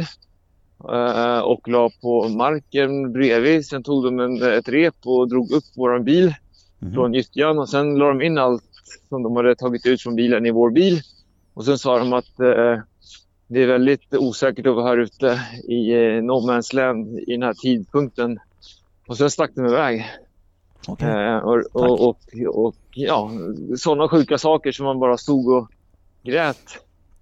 eh, 0.92 1.40
och 1.40 1.68
la 1.68 1.90
på 2.02 2.28
marken 2.30 3.12
bredvid. 3.14 3.66
Sen 3.66 3.84
tog 3.84 4.04
de 4.04 4.20
en, 4.20 4.44
ett 4.44 4.70
rep 4.70 4.96
och 5.06 5.30
drog 5.30 5.52
upp 5.52 5.66
vår 5.76 6.00
bil 6.00 6.34
Mhm. 6.84 6.94
från 6.94 7.14
gyttjan 7.14 7.60
och 7.60 7.70
sen 7.70 7.96
la 7.96 8.08
de 8.08 8.22
in 8.22 8.38
allt 8.38 8.64
som 9.10 9.24
de 9.24 9.36
hade 9.36 9.56
tagit 9.56 9.86
ut 9.86 10.02
från 10.02 10.16
bilen 10.16 10.46
i 10.46 10.52
vår 10.52 10.72
bil. 10.72 11.02
Och 11.54 11.66
sen 11.66 11.78
sa 11.78 12.00
de 12.00 12.14
att 12.14 12.40
eh, 12.40 12.80
det 13.48 13.64
är 13.64 13.68
väldigt 13.68 14.14
osäkert 14.16 14.68
att 14.68 14.76
vara 14.76 14.88
här 14.88 14.98
ute 14.98 15.42
i 15.68 15.92
eh, 15.92 16.24
no 16.24 16.50
man's 16.52 16.76
land 16.76 17.20
i 17.20 17.32
den 17.32 17.44
här 17.44 17.54
tidpunkten. 17.54 18.40
Och 19.08 19.18
sen 19.18 19.30
stack 19.32 19.52
de 19.56 19.66
iväg. 19.66 20.06
Okej. 20.88 21.10
Eh, 21.10 21.38
och, 21.38 21.64
och, 21.74 22.08
och, 22.08 22.18
och 22.66 22.76
ja, 22.92 23.32
sådana 23.78 24.10
sjuka 24.10 24.38
saker 24.38 24.72
som 24.72 24.86
man 24.86 25.00
bara 25.00 25.18
stod 25.18 25.50
och 25.54 25.72
grät 26.24 26.80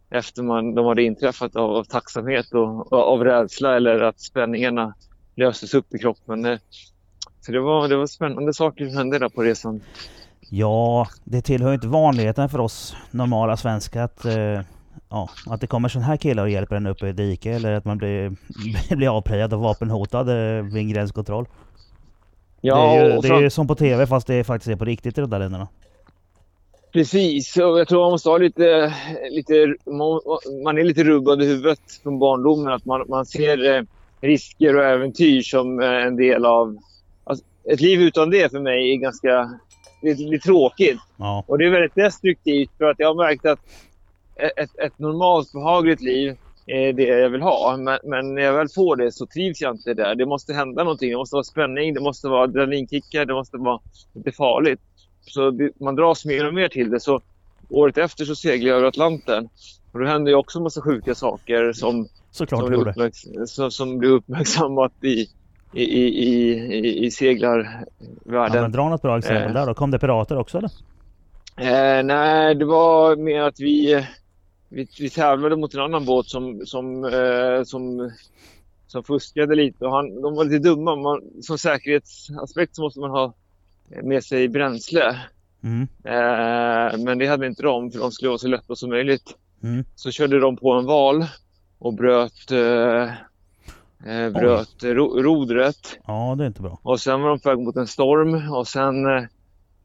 efter 0.10 0.44
man, 0.44 0.76
de 0.76 0.86
hade 0.86 1.04
inträffat 1.04 1.56
av, 1.56 1.72
av 1.72 1.84
tacksamhet 1.84 2.54
och, 2.54 2.94
och 2.94 3.14
av 3.14 3.24
rädsla 3.24 3.76
eller 3.76 4.00
att 4.02 4.20
spänningarna 4.22 4.94
löstes 5.36 5.74
upp 5.74 5.94
i 5.94 5.98
kroppen. 5.98 6.46
Eh, 6.46 6.60
Så 7.42 7.52
det 7.52 7.60
var, 7.60 7.88
det 7.88 7.98
var 7.98 8.08
spännande 8.08 8.54
saker 8.54 8.88
som 8.88 8.98
hände 8.98 9.20
där 9.20 9.30
på 9.30 9.42
resan. 9.44 9.82
Ja, 10.50 11.08
det 11.24 11.42
tillhör 11.42 11.74
inte 11.74 11.88
vanligheten 11.88 12.50
för 12.50 12.60
oss 12.60 12.96
normala 13.12 13.58
svenskar 13.58 14.04
att, 14.04 14.26
eh, 14.26 14.62
ja, 15.10 15.30
att 15.48 15.62
det 15.62 15.68
kommer 15.68 15.90
sån 15.90 16.02
här 16.02 16.18
killar 16.18 16.44
och 16.44 16.50
hjälper 16.50 16.76
en 16.76 16.88
upp 16.88 17.04
i 17.04 17.10
ett 17.10 17.18
dike 17.18 17.52
eller 17.52 17.74
att 17.74 17.86
man 17.86 17.98
blir, 17.98 18.36
blir 18.96 19.18
avprejad 19.18 19.54
och 19.54 19.60
vapenhotad 19.60 20.30
eh, 20.30 20.64
vid 20.64 20.78
en 20.78 20.90
gränskontroll. 20.90 21.46
Ja, 22.62 22.76
det 22.76 23.00
är, 23.00 23.16
ju, 23.16 23.22
det 23.22 23.28
är 23.28 23.42
ju 23.42 23.50
som 23.50 23.68
på 23.68 23.76
TV 23.76 24.08
fast 24.08 24.28
det 24.28 24.44
faktiskt 24.44 24.72
är 24.72 24.76
på 24.76 24.86
riktigt 24.86 25.18
i 25.18 25.22
de 25.22 25.30
där 25.30 25.40
länderna. 25.40 25.68
Precis, 26.92 27.58
och 27.58 27.80
jag 27.80 27.88
tror 27.88 28.02
man 28.02 28.12
måste 28.12 28.30
ha 28.30 28.38
lite, 28.38 28.94
lite 29.32 29.76
man 30.64 30.78
är 30.78 30.84
lite 30.84 31.04
rubbad 31.04 31.44
i 31.44 31.46
huvudet 31.46 31.80
från 32.04 32.20
barndomen. 32.20 32.74
Att 32.74 32.86
man, 32.86 33.06
man 33.10 33.26
ser 33.26 33.76
eh, 33.76 33.84
risker 34.22 34.76
och 34.76 34.84
äventyr 34.84 35.42
som 35.42 35.80
eh, 35.80 35.90
en 35.90 36.16
del 36.16 36.46
av... 36.46 36.78
Alltså, 37.24 37.46
ett 37.64 37.82
liv 37.82 38.02
utan 38.02 38.30
det 38.30 38.52
för 38.52 38.60
mig 38.60 38.94
är 38.94 38.96
ganska 38.96 39.60
det 40.02 40.10
är 40.10 40.16
lite 40.16 40.46
tråkigt. 40.46 41.00
Ja, 41.18 41.44
Och 41.48 41.58
det 41.58 41.66
är 41.66 41.70
väldigt 41.70 41.96
destruktivt 41.96 42.70
för 42.78 42.86
att 42.86 43.00
jag 43.00 43.08
har 43.08 43.16
märkt 43.16 43.46
att 43.46 43.60
ett, 44.58 44.80
ett 44.80 45.00
normalt 45.00 45.52
behagligt 45.52 46.02
liv 46.02 46.38
det 46.94 47.04
jag 47.04 47.30
vill 47.30 47.42
ha. 47.42 47.78
Men, 47.78 48.00
men 48.04 48.36
när 48.36 48.42
jag 48.42 48.54
väl 48.54 48.68
får 48.76 48.96
det 48.96 49.12
så 49.12 49.26
trivs 49.26 49.62
jag 49.62 49.74
inte 49.76 49.94
där. 49.94 50.16
Det 50.16 50.26
måste 50.26 50.54
hända 50.54 50.84
någonting. 50.84 51.10
Det 51.10 51.18
måste 51.18 51.36
vara 51.36 51.44
spänning, 51.44 51.94
det 51.94 52.00
måste 52.02 52.28
vara 52.28 52.44
adrenalinkickar, 52.44 53.26
det 53.26 53.34
måste 53.34 53.58
vara 53.58 53.80
lite 54.14 54.32
farligt. 54.32 54.80
Så 55.22 55.52
det, 55.52 55.72
man 55.80 55.96
dras 55.96 56.26
mer 56.26 56.48
och 56.48 56.54
mer 56.54 56.68
till 56.68 56.90
det. 56.90 57.00
Så 57.00 57.22
året 57.70 57.98
efter 57.98 58.26
så 58.26 58.36
seglade 58.36 58.70
jag 58.70 58.78
över 58.78 58.88
Atlanten. 58.88 59.50
Och 59.92 60.00
då 60.00 60.06
hände 60.06 60.32
ju 60.32 60.36
också 60.38 60.60
en 60.60 60.64
massa 60.64 60.82
sjuka 60.82 61.16
saker 61.16 61.74
som, 61.74 62.08
såklart 62.32 62.60
som, 62.62 62.74
uppmärks- 62.74 63.46
som, 63.46 63.72
som 63.72 63.98
blev 63.98 64.12
uppmärksammat 64.12 64.92
i, 65.04 65.28
i, 65.74 65.84
i, 65.84 66.08
i, 66.08 66.54
i, 66.54 66.88
i 67.00 67.04
Ja, 67.06 67.12
seglarvärlden. 67.12 68.62
men 68.62 68.72
dra 68.72 68.90
något 68.90 69.02
bra 69.02 69.18
exempel 69.18 69.48
Eh. 69.48 69.54
där 69.54 69.66
då. 69.68 69.74
Kom 69.74 69.92
det 69.92 70.00
pirater 70.00 70.38
också 70.38 70.58
eller? 70.58 70.70
Eh, 71.58 72.04
nej, 72.04 72.56
det 72.56 72.66
var 72.66 73.16
med 73.16 73.44
att 73.46 73.60
vi, 73.60 74.06
vi, 74.70 74.88
vi 75.00 75.10
tävlade 75.10 75.56
mot 75.56 75.74
en 75.74 75.80
annan 75.80 76.06
båt 76.06 76.28
som, 76.28 76.66
som, 76.66 77.04
eh, 77.04 77.64
som, 77.64 78.12
som 78.88 79.04
fuskade 79.04 79.56
lite. 79.56 79.86
Och 79.86 79.92
han, 79.92 80.22
de 80.22 80.36
var 80.36 80.44
lite 80.44 80.70
dumma. 80.70 80.96
Man, 80.96 81.22
som 81.42 81.58
säkerhetsaspekt 81.58 82.76
så 82.76 82.82
måste 82.82 83.00
man 83.00 83.10
ha 83.10 83.34
med 84.04 84.24
sig 84.24 84.48
bränsle. 84.48 85.20
Mm. 85.64 85.88
Eh, 86.04 86.98
men 87.06 87.18
det 87.18 87.28
hade 87.28 87.48
inte 87.48 87.64
de, 87.64 87.92
för 87.92 88.00
de 88.00 88.12
skulle 88.12 88.30
vara 88.30 88.38
så 88.38 88.48
lätta 88.48 88.76
som 88.76 88.90
möjligt. 88.90 89.36
Mm. 89.64 89.86
Så 89.96 90.12
körde 90.12 90.40
de 90.40 90.58
på 90.58 90.72
en 90.72 90.86
val 90.86 91.26
och 91.80 91.94
bröt, 91.94 92.52
eh, 92.52 93.04
eh, 94.14 94.30
bröt 94.30 94.84
ro, 94.84 95.22
rodret. 95.22 96.00
Ja, 96.08 96.36
det 96.38 96.44
är 96.44 96.48
inte 96.48 96.62
bra. 96.62 96.80
Och 96.82 97.00
sen 97.00 97.22
var 97.22 97.30
de 97.30 97.40
på 97.40 97.50
väg 97.50 97.60
mot 97.60 97.76
en 97.76 97.88
storm 97.88 98.52
och 98.54 98.68
sen 98.68 99.06
eh, 99.06 99.24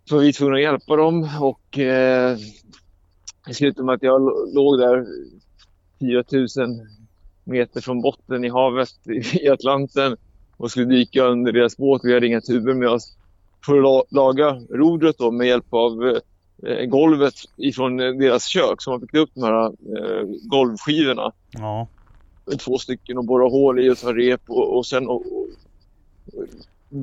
så 0.05 0.15
var 0.15 0.23
vi 0.23 0.33
tvungna 0.33 0.57
att 0.57 0.63
hjälpa 0.63 0.97
dem 0.97 1.29
och 1.41 1.79
eh, 1.79 2.37
det 3.47 3.55
slutade 3.55 3.87
med 3.87 3.95
att 3.95 4.03
jag 4.03 4.21
lå- 4.21 4.55
låg 4.55 4.79
där 4.79 5.07
4000 6.01 6.81
meter 7.45 7.81
från 7.81 8.01
botten 8.03 8.45
i 8.45 8.49
havet 8.49 8.89
i 9.43 9.49
Atlanten 9.49 10.17
och 10.57 10.71
skulle 10.71 10.87
dyka 10.87 11.25
under 11.25 11.53
deras 11.53 11.77
båt. 11.77 12.01
Vi 12.05 12.15
hade 12.15 12.27
inga 12.27 12.41
tuber 12.41 12.75
med 12.75 12.89
oss 12.89 13.17
för 13.67 13.77
att 13.77 13.83
la- 13.83 14.05
laga 14.11 14.61
rodret 14.71 15.19
då 15.19 15.31
med 15.31 15.47
hjälp 15.47 15.67
av 15.75 16.19
eh, 16.67 16.85
golvet 16.87 17.35
ifrån 17.57 18.01
eh, 18.01 18.13
deras 18.13 18.45
kök. 18.47 18.83
Så 18.83 18.91
man 18.91 19.01
fick 19.01 19.15
upp 19.15 19.31
de 19.35 19.43
här 19.43 19.65
eh, 19.67 20.27
golvskivorna 20.43 21.33
Ja, 21.51 21.89
två 22.59 22.79
stycken 22.79 23.19
och 23.19 23.25
borra 23.25 23.49
hål 23.49 23.81
i 23.81 23.91
och 23.91 23.99
ta 23.99 24.13
rep 24.13 24.41
och, 24.47 24.77
och 24.77 24.87
sen 24.87 25.09
och, 25.09 25.15
och, 25.17 25.47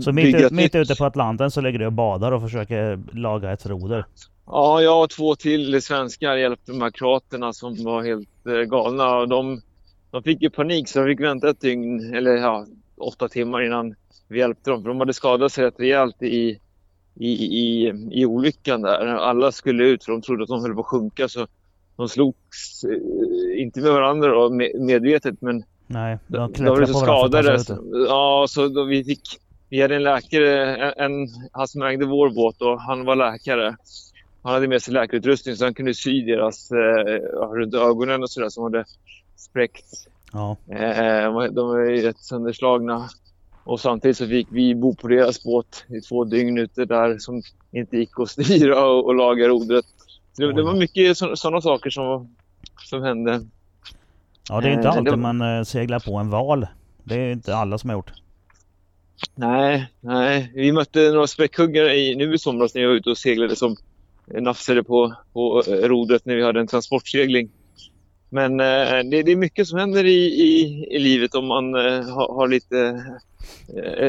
så 0.03 0.11
mitt, 0.11 0.51
mitt 0.51 0.75
ute 0.75 0.95
på 0.95 1.05
Atlanten 1.05 1.51
så 1.51 1.61
ligger 1.61 1.79
du 1.79 1.85
och 1.85 1.93
badar 1.93 2.31
och 2.31 2.41
försöker 2.41 2.99
laga 3.11 3.51
ett 3.51 3.65
roder. 3.65 4.05
Ja, 4.45 4.81
jag 4.81 5.03
och 5.03 5.09
två 5.09 5.35
till 5.35 5.81
svenskar 5.81 6.35
hjälpte 6.35 6.71
de 6.71 6.81
här 6.81 6.91
kroaterna 6.91 7.53
som 7.53 7.83
var 7.83 8.03
helt 8.03 8.47
eh, 8.47 8.53
galna. 8.53 9.17
Och 9.17 9.29
de, 9.29 9.61
de 10.11 10.23
fick 10.23 10.41
ju 10.41 10.49
panik 10.49 10.89
så 10.89 10.99
de 10.99 11.05
fick 11.05 11.19
vänta 11.19 11.49
ett 11.49 11.61
dygn, 11.61 12.13
eller 12.13 12.31
ja, 12.31 12.65
åtta 12.97 13.27
timmar 13.27 13.65
innan 13.65 13.95
vi 14.27 14.39
hjälpte 14.39 14.69
dem. 14.69 14.81
För 14.81 14.89
de 14.89 14.99
hade 14.99 15.13
skadat 15.13 15.51
sig 15.51 15.65
rätt 15.65 15.79
rejält 15.79 16.23
i, 16.23 16.59
i, 17.15 17.31
i, 17.31 17.93
i 18.11 18.25
olyckan 18.25 18.81
där. 18.81 19.05
Alla 19.05 19.51
skulle 19.51 19.83
ut 19.83 20.03
för 20.05 20.11
de 20.11 20.21
trodde 20.21 20.43
att 20.43 20.49
de 20.49 20.61
höll 20.61 20.75
på 20.75 20.81
att 20.81 20.85
sjunka. 20.85 21.27
Så 21.27 21.47
de 21.95 22.09
slogs, 22.09 22.83
eh, 22.83 23.61
inte 23.61 23.81
med 23.81 23.91
varandra 23.91 24.27
då, 24.27 24.49
med, 24.49 24.71
medvetet, 24.81 25.41
men 25.41 25.63
Nej, 25.87 26.17
de 26.27 26.51
de 26.51 26.65
på 26.65 26.87
så 26.87 26.93
skadade. 26.93 27.59
Så, 27.59 27.77
ja, 28.07 28.45
så 28.49 28.67
då 28.67 28.83
vi 28.83 29.03
fick... 29.03 29.21
Vi 29.69 29.81
hade 29.81 29.95
en 29.95 30.03
läkare, 30.03 30.75
en, 30.75 30.93
en, 30.97 31.27
han 31.51 31.67
som 31.67 31.81
ägde 31.81 32.05
vår 32.05 32.29
båt 32.29 32.61
och 32.61 32.81
han 32.81 33.05
var 33.05 33.15
läkare. 33.15 33.75
Han 34.43 34.53
hade 34.53 34.67
med 34.67 34.81
sig 34.81 34.93
läkarutrustning 34.93 35.55
så 35.55 35.63
han 35.63 35.73
kunde 35.73 35.93
sy 35.93 36.21
deras 36.21 36.71
eh, 36.71 36.77
runt 37.53 37.73
ögonen 37.73 38.23
och 38.23 38.29
sådär 38.29 38.49
som 38.49 38.63
hade 38.63 38.85
spräckts. 39.35 40.07
Ja, 40.33 40.57
Eh, 40.69 41.51
de 41.51 41.67
var 41.67 41.79
ju 41.79 42.01
rätt 42.01 42.19
sönderslagna. 42.19 43.09
Och 43.63 43.79
samtidigt 43.79 44.17
så 44.17 44.27
fick 44.27 44.47
vi 44.51 44.75
bo 44.75 44.95
på 44.95 45.07
deras 45.07 45.43
båt 45.43 45.85
i 45.89 46.01
två 46.01 46.23
dygn 46.23 46.57
ute 46.57 46.85
där 46.85 47.17
som 47.17 47.41
inte 47.71 47.97
gick 47.97 48.19
att 48.19 48.29
styra 48.29 48.85
och, 48.85 49.05
och 49.05 49.15
laga 49.15 49.47
rodret. 49.47 49.85
Så 50.33 50.41
det, 50.41 50.53
det 50.53 50.63
var 50.63 50.73
mycket 50.73 51.17
sådana 51.17 51.61
saker 51.61 51.89
som, 51.89 52.35
som 52.89 53.03
hände. 53.03 53.41
ja 54.49 54.61
det 54.61 54.67
är 54.67 54.73
inte 54.73 54.87
Eh, 54.87 54.93
det 54.93 54.99
alltid 54.99 55.17
man 55.17 55.41
eh, 55.41 55.63
seglar 55.63 55.99
på 55.99 56.17
en 56.17 56.29
val. 56.29 56.67
Det 57.03 57.15
är 57.15 57.31
inte 57.31 57.55
alla 57.55 57.77
som 57.77 57.89
har 57.89 57.97
gjort. 57.97 58.11
Nej, 59.35 59.87
nej. 59.99 60.51
Vi 60.55 60.71
mötte 60.71 61.11
några 61.11 61.27
späckhuggare 61.27 61.95
i, 61.95 62.15
nu 62.15 62.33
i 62.33 62.37
somras 62.37 62.75
när 62.75 62.81
jag 62.81 62.89
var 62.89 62.95
ute 62.95 63.09
och 63.09 63.17
seglade 63.17 63.55
som 63.55 63.75
nafsade 64.27 64.83
på, 64.83 65.15
på 65.33 65.63
eh, 65.67 65.71
rodret 65.73 66.25
när 66.25 66.35
vi 66.35 66.43
hade 66.43 66.59
en 66.59 66.67
transportsegling. 66.67 67.49
Men 68.29 68.59
eh, 68.59 68.65
det, 69.09 69.23
det 69.23 69.31
är 69.31 69.35
mycket 69.35 69.67
som 69.67 69.79
händer 69.79 70.05
i, 70.05 70.25
i, 70.25 70.85
i 70.91 70.99
livet 70.99 71.35
om 71.35 71.45
man 71.47 71.75
eh, 71.75 72.03
har, 72.09 72.33
har 72.35 72.47
lite 72.47 73.03
eh, 73.77 74.07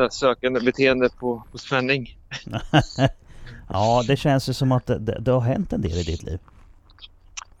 eh, 0.00 0.08
sökande 0.10 0.60
beteende 0.60 1.08
på, 1.20 1.42
på 1.52 1.58
spänning. 1.58 2.18
Ja, 3.68 4.04
det 4.08 4.16
känns 4.16 4.48
ju 4.48 4.52
som 4.52 4.72
att 4.72 4.86
det, 4.86 4.98
det, 4.98 5.18
det 5.20 5.30
har 5.30 5.40
hänt 5.40 5.72
en 5.72 5.80
del 5.82 5.98
i 5.98 6.02
ditt 6.02 6.22
liv. 6.22 6.38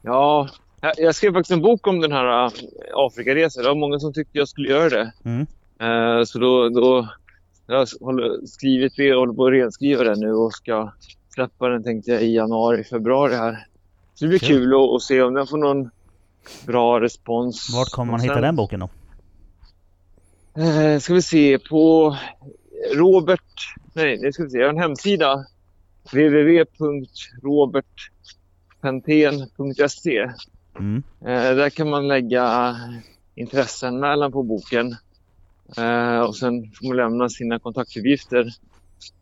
Ja, 0.02 0.48
jag- 0.80 0.92
jag 0.98 1.14
skrev 1.14 1.32
faktiskt 1.32 1.50
en 1.50 1.62
bok 1.62 1.86
om 1.86 2.00
den 2.00 2.12
här 2.12 2.44
eh, 2.46 2.50
Afrikaresan. 2.94 3.62
Det 3.62 3.68
var 3.68 3.76
många 3.76 3.98
som 3.98 4.12
tyckte 4.12 4.38
jag 4.38 4.48
skulle 4.48 4.68
göra 4.68 4.88
det. 4.88 5.12
Mm. 5.24 5.46
Eh, 5.80 6.24
så 6.24 6.38
då, 6.38 6.68
då 6.68 7.08
jag 7.66 7.76
har 7.76 8.46
skrivit 8.46 8.92
det 8.96 9.12
och 9.14 9.18
håller 9.20 9.32
på 9.32 9.46
att 9.46 9.52
renskriva 9.52 10.04
den 10.04 10.20
nu 10.20 10.32
och 10.32 10.52
ska 10.52 10.92
släppa 11.34 11.68
den 11.68 11.82
tänkte 11.84 12.10
jag 12.10 12.22
i 12.22 12.34
januari, 12.34 12.84
februari 12.84 13.34
här. 13.34 13.66
Så 14.14 14.24
det 14.24 14.28
blir 14.28 14.38
Kul. 14.38 14.48
kul 14.48 14.74
att, 14.74 14.90
att 14.94 15.02
se 15.02 15.22
om 15.22 15.34
den 15.34 15.46
får 15.46 15.58
någon 15.58 15.90
bra 16.66 17.00
respons. 17.00 17.70
Vart 17.74 17.90
kommer 17.90 18.10
man 18.12 18.20
hitta 18.20 18.40
den 18.40 18.56
boken 18.56 18.80
då? 18.80 18.88
Eh, 20.62 20.98
ska 21.00 21.14
vi 21.14 21.22
se 21.22 21.58
på 21.58 22.16
Robert, 22.94 23.74
nej 23.92 24.16
det 24.16 24.32
ska 24.32 24.42
vi 24.44 24.50
se, 24.50 24.58
jag 24.58 24.66
har 24.66 24.72
en 24.72 24.78
hemsida. 24.80 25.44
www.robertpentén.se 28.82 30.30
Mm. 30.78 31.02
eh, 31.20 31.56
Där 31.56 31.70
kan 31.70 31.90
man 31.90 32.08
lägga 32.08 32.76
intresseanmälan 33.34 34.32
på 34.32 34.42
boken. 34.42 34.96
Eh, 35.76 36.20
och 36.20 36.36
sen 36.36 36.70
får 36.74 36.86
man 36.88 36.96
lämna 36.96 37.28
sina 37.28 37.58
kontaktuppgifter. 37.58 38.50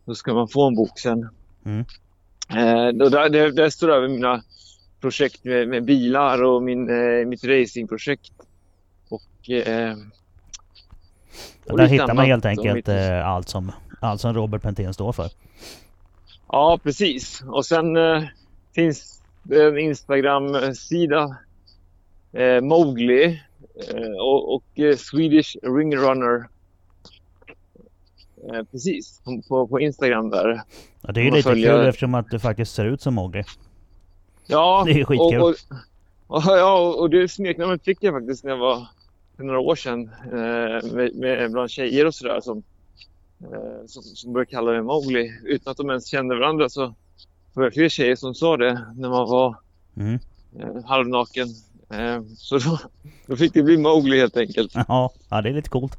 Då 0.05 0.15
ska 0.15 0.33
man 0.33 0.47
få 0.47 0.67
en 0.67 0.75
bok 0.75 0.99
sen. 0.99 1.29
Mm. 1.65 1.85
Eh, 2.55 2.87
där, 2.93 3.29
där, 3.29 3.51
där 3.51 3.69
står 3.69 3.89
över 3.89 4.07
mina 4.07 4.43
projekt 5.01 5.43
med, 5.43 5.67
med 5.67 5.83
bilar 5.83 6.43
och 6.43 6.63
min, 6.63 6.89
eh, 6.89 7.25
mitt 7.25 7.43
racingprojekt. 7.43 8.31
Och, 9.09 9.49
eh, 9.49 9.95
och 11.69 11.77
Där 11.77 11.85
hittar 11.87 12.13
man 12.13 12.25
helt 12.25 12.45
enkelt 12.45 12.75
mitt- 12.75 12.87
eh, 12.87 13.27
allt, 13.27 13.49
som, 13.49 13.71
allt 13.99 14.21
som 14.21 14.33
Robert 14.33 14.61
Pentén 14.61 14.93
står 14.93 15.11
för. 15.11 15.29
Ja, 16.47 16.79
precis. 16.83 17.43
Och 17.47 17.65
sen 17.65 17.97
eh, 17.97 18.23
finns 18.75 19.21
det 19.43 19.63
en 19.67 19.77
Instagram-sida. 19.77 21.37
Eh, 22.33 22.61
Mowgli 22.61 23.41
eh, 23.89 24.21
och, 24.21 24.55
och 24.55 24.79
eh, 24.79 24.95
Swedish 24.95 25.55
Ring 25.63 25.95
Runner. 25.97 26.47
Eh, 28.53 28.63
precis, 28.71 29.21
på, 29.47 29.67
på, 29.67 29.79
Instagram 29.79 30.29
där. 30.29 30.61
Ja, 31.01 31.11
det 31.11 31.19
är 31.19 31.23
ju 31.23 31.29
Man 31.29 31.37
lite 31.37 31.49
följer- 31.49 31.77
kul 31.77 31.87
eftersom 31.87 32.15
att 32.15 32.29
du 32.31 32.39
faktiskt 32.39 32.73
ser 32.75 32.85
ut 32.85 33.01
som 33.01 33.13
Mowgli. 33.13 33.43
Ja, 34.47 34.83
Det 34.87 34.91
är 34.91 35.05
skitkul. 35.05 35.41
Och, 35.41 35.47
och, 35.47 35.55
och, 36.27 36.43
ja, 36.45 36.95
och 36.99 37.09
det 37.09 37.27
smeknamnet 37.31 37.83
fick 37.83 37.97
jag 38.03 38.13
faktiskt 38.13 38.43
när 38.43 38.51
jag 38.51 38.57
var 38.57 38.87
för 39.37 39.43
några 39.43 39.59
år 39.59 39.75
sedan 39.75 40.09
eh, 40.25 40.93
med, 40.93 41.15
med 41.15 41.51
bland 41.51 41.69
tjejer 41.69 42.05
och 42.05 42.15
sådär 42.15 42.39
som, 42.41 42.63
eh, 43.39 43.85
som, 43.87 44.03
som 44.03 44.33
började 44.33 44.51
kalla 44.51 44.71
mig 44.71 44.81
Mowgli 44.81 45.31
utan 45.43 45.71
att 45.71 45.77
de 45.77 45.89
ens 45.89 46.07
kände 46.07 46.35
varandra 46.35 46.69
så 46.69 46.95
var 47.53 47.63
det 47.63 47.71
fler 47.71 47.89
tjejer 47.89 48.15
som 48.15 48.35
sa 48.35 48.57
det 48.57 48.85
när 48.95 49.09
man 49.09 49.29
var 49.29 49.55
Mm. 49.97 50.19
eh, 50.59 50.85
halvnaken. 50.85 51.47
Eh, 51.89 52.21
så 52.37 52.57
då, 52.57 52.79
då 53.27 53.35
fick 53.35 53.53
det 53.53 53.63
bli 53.63 53.77
Mowgli 53.77 54.19
helt 54.19 54.37
enkelt. 54.37 54.71
Ja, 54.87 55.11
ja, 55.29 55.41
det 55.41 55.49
är 55.49 55.53
lite 55.53 55.69
coolt. 55.69 55.97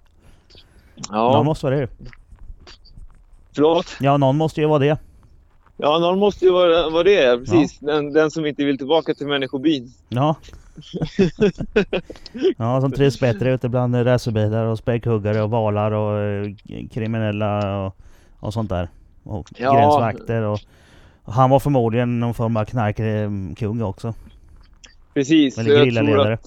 Ja, 1.10 1.42
måste 1.42 1.66
vara 1.66 1.76
det. 1.76 1.88
Förlåt. 3.55 3.86
Ja, 4.01 4.16
någon 4.16 4.36
måste 4.36 4.60
ju 4.60 4.66
vara 4.66 4.78
det. 4.78 4.98
Ja, 5.76 5.98
någon 5.98 6.18
måste 6.18 6.44
ju 6.44 6.51
vara, 6.52 6.90
vara 6.90 7.02
det. 7.02 7.39
Precis. 7.39 7.78
Den, 7.78 8.12
den 8.12 8.31
som 8.31 8.47
inte 8.47 8.64
vill 8.64 8.78
tillbaka 8.78 9.14
till 9.14 9.26
människobyn. 9.26 9.93
Ja. 10.09 10.36
ja, 12.56 12.81
som 12.81 12.93
trivs 12.93 13.20
bättre 13.20 13.55
ute 13.55 13.68
bland 13.68 14.06
racerbilar 14.06 14.64
och 14.64 14.78
späckhuggare 14.78 15.43
och 15.43 15.51
valar 15.51 15.90
och 15.90 16.20
eh, 16.20 16.47
kriminella 16.93 17.81
och, 17.86 17.97
och 18.40 18.52
sånt 18.52 18.68
där. 18.70 18.89
Och 19.22 19.48
Ja. 19.56 19.74
gränsvakter 19.74 20.43
och, 20.43 20.60
och 21.24 21.32
han 21.32 21.51
var 21.51 21.60
förmodligen 21.60 22.20
någon 22.20 22.35
form 22.35 22.56
av 22.56 22.64
knarkkung 22.64 23.82
också. 23.82 24.14
Precis. 25.14 25.59
Eller 25.59 25.85
grillaledare. 25.85 26.39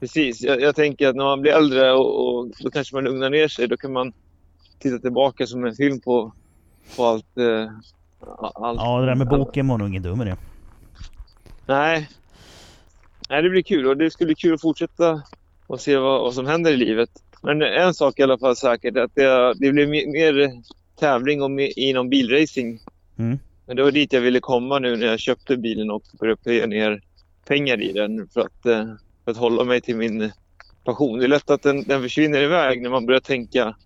Precis, 0.00 0.42
jag, 0.42 0.60
jag 0.60 0.76
tänker 0.76 1.08
att 1.08 1.16
när 1.16 1.24
man 1.24 1.40
blir 1.40 1.52
äldre 1.52 1.92
och, 1.92 2.38
och 2.38 2.48
då 2.60 2.70
kanske 2.70 2.94
man 2.94 3.04
lugnar 3.04 3.30
ner 3.30 3.48
sig. 3.48 3.68
Då 3.68 3.76
kan 3.76 3.92
man 3.92 4.12
titta 4.80 4.98
tillbaka 4.98 5.46
som 5.46 5.64
en 5.64 5.74
film 5.74 6.00
på, 6.00 6.32
på 6.96 7.04
allt. 7.04 7.38
Eh, 7.38 7.70
allt 8.36 8.80
Ja, 8.80 9.00
det 9.00 9.06
där 9.06 9.14
med 9.14 9.28
boken 9.28 9.68
var 9.68 9.78
nog 9.78 9.88
ingen 9.88 10.02
dum 10.02 10.22
idé. 10.22 10.36
Nej. 11.66 12.08
Nej, 13.28 13.42
det 13.42 13.50
blir 13.50 13.62
kul 13.62 13.86
och 13.86 13.96
det 13.96 14.10
skulle 14.10 14.26
bli 14.26 14.34
kul 14.34 14.54
att 14.54 14.60
fortsätta 14.60 15.22
och 15.66 15.80
se 15.80 15.96
vad, 15.96 16.20
vad 16.20 16.34
som 16.34 16.46
händer 16.46 16.72
i 16.72 16.76
livet. 16.76 17.10
Men 17.42 17.62
en 17.62 17.94
sak 17.94 18.18
i 18.18 18.22
alla 18.22 18.38
fall 18.38 18.56
säkert 18.56 18.96
att 18.96 19.14
det, 19.14 19.54
det 19.54 19.72
blir 19.72 19.86
mer, 19.86 20.06
mer 20.06 20.62
tävling 20.98 21.42
om, 21.42 21.68
inom 21.76 22.08
bilracing. 22.08 22.80
Mm. 23.18 23.38
Men 23.66 23.76
det 23.76 23.82
var 23.82 23.90
dit 23.90 24.12
jag 24.12 24.20
ville 24.20 24.40
komma 24.40 24.78
nu 24.78 24.96
när 24.96 25.06
jag 25.06 25.20
köpte 25.20 25.56
bilen 25.56 25.90
och 25.90 26.02
började 26.20 26.42
plöja 26.42 26.66
ner 26.66 27.02
pengar 27.46 27.82
i 27.82 27.92
den 27.92 28.28
för 28.28 28.40
att, 28.40 28.66
eh, 28.66 28.94
för 29.24 29.30
att 29.30 29.36
hålla 29.36 29.64
mig 29.64 29.80
till 29.80 29.96
min 29.96 30.32
passion. 30.84 31.18
Det 31.18 31.26
är 31.26 31.28
lätt 31.28 31.50
att 31.50 31.62
den, 31.62 31.82
den 31.82 32.02
försvinner 32.02 32.42
iväg 32.42 32.82
när 32.82 32.90
man 32.90 33.06
börjar 33.06 33.20
tänka 33.20 33.76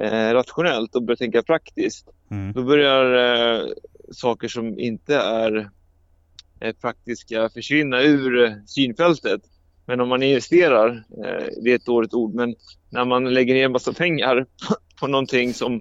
eh, 0.00 0.32
rationellt 0.32 0.94
och 0.94 1.02
börjar 1.02 1.16
tänka 1.16 1.42
praktiskt. 1.42 2.08
Mm. 2.30 2.52
Då 2.52 2.62
börjar 2.62 3.14
eh, 3.14 3.66
saker 4.12 4.48
som 4.48 4.78
inte 4.78 5.16
är 5.16 5.70
eh, 6.60 6.72
praktiska 6.72 7.48
försvinna 7.48 8.02
ur 8.02 8.44
eh, 8.44 8.52
synfältet. 8.66 9.40
Men 9.86 10.00
om 10.00 10.08
man 10.08 10.22
investerar, 10.22 11.04
eh, 11.24 11.46
det 11.62 11.70
är 11.70 11.74
ett 11.76 11.84
dåligt 11.84 12.14
ord, 12.14 12.34
men 12.34 12.54
när 12.90 13.04
man 13.04 13.34
lägger 13.34 13.54
ner 13.54 13.64
en 13.64 13.72
massa 13.72 13.92
pengar 13.92 14.46
på 15.00 15.06
någonting 15.06 15.54
som 15.54 15.80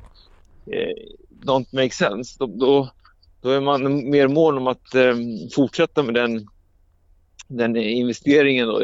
don't 1.46 1.76
make 1.76 1.90
sense, 1.94 2.36
då, 2.40 2.46
då, 2.46 2.90
då 3.42 3.50
är 3.50 3.62
man 3.62 4.10
mer 4.10 4.28
mån 4.28 4.58
om 4.58 4.68
att 4.68 4.96
fortsätta 5.56 6.04
med 6.04 6.14
den, 6.14 6.48
den 7.48 7.76
investeringen 7.76 8.70
och, 8.70 8.82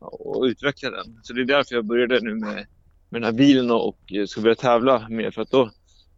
och 0.00 0.42
utveckla 0.42 0.90
den. 0.90 1.20
Så 1.22 1.32
det 1.32 1.40
är 1.40 1.44
därför 1.44 1.74
jag 1.74 1.84
började 1.84 2.20
nu 2.20 2.34
med, 2.34 2.66
med 3.10 3.22
den 3.22 3.24
här 3.24 3.32
bilen 3.38 3.70
och, 3.70 3.88
och 3.88 3.98
ska 4.28 4.40
börja 4.40 4.54
tävla 4.54 5.08
mer 5.08 5.30
för 5.30 5.42
att 5.42 5.50
då, 5.50 5.70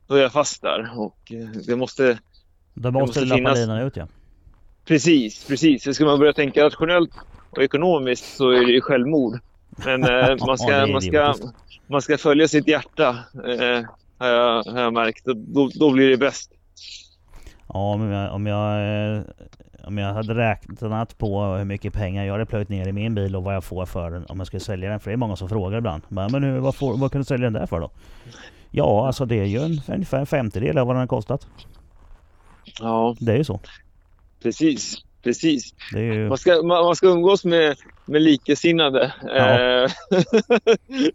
då 0.06 0.14
är 0.14 0.22
jag 0.22 0.32
fast 0.32 0.62
där 0.62 0.90
och 0.96 1.32
eh, 1.32 1.62
det 1.66 1.76
måste 1.76 2.18
Då 2.74 2.90
måste, 2.90 3.06
måste 3.06 3.20
du 3.20 3.26
lappa 3.26 3.54
linan 3.54 3.78
ut 3.78 3.96
ja. 3.96 4.06
Precis, 4.84 5.44
precis. 5.48 5.84
Så 5.84 5.94
ska 5.94 6.04
man 6.04 6.18
börja 6.18 6.32
tänka 6.32 6.64
rationellt 6.64 7.10
och 7.50 7.62
ekonomiskt 7.62 8.36
så 8.36 8.50
är 8.50 8.66
det 8.66 8.72
ju 8.72 8.80
självmord. 8.80 9.38
Men 9.84 10.02
eh, 10.02 10.36
man, 10.46 10.58
ska, 10.58 10.86
man, 10.86 11.02
ska, 11.02 11.34
man 11.86 12.02
ska 12.02 12.18
följa 12.18 12.48
sitt 12.48 12.68
hjärta 12.68 13.08
eh, 13.34 13.84
har, 14.18 14.28
jag, 14.28 14.62
har 14.62 14.80
jag 14.80 14.92
märkt. 14.92 15.24
Då, 15.24 15.70
då 15.74 15.90
blir 15.90 16.08
det 16.08 16.16
bäst. 16.16 16.52
Ja, 17.68 17.94
om 17.94 18.10
jag, 18.10 18.34
om 18.34 18.46
jag, 18.46 19.16
eh, 19.16 19.22
om 19.84 19.98
jag 19.98 20.14
hade 20.14 20.34
räknat 20.34 21.18
på 21.18 21.42
hur 21.44 21.64
mycket 21.64 21.92
pengar 21.92 22.24
jag 22.24 22.32
hade 22.32 22.46
plöjt 22.46 22.68
ner 22.68 22.88
i 22.88 22.92
min 22.92 23.14
bil 23.14 23.36
och 23.36 23.44
vad 23.44 23.54
jag 23.54 23.64
får 23.64 23.86
för 23.86 24.10
den 24.10 24.24
om 24.28 24.38
jag 24.38 24.46
skulle 24.46 24.60
sälja 24.60 24.90
den. 24.90 25.00
För 25.00 25.10
det 25.10 25.14
är 25.14 25.16
många 25.16 25.36
som 25.36 25.48
frågar 25.48 25.78
ibland. 25.78 26.02
Bara, 26.08 26.28
Men 26.28 26.42
hur, 26.44 26.58
vad, 26.58 26.74
får, 26.74 26.96
vad 26.96 27.12
kan 27.12 27.20
du 27.20 27.24
sälja 27.24 27.44
den 27.44 27.52
där 27.52 27.66
för 27.66 27.80
då? 27.80 27.90
Ja, 28.70 29.06
alltså 29.06 29.24
det 29.24 29.40
är 29.40 29.44
ju 29.44 29.58
en, 29.58 29.80
ungefär 29.94 30.18
en 30.18 30.26
femtedel 30.26 30.78
av 30.78 30.86
vad 30.86 30.96
den 30.96 31.00
har 31.00 31.06
kostat. 31.06 31.46
Ja, 32.80 33.16
Det 33.20 33.32
är 33.32 33.36
ju 33.36 33.44
så. 33.44 33.60
precis. 34.42 34.96
Precis. 35.22 35.74
Ju... 35.94 36.28
Man 36.28 36.38
ska, 36.38 36.62
man, 36.62 36.84
man 36.84 36.96
ska 36.96 37.06
umgås 37.06 37.44
med, 37.44 37.76
med 38.06 38.22
likasinnade. 38.22 39.12
Ja. 39.22 39.48
Eh, 39.48 39.90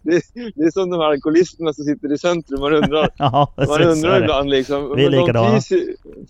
det, 0.02 0.22
det 0.56 0.64
är 0.64 0.72
som 0.72 0.89
de 0.89 0.99
här 0.99 1.07
alkoholisterna 1.07 1.73
som 1.73 1.84
sitter 1.85 2.14
i 2.14 2.18
centrum. 2.18 2.60
Man 2.60 2.73
undrar, 2.73 3.10
Ja, 3.18 3.53
Man 3.57 3.81
undrar 3.81 4.22
ibland 4.22 4.49
liksom. 4.49 4.95
Vi 4.95 5.06
är 5.06 5.10
men 5.11 5.19
likadana. 5.19 5.60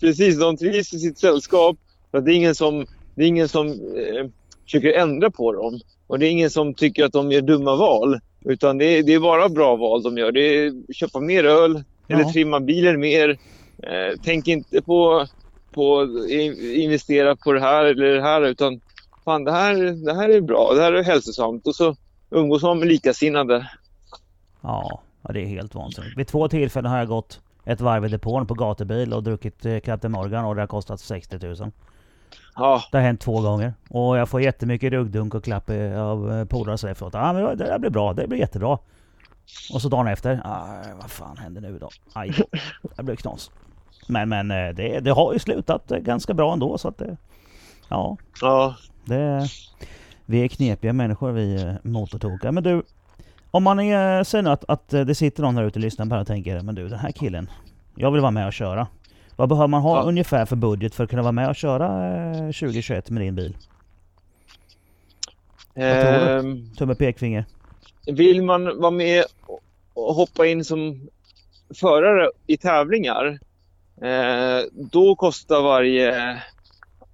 precis, 0.00 0.38
de 0.40 0.56
trivs 0.56 0.94
i 0.94 0.98
sitt 0.98 1.18
sällskap. 1.18 1.76
För 2.10 2.18
att 2.18 2.24
det 2.24 2.32
är 2.32 2.36
ingen 2.36 2.54
som, 2.54 2.86
det 3.14 3.22
är 3.24 3.26
ingen 3.28 3.48
som 3.48 3.66
eh, 3.68 4.26
försöker 4.64 4.92
ändra 4.92 5.30
på 5.30 5.52
dem. 5.52 5.80
Och 6.06 6.18
det 6.18 6.26
är 6.26 6.30
ingen 6.30 6.50
som 6.50 6.74
tycker 6.74 7.04
att 7.04 7.12
de 7.12 7.32
gör 7.32 7.40
dumma 7.40 7.76
val. 7.76 8.20
Utan 8.44 8.78
det 8.78 8.84
är, 8.84 9.02
det 9.02 9.14
är 9.14 9.20
bara 9.20 9.48
bra 9.48 9.76
val 9.76 10.02
de 10.02 10.18
gör. 10.18 10.32
Det 10.32 10.40
är 10.40 10.92
köpa 10.92 11.20
mer 11.20 11.44
öl 11.44 11.82
eller 12.08 12.20
Ja. 12.22 12.32
trimma 12.32 12.60
bilen 12.60 13.00
mer. 13.00 13.28
Eh, 13.82 14.18
tänk 14.24 14.48
inte 14.48 14.82
på, 14.82 15.26
på 15.72 16.02
in- 16.28 16.74
investera 16.74 17.36
på 17.36 17.52
det 17.52 17.60
här 17.60 17.84
eller 17.84 18.14
det 18.14 18.22
här 18.22 18.42
utan 18.42 18.80
fan 19.24 19.44
det 19.44 19.52
här, 19.52 19.74
det 20.04 20.14
här 20.14 20.28
är 20.28 20.40
bra, 20.40 20.72
det 20.74 20.82
här 20.82 20.92
är 20.92 21.02
hälsosamt. 21.02 21.66
Och 21.66 21.74
så 21.74 21.96
umgås 22.30 22.62
man 22.62 22.78
med 22.78 22.88
likasinnade. 22.88 23.70
Ja, 24.60 25.00
ja, 25.22 25.32
det 25.32 25.40
är 25.40 25.46
helt 25.46 25.74
vansinnigt. 25.74 26.18
Vid 26.18 26.26
två 26.26 26.48
tillfällen 26.48 26.90
har 26.90 26.98
jag 26.98 27.08
gått 27.08 27.40
ett 27.64 27.80
varv 27.80 28.04
i 28.04 28.08
depån 28.08 28.46
på 28.46 28.54
gatubil 28.54 29.12
och 29.12 29.22
druckit 29.22 29.66
eh, 29.66 29.78
Captain 29.80 30.12
Morgan 30.12 30.44
och 30.44 30.54
det 30.54 30.62
har 30.62 30.66
kostat 30.66 31.00
60 31.00 31.38
000. 31.46 31.56
Ja, 32.58 32.82
Det 32.92 32.98
har 32.98 33.02
hänt 33.02 33.20
två 33.20 33.40
gånger. 33.40 33.74
Och 33.90 34.18
jag 34.18 34.28
får 34.28 34.40
jättemycket 34.40 34.92
ruggdunk 34.92 35.34
och 35.34 35.44
klapp 35.44 35.70
eh, 35.70 36.02
av 36.02 36.32
eh, 36.32 36.44
polare 36.44 36.78
så 36.78 36.88
efteråt. 36.88 37.14
Ja 37.14 37.32
men 37.32 37.42
det 37.42 37.64
där 37.64 37.78
blir 37.78 37.90
bra, 37.90 38.12
det 38.12 38.26
blir 38.26 38.38
jättebra. 38.38 38.78
Och 39.72 39.82
så 39.82 39.88
dagen 39.88 40.06
efter, 40.08 40.40
ah, 40.44 40.82
vad 41.00 41.10
fan 41.10 41.36
händer 41.36 41.60
nu 41.60 41.78
då? 41.78 41.88
Aj 42.12 42.34
det 42.96 43.02
blev 43.02 43.16
knas. 43.16 43.50
Men 44.08 44.28
men 44.28 44.50
eh, 44.50 44.74
det, 44.74 45.00
det 45.00 45.10
har 45.10 45.32
ju 45.32 45.38
slutat 45.38 45.88
ganska 45.88 46.34
bra 46.34 46.52
ändå 46.52 46.78
så 46.78 46.88
att 46.88 46.98
det... 46.98 47.16
Ja, 47.88 48.16
ja, 48.40 48.74
det... 49.04 49.48
Vi 50.26 50.44
är 50.44 50.48
knepiga 50.48 50.92
människor 50.92 51.32
vi 51.32 51.76
motortokar. 51.82 52.52
Men 52.52 52.62
du, 52.62 52.82
om 53.50 53.62
man 53.62 53.80
är, 53.80 54.24
säger 54.24 54.42
nu 54.42 54.50
att, 54.50 54.64
att 54.68 54.88
det 54.88 55.14
sitter 55.14 55.42
någon 55.42 55.54
där 55.54 55.64
ute 55.64 55.78
och 55.78 55.82
lyssnar 55.82 56.06
på 56.06 56.10
det 56.10 56.14
här 56.14 56.20
och 56.20 56.26
tänker 56.26 56.62
Men 56.62 56.74
du 56.74 56.88
den 56.88 56.98
här 56.98 57.12
killen, 57.12 57.50
jag 57.94 58.10
vill 58.10 58.20
vara 58.20 58.30
med 58.30 58.46
och 58.46 58.52
köra. 58.52 58.86
Vad 59.38 59.48
behöver 59.48 59.66
man 59.68 59.82
ha 59.82 59.96
Ja. 59.96 60.02
ungefär 60.02 60.46
för 60.46 60.56
budget 60.56 60.94
för 60.94 61.04
att 61.04 61.10
kunna 61.10 61.22
vara 61.22 61.32
med 61.32 61.48
och 61.48 61.56
köra 61.56 61.86
eh, 62.30 62.32
2021 62.32 63.10
med 63.10 63.22
din 63.22 63.34
bil? 63.34 63.56
Ehm, 65.74 66.70
Tumme 66.74 66.94
pekfinger. 66.94 67.44
Vill 68.06 68.42
man 68.42 68.80
vara 68.80 68.90
med 68.90 69.24
och- 69.46 69.60
och 69.94 70.14
hoppa 70.14 70.46
in 70.46 70.64
som 70.64 71.08
förare 71.80 72.30
i 72.46 72.56
tävlingar, 72.56 73.38
eh, 74.02 74.64
då 74.72 75.14
kostar 75.16 75.62
varje 75.62 76.42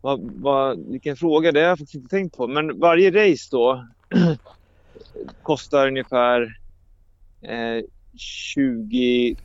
vad, 0.01 0.21
vad, 0.35 0.79
vilken 0.89 1.17
fråga, 1.17 1.53
det 1.53 1.61
har 1.61 1.69
jag 1.69 1.79
faktiskt 1.79 1.95
inte 1.95 2.09
tänkt 2.09 2.37
på. 2.37 2.47
Men 2.49 2.81
varje 2.81 3.11
race 3.11 3.49
då 3.51 3.87
kostar 5.43 5.87
ungefär 5.89 6.59
eh, 7.43 7.85
20 8.17 9.37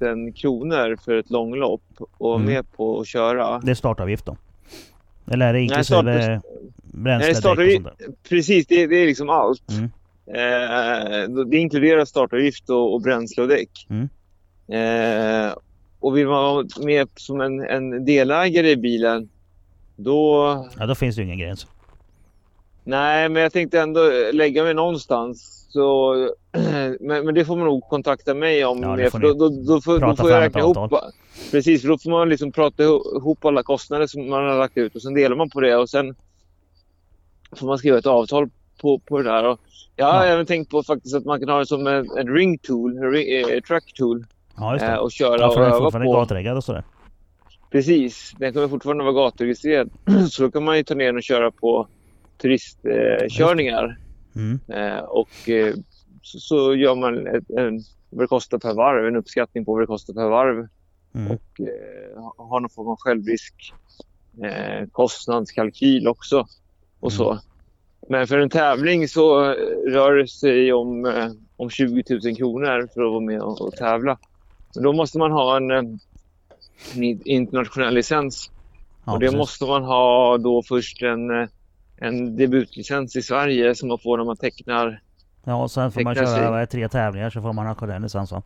000 0.00 0.32
kronor 0.32 0.96
för 1.04 1.16
ett 1.16 1.30
långlopp 1.30 1.82
och 1.98 2.10
vara 2.18 2.36
Mm. 2.40 2.54
med 2.54 2.72
på 2.72 3.00
att 3.00 3.06
köra. 3.06 3.58
Det 3.58 3.70
är 3.70 3.74
startavgift 3.74 4.26
då? 4.26 4.36
Eller 5.30 5.46
är 5.46 5.52
det 5.52 5.58
Nej, 5.58 5.62
inklusive 5.64 6.40
bränsle, 6.82 7.26
däck 7.26 7.36
och 7.36 7.42
startavgift-? 7.42 7.88
Precis, 8.28 8.66
det, 8.66 8.86
det 8.86 8.96
är 8.96 9.06
liksom 9.06 9.28
allt. 9.30 9.70
Mm. 9.70 9.90
Eh, 10.26 11.44
det 11.46 11.56
inkluderar 11.56 12.04
startavgift 12.04 12.70
och, 12.70 12.94
och 12.94 13.02
bränsle 13.02 13.42
och 13.42 13.48
däck. 13.48 13.86
Mm. 13.90 14.08
Eh, 14.68 15.52
och 16.00 16.16
vill 16.16 16.26
man 16.26 16.42
vara 16.42 16.66
med 16.84 17.08
som 17.16 17.40
en, 17.40 17.60
en 17.60 18.04
delägare 18.04 18.70
i 18.70 18.76
bilen, 18.76 19.28
då... 19.96 20.44
Ja, 20.78 20.86
då 20.86 20.94
finns 20.94 21.16
det 21.16 21.22
ju 21.22 21.26
ingen 21.26 21.38
gräns. 21.38 21.66
Nej, 22.84 23.28
men 23.28 23.42
jag 23.42 23.52
tänkte 23.52 23.80
ändå 23.80 24.00
lägga 24.32 24.62
mig 24.64 24.74
någonstans. 24.74 25.66
Så, 25.72 26.14
men, 27.00 27.24
men 27.24 27.34
det 27.34 27.44
får 27.44 27.56
man 27.56 27.64
nog 27.66 27.82
kontakta 27.88 28.34
mig 28.34 28.64
om. 28.64 28.82
Ja, 28.82 29.10
för 29.10 29.18
då, 29.18 29.32
då, 29.32 29.48
då, 29.48 29.80
får, 29.80 29.98
då 29.98 30.16
får 30.16 30.30
jag 30.30 30.40
räkna 30.40 30.60
ihop. 30.60 30.76
Precis, 31.50 31.82
för 31.82 31.88
då 31.88 31.98
får 31.98 32.10
man 32.10 32.28
liksom 32.28 32.52
prata 32.52 32.82
ihop 32.82 33.44
alla 33.44 33.62
kostnader 33.62 34.06
som 34.06 34.30
man 34.30 34.44
har 34.48 34.58
lagt 34.58 34.76
ut 34.76 34.94
och 34.94 35.02
sen 35.02 35.14
delar 35.14 35.36
man 35.36 35.50
på 35.50 35.60
det 35.60 35.76
och 35.76 35.90
sen 35.90 36.14
får 37.56 37.66
man 37.66 37.78
skriva 37.78 37.98
ett 37.98 38.06
avtal 38.06 38.50
på, 38.80 38.98
på 38.98 39.18
det 39.18 39.24
där. 39.24 39.44
Och 39.48 39.60
jag 39.96 40.06
har 40.06 40.26
Ja. 40.26 40.32
även 40.32 40.46
tänkt 40.46 40.70
på 40.70 40.82
faktiskt 40.82 41.14
att 41.14 41.24
man 41.24 41.40
kan 41.40 41.48
ha 41.48 41.58
det 41.58 41.66
som 41.66 41.86
en, 41.86 42.10
en 42.18 42.28
ring 42.34 42.58
tool, 42.58 42.96
en 42.96 43.10
ring, 43.12 43.28
eh, 43.28 43.60
track 43.60 43.92
tool 43.94 44.24
Ja, 44.56 44.72
just 44.72 44.84
eh, 44.84 44.90
det. 44.90 44.98
och 44.98 45.12
köra 45.12 45.38
Ja, 45.40 45.46
och 45.46 45.54
för 45.54 45.60
den 45.60 45.70
är 45.72 45.76
öva 45.76 45.90
på. 45.90 46.12
gatreggad 46.12 46.56
och 46.56 46.64
sådär. 46.64 46.84
Precis, 47.70 48.32
den 48.38 48.52
kommer 48.52 48.68
fortfarande 48.68 49.04
vara 49.04 49.14
gaturegistrerad. 49.24 49.90
Så 50.30 50.42
då 50.42 50.50
kan 50.50 50.64
man 50.64 50.76
ju 50.76 50.84
ta 50.84 50.94
ner 50.94 51.06
den 51.06 51.16
och 51.16 51.22
köra 51.22 51.50
på 51.50 51.86
turistkörningar. 52.42 53.28
Körningar. 53.28 53.96
Mm. 54.36 54.60
Eh, 54.68 54.98
och 55.04 55.48
eh, 55.48 55.74
så, 56.22 56.38
så 56.38 56.74
gör 56.74 56.94
man 56.94 57.26
ett, 57.26 57.50
en, 57.50 57.80
vad 58.10 58.24
det 58.24 58.28
kostar 58.28 58.58
per 58.58 58.74
varv, 58.74 59.06
en 59.06 59.16
uppskattning 59.16 59.64
på 59.64 59.72
vad 59.72 59.82
det 59.82 59.86
kostar 59.86 60.14
per 60.14 60.28
varv. 60.28 60.68
Mm. 61.14 61.30
Och 61.30 61.60
eh, 61.60 62.22
ha- 62.22 62.34
har 62.38 62.60
någon 62.60 62.70
form 62.70 62.88
av 62.88 62.96
självrisk, 63.00 63.54
eh, 64.44 64.88
kostnadskalkyl 64.92 66.08
också. 66.08 66.46
Och 67.00 67.12
så. 67.12 67.38
Men 68.08 68.26
för 68.26 68.38
en 68.38 68.50
tävling 68.50 69.08
så 69.08 69.40
rör 69.88 70.16
det 70.16 70.28
sig 70.28 70.72
om, 70.72 71.22
om 71.56 71.70
20 71.70 72.04
000 72.24 72.36
kronor 72.36 72.88
för 72.94 73.02
att 73.02 73.10
vara 73.10 73.20
med 73.20 73.40
och, 73.40 73.60
och 73.60 73.72
tävla. 73.72 74.18
Men 74.74 74.84
då 74.84 74.92
måste 74.92 75.18
man 75.18 75.32
ha 75.32 75.56
en, 75.56 75.70
en 75.70 76.00
in- 76.94 77.22
internationell 77.24 77.94
licens. 77.94 78.50
Ja, 79.04 79.12
och 79.12 79.20
det 79.20 79.26
precis. 79.26 79.38
måste 79.38 79.64
man 79.64 79.84
ha 79.84 80.38
då 80.38 80.62
först 80.62 81.02
en, 81.02 81.48
en 81.96 82.36
debutlicens 82.36 83.16
i 83.16 83.22
Sverige 83.22 83.74
som 83.74 83.88
man 83.88 83.98
får 83.98 84.18
när 84.18 84.24
man 84.24 84.36
tecknar 84.36 85.00
Ja, 85.44 85.62
och 85.62 85.70
sen 85.70 85.92
får 85.92 86.00
man 86.00 86.14
sig. 86.14 86.26
köra 86.26 86.60
det, 86.60 86.66
tre 86.66 86.88
tävlingar 86.88 87.30
så 87.30 87.42
får 87.42 87.52
man 87.52 87.66
ha 87.66 87.86
den 87.86 88.02
licens 88.02 88.32
va? 88.32 88.42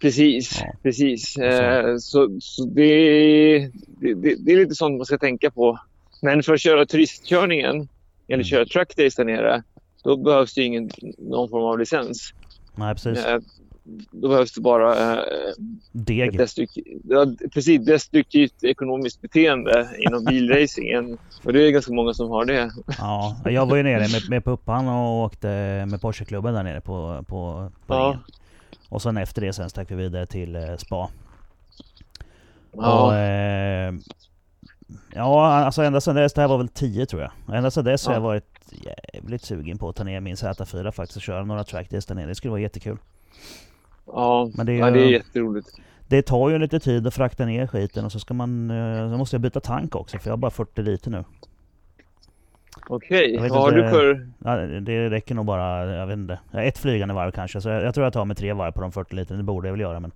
Precis, 0.00 0.60
Ja. 0.60 0.72
precis. 0.82 1.32
så. 1.32 1.42
Eh, 1.42 1.96
så 1.96 2.36
så 2.40 2.64
det, 2.64 3.58
det, 4.00 4.14
det, 4.14 4.34
det 4.44 4.52
är 4.52 4.56
lite 4.56 4.74
sånt 4.74 4.96
man 4.96 5.06
ska 5.06 5.18
tänka 5.18 5.50
på. 5.50 5.78
Men 6.22 6.42
för 6.42 6.54
att 6.54 6.60
köra 6.60 6.86
turistkörningen 6.86 7.74
eller 8.28 8.34
Mm. 8.34 8.44
köra 8.44 8.64
track 8.66 8.96
days 8.96 9.14
där 9.14 9.24
nere, 9.24 9.62
då 10.04 10.16
behövs 10.16 10.54
det 10.54 10.62
ingen, 10.62 10.90
någon 11.18 11.48
form 11.48 11.64
av 11.64 11.78
licens. 11.78 12.34
Nej 12.76 12.94
precis. 12.94 13.18
Då 14.10 14.28
behövs 14.28 14.52
det 14.52 14.60
bara 14.60 14.96
eh, 15.14 15.18
ett 15.18 15.56
Deg. 15.92 16.38
destruktivt, 16.38 16.86
ja, 17.04 17.26
precis, 17.54 17.84
destruktivt 17.86 18.64
ekonomiskt 18.64 19.20
beteende 19.20 19.88
inom 19.98 20.24
bilracingen. 20.24 21.18
Och 21.44 21.52
det 21.52 21.62
är 21.62 21.70
ganska 21.70 21.92
många 21.92 22.14
som 22.14 22.30
har 22.30 22.44
det. 22.44 22.70
Ja, 22.98 23.36
jag 23.44 23.66
var 23.66 23.76
ju 23.76 23.82
nere 23.82 23.98
med, 24.08 24.30
med 24.30 24.44
Puppan 24.44 24.88
och 24.88 25.24
åkte 25.24 25.46
med 25.88 26.00
Porscheklubben 26.00 26.54
där 26.54 26.62
nere 26.62 26.80
på, 26.80 27.24
på, 27.28 27.70
på 27.86 27.94
Ja. 27.94 28.06
ringen. 28.08 28.20
Och 28.88 29.02
sen 29.02 29.16
efter 29.16 29.40
det 29.40 29.52
sen 29.52 29.70
stack 29.70 29.90
vi 29.90 29.94
vidare 29.94 30.26
till 30.26 30.56
eh, 30.56 30.76
spa. 30.76 31.10
Och, 32.72 32.84
Ja, 32.84 33.16
eh, 33.18 33.94
ja, 35.14 35.46
alltså 35.54 35.82
ända 35.82 36.00
sedan 36.00 36.14
dess, 36.16 36.32
det 36.32 36.40
här 36.40 36.48
var 36.48 36.58
väl 36.58 36.68
10 36.68 37.06
tror 37.06 37.22
jag. 37.22 37.56
Ända 37.56 37.70
sedan 37.70 37.84
dess 37.84 38.06
har 38.06 38.12
Ja. 38.12 38.16
jag 38.16 38.22
varit 38.22 38.44
jävligt 39.14 39.42
sugen 39.44 39.78
på 39.78 39.88
att 39.88 39.96
ta 39.96 40.04
ner 40.04 40.20
min 40.20 40.34
Z4 40.34 40.90
faktiskt 40.90 41.16
och 41.16 41.22
köra 41.22 41.44
några 41.44 41.64
trackdays 41.64 42.06
där 42.06 42.14
nere. 42.14 42.26
Det 42.26 42.34
skulle 42.34 42.50
vara 42.50 42.60
jättekul. 42.60 42.96
Ja, 44.12 44.50
Men 44.54 44.66
det 44.66 44.72
är 44.72 44.78
ja, 44.78 44.90
det 44.90 45.00
är 45.00 45.10
jätteroligt. 45.10 45.68
Det 46.06 46.22
tar 46.22 46.50
ju 46.50 46.58
lite 46.58 46.80
tid 46.80 47.06
att 47.06 47.14
frakta 47.14 47.44
ner 47.44 47.66
skiten 47.66 48.04
och 48.04 48.12
så 48.12 48.20
ska 48.20 48.34
man... 48.34 48.70
eh, 48.70 49.10
Så 49.10 49.16
måste 49.18 49.34
jag 49.36 49.40
byta 49.40 49.60
tank 49.60 49.94
också 49.96 50.18
för 50.18 50.28
jag 50.28 50.32
har 50.32 50.36
bara 50.38 50.50
40 50.50 50.82
liter 50.82 51.10
nu. 51.10 51.24
Okej, 52.88 53.38
vet 53.40 53.50
vad 53.50 53.60
har 53.60 53.72
du 53.72 53.88
för... 53.90 54.28
Ja, 54.44 54.56
det 54.56 55.10
räcker 55.10 55.34
nog 55.34 55.46
bara, 55.46 55.96
jag 55.96 56.06
vet 56.06 56.16
inte. 56.16 56.38
Ett 56.52 56.78
flygande 56.78 57.14
varv 57.14 57.30
kanske. 57.30 57.60
Så 57.60 57.68
jag, 57.68 57.82
jag 57.82 57.94
tror 57.94 58.04
jag 58.06 58.12
tar 58.12 58.24
med 58.24 58.36
tre 58.36 58.52
varv 58.52 58.72
på 58.72 58.80
de 58.80 58.92
40 58.92 59.14
liter. 59.14 59.36
Det 59.36 59.42
borde 59.42 59.68
jag 59.68 59.72
väl 59.72 59.80
göra 59.80 60.00
men... 60.00 60.12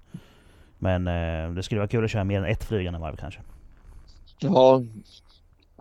Men 0.78 1.06
eh, 1.08 1.54
det 1.54 1.62
skulle 1.62 1.78
vara 1.80 1.88
kul 1.88 2.04
att 2.04 2.10
köra 2.10 2.24
mer 2.24 2.38
än 2.38 2.44
ett 2.44 2.64
flygande 2.64 2.98
varv 2.98 3.16
kanske. 3.16 3.40
Ja, 4.38 4.82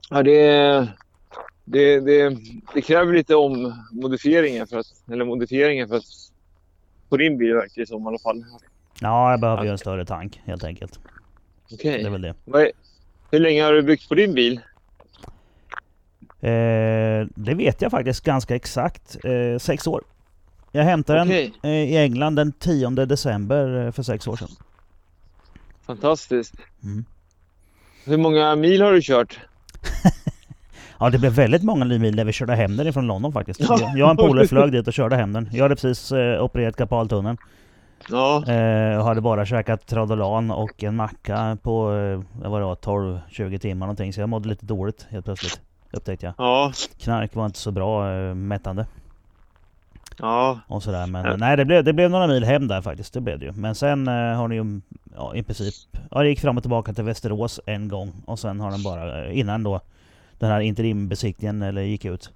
ja 0.09 0.23
det, 0.23 0.88
det, 1.65 1.99
det, 1.99 2.38
det 2.73 2.81
kräver 2.81 3.13
lite 3.13 3.35
om 3.35 3.73
modifieringar 3.91 4.65
för 4.65 4.77
att, 4.79 4.85
eller 5.11 5.25
modifieringar 5.25 5.88
för 5.88 5.95
att 5.95 6.31
på 7.11 7.17
din 7.17 7.38
bil 7.38 7.53
verkar 7.53 7.81
det 7.81 7.85
som 7.88 8.03
i 8.03 8.07
alla 8.07 8.19
fall. 8.19 8.45
Ja, 9.01 9.31
jag 9.31 9.39
behöver 9.39 9.63
ju 9.63 9.69
en 9.69 9.77
större 9.77 10.05
tank 10.05 10.41
helt 10.45 10.63
enkelt. 10.63 10.99
Okej. 11.73 12.01
Det 12.03 12.07
är 12.07 12.09
väl 12.09 12.21
det. 12.21 12.35
Vad 12.45 12.61
är- 12.61 12.71
Hur 13.31 13.39
länge 13.39 13.63
har 13.63 13.73
du 13.73 13.81
byggt 13.81 14.09
på 14.09 14.15
din 14.15 14.33
bil? 14.33 14.59
Eh, 16.41 17.27
det 17.35 17.53
vet 17.55 17.81
jag 17.81 17.91
faktiskt 17.91 18.23
ganska 18.23 18.55
exakt. 18.55 19.17
Eh, 19.25 19.57
sex 19.59 19.88
år. 19.88 20.03
Jag 20.71 20.83
hämtade 20.83 21.19
den 21.19 21.27
Okej, 21.27 21.53
eh, 21.63 21.69
i 21.69 21.97
England 21.97 22.35
den 22.35 22.51
10 22.51 22.89
december 23.05 23.85
eh, 23.85 23.91
för 23.91 24.03
sex 24.03 24.27
år 24.27 24.35
sedan. 24.35 24.49
fantastiskt. 25.85 26.53
Mm. 26.83 27.05
Hur 28.05 28.17
många 28.17 28.55
mil 28.55 28.81
har 28.81 28.91
du 28.91 29.01
kört? 29.01 29.39
Ja, 31.02 31.10
det 31.10 31.18
blev 31.18 31.32
väldigt 31.32 31.64
många 31.64 31.86
mil 31.86 32.15
när 32.15 32.26
vi 32.26 32.32
körde 32.32 32.56
hem 32.56 32.78
den 32.78 32.88
ifrån 32.88 33.07
London 33.07 33.34
faktiskt. 33.34 33.60
Ja. 33.60 33.91
Jag, 33.95 34.06
och 34.06 34.11
en 34.11 34.18
polare 34.18 34.48
flög 34.48 34.72
dit 34.72 34.88
och 34.88 34.94
körde 34.94 35.15
hem 35.15 35.34
den. 35.34 35.49
Jag 35.52 35.64
hade 35.64 35.76
precis 35.76 36.11
eh, 36.11 36.44
opererat 36.44 36.76
karpaltunneln. 36.76 37.38
Ja, 38.10 38.44
Eh, 38.48 38.98
och 38.98 39.06
hade 39.06 39.22
bara 39.22 39.45
käkat 39.45 39.88
Tradolan 39.88 40.52
och 40.52 40.84
en 40.84 40.95
macka 40.95 41.57
på 41.61 41.94
eh, 41.94 42.41
vad 42.41 42.52
var 42.52 42.60
det, 42.60 42.65
12-20 42.65 43.57
timmar 43.57 43.86
någonting. 43.86 44.14
Så 44.14 44.22
jag 44.22 44.30
mådde 44.30 44.49
lite 44.49 44.65
dåligt 44.65 45.07
helt 45.10 45.26
plötsligt. 45.26 45.61
Upptäckte 45.91 46.26
jag. 46.26 46.34
ja, 46.38 46.72
Knark 46.99 47.36
var 47.36 47.45
inte 47.45 47.60
så 47.60 47.72
bra 47.72 48.14
eh, 48.14 48.36
mättande 48.36 48.86
ja. 50.18 50.60
och 50.68 50.84
sådär. 50.84 51.07
Men 51.07 51.26
Ja. 51.26 51.36
nej, 51.38 51.57
det 51.57 51.65
blev, 51.65 51.84
det 51.84 51.94
blev 51.94 52.11
några 52.11 52.28
mil 52.28 52.44
hem 52.44 52.68
där 52.68 52.82
faktiskt. 52.82 53.14
Det 53.14 53.22
blev 53.22 53.40
det 53.40 53.45
ju. 53.45 53.52
Men 53.52 53.76
sen 53.76 54.07
eh, 54.07 54.14
har 54.14 54.48
ni 54.48 54.56
ju 54.56 54.82
ja, 55.15 55.36
i 55.36 55.44
princip... 55.44 55.73
Ja, 56.11 56.19
det 56.19 56.30
gick 56.30 56.40
fram 56.40 56.57
och 56.57 56.64
tillbaka 56.64 56.94
till 56.94 57.03
Västerås 57.03 57.60
en 57.65 57.88
gång. 57.88 58.11
Och 58.26 58.40
sen 58.40 58.60
har 58.60 58.72
den 58.72 58.84
bara, 58.84 59.26
eh, 59.26 59.40
innan 59.40 59.64
då 59.64 59.82
den 60.41 60.51
här 60.51 60.59
interimbesiktningen 60.59 61.61
eller 61.61 61.81
gick 61.81 62.05
ut. 62.05 62.30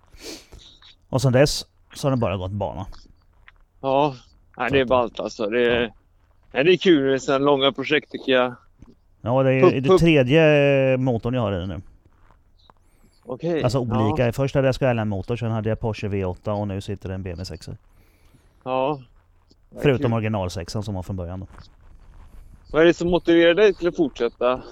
Och 1.10 1.22
sen 1.22 1.32
dess 1.34 1.66
så 1.94 2.08
har 2.08 2.12
den 2.12 2.20
bara 2.20 2.38
gått 2.38 2.52
bana. 2.52 2.86
ja. 3.82 4.16
Nej, 4.58 4.72
det 4.72 4.80
är 4.80 4.86
ballt 4.86 5.20
alltså. 5.20 5.48
Det 5.50 5.76
är, 5.76 5.94
nej, 6.52 6.64
det 6.64 6.72
är 6.74 6.78
kul 6.78 7.12
med 7.12 7.22
sådana 7.22 7.46
långa 7.46 7.72
projekt 7.72 8.12
tycker 8.12 8.32
jag. 8.32 8.56
Ja, 9.22 9.44
det 9.44 9.54
är 9.54 9.62
Pup, 9.62 9.84
det 9.84 9.98
tredje 9.98 10.98
motorn 10.98 11.34
jag 11.34 11.42
har 11.42 11.54
i 11.54 11.60
den 11.60 11.70
nu. 11.70 11.82
Okej. 13.26 13.64
Alltså 13.64 13.88
Ja, 13.90 14.08
olika. 14.08 14.34
Först 14.34 14.56
hade 14.56 14.68
jag 14.68 14.76
Skyline-motor, 14.76 15.36
sen 15.36 15.52
hade 15.52 15.70
jag 15.70 15.80
Porsche 15.80 16.08
V8 16.08 16.50
och 16.50 16.68
nu 16.68 16.82
sitter 16.82 17.10
det 17.10 17.16
en 17.16 17.24
BMW 17.24 17.46
6 17.46 17.70
ja. 18.64 19.02
Förutom 19.82 20.14
original 20.14 20.50
6 20.50 20.74
som 20.74 20.96
var 20.96 21.04
från 21.04 21.16
början 21.16 21.40
då. 21.40 21.48
Vad 22.72 22.82
är 22.82 22.86
det 22.86 22.94
som 22.94 23.10
motiverar 23.10 23.54
dig 23.54 23.74
till 23.74 23.88
att 23.88 23.96
fortsätta? 23.96 24.64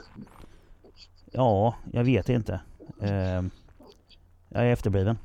Ja, 1.31 1.76
jag 1.91 2.03
vet 2.03 2.30
inte. 2.30 2.60
Ehm, 3.01 3.49
jag 4.49 4.64
är 4.64 4.73
efterbliven. 4.73 5.18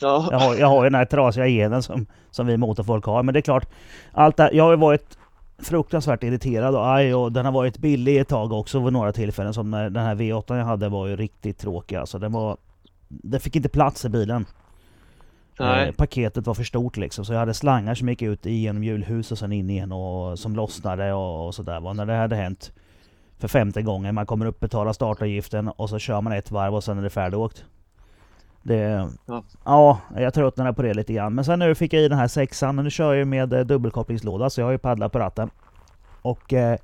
Ja, 0.00 0.28
Jag 0.30 0.38
har, 0.38 0.54
jag 0.54 0.66
har 0.66 0.84
ju 0.84 0.90
den 0.90 0.98
här 0.98 1.04
trasiga 1.04 1.46
genen 1.46 1.82
som, 1.82 2.06
som 2.30 2.46
vi 2.46 2.56
motorfolk 2.56 3.04
har. 3.04 3.22
Men 3.22 3.32
det 3.32 3.40
är 3.40 3.42
klart, 3.42 3.68
allt 4.12 4.36
det, 4.36 4.50
jag 4.52 4.64
har 4.64 4.70
ju 4.70 4.76
varit 4.76 5.18
fruktansvärt 5.58 6.22
irriterad 6.22 6.74
och 6.74 6.86
arg 6.86 7.14
och 7.14 7.32
den 7.32 7.44
har 7.44 7.52
varit 7.52 7.78
billig 7.78 8.20
ett 8.20 8.28
tag 8.28 8.52
också 8.52 8.84
vid 8.84 8.92
några 8.92 9.12
tillfällen. 9.12 9.54
Som 9.54 9.70
när 9.70 9.90
den 9.90 10.04
här 10.04 10.14
V8 10.14 10.56
jag 10.56 10.64
hade 10.64 10.88
var 10.88 11.06
ju 11.06 11.16
riktigt 11.16 11.58
tråkig 11.58 11.96
alltså. 11.96 12.18
Den 12.18 12.32
var... 12.32 12.56
Den 13.08 13.40
fick 13.40 13.56
inte 13.56 13.68
plats 13.68 14.04
i 14.04 14.08
bilen. 14.08 14.46
nej. 15.58 15.88
Eh, 15.88 15.94
paketet 15.94 16.46
var 16.46 16.54
för 16.54 16.64
stort 16.64 16.96
liksom. 16.96 17.24
Så 17.24 17.32
jag 17.32 17.40
hade 17.40 17.54
slangar 17.54 17.94
som 17.94 18.08
gick 18.08 18.22
ut 18.22 18.46
genom 18.46 18.84
hjulhus 18.84 19.32
och 19.32 19.38
sen 19.38 19.52
in 19.52 19.70
igen 19.70 19.92
och 19.92 20.38
som 20.38 20.56
lossnade 20.56 21.12
och, 21.12 21.46
och 21.46 21.54
sådär. 21.54 21.94
När 21.94 22.06
det 22.06 22.14
hade 22.14 22.36
hänt 22.36 22.72
för 23.38 23.48
femte 23.48 23.82
gången, 23.82 24.14
man 24.14 24.26
kommer 24.26 24.46
upp, 24.46 24.60
betalar 24.60 24.92
startavgiften 24.92 25.68
och 25.68 25.90
så 25.90 25.98
kör 25.98 26.20
man 26.20 26.32
ett 26.32 26.50
varv 26.50 26.74
och 26.74 26.84
sen 26.84 26.98
är 26.98 27.02
det 27.02 27.10
färdigåkt. 27.10 27.64
Det... 28.62 29.08
Ja. 29.26 29.44
Ja, 29.64 29.98
jag 30.16 30.34
tröttnade 30.34 30.72
på 30.72 30.82
det 30.82 30.94
lite 30.94 31.12
grann. 31.12 31.34
Men 31.34 31.44
sen 31.44 31.58
nu 31.58 31.74
fick 31.74 31.92
jag 31.92 32.02
i 32.02 32.08
den 32.08 32.18
här 32.18 32.28
sexan 32.28 32.78
och 32.78 32.84
nu 32.84 32.90
kör 32.90 33.14
jag 33.14 33.28
med 33.28 33.52
eh, 33.52 33.60
dubbelkopplingslåda 33.60 34.50
så 34.50 34.60
jag 34.60 34.66
har 34.66 34.72
ju 34.72 34.78
paddlat 34.78 35.12
på 35.12 35.18
ratten. 35.18 35.50
Och 36.22 36.52
eh, 36.52 36.78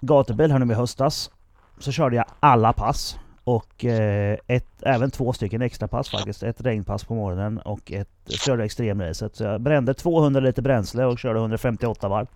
gatubil 0.00 0.52
här 0.52 0.58
nu 0.58 0.72
i 0.72 0.76
höstas. 0.76 1.30
så 1.78 1.92
körde 1.92 2.16
jag 2.16 2.24
alla 2.40 2.72
pass. 2.72 3.18
Och 3.44 3.84
eh, 3.84 4.38
ett, 4.46 4.82
även 4.82 5.10
två 5.10 5.32
stycken 5.32 5.62
extra 5.62 5.88
pass 5.88 6.10
faktiskt. 6.10 6.42
Ett 6.42 6.60
regnpass 6.60 7.04
på 7.04 7.14
morgonen 7.14 7.58
och 7.58 7.92
ett 7.92 8.08
körde 8.26 8.64
extremracet. 8.64 9.36
Så 9.36 9.44
jag 9.44 9.60
brände 9.60 9.94
200 9.94 10.40
liter 10.40 10.62
bränsle 10.62 11.04
och 11.04 11.18
körde 11.18 11.38
158 11.38 12.08
varv. 12.08 12.26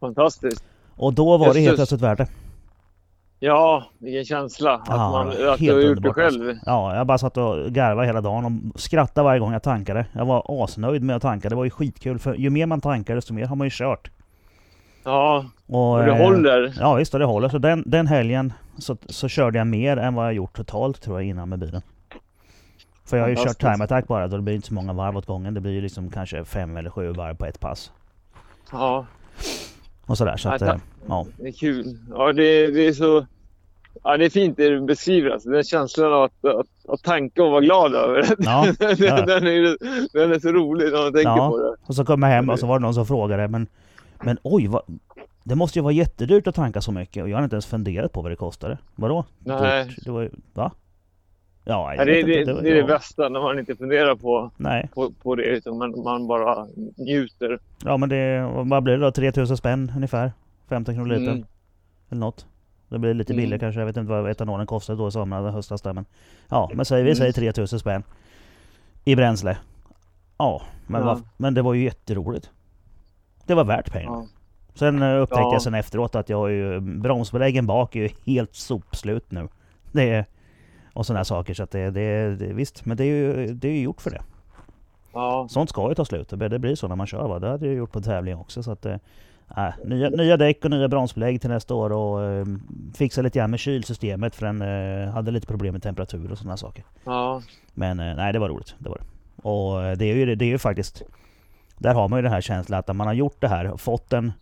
Fantastiskt. 0.00 0.64
Och 0.96 1.14
då 1.14 1.36
var 1.36 1.54
det 1.54 1.60
helt 1.60 1.76
plötsligt 1.76 2.00
värt 2.00 2.18
det. 2.18 2.26
Ja, 3.38 3.84
vilken 3.98 4.24
känsla. 4.24 4.74
Att, 4.74 4.88
Ja, 4.88 5.10
man, 5.10 5.28
att 5.28 5.58
du 5.58 5.72
har 5.72 5.80
gjort 5.80 6.02
det 6.02 6.12
själv. 6.12 6.58
Ja, 6.66 6.96
jag 6.96 7.06
bara 7.06 7.18
satt 7.18 7.36
och 7.36 7.72
garvade 7.72 8.06
hela 8.06 8.20
dagen 8.20 8.72
och 8.74 8.80
skrattade 8.80 9.24
varje 9.24 9.40
gång 9.40 9.52
jag 9.52 9.62
tankade. 9.62 10.06
Jag 10.12 10.24
var 10.24 10.64
asnöjd 10.64 11.02
med 11.02 11.16
att 11.16 11.22
tanka. 11.22 11.48
Det 11.48 11.54
var 11.54 11.64
ju 11.64 11.70
skitkul 11.70 12.18
för 12.18 12.34
ju 12.34 12.50
mer 12.50 12.66
man 12.66 12.80
tankar 12.80 13.14
desto 13.14 13.34
mer 13.34 13.46
har 13.46 13.56
man 13.56 13.66
ju 13.66 13.70
kört. 13.70 14.10
Ja, 15.04 15.44
Och, 15.66 15.92
och 15.92 16.04
det 16.04 16.10
eh, 16.12 16.24
håller. 16.24 16.74
Ja 16.80 16.94
visst, 16.94 17.14
och 17.14 17.20
det 17.20 17.26
håller. 17.26 17.48
Så 17.48 17.58
den, 17.58 17.82
den 17.86 18.06
helgen 18.06 18.52
så, 18.78 18.96
så 19.08 19.28
körde 19.28 19.58
jag 19.58 19.66
mer 19.66 19.96
än 19.96 20.14
vad 20.14 20.26
jag 20.26 20.34
gjort 20.34 20.56
totalt 20.56 21.02
tror 21.02 21.20
jag 21.20 21.28
innan 21.28 21.48
med 21.48 21.58
bilen. 21.58 21.82
För 23.04 23.16
jag 23.16 23.24
har 23.24 23.28
ju 23.28 23.36
kört 23.36 23.58
time 23.58 23.84
attack 23.84 24.06
bara, 24.06 24.28
då 24.28 24.36
det 24.36 24.42
blir 24.42 24.54
inte 24.54 24.68
så 24.68 24.74
många 24.74 24.92
varv 24.92 25.16
åt 25.16 25.26
gången. 25.26 25.54
Det 25.54 25.60
blir 25.60 25.72
ju 25.72 25.80
liksom 25.80 26.10
kanske 26.10 26.44
fem 26.44 26.76
eller 26.76 26.90
sju 26.90 27.12
varv 27.12 27.36
på 27.36 27.46
ett 27.46 27.60
pass. 27.60 27.92
Ja, 28.72 29.06
Och 30.06 30.18
sådär 30.18 30.36
så 30.36 30.48
Ja, 30.48 30.52
att, 30.54 30.60
tack. 30.60 30.74
eh, 30.74 30.80
ja. 31.08 31.26
det 31.36 31.48
är 31.48 31.52
kul. 31.52 31.98
Ja, 32.10 32.32
det, 32.32 32.66
det 32.66 32.86
är 32.86 32.92
så... 32.92 33.26
Ja, 34.04 34.16
det 34.16 34.24
är 34.24 34.30
fint 34.30 34.56
det 34.56 34.68
du 34.68 34.80
beskriver. 34.80 35.30
Alltså. 35.30 35.48
Den 35.50 35.64
känslan 35.64 36.12
av 36.12 36.22
att, 36.22 36.44
att, 36.44 36.66
att 36.88 37.02
tanka 37.02 37.42
och 37.44 37.50
vara 37.50 37.60
glad 37.60 37.94
över 37.94 38.22
det. 38.22 38.34
Ja, 38.38 38.66
den, 38.78 39.26
den, 39.26 39.46
är, 39.46 39.76
den 40.12 40.32
är 40.32 40.38
så 40.38 40.48
rolig 40.52 40.92
när 40.92 41.02
man 41.02 41.12
tänker 41.12 41.28
Ja. 41.30 41.50
på 41.50 41.58
det. 41.58 41.76
Och 41.86 41.94
så 41.94 42.04
kom 42.04 42.22
jag 42.22 42.30
hem 42.30 42.48
och 42.50 42.58
så 42.58 42.66
var 42.66 42.78
det 42.78 42.82
någon 42.82 42.94
som 42.94 43.06
frågade 43.06 43.48
men, 43.48 43.66
men 44.22 44.38
oj, 44.42 44.66
vad, 44.66 44.82
det 45.44 45.54
måste 45.54 45.78
ju 45.78 45.82
vara 45.82 45.92
jättedyrt 45.92 46.46
att 46.46 46.54
tanka 46.54 46.80
så 46.80 46.92
mycket 46.92 47.22
och 47.22 47.28
jag 47.28 47.36
har 47.36 47.44
inte 47.44 47.54
ens 47.56 47.66
funderat 47.66 48.12
på 48.12 48.22
vad 48.22 48.32
det 48.32 48.36
kostade. 48.36 48.78
Vadå? 48.94 49.24
Nej. 49.38 49.84
Dyrt? 49.84 50.04
Det 50.04 50.10
var 50.10 50.30
va? 50.54 50.70
Ja, 51.66 51.94
det, 51.98 52.04
det, 52.04 52.44
det, 52.44 52.52
var- 52.54 52.62
är 52.66 52.74
det 52.74 52.82
bästa 52.84 53.28
när 53.28 53.40
man 53.40 53.58
inte 53.58 53.76
funderar 53.76 54.14
på, 54.16 54.50
Nej. 54.56 54.88
på, 54.94 55.10
på 55.22 55.34
det 55.34 55.42
utan 55.42 55.78
man, 55.78 56.02
man 56.04 56.26
bara 56.26 56.66
njuter. 56.96 57.58
Ja 57.84 57.96
men 57.96 58.08
det, 58.08 58.50
vad 58.64 58.82
blir 58.82 58.94
det 58.98 59.04
då? 59.04 59.10
3000 59.10 59.56
spänn 59.56 59.92
ungefär? 59.96 60.32
15 60.68 60.94
kronor 60.94 61.08
litern? 61.08 61.28
Mm. 61.34 61.46
Eller 62.10 62.20
något. 62.20 62.46
Det 62.88 62.98
blir 62.98 63.14
lite 63.14 63.32
Mm. 63.32 63.42
billigare 63.42 63.60
kanske. 63.60 63.80
Jag 63.80 63.86
vet 63.86 63.96
inte 63.96 64.10
vad 64.12 64.30
etanolen 64.30 64.66
kostade 64.66 64.98
då 64.98 65.08
i 65.08 65.10
somras, 65.10 65.54
höstas 65.54 65.82
där 65.82 65.92
men... 65.92 66.04
Ja, 66.48 66.70
men 66.74 66.84
säger 66.84 67.04
vi 67.04 67.10
Mm. 67.10 67.16
säger 67.18 67.32
3000 67.32 67.78
spänn. 67.78 68.02
I 69.04 69.16
bränsle. 69.16 69.56
Ja, 70.38 70.62
men, 70.86 71.00
Ja. 71.00 71.06
Vad, 71.06 71.22
men 71.36 71.54
det 71.54 71.62
var 71.62 71.74
ju 71.74 71.84
jätteroligt. 71.84 72.50
Det 73.46 73.54
var 73.54 73.64
värt 73.64 73.92
pengarna. 73.92 74.16
Ja. 74.16 74.26
Sen 74.74 75.02
eh, 75.02 75.20
upptäckte 75.22 75.40
Ja. 75.40 75.52
jag 75.52 75.62
sen 75.62 75.74
efteråt 75.74 76.14
att 76.14 76.28
jag 76.28 76.36
har 76.36 76.48
ju 76.48 76.80
bromsbeläggen 76.80 77.66
bak 77.66 77.96
är 77.96 78.00
ju 78.00 78.08
helt 78.26 78.54
sopslut 78.54 79.30
nu. 79.30 79.48
Det 79.92 80.10
är, 80.10 80.24
och 80.94 81.06
sådana 81.06 81.18
här 81.18 81.24
saker 81.24 81.54
så 81.54 81.62
att 81.62 81.70
det, 81.70 81.90
det, 81.90 82.36
det 82.36 82.52
visst, 82.52 82.84
men 82.84 82.96
det 82.96 83.04
är 83.04 83.06
ju 83.06 83.54
det 83.54 83.68
är 83.68 83.72
ju 83.72 83.82
gjort 83.82 84.00
för 84.00 84.10
det. 84.10 84.22
Ja. 85.12 85.46
Sånt 85.50 85.70
ska 85.70 85.88
ju 85.88 85.94
ta 85.94 86.04
slut. 86.04 86.28
Det 86.28 86.58
blir 86.58 86.74
så 86.74 86.88
när 86.88 86.96
man 86.96 87.06
kör 87.06 87.28
va. 87.28 87.38
Det 87.38 87.48
hade 87.48 87.66
jag 87.66 87.74
gjort 87.74 87.92
på 87.92 88.00
tävling 88.00 88.36
också 88.36 88.62
så 88.62 88.70
att... 88.70 88.86
Äh, 88.86 88.96
nya, 89.84 90.10
nya 90.10 90.36
däck 90.36 90.64
och 90.64 90.70
nya 90.70 90.88
bromsbelägg 90.88 91.40
till 91.40 91.50
nästa 91.50 91.74
år 91.74 91.92
och 91.92 92.22
eh, 92.22 92.46
fixa 92.94 93.22
lite 93.22 93.38
grann 93.38 93.50
med 93.50 93.60
kylsystemet 93.60 94.36
för 94.36 94.46
den 94.46 94.62
eh, 94.62 95.12
hade 95.12 95.30
lite 95.30 95.46
problem 95.46 95.72
med 95.72 95.82
temperatur 95.82 96.32
och 96.32 96.38
sådana 96.38 96.56
saker. 96.56 96.84
Ja. 97.04 97.42
Men 97.74 98.00
eh, 98.00 98.16
nej, 98.16 98.32
det 98.32 98.38
var 98.38 98.48
roligt. 98.48 98.74
Det 98.78 98.88
var 98.88 98.98
det. 98.98 99.04
Och 99.48 99.98
det 99.98 100.04
är 100.04 100.14
ju, 100.14 100.34
det 100.34 100.44
är 100.44 100.48
ju 100.48 100.58
faktiskt... 100.58 101.02
Där 101.78 101.94
har 101.94 102.08
man 102.08 102.18
ju 102.18 102.22
den 102.22 102.32
här 102.32 102.40
känslan 102.40 102.78
att 102.78 102.86
när 102.86 102.94
man 102.94 103.06
har 103.06 103.14
gjort 103.14 103.40
det 103.40 103.48
här, 103.48 103.76
fått 103.76 104.10
den 104.10 104.32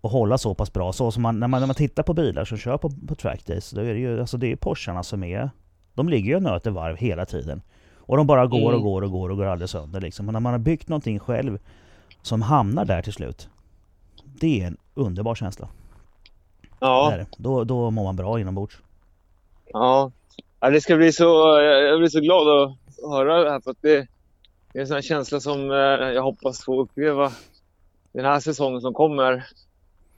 att 0.00 0.12
hålla 0.12 0.38
så 0.38 0.54
pass 0.54 0.72
bra. 0.72 0.92
Så 0.92 1.10
som 1.10 1.22
man, 1.22 1.40
när, 1.40 1.48
man, 1.48 1.60
när 1.60 1.66
man 1.66 1.76
tittar 1.76 2.02
på 2.02 2.14
bilar 2.14 2.44
som 2.44 2.58
kör 2.58 2.78
på, 2.78 2.90
på 3.08 3.14
trackdays, 3.14 3.70
då 3.70 3.80
är 3.80 3.94
det 3.94 4.00
ju 4.00 4.20
alltså 4.20 4.36
det 4.36 4.52
är 4.52 4.56
Porscharna 4.56 5.02
som 5.02 5.24
är... 5.24 5.50
De 5.94 6.08
ligger 6.08 6.28
ju 6.28 6.36
och 6.36 6.42
nöter 6.42 6.70
varv 6.70 6.96
hela 6.96 7.26
tiden. 7.26 7.62
Och 7.96 8.16
de 8.16 8.26
bara 8.26 8.46
går 8.46 8.72
och 8.72 8.78
Mm. 8.78 8.82
går 8.82 9.02
och 9.02 9.10
går 9.10 9.30
och 9.30 9.36
går 9.36 9.44
aldrig 9.44 9.68
sönder 9.68 10.00
liksom. 10.00 10.26
Men 10.26 10.32
när 10.32 10.40
man 10.40 10.52
har 10.52 10.58
byggt 10.58 10.88
någonting 10.88 11.18
själv 11.18 11.58
som 12.22 12.42
hamnar 12.42 12.84
där 12.84 13.02
till 13.02 13.12
slut. 13.12 13.48
Det 14.40 14.60
är 14.60 14.66
en 14.66 14.76
underbar 14.94 15.34
känsla. 15.34 15.68
Ja. 16.80 17.12
är 17.12 17.18
det. 17.18 17.26
Då, 17.38 17.64
då 17.64 17.90
mår 17.90 18.04
man 18.04 18.16
bra 18.16 18.40
inombords. 18.40 18.78
Ja. 19.72 20.10
ja. 20.60 20.70
Det 20.70 20.80
ska 20.80 20.96
bli 20.96 21.12
så... 21.12 21.58
Jag 21.60 21.98
blir 21.98 22.08
så 22.08 22.20
glad 22.20 22.48
att 22.62 22.76
höra 23.10 23.44
det 23.44 23.50
här 23.50 23.60
för 23.60 23.70
att 23.70 23.82
det, 23.82 24.06
det 24.72 24.78
är 24.78 24.80
en 24.80 24.86
sån 24.86 24.94
här 24.94 25.02
känsla 25.02 25.40
som 25.40 25.70
eh, 25.70 25.76
jag 25.76 26.22
hoppas 26.22 26.64
få 26.64 26.80
uppleva 26.82 27.32
den 28.12 28.24
här 28.24 28.40
säsongen 28.40 28.80
som 28.80 28.94
kommer. 28.94 29.46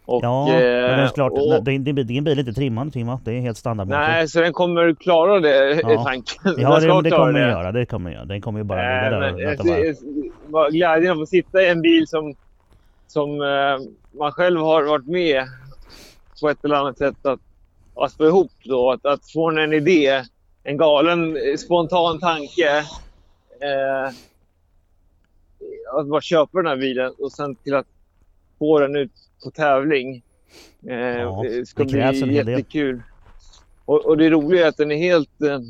Och, 0.06 0.20
Ja, 0.24 0.46
men 0.46 0.58
det 0.60 0.66
är 0.66 1.02
eh, 1.04 1.10
klart. 1.10 1.32
och- 1.32 1.64
Din, 1.64 1.84
din, 1.84 1.94
din 2.06 2.24
bil 2.24 2.38
är 2.38 2.40
inte 2.40 2.52
trimmad 2.52 2.92
Timma. 2.92 3.20
Det 3.24 3.32
är 3.32 3.40
helt 3.40 3.56
standard. 3.58 3.88
Nej, 3.88 4.28
så 4.28 4.40
den 4.40 4.52
kommer 4.52 4.94
klara 4.94 5.40
det 5.40 5.74
Ja. 5.82 5.92
i 5.92 5.96
tanken. 6.04 6.54
Ja, 6.58 6.80
det, 6.80 7.02
det 7.02 7.10
kommer 7.10 7.32
den 7.32 7.50
göra. 7.50 7.72
Det 7.72 7.86
kommer 7.86 8.10
den 8.10 8.18
göra. 8.18 8.24
Den 8.26 8.40
kommer 8.40 8.60
ju 8.60 8.64
bara 8.64 8.78
ligga 8.78 9.20
där 9.20 9.32
men 9.32 10.52
bara. 10.52 10.70
Glädjen 10.70 11.12
att 11.12 11.18
få 11.18 11.26
sitta 11.26 11.62
i 11.62 11.68
en 11.68 11.82
bil 11.82 12.08
som, 12.08 12.34
som 13.06 13.30
eh, 13.30 13.88
man 14.18 14.32
själv 14.32 14.60
har 14.60 14.82
varit 14.82 15.06
med 15.06 15.44
på 16.40 16.48
ett 16.48 16.64
eller 16.64 16.74
annat 16.74 16.98
sätt 16.98 17.26
att, 17.26 17.40
att 17.94 18.12
få 18.12 18.26
ihop. 18.26 18.50
Då. 18.64 18.92
Att, 18.92 19.06
att 19.06 19.30
få 19.32 19.50
en 19.50 19.72
idé, 19.72 20.22
en 20.64 20.76
galen 20.76 21.36
eh, 21.36 21.56
spontan 21.58 22.18
tanke. 22.20 22.78
Eh, 23.60 24.12
att 25.98 26.06
bara 26.06 26.20
köpa 26.20 26.58
den 26.58 26.66
här 26.66 26.76
bilen 26.76 27.12
och 27.18 27.32
sen 27.32 27.54
till 27.54 27.74
att 27.74 27.86
få 28.58 28.78
den 28.78 28.96
ut 28.96 29.12
på 29.44 29.50
tävling. 29.50 30.22
Eh, 30.88 30.96
Ja, 30.96 31.44
det 31.48 31.66
ska 31.66 31.84
det 31.84 32.22
bli 32.22 32.34
jättekul. 32.34 33.02
Och, 33.84 34.06
och 34.06 34.16
det 34.16 34.30
roliga 34.30 34.64
är 34.64 34.68
att 34.68 34.76
den 34.76 34.90
är 34.90 34.96
helt, 34.96 35.42
eh, 35.42 35.60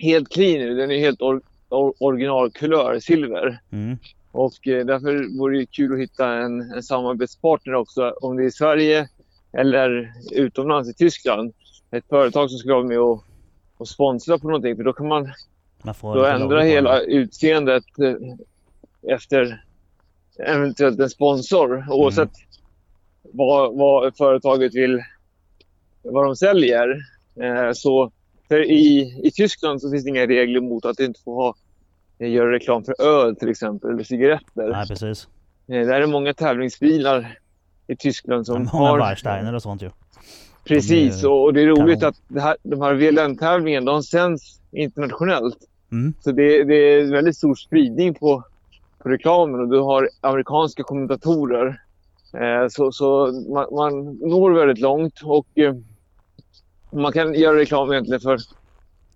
helt 0.00 0.28
clean 0.28 0.58
nu. 0.58 0.74
Den 0.74 0.90
är 0.90 0.98
helt 0.98 1.22
or, 1.22 1.42
or, 1.68 1.94
originalkulör, 1.98 3.00
silver. 3.00 3.60
Mm. 3.70 3.98
Och 4.32 4.68
eh, 4.68 4.86
därför 4.86 5.38
vore 5.38 5.58
det 5.58 5.66
kul 5.66 5.92
att 5.92 6.00
hitta 6.00 6.32
en, 6.34 6.60
en 6.60 6.82
samarbetspartner 6.82 7.74
också. 7.74 8.10
Om 8.10 8.36
det 8.36 8.42
är 8.42 8.46
i 8.46 8.50
Sverige 8.50 9.08
eller 9.52 10.12
utomlands 10.32 10.90
i 10.90 10.94
Tyskland. 10.94 11.52
Ett 11.90 12.08
företag 12.08 12.50
som 12.50 12.58
skulle 12.58 12.74
vara 12.74 12.84
med 12.84 13.00
och, 13.00 13.24
och 13.76 13.88
sponsra 13.88 14.38
på 14.38 14.46
någonting. 14.46 14.76
För 14.76 14.84
då 14.84 14.92
kan 14.92 15.08
man 15.08 15.32
Man 15.82 15.94
då 16.02 16.24
ändra 16.24 16.62
hela 16.62 17.00
utseendet 17.00 17.84
eh, 17.98 19.14
efter 19.14 19.64
eventuellt 20.46 21.00
en 21.00 21.10
sponsor. 21.10 21.84
Oavsett 21.90 22.30
Mm. 23.24 23.36
vad, 23.36 23.76
vad 23.78 24.16
företaget 24.16 24.74
vill, 24.74 25.02
vad 26.02 26.24
de 26.24 26.36
säljer. 26.36 26.88
Eh, 27.42 27.72
så 27.72 28.10
i, 28.66 29.00
I 29.26 29.30
Tyskland 29.34 29.80
så 29.80 29.90
finns 29.90 30.04
det 30.04 30.10
inga 30.10 30.26
regler 30.26 30.60
mot 30.60 30.84
att 30.84 31.00
inte 31.00 31.20
få 31.24 31.34
ha, 31.34 31.54
eh, 32.18 32.30
göra 32.30 32.52
reklam 32.52 32.84
för 32.84 33.02
öl 33.02 33.36
till 33.36 33.48
exempel, 33.48 33.90
eller 33.90 34.04
cigaretter. 34.04 34.68
Nej 34.68 34.86
precis. 34.88 35.28
Eh, 35.68 35.86
där 35.86 36.00
är 36.00 36.06
många 36.06 36.34
tävlingsbilar 36.34 37.38
i 37.86 37.96
Tyskland 37.96 38.46
som 38.46 38.68
Många 38.72 38.88
har... 38.88 38.98
Warsteiner 38.98 39.54
och 39.54 39.62
sånt 39.62 39.82
ju. 39.82 39.90
Precis, 40.64 41.22
de 41.22 41.28
och, 41.28 41.44
och 41.44 41.54
det 41.54 41.62
är 41.62 41.66
roligt 41.66 42.00
kanon. 42.00 42.08
att 42.08 42.22
det 42.28 42.40
här, 42.40 42.56
de 42.62 42.80
här 42.80 42.94
VLN-tävlingarna 42.94 43.90
de 43.92 44.02
sänds 44.02 44.60
internationellt. 44.72 45.58
Mm. 45.92 46.14
Så 46.20 46.32
det, 46.32 46.64
det 46.64 46.74
är 46.74 47.12
väldigt 47.12 47.36
stor 47.36 47.54
spridning 47.54 48.14
på, 48.14 48.44
på 48.98 49.08
reklamen 49.08 49.60
och 49.60 49.68
du 49.68 49.78
har 49.78 50.08
amerikanska 50.20 50.82
kommentatorer. 50.82 51.82
Eh, 52.34 52.68
så 52.68 52.92
så 52.92 53.32
man, 53.54 53.66
man 53.74 54.18
når 54.20 54.50
väldigt 54.50 54.78
långt 54.78 55.20
och 55.22 55.46
eh, 55.58 55.74
man 56.92 57.12
kan 57.12 57.34
göra 57.34 57.56
reklam 57.56 57.92
egentligen 57.92 58.20
för, 58.20 58.38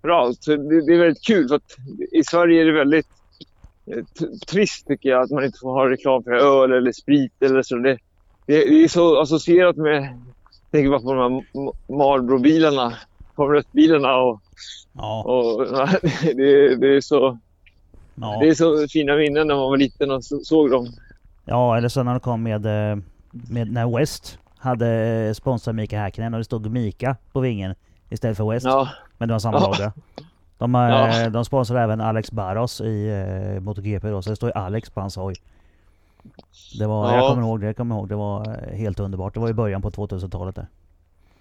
för 0.00 0.08
allt. 0.08 0.44
Så 0.44 0.56
det, 0.56 0.86
det 0.86 0.94
är 0.94 0.98
väldigt 0.98 1.24
kul 1.24 1.48
för 1.48 1.56
att 1.56 1.76
i 2.12 2.24
Sverige 2.24 2.62
är 2.62 2.66
det 2.66 2.72
väldigt 2.72 3.08
eh, 3.86 4.04
trist 4.46 4.86
tycker 4.86 5.08
jag 5.08 5.22
att 5.22 5.30
man 5.30 5.44
inte 5.44 5.58
får 5.58 5.72
ha 5.72 5.90
reklam 5.90 6.22
för 6.22 6.32
öl 6.32 6.72
eller 6.72 6.92
sprit 6.92 7.42
eller 7.42 7.62
så. 7.62 7.76
Det, 7.76 7.98
det, 8.46 8.64
det 8.64 8.84
är 8.84 8.88
så 8.88 9.20
associerat 9.20 9.76
med, 9.76 10.20
tänker 10.70 10.90
bara 10.90 11.00
på 11.00 11.14
de 11.14 11.32
här 11.32 11.44
Marlboro-bilarna, 11.96 12.94
Formel 13.36 13.62
1-bilarna 13.62 14.16
och, 14.16 14.40
Ja, 14.94 15.22
och 15.22 15.66
det, 16.22 16.76
det 16.76 16.96
är 16.96 17.00
så 17.00 17.38
ja. 18.14 18.38
det 18.40 18.48
är 18.48 18.54
så 18.54 18.88
fina 18.88 19.16
minnen 19.16 19.46
när 19.46 19.54
man 19.54 19.64
var 19.70 19.76
liten 19.76 20.10
och 20.10 20.24
så, 20.24 20.38
såg 20.40 20.70
dem. 20.70 20.86
ja, 21.44 21.76
eller 21.76 21.88
så 21.88 22.02
när 22.02 22.10
de 22.12 22.20
kom 22.20 22.42
med, 22.42 22.66
eh, 22.66 22.98
med 23.30 23.72
när 23.72 23.98
West 23.98 24.38
hade 24.58 25.34
sponsrat 25.34 25.76
Mika 25.76 25.98
Häkkinen 25.98 26.34
och 26.34 26.40
det 26.40 26.44
stod 26.44 26.70
Mika 26.70 27.16
på 27.32 27.40
vingen 27.40 27.74
istället 28.10 28.36
för 28.36 28.50
West. 28.50 28.66
Ja, 28.66 28.88
Men 29.18 29.28
det 29.28 29.34
var 29.34 29.38
samma 29.38 29.58
Ja. 29.60 29.66
logga. 29.66 29.92
De, 30.58 30.74
eh, 30.74 30.80
Ja. 30.80 31.30
de 31.30 31.44
sponsrar 31.44 31.82
även 31.84 32.00
Alex 32.00 32.30
Barros 32.32 32.80
i 32.80 33.08
eh, 33.56 33.60
MotoGP 33.62 34.08
då, 34.08 34.22
så 34.22 34.30
det 34.30 34.36
står 34.36 34.48
ju 34.48 34.52
Alex 34.54 34.90
på 34.90 35.00
hans 35.00 35.16
hoj. 35.16 35.34
Det 36.78 36.86
var, 36.86 37.10
Ja. 37.10 37.16
jag 37.16 37.28
kommer 37.28 37.42
ihåg 37.42 37.60
det, 37.60 37.66
jag 37.66 37.76
kommer 37.76 37.94
ihåg 37.94 38.08
det 38.08 38.14
var 38.16 38.46
eh, 38.48 38.76
helt 38.78 39.00
underbart. 39.00 39.34
Det 39.34 39.40
var 39.40 39.48
i 39.48 39.52
början 39.54 39.82
på 39.82 39.90
2000-talet 39.90 40.54
där. 40.56 40.66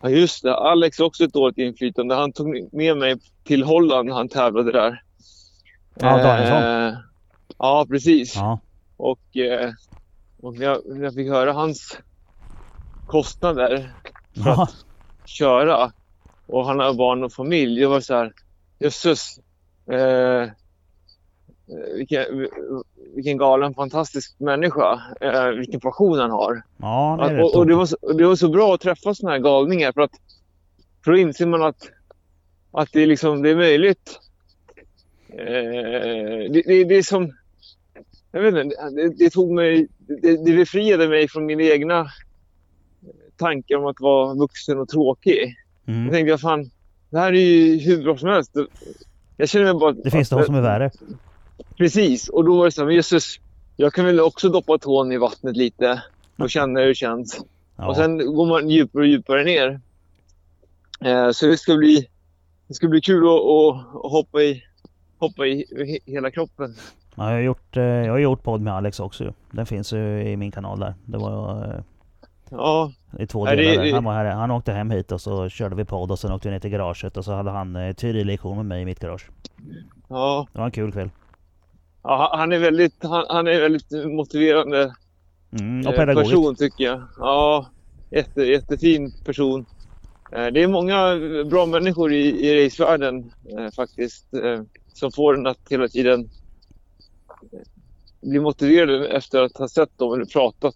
ja 0.01 0.09
just 0.09 0.43
det. 0.43 0.55
Alex 0.55 0.99
också 0.99 1.23
ett 1.23 1.33
dåligt 1.33 1.57
inflytande. 1.57 2.15
Han 2.15 2.31
tog 2.31 2.73
med 2.73 2.97
mig 2.97 3.15
till 3.43 3.63
Holland 3.63 4.07
när 4.09 4.15
han 4.15 4.27
tävlade 4.29 4.71
där. 4.71 5.03
Ja, 5.95 6.17
Danielsson. 6.17 6.63
Eh, 6.63 6.97
ja, 7.57 7.85
precis. 7.89 8.35
Ja, 8.35 8.59
Och, 8.97 9.37
eh, 9.37 9.71
och 10.41 10.55
jag, 10.55 10.81
jag 10.85 11.13
fick 11.13 11.29
höra 11.29 11.53
hans 11.53 11.97
kostnader 13.07 13.93
för 14.35 14.49
ja, 14.49 14.63
att 14.63 15.29
köra 15.29 15.91
och 16.47 16.65
han 16.65 16.79
har 16.79 16.93
barn 16.93 17.23
och 17.23 17.33
familj. 17.33 17.79
Det 17.81 17.87
var 17.87 17.99
så 17.99 18.15
här, 18.15 18.33
jösses. 18.79 19.39
Eh, 19.91 20.49
vilken, 21.95 22.47
vilken 23.15 23.37
galen, 23.37 23.73
fantastisk 23.73 24.39
människa. 24.39 25.01
Eh, 25.21 25.45
vilken 25.45 25.79
passion 25.79 26.19
han 26.19 26.31
har. 26.31 26.63
Ja, 26.77 27.17
det 27.19 27.35
är 27.35 27.43
och, 27.43 27.55
och 27.55 27.67
det, 27.67 27.75
var 27.75 27.85
så, 27.85 27.97
det 28.13 28.25
var 28.25 28.35
så 28.35 28.49
bra 28.49 28.73
att 28.73 28.81
träffa 28.81 29.15
såna 29.15 29.31
här 29.31 29.39
galningar 29.39 29.91
för 29.91 30.01
att 30.01 30.11
för 31.03 31.11
då 31.11 31.17
inser 31.17 31.45
man 31.45 31.63
att, 31.63 31.89
att 32.71 32.89
det, 32.91 33.01
är 33.01 33.07
liksom, 33.07 33.41
det 33.41 33.49
är 33.49 33.55
möjligt. 33.55 34.19
Eh, 35.31 36.51
det, 36.51 36.61
det, 36.65 36.83
det 36.83 36.95
är 36.95 37.03
som... 37.03 37.33
Jag 38.31 38.41
vet 38.41 38.65
inte, 38.65 38.89
det, 38.89 39.09
det 39.09 39.29
tog 39.29 39.51
mig... 39.51 39.87
Det, 40.21 40.45
det 40.45 40.55
befriade 40.55 41.07
mig 41.07 41.27
från 41.27 41.45
mina 41.45 41.63
egna 41.63 42.07
tankar 43.37 43.75
om 43.75 43.85
att 43.85 43.99
vara 43.99 44.33
vuxen 44.33 44.79
och 44.79 44.89
tråkig. 44.89 45.55
Jag 45.85 45.95
Mm. 45.95 46.11
tänkte, 46.11 46.37
fan, 46.37 46.71
det 47.09 47.19
här 47.19 47.33
är 47.33 47.39
ju 47.39 47.77
hur 47.79 48.03
bra 48.03 48.17
som 48.17 48.29
helst. 48.29 48.51
Jag 49.37 49.49
känner 49.49 49.65
mig 49.65 49.73
bara... 49.73 49.91
Det 49.91 50.11
finns 50.11 50.29
de 50.29 50.43
som 50.43 50.55
är 50.55 50.61
värre. 50.61 50.91
Precis, 51.77 52.29
och 52.29 52.45
då 52.45 52.57
var 52.57 52.65
det 52.65 52.71
så 52.71 52.81
här, 52.81 52.85
men 52.85 52.95
jösses, 52.95 53.35
jag 53.77 53.93
kan 53.93 54.05
väl 54.05 54.19
också 54.19 54.49
doppa 54.49 54.77
tån 54.77 55.11
i 55.11 55.17
vattnet 55.17 55.57
lite 55.57 56.03
och 56.37 56.49
känna 56.49 56.79
hur 56.79 56.87
det 56.87 56.95
känns. 56.95 57.39
Ja. 57.77 57.87
Och 57.89 57.95
sen 57.95 58.35
går 58.35 58.45
man 58.45 58.69
djupare 58.69 59.01
och 59.01 59.07
djupare 59.07 59.43
ner. 59.43 59.79
Eh, 61.05 61.31
så 61.31 61.45
det 61.45 61.57
ska 61.57 61.75
bli, 61.75 62.07
det 62.67 62.73
ska 62.73 62.87
bli 62.87 63.01
kul 63.01 63.23
att, 63.23 64.05
att 64.05 64.11
hoppa 64.11 64.41
i, 64.41 64.63
hoppa 65.21 65.45
i 65.45 65.65
he- 65.71 66.11
hela 66.11 66.31
kroppen. 66.31 66.75
Ja, 67.15 67.23
jag, 67.29 67.33
har 67.33 67.39
gjort, 67.41 67.77
eh, 67.77 67.83
jag 67.83 68.11
har 68.11 68.19
gjort 68.19 68.43
podd 68.43 68.61
med 68.61 68.73
Alex 68.73 68.99
också 68.99 69.23
ju. 69.23 69.31
Den 69.51 69.65
finns 69.65 69.93
ju 69.93 70.21
i 70.23 70.37
min 70.37 70.51
kanal 70.51 70.79
där. 70.79 70.93
Det 71.05 71.17
var 71.17 71.63
eh, 71.75 71.81
Ja, 72.49 72.91
i 73.19 73.27
två 73.27 73.45
det- 73.45 73.55
delar. 73.55 73.83
det- 73.83 73.91
Han, 73.91 74.03
var 74.03 74.13
här, 74.13 74.25
han 74.25 74.51
åkte 74.51 74.71
hem 74.71 74.91
hit 74.91 75.11
och 75.11 75.21
så 75.21 75.49
körde 75.49 75.75
vi 75.75 75.85
podd 75.85 76.11
och 76.11 76.19
sen 76.19 76.31
åkte 76.31 76.47
vi 76.47 76.51
ner 76.53 76.59
till 76.59 76.69
garaget 76.69 77.17
och 77.17 77.25
så 77.25 77.31
hade 77.33 77.51
han 77.51 77.75
eh, 77.75 77.93
teorilektion 77.93 78.57
med 78.57 78.65
mig 78.65 78.81
i 78.81 78.85
mitt 78.85 78.99
garage. 78.99 79.29
ja. 80.09 80.47
Det 80.53 80.59
var 80.59 80.65
en 80.65 80.71
kul 80.71 80.91
kväll. 80.91 81.09
ja 82.03 82.31
han, 82.37 82.51
är 82.51 82.59
väldigt, 82.59 83.03
han, 83.03 83.25
han 83.29 83.47
är 83.47 83.61
väldigt 83.61 83.91
motiverande 83.91 84.95
Mm, 85.59 85.87
och 85.87 85.95
pedagogisk. 85.95 86.31
person 86.31 86.55
tycker 86.55 86.83
jag. 86.83 87.01
Ja, 87.19 87.65
jätte, 88.11 88.41
jättefin 88.41 89.11
person. 89.25 89.65
Det 90.29 90.63
är 90.63 90.67
många 90.67 91.15
bra 91.49 91.65
människor 91.65 92.13
i, 92.13 92.47
i 92.47 92.65
racevärlden 92.65 93.31
faktiskt. 93.75 94.25
Som 94.93 95.11
får 95.11 95.37
en 95.37 95.47
att 95.47 95.59
hela 95.69 95.87
tiden 95.87 96.29
bli 98.21 98.39
motiverade 98.39 99.07
efter 99.07 99.41
att 99.41 99.57
ha 99.57 99.67
sett 99.67 99.97
dem 99.97 100.13
eller 100.13 100.25
pratat 100.25 100.75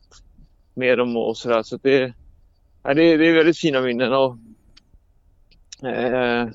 med 0.74 0.98
dem 0.98 1.18
och 1.18 1.38
sådär. 1.38 1.64
Så 1.64 1.78
det, 1.82 2.14
ja, 2.84 2.94
det, 2.94 3.04
är- 3.04 3.18
det 3.18 3.28
är 3.28 3.34
väldigt 3.34 3.58
fina 3.58 3.82
minnen. 3.82 4.14
Och, 4.14 4.38
eh, 5.88 6.48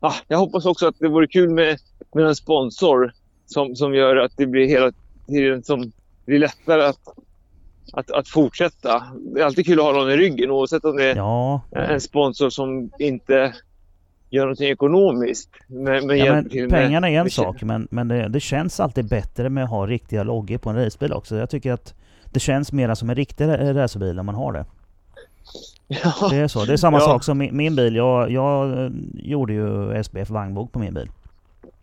ah, 0.00 0.14
jag 0.28 0.38
hoppas 0.38 0.66
också 0.66 0.86
att 0.86 0.98
det 0.98 1.08
vore 1.08 1.26
kul 1.26 1.50
med, 1.50 1.78
med 2.14 2.26
en 2.26 2.36
sponsor 2.36 3.12
som, 3.46 3.76
som 3.76 3.94
gör 3.94 4.16
att 4.16 4.32
det 4.36 4.46
blir 4.46 4.66
hela 4.66 4.92
tiden 5.26 5.62
som 5.62 5.92
blir 6.26 6.38
lättare 6.38 6.82
att, 6.82 7.00
att, 7.92 8.10
att 8.10 8.28
fortsätta. 8.28 9.02
Det 9.34 9.40
är 9.40 9.44
alltid 9.44 9.66
kul 9.66 9.78
att 9.80 9.84
ha 9.84 9.92
någon 9.92 10.10
i 10.10 10.16
ryggen 10.16 10.50
oavsett 10.50 10.84
om 10.84 10.96
det 10.96 11.04
är 11.04 11.16
Ja, 11.16 11.60
en 11.70 12.00
sponsor 12.00 12.50
som 12.50 12.90
inte 12.98 13.54
gör 14.32 14.42
någonting 14.42 14.68
ekonomiskt. 14.70 15.50
Men, 15.66 16.06
men 16.06 16.18
ja 16.18 16.32
men 16.34 16.48
med- 16.52 16.70
pengarna 16.70 17.10
är 17.10 17.16
en 17.18 17.22
med- 17.24 17.32
sak 17.32 17.62
men, 17.62 17.88
men 17.90 18.08
det, 18.08 18.28
det 18.28 18.40
känns 18.40 18.80
alltid 18.80 19.08
bättre 19.08 19.48
med 19.48 19.64
att 19.64 19.70
ha 19.70 19.86
riktiga 19.86 20.22
loggor 20.22 20.58
på 20.58 20.70
en 20.70 20.76
racebil 20.76 21.12
också. 21.12 21.36
Jag 21.36 21.50
tycker 21.50 21.72
att 21.72 21.94
det 22.32 22.40
känns 22.40 22.72
mer 22.72 22.94
som 22.94 23.10
en 23.10 23.16
riktig 23.16 23.44
ra- 23.44 23.74
racerbil 23.74 24.16
när 24.16 24.22
man 24.22 24.34
har 24.34 24.52
det. 24.52 24.64
Ja, 25.88 26.28
Det 26.30 26.36
är 26.36 26.48
så. 26.48 26.64
Det 26.64 26.72
är 26.72 26.76
samma 26.76 26.96
Ja. 26.98 27.04
sak 27.04 27.24
som 27.24 27.38
min, 27.38 27.56
min 27.56 27.76
bil. 27.76 27.96
Jag, 27.96 28.30
jag 28.30 28.84
eh, 28.84 28.90
gjorde 29.14 29.52
ju 29.52 30.02
SPF 30.04 30.30
vagnbok 30.30 30.72
på 30.72 30.78
min 30.78 30.94
bil. 30.94 31.10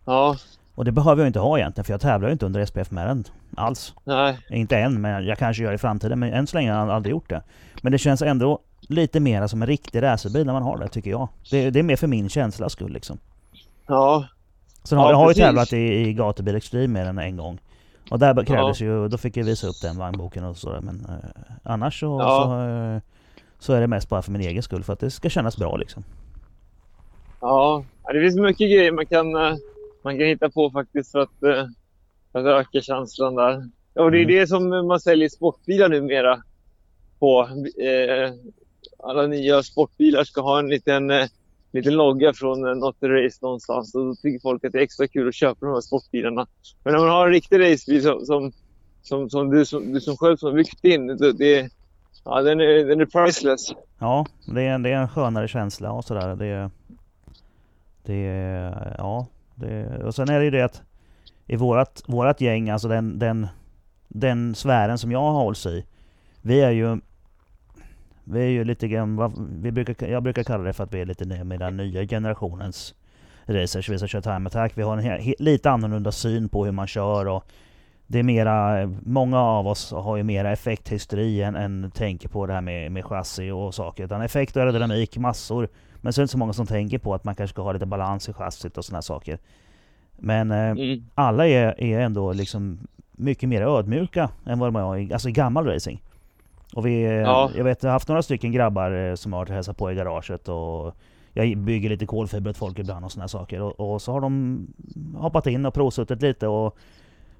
ja, 0.04 0.36
Och 0.74 0.84
det 0.84 0.92
behöver 0.92 1.22
jag 1.22 1.28
inte 1.28 1.38
ha 1.38 1.58
egentligen 1.58 1.84
för 1.84 1.92
jag 1.92 2.00
tävlar 2.00 2.28
ju 2.28 2.32
inte 2.32 2.46
under 2.46 2.64
SPF 2.66 2.90
med 2.90 3.06
den 3.06 3.24
alls. 3.56 3.94
nej, 4.04 4.38
Inte 4.50 4.76
än, 4.78 5.00
men 5.00 5.24
jag 5.26 5.38
kanske 5.38 5.62
gör 5.62 5.72
i 5.72 5.78
framtiden. 5.78 6.18
Men 6.18 6.32
än 6.32 6.46
så 6.46 6.56
länge 6.56 6.72
har 6.72 6.78
jag 6.86 6.90
aldrig 6.90 7.10
gjort 7.10 7.28
det. 7.30 7.42
Men 7.82 7.92
det 7.92 7.98
känns 7.98 8.22
ändå 8.22 8.58
lite 8.80 9.20
mer 9.20 9.46
som 9.46 9.62
en 9.62 9.68
riktig 9.68 10.02
racerbil 10.02 10.46
när 10.46 10.52
man 10.52 10.62
har 10.62 10.78
det, 10.78 10.88
tycker 10.88 11.10
jag. 11.10 11.28
Det, 11.50 11.70
det 11.70 11.78
är 11.78 11.82
mer 11.82 11.96
för 11.96 12.06
min 12.06 12.28
känslas 12.28 12.72
skull 12.72 12.92
liksom. 12.92 13.18
ja, 13.86 14.28
Sen 14.84 14.98
har 14.98 15.04
Ja, 15.06 15.10
jag 15.10 15.16
har 15.16 15.28
ju 15.30 15.34
tävlat 15.34 15.72
i, 15.72 15.76
i 16.08 16.12
gatubil 16.12 16.54
Extreme 16.54 16.86
med 16.92 17.06
den 17.06 17.18
en 17.18 17.36
gång. 17.36 17.58
Och 18.10 18.18
där 18.18 18.44
krävdes 18.44 18.80
ju, 18.80 19.08
då 19.08 19.18
fick 19.18 19.36
jag 19.36 19.44
visa 19.44 19.66
upp 19.66 19.80
den 19.82 19.98
vagnboken 19.98 20.44
och 20.44 20.56
sådär. 20.56 20.80
Men 20.80 21.06
eh, 21.08 21.52
annars 21.62 22.00
så, 22.00 22.06
Ja. 22.20 22.42
så, 22.44 22.52
eh, 22.96 23.00
så 23.58 23.72
är 23.72 23.80
det 23.80 23.86
mest 23.86 24.08
bara 24.08 24.22
för 24.22 24.32
min 24.32 24.40
egen 24.40 24.62
skull. 24.62 24.82
För 24.84 24.92
att 24.92 25.00
det 25.00 25.10
ska 25.10 25.28
kännas 25.30 25.56
bra 25.56 25.76
liksom. 25.76 26.04
ja. 27.40 27.84
Ja, 28.04 28.12
Det 28.12 28.20
finns 28.20 28.36
mycket 28.36 28.58
grejer 28.70 28.92
man 28.92 29.06
kan, 29.06 29.34
eh, 29.36 29.54
man 30.02 30.18
kan 30.18 30.26
hitta 30.26 30.50
på 30.50 30.70
faktiskt 30.70 31.12
för 31.12 31.18
att, 31.18 31.42
eh, 31.42 31.66
för 32.32 32.38
att 32.38 32.66
öka 32.66 32.80
känslan 32.80 33.34
där. 33.34 33.68
Ja, 33.94 34.02
Och 34.02 34.10
det 34.10 34.18
är 34.18 34.22
Mm. 34.24 34.34
det 34.36 34.46
som 34.46 34.86
man 34.86 35.00
säljer 35.00 35.28
sportbilar 35.28 35.88
numera 35.88 36.42
på. 37.18 37.40
Eh, 37.82 38.32
alla 38.98 39.26
nya 39.26 39.62
sportbilar 39.62 40.24
ska 40.24 40.40
ha 40.40 40.58
en 40.58 40.68
liten, 40.68 41.10
eh, 41.10 41.26
liten 41.72 41.94
logga 41.94 42.32
från 42.32 42.68
eh, 42.68 42.74
något 42.74 42.96
race 43.02 43.38
någonstans. 43.42 43.94
Och 43.94 44.06
då 44.06 44.14
tycker 44.14 44.40
folk 44.40 44.64
att 44.64 44.72
det 44.72 44.78
är 44.78 44.82
extra 44.82 45.08
kul 45.08 45.28
att 45.28 45.34
köpa 45.34 45.66
de 45.66 45.74
här 45.74 45.80
sportbilarna. 45.80 46.46
Men 46.84 46.92
när 46.92 47.00
man 47.00 47.08
har 47.08 47.26
en 47.26 47.32
riktig 47.32 47.60
racebil 47.60 48.02
som, 48.02 48.26
som, 48.26 48.52
som, 49.02 49.30
som, 49.30 49.50
du, 49.50 49.64
som 49.64 49.92
du 49.92 50.00
som 50.00 50.16
själv 50.16 50.36
som 50.36 50.46
har 50.46 50.56
byggt 50.56 50.84
in, 50.84 51.06
det, 51.06 51.32
det, 51.32 51.70
ja, 52.24 52.42
den, 52.42 52.60
är, 52.60 52.84
den 52.84 53.00
är 53.00 53.06
priceless. 53.06 53.72
Ja, 53.98 54.26
det 54.46 54.62
är, 54.62 54.78
det 54.78 54.90
är 54.90 54.96
en 54.96 55.08
skönare 55.08 55.48
känsla 55.48 55.92
och 55.92 56.04
sådär. 56.04 56.36
Det, 56.36 56.70
det 58.02 58.16
ja. 58.98 59.26
Det, 59.54 60.04
och 60.04 60.14
sen 60.14 60.28
är 60.28 60.38
det 60.38 60.44
ju 60.44 60.50
det 60.50 60.64
att 60.64 60.82
i 61.46 61.56
vårat, 61.56 62.02
vårat 62.06 62.40
gäng, 62.40 62.70
alltså 62.70 62.88
den, 62.88 63.18
den, 63.18 63.46
den 64.08 64.54
sfären 64.54 64.98
som 64.98 65.12
jag 65.12 65.32
hålls 65.32 65.66
i. 65.66 65.84
Vi 66.42 66.60
är 66.60 66.70
ju 66.70 67.00
vi 68.32 68.40
är 68.40 68.48
ju 68.48 68.64
lite 68.64 68.88
grann, 68.88 69.32
vi 69.62 69.72
brukar, 69.72 70.08
jag 70.08 70.22
brukar 70.22 70.42
kalla 70.42 70.64
det 70.64 70.72
för 70.72 70.84
att 70.84 70.94
vi 70.94 71.00
är 71.00 71.06
lite 71.06 71.44
med 71.44 71.58
den 71.60 71.76
nya 71.76 72.06
generationens 72.06 72.94
racers. 73.46 73.88
Vi 73.88 73.98
som 73.98 74.08
kör 74.08 74.20
time 74.20 74.46
attack. 74.46 74.72
Vi 74.74 74.82
har 74.82 74.96
en 74.96 75.20
he, 75.20 75.34
lite 75.38 75.70
annorlunda 75.70 76.12
syn 76.12 76.48
på 76.48 76.64
hur 76.64 76.72
man 76.72 76.86
kör 76.86 77.26
och 77.26 77.44
det 78.06 78.18
är 78.18 78.22
mera, 78.22 78.86
många 79.02 79.40
av 79.40 79.66
oss 79.66 79.92
har 79.92 80.16
ju 80.16 80.22
mera 80.22 80.52
effekthysteri 80.52 81.42
än, 81.42 81.54
än 81.56 81.90
tänker 81.90 82.28
på 82.28 82.46
det 82.46 82.52
här 82.52 82.60
med, 82.60 82.92
med 82.92 83.04
chassi 83.04 83.50
och 83.50 83.74
saker. 83.74 84.04
Utan 84.04 84.22
effekt 84.22 84.56
och 84.56 84.62
aerodynamik, 84.62 85.18
massor. 85.18 85.68
Men 85.96 86.12
så 86.12 86.20
är 86.20 86.22
det 86.22 86.24
inte 86.24 86.32
så 86.32 86.38
många 86.38 86.52
som 86.52 86.66
tänker 86.66 86.98
på 86.98 87.14
att 87.14 87.24
man 87.24 87.34
kanske 87.34 87.54
ska 87.54 87.62
ha 87.62 87.72
lite 87.72 87.86
balans 87.86 88.28
i 88.28 88.32
chassit 88.32 88.78
och 88.78 88.84
sådana 88.84 89.02
saker. 89.02 89.38
Men 90.18 90.50
eh, 90.50 90.70
Mm. 90.70 91.04
alla 91.14 91.46
är, 91.46 91.80
är 91.80 92.00
ändå 92.00 92.32
liksom 92.32 92.78
mycket 93.12 93.48
mer 93.48 93.62
ödmjuka 93.62 94.30
än 94.46 94.58
vad 94.58 94.72
de 94.72 94.76
är 94.76 95.12
alltså 95.12 95.28
i 95.28 95.32
gammal 95.32 95.66
racing. 95.66 96.02
Och 96.74 96.86
vi, 96.86 97.02
eh, 97.04 97.10
Ja. 97.12 97.50
jag 97.56 97.64
vet, 97.64 97.82
jag 97.82 97.90
har 97.90 97.92
haft 97.92 98.08
några 98.08 98.22
stycken 98.22 98.52
grabbar 98.52 98.90
eh, 98.92 99.14
som 99.14 99.32
har 99.32 99.46
hälsat 99.46 99.76
på 99.76 99.92
i 99.92 99.94
garaget 99.94 100.48
och 100.48 100.94
jag 101.32 101.58
bygger 101.58 101.88
lite 101.88 102.06
kolfiber 102.06 102.50
åt 102.50 102.56
folk 102.56 102.78
ibland 102.78 103.04
och 103.04 103.12
sådana 103.12 103.28
saker. 103.28 103.60
Och, 103.62 103.92
och 103.92 104.02
så 104.02 104.12
har 104.12 104.20
de 104.20 104.66
hoppat 105.16 105.46
in 105.46 105.66
och 105.66 105.74
provsuttit 105.74 106.22
lite 106.22 106.46
och 106.46 106.76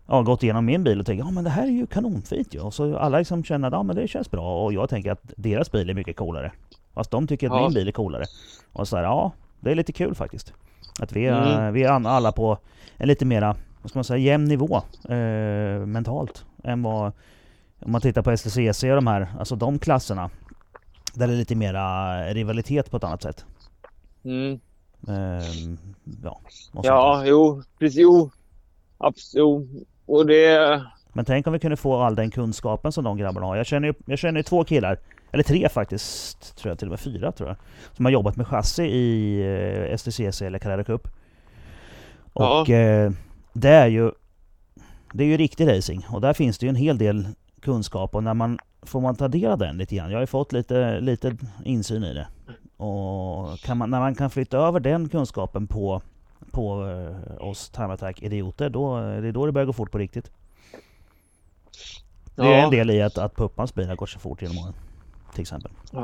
ja, 0.07 0.23
gått 0.23 0.43
igenom 0.43 0.65
min 0.65 0.85
bil 0.85 1.01
och 1.01 1.07
tänkt 1.07 1.21
ja 1.25 1.31
men 1.31 1.45
det 1.45 1.51
här 1.51 1.63
är 1.63 1.71
ju 1.71 1.87
kanonfint 1.87 2.55
ju. 2.55 2.61
Och 2.61 2.75
så 2.75 2.97
alla 2.97 3.19
liksom 3.19 3.45
känner 3.45 3.69
att 3.69 3.75
ja 3.75 3.83
men 3.83 3.97
det 3.97 4.09
känns 4.09 4.31
bra 4.31 4.65
och 4.65 4.73
jag 4.73 4.89
tänker 4.91 5.13
att 5.13 5.33
deras 5.37 5.73
bil 5.73 5.91
är 5.91 5.95
mycket 5.95 6.17
coolare. 6.17 6.53
Fast 6.95 7.11
de 7.11 7.27
tycker 7.27 7.47
att 7.47 7.53
Ja. 7.57 7.63
min 7.63 7.75
bil 7.75 7.89
är 7.89 7.93
coolare. 7.93 8.25
Och 8.73 8.89
så 8.89 8.97
här, 8.97 9.03
ja 9.05 9.33
det 9.61 9.71
är 9.71 9.75
lite 9.75 9.93
kul 9.93 10.15
faktiskt. 10.15 10.53
Att 11.01 11.13
vi 11.13 11.27
är, 11.27 11.57
Mm. 11.61 11.75
vi 11.75 11.83
är 11.83 11.91
alla 12.09 12.33
på 12.33 12.59
en 12.97 13.09
lite 13.09 13.25
mera, 13.25 13.57
vad 13.83 13.91
ska 13.91 13.99
man 13.99 14.05
säga, 14.05 14.19
jämn 14.19 14.45
nivå 14.45 14.77
eh, 15.09 15.87
mentalt. 15.87 16.45
Än 16.65 16.83
vad, 16.83 17.13
om 17.81 17.93
man 17.93 18.01
tittar 18.01 18.23
på 18.23 18.37
STCC 18.37 18.83
och 18.85 18.95
de 18.95 19.07
här, 19.07 19.29
alltså 19.39 19.57
de 19.57 19.79
klasserna. 19.79 20.31
Där 21.15 21.27
det 21.27 21.33
är 21.33 21.37
lite 21.37 21.55
mera 21.55 22.25
rivalitet 22.35 22.91
på 22.91 22.97
ett 22.97 23.05
annat 23.05 23.23
sätt. 23.23 23.45
Mm. 24.25 24.61
Ehm, 25.09 25.79
ja, 26.23 26.41
Ja, 26.83 27.23
jo, 27.27 27.63
precis. 27.79 27.99
Jo, 28.01 28.31
absolut. 28.99 29.69
Och 30.07 30.27
det... 30.27 30.83
Men 31.13 31.25
tänk 31.25 31.47
om 31.47 31.53
vi 31.53 31.59
kunde 31.59 31.77
få 31.77 31.97
all 32.03 32.15
den 32.15 32.31
kunskapen 32.31 32.93
som 32.93 33.05
de 33.05 33.17
grabbarna 33.17 33.47
har. 33.47 33.57
Jag 33.57 33.67
känner 33.67 33.89
ju 33.89 33.95
jag 34.07 34.19
känner 34.19 34.39
ju 34.41 34.43
två 34.43 34.65
killar, 34.65 34.99
eller 35.33 35.45
tre 35.45 35.69
faktiskt, 35.69 36.57
tror 36.57 36.71
jag 36.71 36.79
till 36.79 36.89
och 36.89 36.93
med 36.93 37.01
fyra 37.01 37.33
tror 37.33 37.49
jag. 37.49 37.57
Som 37.97 38.05
har 38.05 38.13
jobbat 38.13 38.37
med 38.37 38.47
chassi 38.47 38.83
i 38.85 39.41
eh, 39.91 39.97
STCC 39.97 40.43
eller 40.43 40.59
Carrera 40.59 40.85
Cup. 40.85 41.09
Och 42.33 42.69
Ja. 42.69 42.75
eh, 42.75 43.11
det 43.53 43.69
är 43.71 43.87
ju 43.87 44.11
Det 45.15 45.25
är 45.25 45.29
ju 45.29 45.37
riktig 45.37 45.69
racing 45.69 46.07
och 46.11 46.21
där 46.21 46.33
finns 46.33 46.59
det 46.59 46.67
ju 46.67 46.71
en 46.71 46.77
hel 46.77 46.99
del 46.99 47.29
kunskap 47.61 48.15
och 48.15 48.23
när 48.23 48.35
man 48.35 48.59
får 48.83 49.01
man 49.01 49.17
ta 49.17 49.29
del 49.29 49.51
av 49.51 49.59
den 49.59 49.79
lite 49.79 49.97
grann. 49.97 50.11
Jag 50.11 50.17
har 50.17 50.23
ju 50.23 50.27
fått 50.27 50.53
lite, 50.53 51.01
lite 51.01 51.37
insyn 51.65 52.05
i 52.05 52.15
det. 52.15 52.29
Och 52.85 53.59
kan 53.59 53.79
man, 53.79 53.91
när 53.91 54.01
man 54.01 54.15
kan 54.15 54.31
flytta 54.31 54.59
över 54.59 54.81
den 54.81 55.09
kunskapen 55.09 55.67
på, 55.67 56.03
på 56.51 56.87
eh, 56.89 57.45
oss 57.49 57.69
time 57.71 57.93
attack 57.93 58.23
idioter, 58.23 58.71
då, 58.71 58.97
det 59.01 59.29
är 59.29 59.33
då 59.33 59.47
det 59.47 59.53
börjar 59.53 59.67
gå 59.67 59.73
fort 59.73 59.91
på 59.91 59.99
riktigt. 59.99 60.31
Det 62.35 62.43
är 62.43 62.47
Ja. 62.59 62.65
en 62.65 62.71
del 62.71 62.91
i 62.91 63.03
att, 63.03 63.19
att 63.19 63.37
Puppans 63.37 63.75
bil 63.75 63.89
har 63.89 63.97
gått 63.97 64.11
så 64.11 64.19
fort 64.19 64.43
genom 64.43 64.59
åren. 64.59 64.75
Till 65.33 65.41
exempel. 65.41 65.71
Ja. 65.93 66.03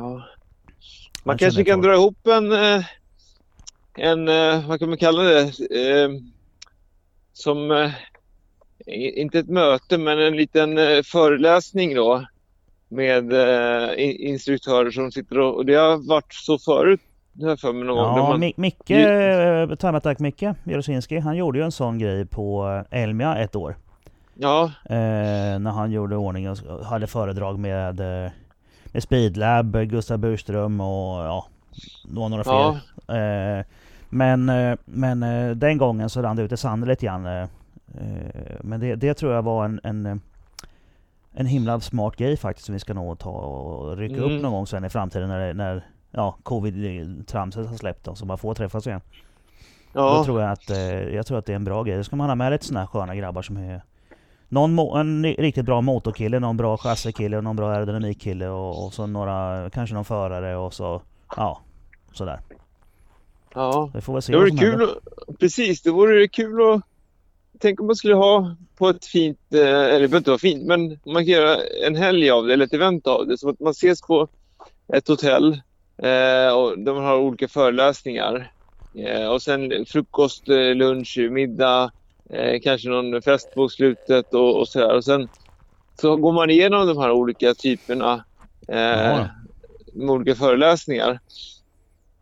Man 1.25 1.33
Jag 1.33 1.39
kanske 1.39 1.65
kan 1.65 1.81
dra 1.83 1.95
ihop 1.95 2.27
en, 2.27 2.53
eh, 2.53 2.85
en 3.95 4.29
eh, 4.29 4.69
vad 4.69 4.79
kan 4.79 4.89
man 4.89 4.99
kalla 4.99 5.23
det, 5.23 5.53
som, 7.33 7.91
inte 8.87 9.39
ett 9.39 9.49
möte, 9.49 9.99
men 9.99 10.19
en 10.19 10.37
liten 10.37 10.79
eh, 10.79 11.03
föreläsning 11.05 11.95
då 11.95 12.27
med 12.89 13.33
eh, 13.33 14.05
in- 14.05 14.17
instruktörer 14.21 14.91
som 14.91 15.13
sitter 15.13 15.39
och, 15.39 15.55
och 15.55 15.67
det 15.67 15.75
har 15.75 16.09
varit 16.09 16.35
så 16.35 16.59
förut, 16.59 17.01
jag 17.33 17.61
för 17.61 17.73
mig 17.73 17.85
någon 17.85 17.97
gång. 17.97 18.17
Ja, 18.17 18.29
man- 18.29 18.43
Mi- 18.43 18.53
Micke, 18.57 18.91
eh, 18.91 19.77
Tarmatak 19.77 20.19
Micke 20.19 20.43
Jerosinski, 20.65 21.19
han 21.19 21.37
gjorde 21.37 21.59
ju 21.59 21.65
en 21.65 21.73
sån 21.73 21.99
grej 21.99 22.27
på 22.27 22.83
Elmia 22.91 23.37
ett 23.37 23.57
år. 23.57 23.77
ja, 24.35 24.71
Eh, 24.85 25.59
när 25.59 25.71
han 25.71 25.91
gjorde 25.93 26.17
ordning 26.17 26.51
och 26.51 26.57
hade 26.85 27.07
föredrag 27.07 27.59
med, 27.59 27.97
med 28.93 29.03
Speedlab, 29.03 29.77
Gustav 29.85 30.19
Burström 30.19 30.81
och 30.81 31.25
ja, 31.25 31.47
det 32.09 32.21
var 32.21 32.29
några 32.29 32.45
fler. 32.45 32.53
ja, 32.53 32.77
Eh, 33.17 33.65
men 34.09 34.45
men 34.85 35.21
den 35.59 35.79
gången 35.79 36.11
så 36.11 36.23
rann 36.23 36.37
det 36.37 36.43
ut 36.43 36.53
i 36.53 36.57
sanden 36.57 36.89
lite 36.89 37.07
grann. 37.07 37.49
Eh, 38.01 38.27
eh, 38.27 38.57
men 38.61 38.81
det, 38.81 38.95
det 38.95 39.15
tror 39.15 39.33
jag 39.35 39.43
var 39.43 39.65
en, 39.65 39.81
en, 39.85 40.07
eh, 40.07 40.17
en 41.33 41.47
himla 41.47 41.81
smart 41.81 42.17
grej 42.17 42.37
faktiskt 42.37 42.67
som 42.67 42.73
vi 42.73 42.79
ska 42.79 42.95
nog 42.95 43.19
ta 43.19 43.31
och 43.31 43.97
rycka 43.97 44.17
Mm. 44.17 44.25
upp 44.37 44.43
någon 44.43 44.53
gång 44.53 44.67
sen 44.67 44.85
i 44.85 44.89
framtiden 44.89 45.29
när, 45.29 45.47
det- 45.47 45.55
när 45.55 45.85
ja, 46.11 46.37
covid-tramset 46.43 47.67
har 47.67 47.77
släppt 47.77 48.09
och 48.09 48.19
så 48.19 48.27
man 48.27 48.39
får 48.39 48.55
träffas 48.55 48.87
igen. 48.87 49.01
Då 49.93 50.01
ja, 50.01 50.25
tror 50.25 50.41
jag 50.41 50.51
att, 50.51 50.71
eh, 50.71 50.79
jag 51.15 51.27
tror 51.27 51.39
att 51.39 51.47
det 51.47 51.53
är 51.53 51.57
en 51.57 51.65
bra 51.65 51.83
grej. 51.83 51.97
Då 51.97 52.05
ska 52.05 52.17
man 52.17 52.29
ha 52.29 52.35
med 52.35 52.53
lite 52.53 52.65
såna 52.65 52.81
här 52.81 52.87
sköna 52.87 53.17
grabbar 53.17 53.43
som 53.43 53.57
är 53.57 53.83
någon 54.49 54.79
en 54.79 55.25
ri- 55.27 55.41
riktigt 55.41 55.65
bra 55.65 55.81
motorkille, 55.81 56.41
någon 56.41 56.57
bra 56.57 56.77
chassikille 56.77 57.41
någon 57.41 57.57
bra 57.57 57.71
aerodynamikkille 57.71 58.49
och, 58.49 58.85
och 58.87 58.93
så 58.95 59.07
några, 59.07 59.71
kanske 59.71 59.95
någon 59.95 60.05
förare 60.05 60.57
och 60.57 60.75
så, 60.75 61.03
ja, 61.37 61.61
sådär. 62.13 62.41
ja. 63.55 63.91
Vi 63.95 64.01
får 64.01 64.13
väl 64.13 64.23
se 64.23 64.33
Det 64.33 64.39
vore 64.39 64.51
kul, 64.51 64.83
att- 64.83 65.39
precis, 65.39 65.83
det 65.83 65.91
vore 65.91 66.29
kul 66.29 66.73
att 66.75 66.83
Tänk 67.61 67.81
om 67.81 67.87
man 67.87 67.97
skulle 67.97 68.15
ha 68.15 68.57
på 68.79 68.89
ett 68.89 69.07
fint, 69.07 69.39
eh, 69.55 69.61
eller 69.61 70.01
det 70.01 70.09
behöver 70.09 70.17
inte 70.17 70.31
vara 70.31 70.39
fint, 70.39 70.67
men 70.67 70.99
man 71.05 71.25
kan 71.25 71.35
göra 71.35 71.57
en 71.87 71.97
helg 71.97 72.31
av 72.31 72.47
det 72.47 72.53
eller 72.53 72.65
ett 72.65 72.75
event 72.75 73.07
av 73.07 73.27
det. 73.27 73.39
Som 73.39 73.51
att 73.51 73.61
man 73.61 73.71
ses 73.71 74.03
på 74.03 74.29
ett 74.93 75.09
hotell 75.09 75.53
eh, 76.03 76.53
och 76.57 76.79
där 76.79 76.95
man 76.95 77.05
har 77.05 77.19
olika 77.19 77.49
föreläsningar. 77.49 78.53
Eh, 78.95 79.27
och 79.29 79.43
sen 79.43 79.87
frukost, 79.87 80.49
eh, 80.49 80.75
lunch, 80.75 81.19
middag, 81.31 81.91
eh, 82.31 82.61
kanske 82.63 82.89
någon 82.89 83.23
fest 83.23 83.55
på 83.55 83.69
slutet 83.69 84.35
och, 84.35 84.61
och 84.61 84.69
sådär. 84.69 84.97
Och 84.97 85.05
sen 85.05 85.29
så 86.01 86.17
går 86.17 86.33
man 86.33 86.51
igenom 86.51 86.87
de 86.87 86.99
här 86.99 87.11
olika 87.11 87.55
typerna 87.55 88.25
eh, 88.69 89.27
med 89.95 90.11
olika 90.11 90.35
föreläsningar. 90.35 91.21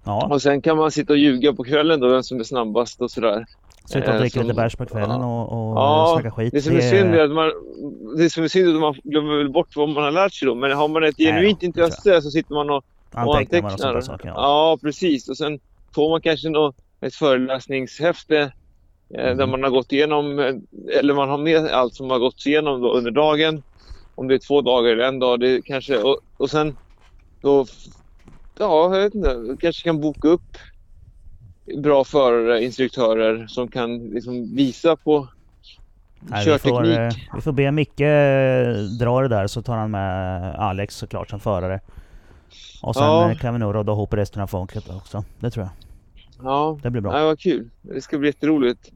Ja, 0.04 0.26
Och 0.26 0.42
sen 0.42 0.62
kan 0.62 0.76
man 0.76 0.90
sitta 0.90 1.12
och 1.12 1.18
ljuga 1.18 1.52
på 1.52 1.64
kvällen 1.64 2.00
då, 2.00 2.08
vem 2.08 2.22
som 2.22 2.40
är 2.40 2.44
snabbast 2.44 3.00
och 3.00 3.10
sådär. 3.10 3.46
Sitta 3.84 4.08
och 4.08 4.14
eh, 4.14 4.20
dricka 4.20 4.38
som- 4.40 4.42
lite 4.48 4.54
bärs 4.56 4.76
på 4.76 4.86
kvällen 4.86 5.22
och, 5.22 5.42
och 5.52 5.76
Ja, 5.76 6.12
snacka 6.14 6.30
skit. 6.30 6.52
Det 6.52 6.62
som 6.62 6.76
är 6.76 6.80
synd 6.80 7.14
är 7.14 7.24
att 7.24 7.30
man, 7.30 7.50
det 8.18 8.30
som 8.30 8.44
är 8.44 8.48
synd 8.48 8.74
att 8.74 8.80
man 8.80 8.94
glömmer 9.04 9.36
väl 9.36 9.50
bort 9.50 9.76
vad 9.76 9.88
man 9.88 10.04
har 10.04 10.10
lärt 10.10 10.32
sig 10.32 10.46
då. 10.46 10.54
Men 10.54 10.72
har 10.72 10.88
man 10.88 11.04
ett 11.04 11.14
Nej, 11.18 11.26
genuint 11.26 11.60
tror 11.60 11.66
intresse 11.66 12.22
så 12.22 12.30
sitter 12.30 12.54
man 12.54 12.70
och, 12.70 12.76
och 12.76 12.84
antecknar 13.12 13.28
och 13.30 13.64
antecknar. 13.64 13.76
sådana 13.76 14.02
saker. 14.02 14.28
Ja. 14.28 14.34
Ja, 14.36 14.78
precis. 14.82 15.28
Och 15.28 15.36
sen 15.36 15.58
får 15.94 16.10
man 16.10 16.20
kanske 16.20 16.48
nå 16.48 16.72
ett 17.00 17.14
föreläsningshäfte 17.14 18.38
eh, 18.38 18.50
Mm. 19.24 19.36
där 19.38 19.46
man 19.46 19.62
har 19.62 19.70
gått 19.70 19.92
igenom, 19.92 20.38
eh, 20.38 20.54
eller 20.98 21.14
man 21.14 21.28
har 21.28 21.38
med 21.38 21.66
allt 21.66 21.94
som 21.94 22.10
har 22.10 22.18
gått 22.18 22.46
igenom 22.46 22.80
då 22.80 22.92
under 22.92 23.10
dagen. 23.10 23.62
Om 24.14 24.28
det 24.28 24.34
är 24.34 24.38
två 24.38 24.60
dagar 24.60 24.92
eller 24.92 25.04
en 25.04 25.18
dag. 25.18 25.40
Det 25.40 25.62
kanske, 25.64 25.98
och, 25.98 26.18
och 26.36 26.50
sen 26.50 26.76
då, 27.40 27.66
ja, 28.58 28.94
jag 28.94 29.02
vet 29.02 29.14
inte, 29.14 29.56
kanske 29.60 29.82
kan 29.84 30.00
boka 30.00 30.28
upp 30.28 30.56
bra 31.82 32.04
förare, 32.04 32.64
instruktörer 32.64 33.46
som 33.46 33.68
kan 33.68 33.98
liksom 33.98 34.56
visa 34.56 34.96
på 34.96 35.28
Nej, 36.20 36.46
vi, 36.46 36.58
får, 36.58 36.90
eh, 36.90 37.08
vi 37.34 37.40
får 37.40 37.52
be 37.52 37.70
Micke 37.70 38.00
eh, 38.00 38.74
dra 39.00 39.20
det 39.20 39.28
där 39.28 39.46
så 39.46 39.62
tar 39.62 39.76
han 39.76 39.90
med 39.90 40.54
Alex 40.54 40.96
såklart 40.96 41.30
som 41.30 41.40
förare. 41.40 41.80
Och 42.82 42.94
sen 42.94 43.04
Ja. 43.04 43.30
eh, 43.30 43.36
kan 43.38 43.54
vi 43.54 43.60
nog 43.60 43.74
råda 43.74 43.92
ihop 43.92 44.14
resten 44.14 44.42
av 44.42 44.46
folket 44.46 44.90
också. 44.90 45.24
Det 45.40 45.50
tror 45.50 45.64
jag. 45.66 45.72
Ja, 46.50 46.78
Det 46.82 46.90
blir 46.90 47.02
bra. 47.02 47.18
Ja, 47.18 47.24
vad 47.24 47.38
kul. 47.40 47.70
Det 47.82 48.00
ska 48.00 48.18
bli 48.18 48.28
jätteroligt. 48.28 48.90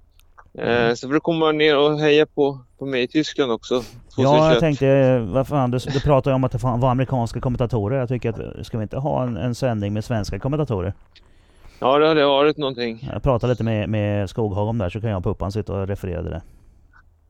Eh, 0.59 0.95
så 0.95 1.09
får 1.09 1.15
du 1.15 1.20
komma 1.20 1.53
ner 1.53 1.78
och 1.78 1.99
heja 1.99 2.27
på, 2.27 2.59
på 2.78 2.86
mig 2.86 3.03
i 3.03 3.09
Tyskland 3.09 3.53
också. 3.53 3.74
2021. 3.74 3.93
Ja, 4.16 4.51
jag 4.51 4.61
tänkte, 4.61 5.19
vad 5.19 5.49
fan, 5.49 5.70
du, 5.70 5.78
du 5.78 6.01
pratar 6.01 6.31
ju 6.31 6.35
om 6.35 6.45
att 6.45 6.53
det 6.53 6.62
var 6.62 6.90
amerikanska 6.90 7.40
kommentatorer. 7.40 7.99
Jag 7.99 8.09
tycker 8.09 8.31
att, 8.61 8.66
ska 8.66 8.78
vi 8.78 8.82
inte 8.82 8.97
ha 8.99 9.23
en, 9.23 9.36
en 9.36 9.55
sändning 9.55 9.93
med 9.93 10.05
svenska 10.05 10.39
kommentatorer? 10.39 10.95
Ja, 11.81 11.99
det 11.99 12.09
hade 12.09 12.25
varit 12.27 12.57
någonting. 12.57 13.09
Jag 13.13 13.23
pratade 13.23 13.53
lite 13.53 13.65
med, 13.65 13.89
med 13.89 14.31
Skoghag 14.31 14.69
om 14.69 14.79
det 14.79 14.85
här 14.85 14.91
så 14.91 15.01
kan 15.01 15.11
jag 15.11 15.19
och 15.19 15.25
Puppan 15.25 15.53
sitta 15.53 15.73
och 15.73 15.87
referera 15.89 16.23
det. 16.23 16.43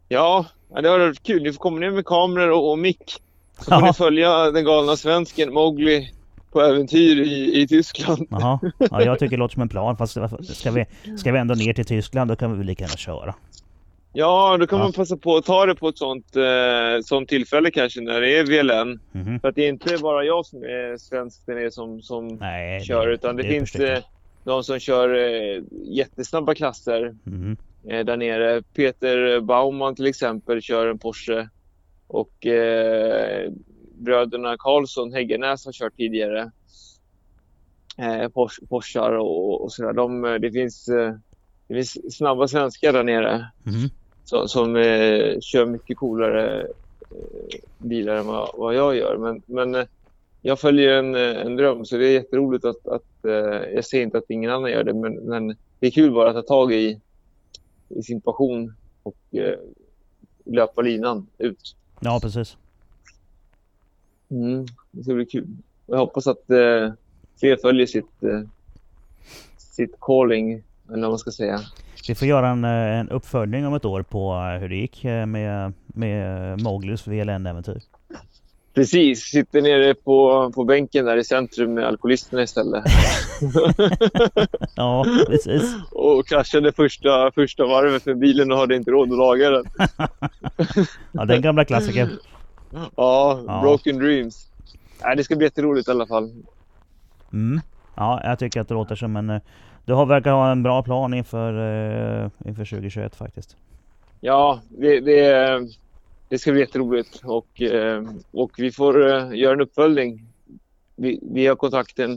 Ja, 0.09 0.47
det 0.69 0.75
hade 0.75 0.89
varit 0.89 1.23
kul. 1.23 1.43
Ni 1.43 1.53
får 1.53 1.59
komma 1.59 1.79
ner 1.81 1.91
med 1.91 2.05
kameror 2.07 2.51
och, 2.51 2.71
och 2.71 2.79
mick. 2.79 3.23
Så 3.59 3.65
får 3.65 3.75
Ja. 3.75 3.87
ni 3.87 3.93
följa 3.93 4.51
den 4.51 4.65
galna 4.65 4.97
svensken 4.97 5.53
Mowgli 5.55 6.11
på 6.53 6.61
äventyr 6.61 7.21
i, 7.21 7.61
i 7.63 7.69
Tyskland. 7.69 8.27
Jaha, 8.31 8.59
ja, 8.91 9.03
jag 9.05 9.19
tycker 9.19 9.37
det 9.37 9.41
låter 9.41 9.53
som 9.53 9.63
en 9.63 9.69
plan. 9.69 9.97
Fast 9.97 10.19
ska 10.45 10.71
vi, 10.71 10.87
ska 11.19 11.33
vi 11.33 11.39
ändå 11.39 11.55
ner 11.55 11.73
till 11.73 11.85
Tyskland 11.87 12.31
då 12.31 12.37
kan 12.37 12.59
vi 12.59 12.65
lika 12.65 12.85
gärna 12.85 12.97
köra. 12.97 13.35
Ja, 14.13 14.57
då 14.61 14.67
kan 14.67 14.79
Ja. 14.79 14.85
man 14.85 14.93
passa 14.93 15.17
på 15.17 15.37
att 15.37 15.45
ta 15.45 15.67
det 15.67 15.75
på 15.75 15.89
ett 15.89 15.99
sånt, 15.99 16.37
eh, 16.37 16.43
sånt 17.05 17.29
tillfälle 17.29 17.71
kanske 17.71 18.01
när 18.01 18.21
det 18.21 18.39
är 18.39 18.45
VLN. 18.45 19.01
Mhm. 19.13 19.41
För 19.41 19.49
att 19.49 19.55
det 19.55 19.65
är 19.65 19.69
inte 19.69 19.99
bara 20.03 20.25
jag 20.25 20.47
som 20.47 20.63
är 20.63 20.97
svensk 20.99 21.47
där 21.47 21.55
nere 21.55 21.71
som, 21.71 22.03
som 22.03 22.27
Nej, 22.29 22.81
kör 22.85 23.09
utan 23.09 23.37
det, 23.37 23.43
är 23.43 23.45
ett 23.45 23.51
finns 23.53 23.73
de 24.49 24.65
som 24.65 24.79
kör 24.79 25.15
eh, 25.15 25.63
jättesnabba 25.85 26.55
klasser 26.55 27.15
Mhm. 27.25 27.57
eh, 27.89 28.05
där 28.05 28.17
nere. 28.17 28.63
Peter 28.63 29.41
Baumann 29.41 29.95
till 29.95 30.07
exempel 30.07 30.63
kör 30.63 30.87
en 30.87 30.99
Porsche 30.99 31.49
och 32.07 32.47
eh, 32.47 33.53
bröderna 33.99 34.57
Karlsson, 34.59 35.13
Häggenäs 35.13 35.65
har 35.67 35.73
kört 35.73 35.97
tidigare. 35.97 36.51
Eh, 37.99 38.29
Porsche, 38.29 38.67
Porschar 38.69 39.13
och, 39.13 39.63
och 39.65 39.73
sådär. 39.73 39.93
De, 39.93 40.25
eh, 40.25 40.35
det, 40.35 40.51
finns, 40.53 40.89
eh, 40.89 41.15
det 41.69 41.75
finns 41.75 42.17
snabba 42.17 42.49
svenskar 42.49 42.93
där 42.93 43.03
nere 43.03 43.47
Mhm. 43.65 43.89
som, 44.25 44.49
som 44.49 44.77
eh, 44.77 45.39
kör 45.41 45.67
mycket 45.67 45.97
coolare 45.97 46.67
bilar 47.79 48.17
än 48.17 48.27
vad, 48.27 48.51
vad 48.55 48.75
jag 48.75 48.97
gör. 48.97 49.17
Men, 49.17 49.43
men 49.47 49.87
jag 50.43 50.61
följer 50.61 50.99
en, 50.99 51.15
eh, 51.15 51.47
en 51.47 51.57
dröm 51.57 51.85
så 51.85 51.97
det 51.97 52.07
är 52.07 52.13
jätteroligt 52.13 52.65
att, 52.65 52.89
att 52.89 53.25
eh, 53.25 53.75
jag 53.75 53.85
säger 53.85 54.05
inte 54.05 54.19
att 54.19 54.31
ingen 54.31 54.51
annan 54.51 54.71
gör 54.71 54.85
det 54.85 54.95
men, 54.95 55.15
men 55.15 55.57
det 55.81 55.87
är 55.87 55.91
kul 55.91 56.13
bara 56.13 56.29
att 56.29 56.37
ta 56.37 56.43
tag 56.43 56.73
i, 56.73 57.01
i 57.89 58.03
sin 58.03 58.21
passion 58.21 58.75
och 59.03 59.17
eh, 59.33 59.59
löpa 60.45 60.83
linan 60.83 61.27
ut. 61.39 61.77
Ja, 62.01 62.21
precis. 62.23 62.57
Mm, 64.31 64.67
det 64.91 65.05
ska 65.05 65.15
bli 65.15 65.27
kul. 65.27 65.47
Jag 65.87 65.99
hoppas 65.99 66.27
att 66.27 66.51
eh, 66.51 66.93
fler 67.41 67.57
följer 67.63 67.87
sitt, 67.87 68.23
eh, 68.23 68.41
sitt 69.57 70.01
calling, 70.01 70.63
eller 70.89 71.01
vad 71.01 71.11
man 71.11 71.19
ska 71.19 71.31
säga. 71.31 71.61
Vi 72.09 72.15
får 72.15 72.29
göra 72.29 72.49
en, 72.49 72.65
eh, 72.65 72.99
en 72.99 73.09
uppföljning 73.09 73.67
om 73.67 73.75
ett 73.75 73.85
år 73.85 74.03
på 74.03 74.33
eh, 74.33 74.61
hur 74.61 74.69
det 74.69 74.77
gick 74.77 75.05
med, 75.05 75.73
med 75.87 76.63
Mowglis 76.63 77.07
VLN-äventyr. 77.07 77.81
Precis, 78.79 79.23
sitter 79.23 79.63
nere 79.63 79.95
på, 79.95 80.51
på 80.55 80.65
bänken 80.65 81.05
där 81.05 81.17
i 81.17 81.25
centrum 81.25 81.75
med 81.75 81.85
alkoholisterna 81.87 82.43
istället. 82.43 82.85
Ja, 84.77 85.07
precis. 85.27 85.75
och 85.93 86.27
kraschade 86.27 86.73
första, 86.73 87.31
första 87.35 87.67
varvet 87.67 88.07
med 88.07 88.19
bilen 88.19 88.53
och 88.53 88.59
hade 88.59 88.77
inte 88.77 88.91
råd 88.91 89.13
att 89.13 89.19
laga 89.19 89.51
den. 89.51 89.65
Ja, 91.13 91.25
den 91.25 91.43
gamla 91.43 91.65
klassikern. 91.65 92.09
Ja, 92.97 93.41
Ja. 93.47 93.61
broken 93.63 93.99
dreams. 93.99 94.47
Nej, 95.05 95.17
det 95.17 95.25
ska 95.25 95.37
bli 95.37 95.47
jätteroligt 95.47 95.89
i 95.89 95.91
alla 95.91 96.07
fall. 96.07 96.31
Mm. 97.33 97.61
Ja, 97.95 98.21
jag 98.25 98.39
tycker 98.39 98.61
att 98.61 98.69
det 98.69 98.75
låter 98.75 98.95
som 98.95 99.17
en... 99.17 99.31
eh, 99.31 99.41
Du 99.85 99.93
har, 99.93 100.07
verkar 100.07 100.31
ha 100.31 100.51
en 100.53 100.63
bra 100.63 100.83
plan 100.83 101.15
inför, 101.15 101.53
eh, 102.25 102.31
inför 102.47 102.65
2021 102.65 103.17
faktiskt. 103.17 103.57
Ja, 104.21 104.61
det, 104.69 105.01
det, 105.01 105.61
det 106.29 106.39
ska 106.39 106.53
bli 106.53 106.61
jätteroligt 106.61 107.21
och, 107.25 107.63
eh, 107.63 108.03
och 108.31 108.51
vi 108.59 108.73
får 108.73 109.07
eh, 109.15 109.33
göra 109.39 109.53
en 109.53 109.61
uppföljning. 109.61 110.23
Vi, 110.97 111.21
vi 111.23 111.47
har 111.47 111.57
kontakten. 111.57 112.11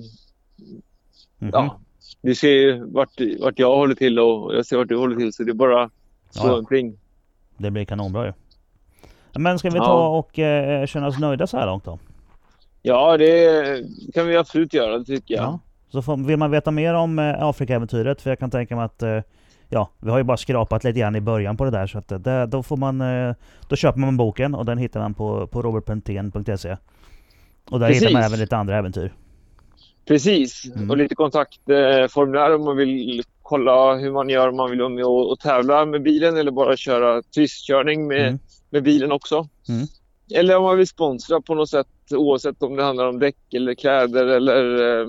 Mhm. 1.39 1.49
Ja, 1.53 1.79
du 2.21 2.35
ser 2.35 2.51
ju 2.51 2.85
vart, 2.85 3.09
vart 3.39 3.59
jag 3.59 3.75
håller 3.75 3.95
till 3.95 4.19
och 4.19 4.55
jag 4.55 4.65
ser 4.65 4.77
vart 4.77 4.89
du 4.89 4.97
håller 4.97 5.15
till 5.15 5.33
så 5.33 5.43
det 5.43 5.51
är 5.51 5.53
bara 5.53 5.89
slå 6.29 6.47
Ja, 6.47 6.57
ja. 6.57 6.65
pling. 6.67 6.97
Det 7.57 7.71
blir 7.71 7.85
kanonbra 7.85 8.25
ju. 8.25 8.33
Men 9.39 9.59
ska 9.59 9.69
vi 9.69 9.77
Ja. 9.77 9.85
ta 9.85 10.07
och 10.07 10.39
eh, 10.39 10.85
känna 10.85 11.07
oss 11.07 11.19
nöjda 11.19 11.47
så 11.47 11.57
här 11.57 11.65
långt 11.65 11.83
då? 11.85 11.99
Ja, 12.81 13.17
det 13.17 13.85
kan 14.13 14.27
vi 14.27 14.38
absolut 14.38 14.73
göra, 14.73 14.97
det 14.97 15.05
tycker 15.05 15.35
jag. 15.35 15.43
Ja. 15.43 15.59
Så 15.89 16.01
får, 16.01 16.17
vill 16.17 16.38
man 16.38 16.51
veta 16.51 16.71
mer 16.71 16.93
om 16.93 17.19
eh, 17.19 17.43
Afrika-äventyret, 17.43 18.21
för 18.21 18.29
jag 18.31 18.39
kan 18.39 18.51
tänka 18.51 18.75
mig 18.75 18.85
att 18.85 19.01
eh, 19.03 19.19
Ja, 19.73 19.89
vi 19.99 20.10
har 20.10 20.18
ju 20.18 20.23
bara 20.23 20.38
skrapat 20.38 20.84
lite 20.84 20.99
grann 20.99 21.15
i 21.15 21.22
början 21.22 21.57
på 21.57 21.64
det 21.65 21.72
där 21.72 21.88
så 21.88 21.98
att 21.98 22.11
eh, 22.11 22.19
där, 22.19 22.48
då 22.48 22.64
får 22.64 22.77
man 22.77 23.02
eh, 23.02 23.35
Då 23.68 23.76
köper 23.76 23.99
man 23.99 24.18
boken 24.18 24.56
och 24.56 24.65
den 24.65 24.77
hittar 24.77 24.99
man 24.99 25.14
på, 25.14 25.48
på 25.48 25.61
robertpentén.se 25.61 26.77
Och 27.72 27.80
där 27.80 27.88
hittar 27.89 28.11
man 28.11 28.22
Precis. 28.22 28.27
även 28.27 28.39
lite 28.39 28.57
andra 28.57 28.77
äventyr. 28.77 29.14
Precis, 30.07 30.65
Mm. 30.76 30.89
och 30.89 30.98
lite 30.98 31.15
kontaktformulär 31.15 32.56
om 32.56 32.64
man 32.65 32.77
vill 32.77 33.23
kolla 33.41 33.95
hur 33.95 34.11
man 34.11 34.30
gör 34.30 34.48
om 34.49 34.56
man 34.56 34.69
vill 34.69 34.80
vara 34.80 34.89
med 34.89 35.06
och, 35.06 35.31
och 35.31 35.39
tävla 35.39 35.85
med 35.85 36.02
bilen 36.03 36.38
eller 36.38 36.52
bara 36.52 36.77
köra 36.77 37.22
turistkörning 37.22 38.07
med, 38.07 38.27
Mm. 38.27 38.39
med 38.69 38.84
bilen 38.84 39.11
också. 39.11 39.48
Mm. 39.69 39.88
Eller 40.35 40.57
om 40.57 40.64
man 40.64 40.77
vill 40.77 40.88
sponsra 40.88 41.41
på 41.41 41.56
något 41.56 41.69
sätt 41.69 41.88
oavsett 42.15 42.64
om 42.64 42.76
det 42.76 42.84
handlar 42.84 43.07
om 43.07 43.19
däck 43.19 43.53
eller 43.53 43.73
kläder 43.73 44.26
eller 44.26 44.99
eh, 45.02 45.07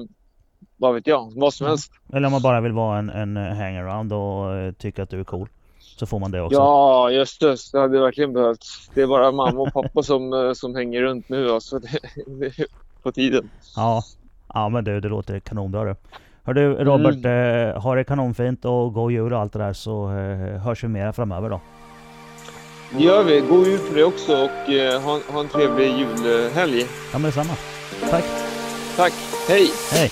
vad 0.83 0.95
vet 0.95 1.07
jag, 1.07 1.33
vad 1.37 1.55
som 1.55 1.65
Mm. 1.65 1.71
helst. 1.73 1.93
Eller 2.13 2.27
om 2.27 2.33
man 2.33 2.43
bara 2.43 2.61
vill 2.61 2.73
vara 2.73 2.99
en, 2.99 3.11
en 3.11 3.37
hangaround 3.37 4.13
och 4.13 4.55
eh, 4.55 4.73
tycka 4.73 5.03
att 5.03 5.11
du 5.11 5.21
är 5.21 5.25
cool. 5.25 5.49
Så 5.79 6.07
får 6.07 6.19
man 6.19 6.31
det 6.31 6.41
också. 6.43 6.59
Ja, 6.59 7.11
just 7.11 7.41
det. 7.41 7.57
Det 7.73 7.81
hade 7.81 8.01
verkligen 8.01 8.33
behövts. 8.33 8.91
Det 8.95 9.03
är 9.03 9.07
bara 9.07 9.33
mamma 9.33 9.61
och 9.61 9.73
pappa 9.73 10.03
som, 10.13 10.33
eh, 10.33 10.53
som 10.53 10.75
hänger 10.75 11.03
runt 11.03 11.29
nu. 11.29 11.51
Alltså. 11.51 11.79
Det, 11.79 11.89
det 12.27 12.47
är 12.47 12.67
på 13.03 13.13
tiden. 13.13 13.51
Ja, 13.77 14.03
ja 14.55 14.69
men 14.69 14.85
du, 14.85 15.01
det 15.01 15.09
låter 15.09 15.41
kanonbra 15.41 15.85
du. 15.85 15.95
Hör 16.45 16.55
du 16.55 16.75
Robert, 16.75 17.25
eh, 17.25 17.83
ha 17.83 17.95
det 17.95 18.05
kanonfint 18.05 18.65
och 18.65 18.93
god 18.95 19.13
jul 19.13 19.33
och 19.33 19.41
allt 19.41 19.53
det 19.53 19.59
där 19.59 19.73
så 19.73 20.05
eh, 20.13 20.61
hörs 20.63 20.85
vi 20.85 20.89
mer 20.89 21.13
framöver 21.13 21.51
då. 21.51 21.61
Det 22.97 23.05
gör 23.05 23.25
vi. 23.25 23.41
God 23.41 23.67
jul 23.67 23.79
på 23.89 23.95
dig 23.95 24.05
också 24.05 24.33
och 24.33 24.71
eh, 24.73 25.01
ha, 25.03 25.21
ha 25.33 25.41
en 25.41 25.49
trevlig 25.49 25.97
julhelg. 25.99 26.81
Ja 26.81 26.87
men 27.13 27.23
detsamma. 27.23 27.53
Tack. 28.11 28.25
Tack. 28.97 29.13
Hej! 29.49 29.71
Hej! 29.93 30.11